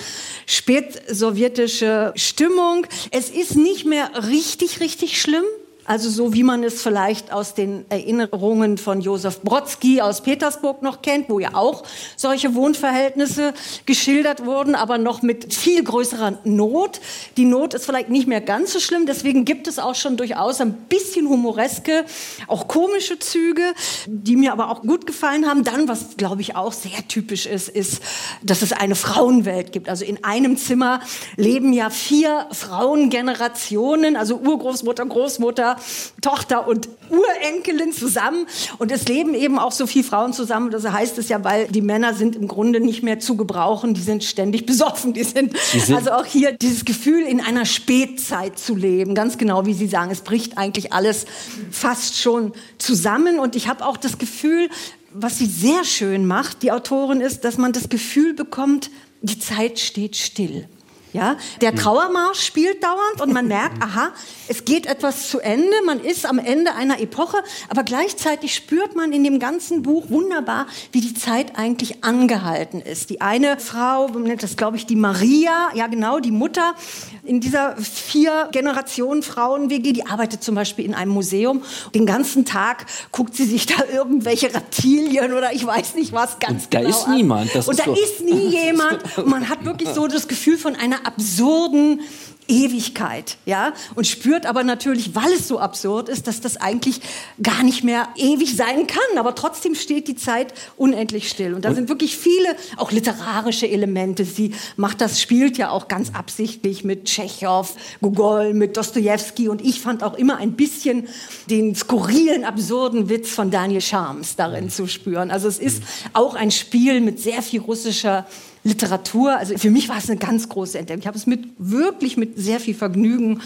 spätsowjetische 0.47 2.15
Stimmung. 2.17 2.87
Es 3.11 3.29
ist 3.29 3.57
nicht 3.57 3.85
mehr 3.85 4.11
richtig, 4.27 4.81
richtig 4.81 5.21
schlimm. 5.21 5.45
Also 5.87 6.09
so 6.09 6.33
wie 6.33 6.43
man 6.43 6.65
es 6.65 6.81
vielleicht 6.81 7.31
aus 7.31 7.53
den 7.53 7.85
Erinnerungen 7.91 8.79
von 8.79 9.03
Josef 9.03 9.43
Brodsky 9.43 10.01
aus 10.01 10.23
Petersburg 10.23 10.81
noch 10.81 11.03
kennt, 11.03 11.29
wo 11.29 11.39
ja 11.39 11.51
auch 11.55 11.83
solche 12.17 12.55
Wohnverhältnisse 12.55 13.53
geschildert 13.85 14.47
wurden, 14.47 14.75
aber 14.75 14.97
noch 14.97 15.21
mit 15.21 15.53
viel 15.53 15.85
größerer 15.85 16.39
Not. 16.45 17.01
Die 17.37 17.45
Not 17.45 17.75
ist 17.75 17.85
vielleicht 17.85 18.09
nicht 18.09 18.27
mehr 18.27 18.41
ganz 18.41 18.73
so 18.73 18.81
schlimm, 18.81 19.05
deswegen 19.05 19.45
gibt 19.45 19.69
es 19.69 19.79
auch 19.79 19.95
schon 19.95 20.17
durchaus 20.17 20.61
ein 20.63 20.73
bisschen 20.73 21.29
humoreske, 21.29 22.07
auch 22.49 22.67
komische 22.67 23.19
Züge, 23.19 23.75
die 24.07 24.37
mir 24.37 24.53
aber 24.53 24.71
auch 24.71 24.83
gut 24.83 25.07
gefallen 25.07 25.47
haben. 25.47 25.65
Dann, 25.65 25.87
was 25.87 26.17
glaube 26.17 26.41
ich 26.41 26.57
auch 26.57 26.73
sehr 26.73 27.07
typisch 27.09 27.45
ist, 27.45 27.69
ist, 27.69 28.03
dass 28.43 28.63
es 28.63 28.73
eine 28.73 28.95
Frauenwelt 28.95 29.73
gibt. 29.73 29.91
Also 29.91 30.07
in 30.07 30.25
einem 30.25 30.57
Zimmer 30.57 31.01
leben 31.37 31.75
ja 31.75 31.91
vier 31.91 32.47
Frauengenerationen, 32.53 34.17
also 34.17 34.37
Urgroßmutter, 34.37 35.05
Großmutter, 35.05 35.74
Tochter 36.21 36.67
und 36.67 36.89
Urenkelin 37.11 37.93
zusammen. 37.93 38.47
Und 38.79 38.91
es 38.93 39.07
leben 39.09 39.35
eben 39.35 39.59
auch 39.59 39.73
so 39.73 39.87
viele 39.87 40.05
Frauen 40.05 40.33
zusammen. 40.33 40.71
Das 40.71 40.85
heißt 40.85 41.19
es 41.19 41.29
ja, 41.29 41.43
weil 41.45 41.69
die 41.69 41.81
Männer 41.81 42.15
sind 42.15 42.37
im 42.37 42.49
Grunde 42.49 42.81
nicht 42.81 43.03
mehr 43.03 43.21
zu 43.21 43.37
gebrauchen. 43.37 43.95
Die 43.95 44.01
sind 44.01 44.25
ständig 44.25 44.67
besoffen. 44.67 45.13
Die 45.13 45.25
sind, 45.25 45.55
die 45.73 45.81
sind 45.81 45.97
also 45.97 46.13
auch 46.13 46.27
hier 46.27 46.53
dieses 46.53 46.85
Gefühl, 46.85 47.23
in 47.23 47.41
einer 47.41 47.67
Spätzeit 47.67 48.59
zu 48.59 48.75
leben. 48.75 49.15
Ganz 49.15 49.39
genau, 49.39 49.67
wie 49.67 49.75
Sie 49.75 49.87
sagen. 49.87 50.11
Es 50.11 50.23
bricht 50.23 50.59
eigentlich 50.59 50.93
alles 50.93 51.27
fast 51.71 52.19
schon 52.19 52.53
zusammen. 52.79 53.39
Und 53.39 53.57
ich 53.57 53.69
habe 53.69 53.87
auch 53.87 53.97
das 53.97 54.19
Gefühl, 54.19 54.69
was 55.15 55.39
sie 55.39 55.47
sehr 55.47 55.85
schön 55.85 56.27
macht, 56.27 56.63
die 56.63 56.73
Autorin, 56.73 57.21
ist, 57.21 57.45
dass 57.45 57.57
man 57.57 57.73
das 57.73 57.89
Gefühl 57.89 58.35
bekommt, 58.35 58.91
die 59.23 59.39
Zeit 59.39 59.79
steht 59.79 60.17
still. 60.17 60.69
Ja, 61.15 61.37
der 61.61 61.71
hm. 61.71 61.79
Trauermarsch 61.79 62.41
spielt 62.41 62.83
dauernd 62.83 63.21
und 63.21 63.33
man 63.33 63.47
merkt, 63.47 63.81
aha, 63.81 64.11
es 64.49 64.65
geht 64.65 64.87
etwas 64.87 65.29
zu 65.29 65.39
Ende, 65.39 65.73
man 65.87 66.01
ist 66.01 66.27
am 66.27 66.41
Ende 66.41 66.75
einer 66.75 67.01
Epoche, 67.01 67.39
aber 67.69 67.85
gleichzeitig 67.85 68.53
spürt 68.53 68.97
man 68.97 69.13
in 69.13 69.23
dem 69.23 69.39
ganzen 69.39 69.83
Buch 69.83 70.11
wunderbar, 70.11 70.67
wie 70.91 71.01
die 71.01 71.15
Zeit 71.15 71.57
eigentlich 71.57 72.03
angehalten 72.03 72.81
ist. 72.81 73.11
Die 73.11 73.21
eine 73.21 73.61
Frau, 73.61 74.09
nennt 74.09 74.43
das 74.43 74.57
glaube 74.57 74.77
ich 74.77 74.87
die 74.87 74.97
Maria, 74.97 75.71
ja 75.75 75.87
genau, 75.87 76.19
die 76.19 76.33
Mutter 76.33 76.75
in 77.23 77.41
dieser 77.41 77.77
vier 77.77 78.49
Generationen 78.51 79.23
Frauen-WG, 79.23 79.93
die 79.93 80.07
arbeitet 80.07 80.43
zum 80.43 80.57
Beispiel 80.57 80.85
in 80.85 80.95
einem 80.95 81.13
Museum. 81.13 81.63
Den 81.95 82.07
ganzen 82.07 82.45
Tag 82.45 82.87
guckt 83.13 83.37
sie 83.37 83.45
sich 83.45 83.67
da 83.67 83.85
irgendwelche 83.93 84.53
Reptilien 84.53 85.33
oder 85.33 85.53
ich 85.53 85.65
weiß 85.65 85.95
nicht 85.95 86.13
was 86.13 86.41
ganz 86.41 86.65
und 86.65 86.75
da 86.75 86.79
genau 86.81 86.91
ist 86.91 87.07
an. 87.07 87.15
niemand. 87.15 87.55
Das 87.55 87.69
und 87.69 87.79
ist 87.79 87.87
da 87.87 87.95
so. 87.95 87.95
ist 87.95 88.21
nie 88.21 88.49
jemand. 88.65 89.17
Und 89.17 89.29
man 89.29 89.49
hat 89.49 89.65
wirklich 89.65 89.89
so 89.91 90.07
das 90.07 90.29
Gefühl 90.29 90.59
von 90.59 90.75
einer 90.75 91.04
absurden 91.05 92.01
Ewigkeit, 92.47 93.39
ja, 93.47 93.73
und 93.95 94.07
spürt 94.07 94.45
aber 94.45 94.65
natürlich, 94.65 95.15
weil 95.15 95.33
es 95.33 95.49
so 95.49 95.59
absurd 95.59 96.11
ist, 96.11 96.27
dass 96.27 96.43
das 96.43 96.59
eigentlich 96.59 97.01
gar 97.43 97.63
nicht 97.63 97.85
mehr 97.85 98.09
ewig 98.17 98.55
sein 98.55 98.87
kann, 98.87 99.19
aber 99.19 99.35
trotzdem 99.35 99.75
steht 99.75 100.09
die 100.09 100.17
Zeit 100.17 100.53
unendlich 100.77 101.31
still. 101.31 101.55
Und 101.55 101.65
da 101.65 101.71
und 101.71 101.77
sind 101.77 101.89
wirklich 101.89 102.19
viele, 102.19 102.55
auch 102.77 102.93
literarische 102.93 103.67
Elemente. 103.67 104.27
Sie 104.27 104.55
macht 104.77 105.01
das, 105.01 105.23
spielt 105.23 105.57
ja 105.57 105.71
auch 105.71 105.89
ganz 105.89 106.11
absichtlich 106.13 106.85
mit 106.85 107.07
Tschechow, 107.07 107.75
Gogol, 108.03 108.53
mit 108.53 108.77
Dostoevsky 108.77 109.49
und 109.49 109.65
ich 109.65 109.81
fand 109.81 110.03
auch 110.03 110.15
immer 110.15 110.37
ein 110.37 110.53
bisschen 110.53 111.09
den 111.49 111.75
skurrilen, 111.75 112.45
absurden 112.45 113.09
Witz 113.09 113.31
von 113.31 113.51
Daniel 113.51 113.81
Charms 113.81 114.37
darin 114.37 114.69
zu 114.69 114.87
spüren. 114.87 115.31
Also 115.31 115.49
es 115.49 115.59
ist 115.59 115.83
auch 116.13 116.35
ein 116.35 116.51
Spiel 116.51 117.01
mit 117.01 117.21
sehr 117.21 117.41
viel 117.41 117.61
russischer 117.61 118.27
Literatur. 118.65 119.37
Also 119.37 119.59
für 119.59 119.71
mich 119.71 119.91
war 119.91 119.99
es 119.99 120.09
eine 120.09 120.19
ganz 120.19 120.49
große 120.49 120.79
Entdeckung. 120.79 121.01
Ich 121.03 121.07
habe 121.07 121.19
es 121.19 121.27
mit 121.27 121.45
wirklich 121.59 122.17
mit 122.17 122.39
sehr 122.39 122.59
viel 122.59 122.75
Vergnügen 122.75 123.43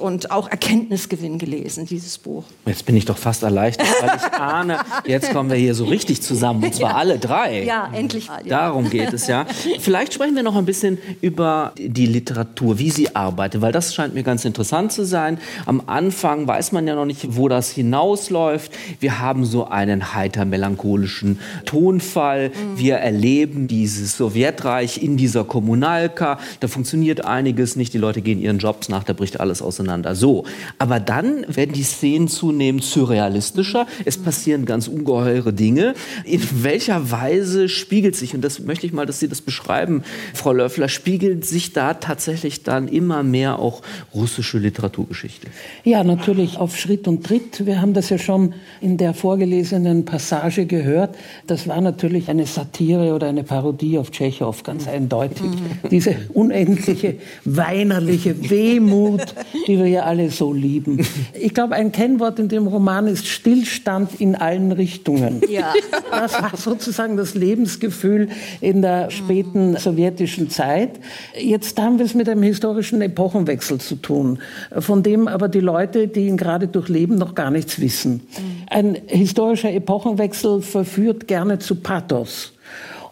und 0.00 0.30
auch 0.30 0.48
Erkenntnisgewinn 0.48 1.38
gelesen, 1.38 1.84
dieses 1.84 2.16
Buch. 2.16 2.44
Jetzt 2.64 2.86
bin 2.86 2.96
ich 2.96 3.04
doch 3.04 3.18
fast 3.18 3.42
erleichtert, 3.42 3.86
weil 4.00 4.16
ich 4.16 4.32
ahne, 4.40 4.78
jetzt 5.04 5.30
kommen 5.30 5.50
wir 5.50 5.58
hier 5.58 5.74
so 5.74 5.84
richtig 5.84 6.22
zusammen 6.22 6.64
und 6.64 6.74
zwar 6.74 6.90
ja. 6.90 6.96
alle 6.96 7.18
drei. 7.18 7.64
Ja, 7.64 7.90
endlich. 7.92 8.30
Darum 8.48 8.88
geht 8.88 9.12
es 9.12 9.26
ja. 9.26 9.46
Vielleicht 9.78 10.14
sprechen 10.14 10.34
wir 10.34 10.42
noch 10.42 10.56
ein 10.56 10.64
bisschen 10.64 10.96
über 11.20 11.72
die 11.76 12.06
Literatur, 12.06 12.78
wie 12.78 12.90
sie 12.90 13.14
arbeitet, 13.14 13.60
weil 13.60 13.72
das 13.72 13.94
scheint 13.94 14.14
mir 14.14 14.22
ganz 14.22 14.46
interessant 14.46 14.90
zu 14.90 15.04
sein. 15.04 15.38
Am 15.66 15.82
Anfang 15.86 16.46
weiß 16.46 16.72
man 16.72 16.86
ja 16.86 16.94
noch 16.94 17.04
nicht, 17.04 17.36
wo 17.36 17.48
das 17.48 17.70
hinausläuft. 17.70 18.72
Wir 19.00 19.18
haben 19.18 19.44
so 19.44 19.66
einen 19.66 20.14
heiter 20.14 20.46
melancholischen 20.46 21.40
Tonfall. 21.66 22.48
Mhm. 22.48 22.78
Wir 22.78 22.96
erleben 22.96 23.68
dieses 23.68 24.16
Sowjet 24.16 24.61
Erdreich, 24.62 25.02
in 25.02 25.16
dieser 25.16 25.42
Kommunalka. 25.42 26.38
Da 26.60 26.68
funktioniert 26.68 27.24
einiges 27.24 27.74
nicht, 27.74 27.92
die 27.94 27.98
Leute 27.98 28.22
gehen 28.22 28.40
ihren 28.40 28.58
Jobs 28.58 28.88
nach, 28.88 29.02
da 29.02 29.12
bricht 29.12 29.40
alles 29.40 29.60
auseinander. 29.60 30.14
So. 30.14 30.44
Aber 30.78 31.00
dann 31.00 31.44
werden 31.48 31.72
die 31.72 31.82
Szenen 31.82 32.28
zunehmend 32.28 32.84
surrealistischer. 32.84 33.86
Es 34.04 34.18
passieren 34.18 34.64
ganz 34.64 34.86
ungeheure 34.86 35.52
Dinge. 35.52 35.94
In 36.24 36.40
welcher 36.62 37.10
Weise 37.10 37.68
spiegelt 37.68 38.14
sich, 38.14 38.36
und 38.36 38.42
das 38.42 38.60
möchte 38.60 38.86
ich 38.86 38.92
mal, 38.92 39.04
dass 39.04 39.18
Sie 39.18 39.28
das 39.28 39.40
beschreiben, 39.40 40.04
Frau 40.32 40.52
Löffler, 40.52 40.88
spiegelt 40.88 41.44
sich 41.44 41.72
da 41.72 41.94
tatsächlich 41.94 42.62
dann 42.62 42.86
immer 42.86 43.24
mehr 43.24 43.58
auch 43.58 43.82
russische 44.14 44.58
Literaturgeschichte? 44.58 45.48
Ja, 45.82 46.04
natürlich 46.04 46.58
auf 46.58 46.76
Schritt 46.76 47.08
und 47.08 47.26
Tritt. 47.26 47.66
Wir 47.66 47.80
haben 47.80 47.94
das 47.94 48.10
ja 48.10 48.18
schon 48.18 48.54
in 48.80 48.96
der 48.96 49.12
vorgelesenen 49.12 50.04
Passage 50.04 50.66
gehört. 50.66 51.16
Das 51.48 51.66
war 51.66 51.80
natürlich 51.80 52.28
eine 52.28 52.46
Satire 52.46 53.12
oder 53.12 53.28
eine 53.28 53.42
Parodie 53.42 53.98
auf 53.98 54.12
Tschechow 54.12 54.51
Bischof, 54.52 54.62
ganz 54.62 54.86
eindeutig. 54.86 55.42
Mhm. 55.42 55.88
Diese 55.90 56.14
unendliche, 56.32 57.16
weinerliche 57.44 58.50
Wehmut, 58.50 59.34
die 59.66 59.78
wir 59.78 59.86
ja 59.86 60.02
alle 60.02 60.30
so 60.30 60.52
lieben. 60.52 61.04
Ich 61.38 61.54
glaube, 61.54 61.74
ein 61.74 61.92
Kennwort 61.92 62.38
in 62.38 62.48
dem 62.48 62.66
Roman 62.66 63.06
ist 63.06 63.26
Stillstand 63.26 64.20
in 64.20 64.34
allen 64.34 64.72
Richtungen. 64.72 65.40
Ja. 65.48 65.72
Das 66.10 66.34
war 66.34 66.56
sozusagen 66.56 67.16
das 67.16 67.34
Lebensgefühl 67.34 68.28
in 68.60 68.82
der 68.82 69.10
späten 69.10 69.76
sowjetischen 69.76 70.50
Zeit. 70.50 70.90
Jetzt 71.38 71.80
haben 71.80 71.98
wir 71.98 72.06
es 72.06 72.14
mit 72.14 72.28
einem 72.28 72.42
historischen 72.42 73.00
Epochenwechsel 73.00 73.78
zu 73.78 73.96
tun, 73.96 74.38
von 74.78 75.02
dem 75.02 75.28
aber 75.28 75.48
die 75.48 75.60
Leute, 75.60 76.08
die 76.08 76.26
ihn 76.26 76.36
gerade 76.36 76.68
durchleben, 76.68 77.16
noch 77.16 77.34
gar 77.34 77.50
nichts 77.50 77.80
wissen. 77.80 78.20
Ein 78.68 78.98
historischer 79.06 79.72
Epochenwechsel 79.72 80.62
verführt 80.62 81.26
gerne 81.26 81.58
zu 81.58 81.76
Pathos. 81.76 82.51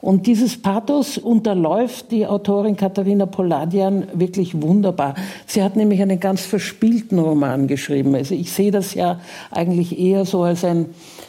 Und 0.00 0.26
dieses 0.26 0.60
Pathos 0.60 1.18
unterläuft 1.18 2.10
die 2.10 2.26
Autorin 2.26 2.76
Katharina 2.76 3.26
Poladian 3.26 4.08
wirklich 4.14 4.60
wunderbar. 4.60 5.14
Sie 5.46 5.62
hat 5.62 5.76
nämlich 5.76 6.00
einen 6.00 6.20
ganz 6.20 6.42
verspielten 6.42 7.18
Roman 7.18 7.66
geschrieben. 7.66 8.14
Also 8.14 8.34
ich 8.34 8.50
sehe 8.50 8.70
das 8.70 8.94
ja 8.94 9.20
eigentlich 9.50 9.98
eher 9.98 10.24
so 10.24 10.42
als 10.42 10.64
ein 10.64 10.86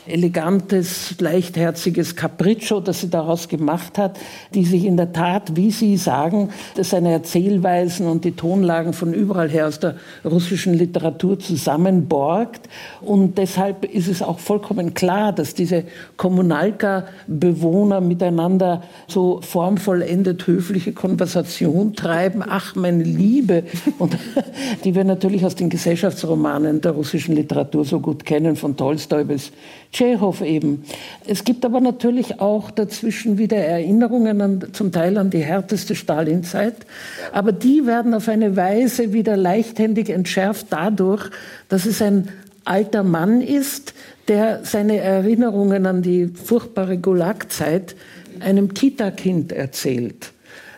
elegantes, 0.08 1.20
leichtherziges 1.20 2.16
Capriccio, 2.16 2.80
das 2.80 3.02
sie 3.02 3.10
daraus 3.10 3.48
gemacht 3.48 3.98
hat, 3.98 4.18
die 4.54 4.66
sich 4.66 4.86
in 4.86 4.98
der 4.98 5.14
Tat, 5.14 5.56
wie 5.56 5.72
Sie 5.72 5.98
sagen, 5.98 6.50
seine 6.76 7.12
Erzählweisen 7.12 8.08
und 8.08 8.26
die 8.26 8.32
Tonlagen 8.32 8.94
von 8.94 9.14
überall 9.14 9.50
her 9.50 9.68
aus 9.68 9.80
der 9.80 9.96
russischen 10.26 10.74
Literatur 10.74 11.40
zusammenborgt. 11.40 12.68
Und 13.02 13.38
deshalb 13.38 13.86
ist 13.86 14.08
es 14.08 14.22
auch 14.22 14.40
vollkommen 14.40 14.94
klar, 14.94 15.34
dass 15.34 15.54
diese 15.54 15.84
Kommunalka-Bewohner 16.18 18.02
miteinander 18.02 18.84
so 19.08 19.42
formvollendet 19.42 20.48
höfliche 20.48 20.94
Konversation 20.94 21.96
treiben. 21.96 22.44
Ach, 22.46 22.76
meine 22.76 23.04
Liebe. 23.04 23.64
Und 24.00 24.18
die 24.84 24.96
wir 24.96 25.04
natürlich 25.04 25.46
aus 25.46 25.56
den 25.56 25.70
Gesellschaftsromanen 25.70 26.82
der 26.82 26.92
russischen 26.94 27.36
Literatur 27.36 27.86
so 27.86 28.00
gut 28.00 28.26
kennen, 28.26 28.56
von 28.56 28.76
Tolstoi 28.76 29.24
bis 29.24 29.52
Tschechow 29.92 30.42
eben. 30.42 30.86
Es 31.28 31.44
gibt 31.44 31.66
aber 31.66 31.82
natürlich 31.82 32.40
auch 32.40 32.72
dazwischen 32.72 33.38
wieder 33.38 33.58
Erinnerungen 33.58 34.42
an, 34.42 34.68
zum 34.72 34.92
Teil 34.92 35.18
an 35.18 35.30
die 35.30 35.44
härteste 35.44 35.96
Stalinzeit. 35.96 36.76
Aber 37.34 37.52
die 37.52 37.86
werden 37.86 38.14
auf 38.14 38.30
eine 38.30 38.56
Weise 38.56 39.14
wieder 39.14 39.36
leichthändig 39.36 40.10
entschärft 40.10 40.68
dadurch, 40.70 41.30
dass 41.68 41.86
es 41.86 42.02
ein 42.02 42.30
alter 42.64 43.04
Mann 43.04 43.42
ist, 43.42 43.94
der 44.28 44.64
seine 44.64 44.98
Erinnerungen 44.98 45.86
an 45.86 46.02
die 46.02 46.28
furchtbare 46.28 46.98
Gulagzeit 46.98 47.96
einem 48.40 48.74
Kita-Kind 48.74 49.52
erzählt. 49.52 50.32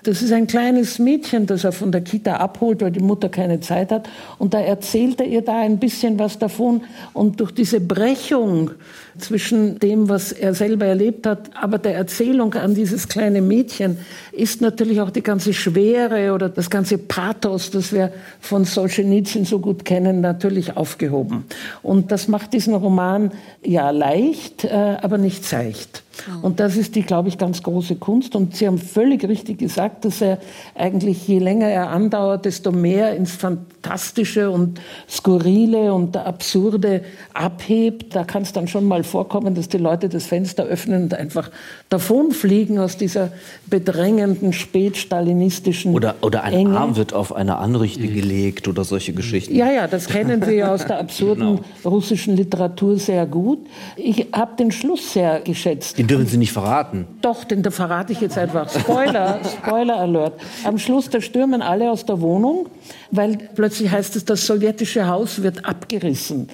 Das 0.03 0.21
ist 0.21 0.33
ein 0.33 0.47
kleines 0.47 0.99
Mädchen, 0.99 1.45
das 1.45 1.63
er 1.63 1.71
von 1.71 1.93
der 1.93 2.01
Kita 2.01 2.35
abholt, 2.35 2.81
weil 2.81 2.91
die 2.91 2.99
Mutter 2.99 3.29
keine 3.29 3.61
Zeit 3.61 3.89
hat. 3.89 4.09
Und 4.37 4.53
da 4.53 4.59
erzählt 4.59 5.21
er 5.21 5.27
ihr 5.27 5.41
da 5.41 5.61
ein 5.61 5.79
bisschen 5.79 6.19
was 6.19 6.37
davon. 6.37 6.81
Und 7.13 7.39
durch 7.39 7.51
diese 7.51 7.79
Brechung 7.79 8.71
zwischen 9.17 9.79
dem, 9.79 10.09
was 10.09 10.33
er 10.33 10.53
selber 10.53 10.87
erlebt 10.87 11.25
hat, 11.25 11.51
aber 11.55 11.77
der 11.77 11.95
Erzählung 11.95 12.53
an 12.55 12.75
dieses 12.75 13.07
kleine 13.07 13.41
Mädchen 13.41 13.97
ist 14.33 14.59
natürlich 14.59 14.99
auch 14.99 15.09
die 15.09 15.23
ganze 15.23 15.53
Schwere 15.53 16.33
oder 16.33 16.49
das 16.49 16.69
ganze 16.69 16.97
Pathos, 16.97 17.71
das 17.71 17.93
wir 17.93 18.11
von 18.41 18.65
Solzhenitsyn 18.65 19.45
so 19.45 19.59
gut 19.59 19.85
kennen, 19.85 20.19
natürlich 20.19 20.75
aufgehoben. 20.75 21.45
Und 21.81 22.11
das 22.11 22.27
macht 22.27 22.51
diesen 22.51 22.75
Roman 22.75 23.31
ja 23.63 23.89
leicht, 23.91 24.65
äh, 24.65 24.97
aber 25.01 25.17
nicht 25.17 25.45
seicht. 25.45 26.02
Und 26.41 26.59
das 26.59 26.77
ist 26.77 26.95
die, 26.95 27.01
glaube 27.01 27.29
ich, 27.29 27.37
ganz 27.37 27.63
große 27.63 27.95
Kunst. 27.95 28.35
Und 28.35 28.55
Sie 28.55 28.67
haben 28.67 28.77
völlig 28.77 29.27
richtig 29.27 29.57
gesagt, 29.59 30.05
dass 30.05 30.21
er 30.21 30.37
eigentlich, 30.75 31.27
je 31.27 31.39
länger 31.39 31.67
er 31.67 31.89
andauert, 31.89 32.45
desto 32.45 32.71
mehr 32.71 33.15
ins 33.15 33.31
Fantastische 33.31 34.51
und 34.51 34.79
Skurrile 35.09 35.93
und 35.93 36.15
Absurde 36.15 37.03
abhebt. 37.33 38.15
Da 38.15 38.23
kann 38.23 38.43
es 38.43 38.53
dann 38.53 38.67
schon 38.67 38.85
mal 38.85 39.03
vorkommen, 39.03 39.55
dass 39.55 39.69
die 39.69 39.77
Leute 39.77 40.07
das 40.07 40.25
Fenster 40.25 40.63
öffnen 40.63 41.03
und 41.03 41.13
einfach 41.13 41.49
davonfliegen 41.89 42.77
aus 42.77 42.95
dieser 42.97 43.31
bedrängenden, 43.65 44.53
spätstalinistischen 44.53 45.93
Oder, 45.93 46.15
oder 46.21 46.43
ein 46.43 46.53
Enge. 46.53 46.77
Arm 46.77 46.95
wird 46.95 47.13
auf 47.13 47.35
eine 47.35 47.57
Anrichte 47.57 48.07
gelegt 48.07 48.67
oder 48.67 48.83
solche 48.83 49.13
Geschichten. 49.13 49.55
Ja, 49.55 49.71
ja, 49.71 49.87
das 49.87 50.07
kennen 50.07 50.45
wir 50.45 50.53
ja 50.53 50.73
aus 50.73 50.85
der 50.85 50.99
absurden 51.03 51.57
genau. 51.57 51.89
russischen 51.89 52.35
Literatur 52.35 52.97
sehr 52.97 53.25
gut. 53.25 53.59
Ich 53.95 54.27
habe 54.31 54.55
den 54.57 54.71
Schluss 54.71 55.13
sehr 55.13 55.39
geschätzt. 55.41 55.97
Den 56.03 56.09
dürfen 56.09 56.27
Sie 56.27 56.35
nicht 56.35 56.51
verraten. 56.51 57.07
Doch, 57.21 57.45
den 57.45 57.63
verrate 57.63 58.11
ich 58.11 58.19
jetzt 58.19 58.37
einfach. 58.37 58.69
Spoiler, 58.69 59.39
Spoiler 59.45 59.95
Alert. 59.95 60.33
Am 60.65 60.77
Schluss, 60.77 61.09
da 61.09 61.21
stürmen 61.21 61.61
alle 61.61 61.89
aus 61.89 62.05
der 62.05 62.19
Wohnung, 62.19 62.67
weil 63.11 63.37
plötzlich 63.55 63.89
heißt 63.89 64.17
es, 64.17 64.25
das 64.25 64.45
sowjetische 64.45 65.07
Haus 65.07 65.43
wird 65.43 65.63
abgerissen 65.63 66.49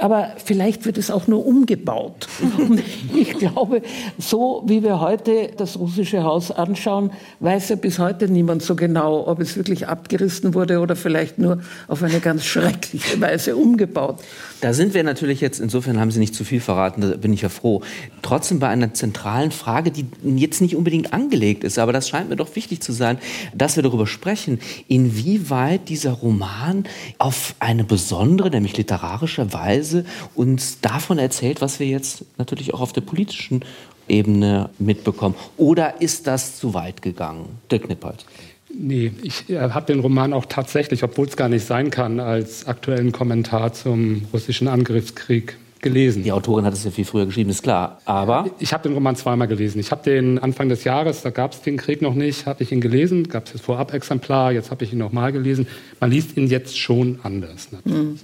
aber 0.00 0.32
vielleicht 0.42 0.86
wird 0.86 0.96
es 0.96 1.10
auch 1.10 1.26
nur 1.26 1.46
umgebaut. 1.46 2.26
Und 2.56 2.82
ich 3.14 3.34
glaube, 3.34 3.82
so 4.18 4.62
wie 4.66 4.82
wir 4.82 5.00
heute 5.00 5.50
das 5.56 5.78
russische 5.78 6.24
Haus 6.24 6.50
anschauen, 6.50 7.10
weiß 7.40 7.68
ja 7.68 7.76
bis 7.76 7.98
heute 7.98 8.28
niemand 8.28 8.62
so 8.62 8.74
genau, 8.76 9.26
ob 9.26 9.40
es 9.40 9.56
wirklich 9.56 9.88
abgerissen 9.88 10.54
wurde 10.54 10.80
oder 10.80 10.96
vielleicht 10.96 11.38
nur 11.38 11.60
auf 11.86 12.02
eine 12.02 12.20
ganz 12.20 12.44
schreckliche 12.44 13.20
Weise 13.20 13.56
umgebaut. 13.56 14.18
Da 14.62 14.72
sind 14.72 14.94
wir 14.94 15.04
natürlich 15.04 15.40
jetzt, 15.40 15.60
insofern 15.60 16.00
haben 16.00 16.10
Sie 16.10 16.18
nicht 16.18 16.34
zu 16.34 16.44
viel 16.44 16.60
verraten, 16.60 17.00
da 17.00 17.16
bin 17.16 17.32
ich 17.32 17.42
ja 17.42 17.48
froh. 17.48 17.82
Trotzdem 18.22 18.58
bei 18.58 18.68
einer 18.68 18.94
zentralen 18.94 19.50
Frage, 19.50 19.90
die 19.90 20.06
jetzt 20.36 20.60
nicht 20.60 20.76
unbedingt 20.76 21.12
angelegt 21.12 21.64
ist, 21.64 21.78
aber 21.78 21.92
das 21.92 22.08
scheint 22.08 22.28
mir 22.28 22.36
doch 22.36 22.56
wichtig 22.56 22.82
zu 22.82 22.92
sein, 22.92 23.18
dass 23.54 23.76
wir 23.76 23.82
darüber 23.82 24.06
sprechen, 24.06 24.60
inwieweit 24.88 25.88
dieser 25.88 26.12
Roman 26.12 26.84
auf 27.18 27.54
eine 27.58 27.84
besondere, 27.84 28.50
nämlich 28.50 28.76
literarische 28.76 29.52
Weise 29.52 29.89
uns 30.34 30.80
davon 30.80 31.18
erzählt, 31.18 31.60
was 31.60 31.80
wir 31.80 31.86
jetzt 31.86 32.24
natürlich 32.38 32.74
auch 32.74 32.80
auf 32.80 32.92
der 32.92 33.02
politischen 33.02 33.64
Ebene 34.08 34.70
mitbekommen. 34.78 35.34
Oder 35.56 36.00
ist 36.00 36.26
das 36.26 36.58
zu 36.58 36.74
weit 36.74 37.02
gegangen? 37.02 37.58
Dirk 37.70 37.84
Knippert. 37.84 38.26
Nee, 38.72 39.12
ich 39.22 39.48
äh, 39.50 39.58
habe 39.58 39.86
den 39.86 40.00
Roman 40.00 40.32
auch 40.32 40.46
tatsächlich, 40.46 41.02
obwohl 41.02 41.26
es 41.26 41.36
gar 41.36 41.48
nicht 41.48 41.64
sein 41.66 41.90
kann, 41.90 42.20
als 42.20 42.66
aktuellen 42.66 43.12
Kommentar 43.12 43.72
zum 43.72 44.22
russischen 44.32 44.68
Angriffskrieg 44.68 45.56
gelesen. 45.80 46.22
Die 46.22 46.32
Autorin 46.32 46.64
hat 46.64 46.74
es 46.74 46.84
ja 46.84 46.90
viel 46.90 47.04
früher 47.04 47.26
geschrieben, 47.26 47.50
ist 47.50 47.62
klar. 47.62 48.00
Aber 48.04 48.50
ich 48.58 48.72
habe 48.72 48.82
den 48.82 48.94
Roman 48.94 49.16
zweimal 49.16 49.48
gelesen. 49.48 49.78
Ich 49.80 49.90
habe 49.90 50.02
den 50.02 50.38
Anfang 50.38 50.68
des 50.68 50.84
Jahres, 50.84 51.22
da 51.22 51.30
gab 51.30 51.52
es 51.52 51.62
den 51.62 51.76
Krieg 51.76 52.02
noch 52.02 52.14
nicht, 52.14 52.46
hatte 52.46 52.62
ich 52.62 52.72
ihn 52.72 52.80
gelesen, 52.80 53.28
gab 53.28 53.46
es 53.46 53.52
das 53.52 53.60
Vorab-Exemplar, 53.60 54.52
jetzt 54.52 54.70
habe 54.70 54.84
ich 54.84 54.92
ihn 54.92 54.98
nochmal 54.98 55.32
gelesen. 55.32 55.66
Man 55.98 56.10
liest 56.10 56.36
ihn 56.36 56.46
jetzt 56.48 56.78
schon 56.78 57.20
anders. 57.22 57.68
Mhm. 57.84 58.18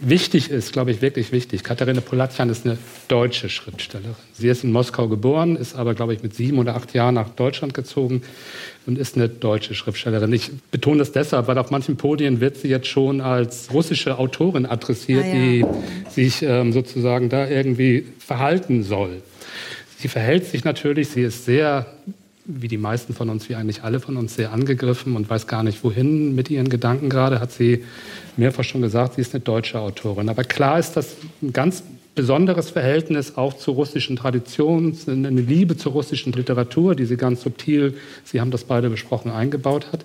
Wichtig 0.00 0.50
ist, 0.50 0.72
glaube 0.72 0.90
ich, 0.90 1.02
wirklich 1.02 1.32
wichtig. 1.32 1.64
Katharina 1.64 2.00
Polatjan 2.00 2.50
ist 2.50 2.66
eine 2.66 2.78
deutsche 3.08 3.48
Schriftstellerin. 3.48 4.14
Sie 4.32 4.48
ist 4.48 4.64
in 4.64 4.72
Moskau 4.72 5.08
geboren, 5.08 5.56
ist 5.56 5.74
aber, 5.74 5.94
glaube 5.94 6.14
ich, 6.14 6.22
mit 6.22 6.34
sieben 6.34 6.58
oder 6.58 6.76
acht 6.76 6.94
Jahren 6.94 7.14
nach 7.14 7.30
Deutschland 7.30 7.74
gezogen 7.74 8.22
und 8.86 8.98
ist 8.98 9.16
eine 9.16 9.28
deutsche 9.28 9.74
Schriftstellerin. 9.74 10.32
Ich 10.32 10.50
betone 10.70 10.98
das 10.98 11.12
deshalb, 11.12 11.46
weil 11.46 11.58
auf 11.58 11.70
manchen 11.70 11.96
Podien 11.96 12.40
wird 12.40 12.56
sie 12.56 12.68
jetzt 12.68 12.88
schon 12.88 13.20
als 13.20 13.72
russische 13.72 14.18
Autorin 14.18 14.66
adressiert, 14.66 15.24
ah, 15.24 15.28
ja. 15.28 15.34
die 15.34 15.64
sich 16.10 16.42
ähm, 16.42 16.72
sozusagen 16.72 17.28
da 17.28 17.48
irgendwie 17.48 18.06
verhalten 18.18 18.82
soll. 18.82 19.22
Sie 19.98 20.08
verhält 20.08 20.46
sich 20.46 20.64
natürlich, 20.64 21.10
sie 21.10 21.22
ist 21.22 21.44
sehr, 21.44 21.86
wie 22.44 22.66
die 22.66 22.76
meisten 22.76 23.14
von 23.14 23.28
uns, 23.30 23.48
wie 23.48 23.54
eigentlich 23.54 23.84
alle 23.84 24.00
von 24.00 24.16
uns, 24.16 24.34
sehr 24.34 24.52
angegriffen 24.52 25.14
und 25.14 25.30
weiß 25.30 25.46
gar 25.46 25.62
nicht, 25.62 25.84
wohin 25.84 26.34
mit 26.34 26.50
ihren 26.50 26.68
Gedanken 26.68 27.08
gerade, 27.08 27.38
hat 27.38 27.52
sie 27.52 27.84
mehrfach 28.36 28.64
schon 28.64 28.82
gesagt, 28.82 29.14
sie 29.14 29.20
ist 29.20 29.32
eine 29.32 29.44
deutsche 29.44 29.78
Autorin. 29.78 30.28
Aber 30.28 30.42
klar 30.42 30.78
ist 30.78 30.96
das 30.96 31.16
ein 31.40 31.52
ganz 31.52 31.84
besonderes 32.14 32.70
Verhältnis 32.70 33.36
auch 33.36 33.54
zur 33.54 33.74
russischen 33.74 34.16
Tradition, 34.16 34.96
eine 35.06 35.40
Liebe 35.40 35.76
zur 35.76 35.92
russischen 35.92 36.32
Literatur, 36.32 36.94
die 36.94 37.06
sie 37.06 37.16
ganz 37.16 37.42
subtil, 37.42 37.94
Sie 38.24 38.40
haben 38.40 38.50
das 38.50 38.64
beide 38.64 38.90
besprochen, 38.90 39.30
eingebaut 39.30 39.86
hat. 39.92 40.04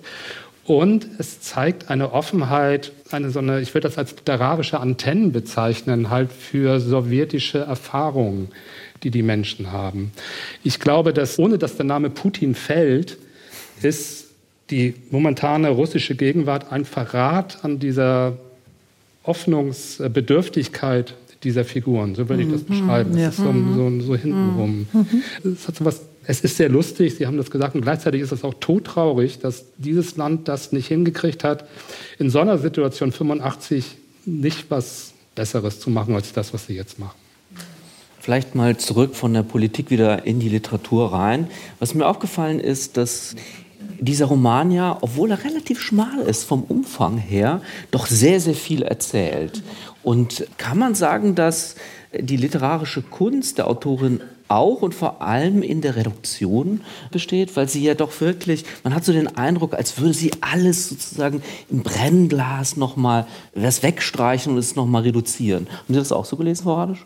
Und 0.64 1.06
es 1.18 1.40
zeigt 1.40 1.90
eine 1.90 2.12
Offenheit, 2.12 2.92
eine 3.10 3.30
so 3.30 3.38
eine, 3.38 3.60
ich 3.60 3.72
würde 3.72 3.88
das 3.88 3.96
als 3.96 4.10
literarische 4.12 4.80
Antennen 4.80 5.32
bezeichnen, 5.32 6.10
halt 6.10 6.30
für 6.30 6.78
sowjetische 6.78 7.60
Erfahrungen, 7.60 8.48
die 9.02 9.10
die 9.10 9.22
Menschen 9.22 9.72
haben. 9.72 10.12
Ich 10.64 10.78
glaube, 10.78 11.14
dass 11.14 11.38
ohne 11.38 11.56
dass 11.56 11.76
der 11.76 11.86
Name 11.86 12.10
Putin 12.10 12.54
fällt, 12.54 13.16
ist 13.80 14.26
die 14.70 14.94
momentane 15.10 15.70
russische 15.70 16.14
Gegenwart 16.14 16.70
ein 16.70 16.84
Verrat 16.84 17.64
an 17.64 17.78
dieser 17.78 18.36
Hoffnungsbedürftigkeit 19.24 21.14
dieser 21.42 21.64
Figuren. 21.64 22.14
So 22.14 22.28
würde 22.28 22.42
ich 22.42 22.50
das 22.50 22.62
mhm. 22.62 22.66
beschreiben. 22.66 23.18
Ja. 23.18 23.28
Es 23.28 23.38
ist 23.38 23.44
so, 23.44 23.52
so, 23.74 24.00
so 24.00 24.16
hintenrum. 24.16 24.86
Mhm. 24.92 25.22
Es, 25.44 25.68
hat 25.68 25.76
so 25.76 25.84
was, 25.84 26.02
es 26.24 26.40
ist 26.40 26.56
sehr 26.56 26.68
lustig, 26.68 27.14
Sie 27.16 27.26
haben 27.26 27.36
das 27.36 27.50
gesagt, 27.50 27.74
und 27.74 27.82
gleichzeitig 27.82 28.20
ist 28.20 28.32
es 28.32 28.44
auch 28.44 28.54
todtraurig, 28.60 29.38
dass 29.38 29.64
dieses 29.78 30.16
Land 30.16 30.48
das 30.48 30.72
nicht 30.72 30.88
hingekriegt 30.88 31.44
hat, 31.44 31.68
in 32.18 32.30
so 32.30 32.40
einer 32.40 32.58
Situation 32.58 33.12
85 33.12 33.96
nicht 34.26 34.70
was 34.70 35.12
Besseres 35.34 35.80
zu 35.80 35.90
machen 35.90 36.14
als 36.14 36.32
das, 36.32 36.52
was 36.52 36.66
sie 36.66 36.74
jetzt 36.74 36.98
machen. 36.98 37.16
Vielleicht 38.20 38.54
mal 38.54 38.76
zurück 38.76 39.14
von 39.14 39.32
der 39.32 39.42
Politik 39.42 39.90
wieder 39.90 40.26
in 40.26 40.40
die 40.40 40.48
Literatur 40.48 41.12
rein. 41.12 41.48
Was 41.78 41.94
mir 41.94 42.06
aufgefallen 42.06 42.60
ist, 42.60 42.96
dass 42.96 43.36
dieser 44.00 44.26
Roman 44.26 44.70
ja, 44.70 44.98
obwohl 45.00 45.30
er 45.30 45.44
relativ 45.44 45.80
schmal 45.80 46.20
ist 46.20 46.44
vom 46.44 46.62
Umfang 46.64 47.18
her, 47.18 47.62
doch 47.90 48.06
sehr, 48.06 48.40
sehr 48.40 48.54
viel 48.54 48.82
erzählt. 48.82 49.62
Und 50.08 50.46
kann 50.56 50.78
man 50.78 50.94
sagen, 50.94 51.34
dass 51.34 51.74
die 52.18 52.38
literarische 52.38 53.02
Kunst 53.02 53.58
der 53.58 53.66
Autorin 53.66 54.22
auch 54.48 54.80
und 54.80 54.94
vor 54.94 55.20
allem 55.20 55.62
in 55.62 55.82
der 55.82 55.96
Reduktion 55.96 56.80
besteht, 57.10 57.54
weil 57.56 57.68
sie 57.68 57.82
ja 57.82 57.94
doch 57.94 58.18
wirklich, 58.20 58.64
man 58.82 58.94
hat 58.94 59.04
so 59.04 59.12
den 59.12 59.36
Eindruck, 59.36 59.74
als 59.74 59.98
würde 59.98 60.14
sie 60.14 60.30
alles 60.40 60.88
sozusagen 60.88 61.42
im 61.70 61.82
Brennglas 61.82 62.76
nochmal 62.76 63.26
was 63.54 63.82
wegstreichen 63.82 64.52
und 64.52 64.58
es 64.58 64.74
nochmal 64.74 65.02
reduzieren. 65.02 65.68
Haben 65.70 65.94
Sie 65.94 65.98
das 66.00 66.12
auch 66.12 66.24
so 66.24 66.36
gelesen, 66.36 66.64
Frau 66.64 66.76
Radisch? 66.76 67.04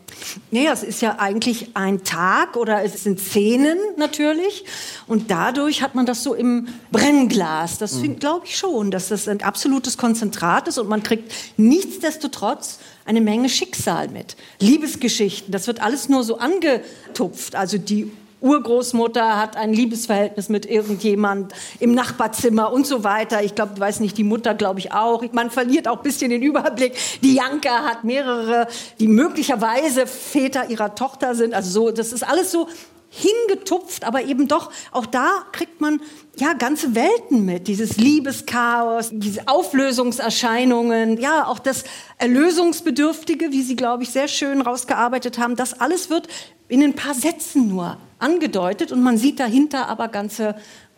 Naja, 0.51 0.73
es 0.73 0.85
ist 0.85 1.03
ja 1.03 1.19
eigentlich 1.19 1.70
ein 1.74 2.05
Tag 2.05 2.57
oder 2.57 2.85
es 2.85 3.03
sind 3.03 3.19
Szenen 3.19 3.79
natürlich 3.97 4.65
und 5.09 5.31
dadurch 5.31 5.83
hat 5.83 5.95
man 5.95 6.07
das 6.07 6.23
so 6.23 6.35
im 6.35 6.69
Brennglas. 6.93 7.79
Das 7.79 7.95
mhm. 7.95 8.20
glaube 8.20 8.47
ich 8.47 8.57
schon, 8.57 8.91
dass 8.91 9.09
das 9.09 9.27
ein 9.27 9.43
absolutes 9.43 9.99
Konzentrat 9.99 10.69
ist 10.69 10.79
und 10.79 10.89
man 10.89 11.03
kriegt 11.03 11.33
nichtsdestotrotz 11.57 12.79
eine 13.05 13.20
Menge 13.20 13.49
Schicksal 13.49 14.09
mit. 14.09 14.37
Liebesgeschichten, 14.61 15.53
das 15.53 15.66
wird 15.66 15.83
alles 15.83 16.09
nur 16.09 16.24
so 16.24 16.39
angetupft. 16.39 17.55
Also 17.55 17.79
die 17.79 18.11
Urgroßmutter 18.43 19.39
hat 19.39 19.57
ein 19.57 19.73
Liebesverhältnis 19.73 20.49
mit 20.49 20.66
irgendjemand 20.66 21.53
im 21.79 21.95
Nachbarzimmer 21.95 22.73
und 22.73 22.87
so 22.87 23.05
weiter. 23.05 23.43
Ich 23.43 23.55
glaube, 23.55 23.79
weiß 23.79 24.01
nicht, 24.01 24.19
die 24.19 24.24
Mutter 24.24 24.55
glaube 24.55 24.81
ich 24.81 24.93
auch. 24.93 25.23
Man 25.33 25.51
verliert 25.51 25.87
auch 25.87 25.99
ein 25.99 26.03
bisschen 26.03 26.31
den 26.31 26.43
Überblick. 26.43 26.95
Die 27.23 27.35
Janka 27.35 27.85
hat 27.85 28.05
mehrere, 28.05 28.66
die 28.99 29.07
möglicherweise 29.07 30.07
Väter 30.07 30.69
ihrer 30.69 30.95
Tochter 30.95 31.35
sind. 31.35 31.55
Also 31.55 31.70
so, 31.70 31.91
das 31.93 32.12
ist 32.12 32.24
alles 32.24 32.51
so 32.51 32.69
hingetupft, 33.14 34.05
aber 34.05 34.24
eben 34.24 34.48
doch, 34.48 34.70
auch 34.90 35.05
da 35.05 35.44
kriegt 35.52 35.82
man 35.82 36.01
ja 36.36 36.55
ganze 36.55 36.94
Welten 36.94 37.44
mit. 37.44 37.68
Dieses 37.68 37.98
Liebeschaos, 37.98 39.10
diese 39.12 39.48
Auflösungserscheinungen, 39.48 41.20
ja, 41.20 41.47
auch 41.47 41.59
das 41.59 41.84
Erlösungsbedürftige, 42.16 43.52
wie 43.52 43.62
Sie, 43.62 43.76
glaube 43.76 44.05
ich, 44.05 44.10
sehr 44.10 44.28
schön 44.28 44.62
rausgearbeitet 44.62 45.39
haben, 45.39 45.56
das 45.56 45.78
alles 45.78 46.09
wird 46.09 46.26
in 46.68 46.82
ein 46.82 46.94
paar 46.94 47.12
Sätzen 47.12 47.68
nur 47.68 47.98
angedeutet 48.18 48.93
und 48.93 49.02
man 49.02 49.18
sieht 49.18 49.39
dahinter 49.40 49.89
aber 49.89 50.09
ganze 50.09 50.55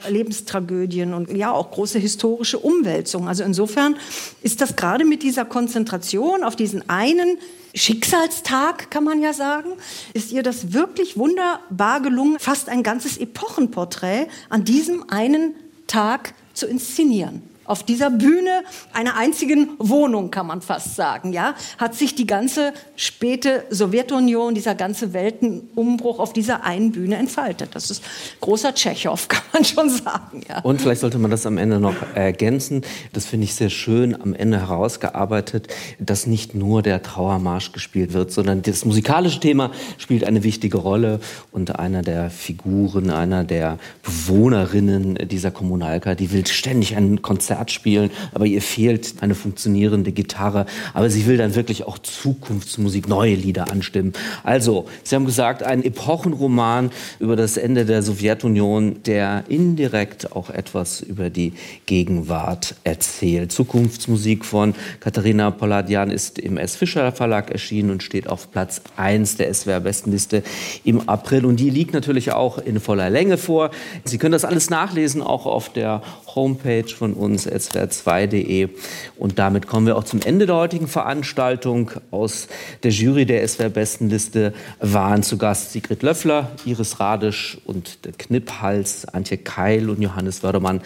Lebenstragödien 0.08 1.14
und 1.14 1.32
ja 1.32 1.50
auch 1.50 1.72
große 1.72 1.98
historische 1.98 2.60
Umwälzungen. 2.60 3.26
Also 3.26 3.42
insofern 3.42 3.96
ist 4.40 4.60
das 4.60 4.76
gerade 4.76 5.04
mit 5.04 5.24
dieser 5.24 5.44
Konzentration 5.44 6.44
auf 6.44 6.54
diesen 6.54 6.88
einen 6.88 7.38
Schicksalstag, 7.74 8.90
kann 8.90 9.04
man 9.04 9.20
ja 9.20 9.32
sagen, 9.32 9.72
ist 10.12 10.30
ihr 10.32 10.42
das 10.42 10.72
wirklich 10.72 11.16
wunderbar 11.16 12.00
gelungen, 12.00 12.38
fast 12.38 12.68
ein 12.68 12.82
ganzes 12.82 13.18
Epochenporträt 13.18 14.28
an 14.48 14.64
diesem 14.64 15.10
einen 15.10 15.54
Tag 15.86 16.34
zu 16.54 16.66
inszenieren 16.66 17.53
auf 17.64 17.82
dieser 17.82 18.10
Bühne 18.10 18.62
einer 18.92 19.16
einzigen 19.16 19.70
Wohnung, 19.78 20.30
kann 20.30 20.46
man 20.46 20.60
fast 20.60 20.96
sagen, 20.96 21.32
ja, 21.32 21.54
hat 21.78 21.94
sich 21.94 22.14
die 22.14 22.26
ganze 22.26 22.72
späte 22.96 23.64
Sowjetunion, 23.70 24.54
dieser 24.54 24.74
ganze 24.74 25.12
Weltenumbruch 25.12 26.18
auf 26.18 26.32
dieser 26.32 26.64
einen 26.64 26.92
Bühne 26.92 27.16
entfaltet. 27.16 27.70
Das 27.74 27.90
ist 27.90 28.02
großer 28.40 28.74
Tschechow, 28.74 29.28
kann 29.28 29.42
man 29.52 29.64
schon 29.64 29.88
sagen. 29.88 30.42
Ja. 30.48 30.60
Und 30.60 30.80
vielleicht 30.80 31.00
sollte 31.00 31.18
man 31.18 31.30
das 31.30 31.46
am 31.46 31.58
Ende 31.58 31.80
noch 31.80 31.96
ergänzen. 32.14 32.82
Das 33.12 33.26
finde 33.26 33.44
ich 33.44 33.54
sehr 33.54 33.70
schön 33.70 34.20
am 34.20 34.34
Ende 34.34 34.60
herausgearbeitet, 34.60 35.68
dass 35.98 36.26
nicht 36.26 36.54
nur 36.54 36.82
der 36.82 37.02
Trauermarsch 37.02 37.72
gespielt 37.72 38.12
wird, 38.12 38.30
sondern 38.32 38.62
das 38.62 38.84
musikalische 38.84 39.40
Thema 39.40 39.70
spielt 39.98 40.24
eine 40.24 40.42
wichtige 40.42 40.78
Rolle 40.78 41.20
und 41.52 41.78
einer 41.78 42.02
der 42.02 42.30
Figuren, 42.30 43.10
einer 43.10 43.44
der 43.44 43.78
Bewohnerinnen 44.02 45.14
dieser 45.28 45.50
Kommunalka, 45.50 46.14
die 46.14 46.32
will 46.32 46.46
ständig 46.46 46.96
ein 46.96 47.22
Konzert 47.22 47.53
Konzert 47.54 47.70
spielen, 47.70 48.10
aber 48.32 48.46
ihr 48.46 48.60
fehlt 48.60 49.14
eine 49.20 49.34
funktionierende 49.34 50.12
Gitarre. 50.12 50.66
Aber 50.92 51.08
sie 51.08 51.26
will 51.26 51.36
dann 51.36 51.54
wirklich 51.54 51.84
auch 51.84 51.98
Zukunftsmusik, 51.98 53.08
neue 53.08 53.34
Lieder 53.34 53.70
anstimmen. 53.70 54.12
Also, 54.42 54.86
Sie 55.04 55.14
haben 55.14 55.24
gesagt, 55.24 55.62
ein 55.62 55.84
Epochenroman 55.84 56.90
über 57.20 57.36
das 57.36 57.56
Ende 57.56 57.84
der 57.84 58.02
Sowjetunion, 58.02 59.02
der 59.04 59.44
indirekt 59.48 60.32
auch 60.32 60.50
etwas 60.50 61.00
über 61.00 61.30
die 61.30 61.52
Gegenwart 61.86 62.74
erzählt. 62.84 63.52
Zukunftsmusik 63.52 64.44
von 64.44 64.74
Katharina 65.00 65.50
Poladian 65.50 66.10
ist 66.10 66.38
im 66.38 66.56
S. 66.56 66.76
Fischer 66.76 67.12
Verlag 67.12 67.50
erschienen 67.50 67.90
und 67.90 68.02
steht 68.02 68.28
auf 68.28 68.50
Platz 68.50 68.80
1 68.96 69.36
der 69.36 69.52
SWR-Bestenliste 69.52 70.42
im 70.84 71.08
April. 71.08 71.44
Und 71.44 71.60
die 71.60 71.70
liegt 71.70 71.94
natürlich 71.94 72.32
auch 72.32 72.58
in 72.58 72.80
voller 72.80 73.10
Länge 73.10 73.38
vor. 73.38 73.70
Sie 74.04 74.18
können 74.18 74.32
das 74.32 74.44
alles 74.44 74.70
nachlesen, 74.70 75.22
auch 75.22 75.46
auf 75.46 75.72
der 75.72 76.02
Homepage 76.34 76.88
von 76.88 77.12
uns, 77.14 77.43
swr2.de. 77.46 78.68
Und 79.16 79.38
damit 79.38 79.66
kommen 79.66 79.86
wir 79.86 79.96
auch 79.96 80.04
zum 80.04 80.20
Ende 80.22 80.46
der 80.46 80.56
heutigen 80.56 80.88
Veranstaltung. 80.88 81.90
Aus 82.10 82.48
der 82.82 82.90
Jury 82.90 83.26
der 83.26 83.46
SWR-Bestenliste 83.46 84.54
waren 84.80 85.22
zu 85.22 85.38
Gast 85.38 85.72
Sigrid 85.72 86.02
Löffler, 86.02 86.50
Iris 86.64 87.00
Radisch 87.00 87.58
und 87.64 88.04
der 88.04 88.12
Knipphals, 88.12 89.06
Antje 89.06 89.38
Keil 89.38 89.90
und 89.90 90.00
Johannes 90.00 90.42
Wördermann 90.42 90.80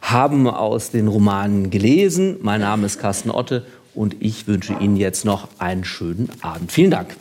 haben 0.00 0.46
aus 0.48 0.90
den 0.90 1.08
Romanen 1.08 1.70
gelesen. 1.70 2.36
Mein 2.42 2.60
Name 2.60 2.86
ist 2.86 2.98
Carsten 2.98 3.30
Otte 3.30 3.66
und 3.94 4.16
ich 4.20 4.46
wünsche 4.46 4.74
Ihnen 4.74 4.96
jetzt 4.96 5.24
noch 5.24 5.48
einen 5.58 5.84
schönen 5.84 6.30
Abend. 6.40 6.72
Vielen 6.72 6.90
Dank. 6.90 7.16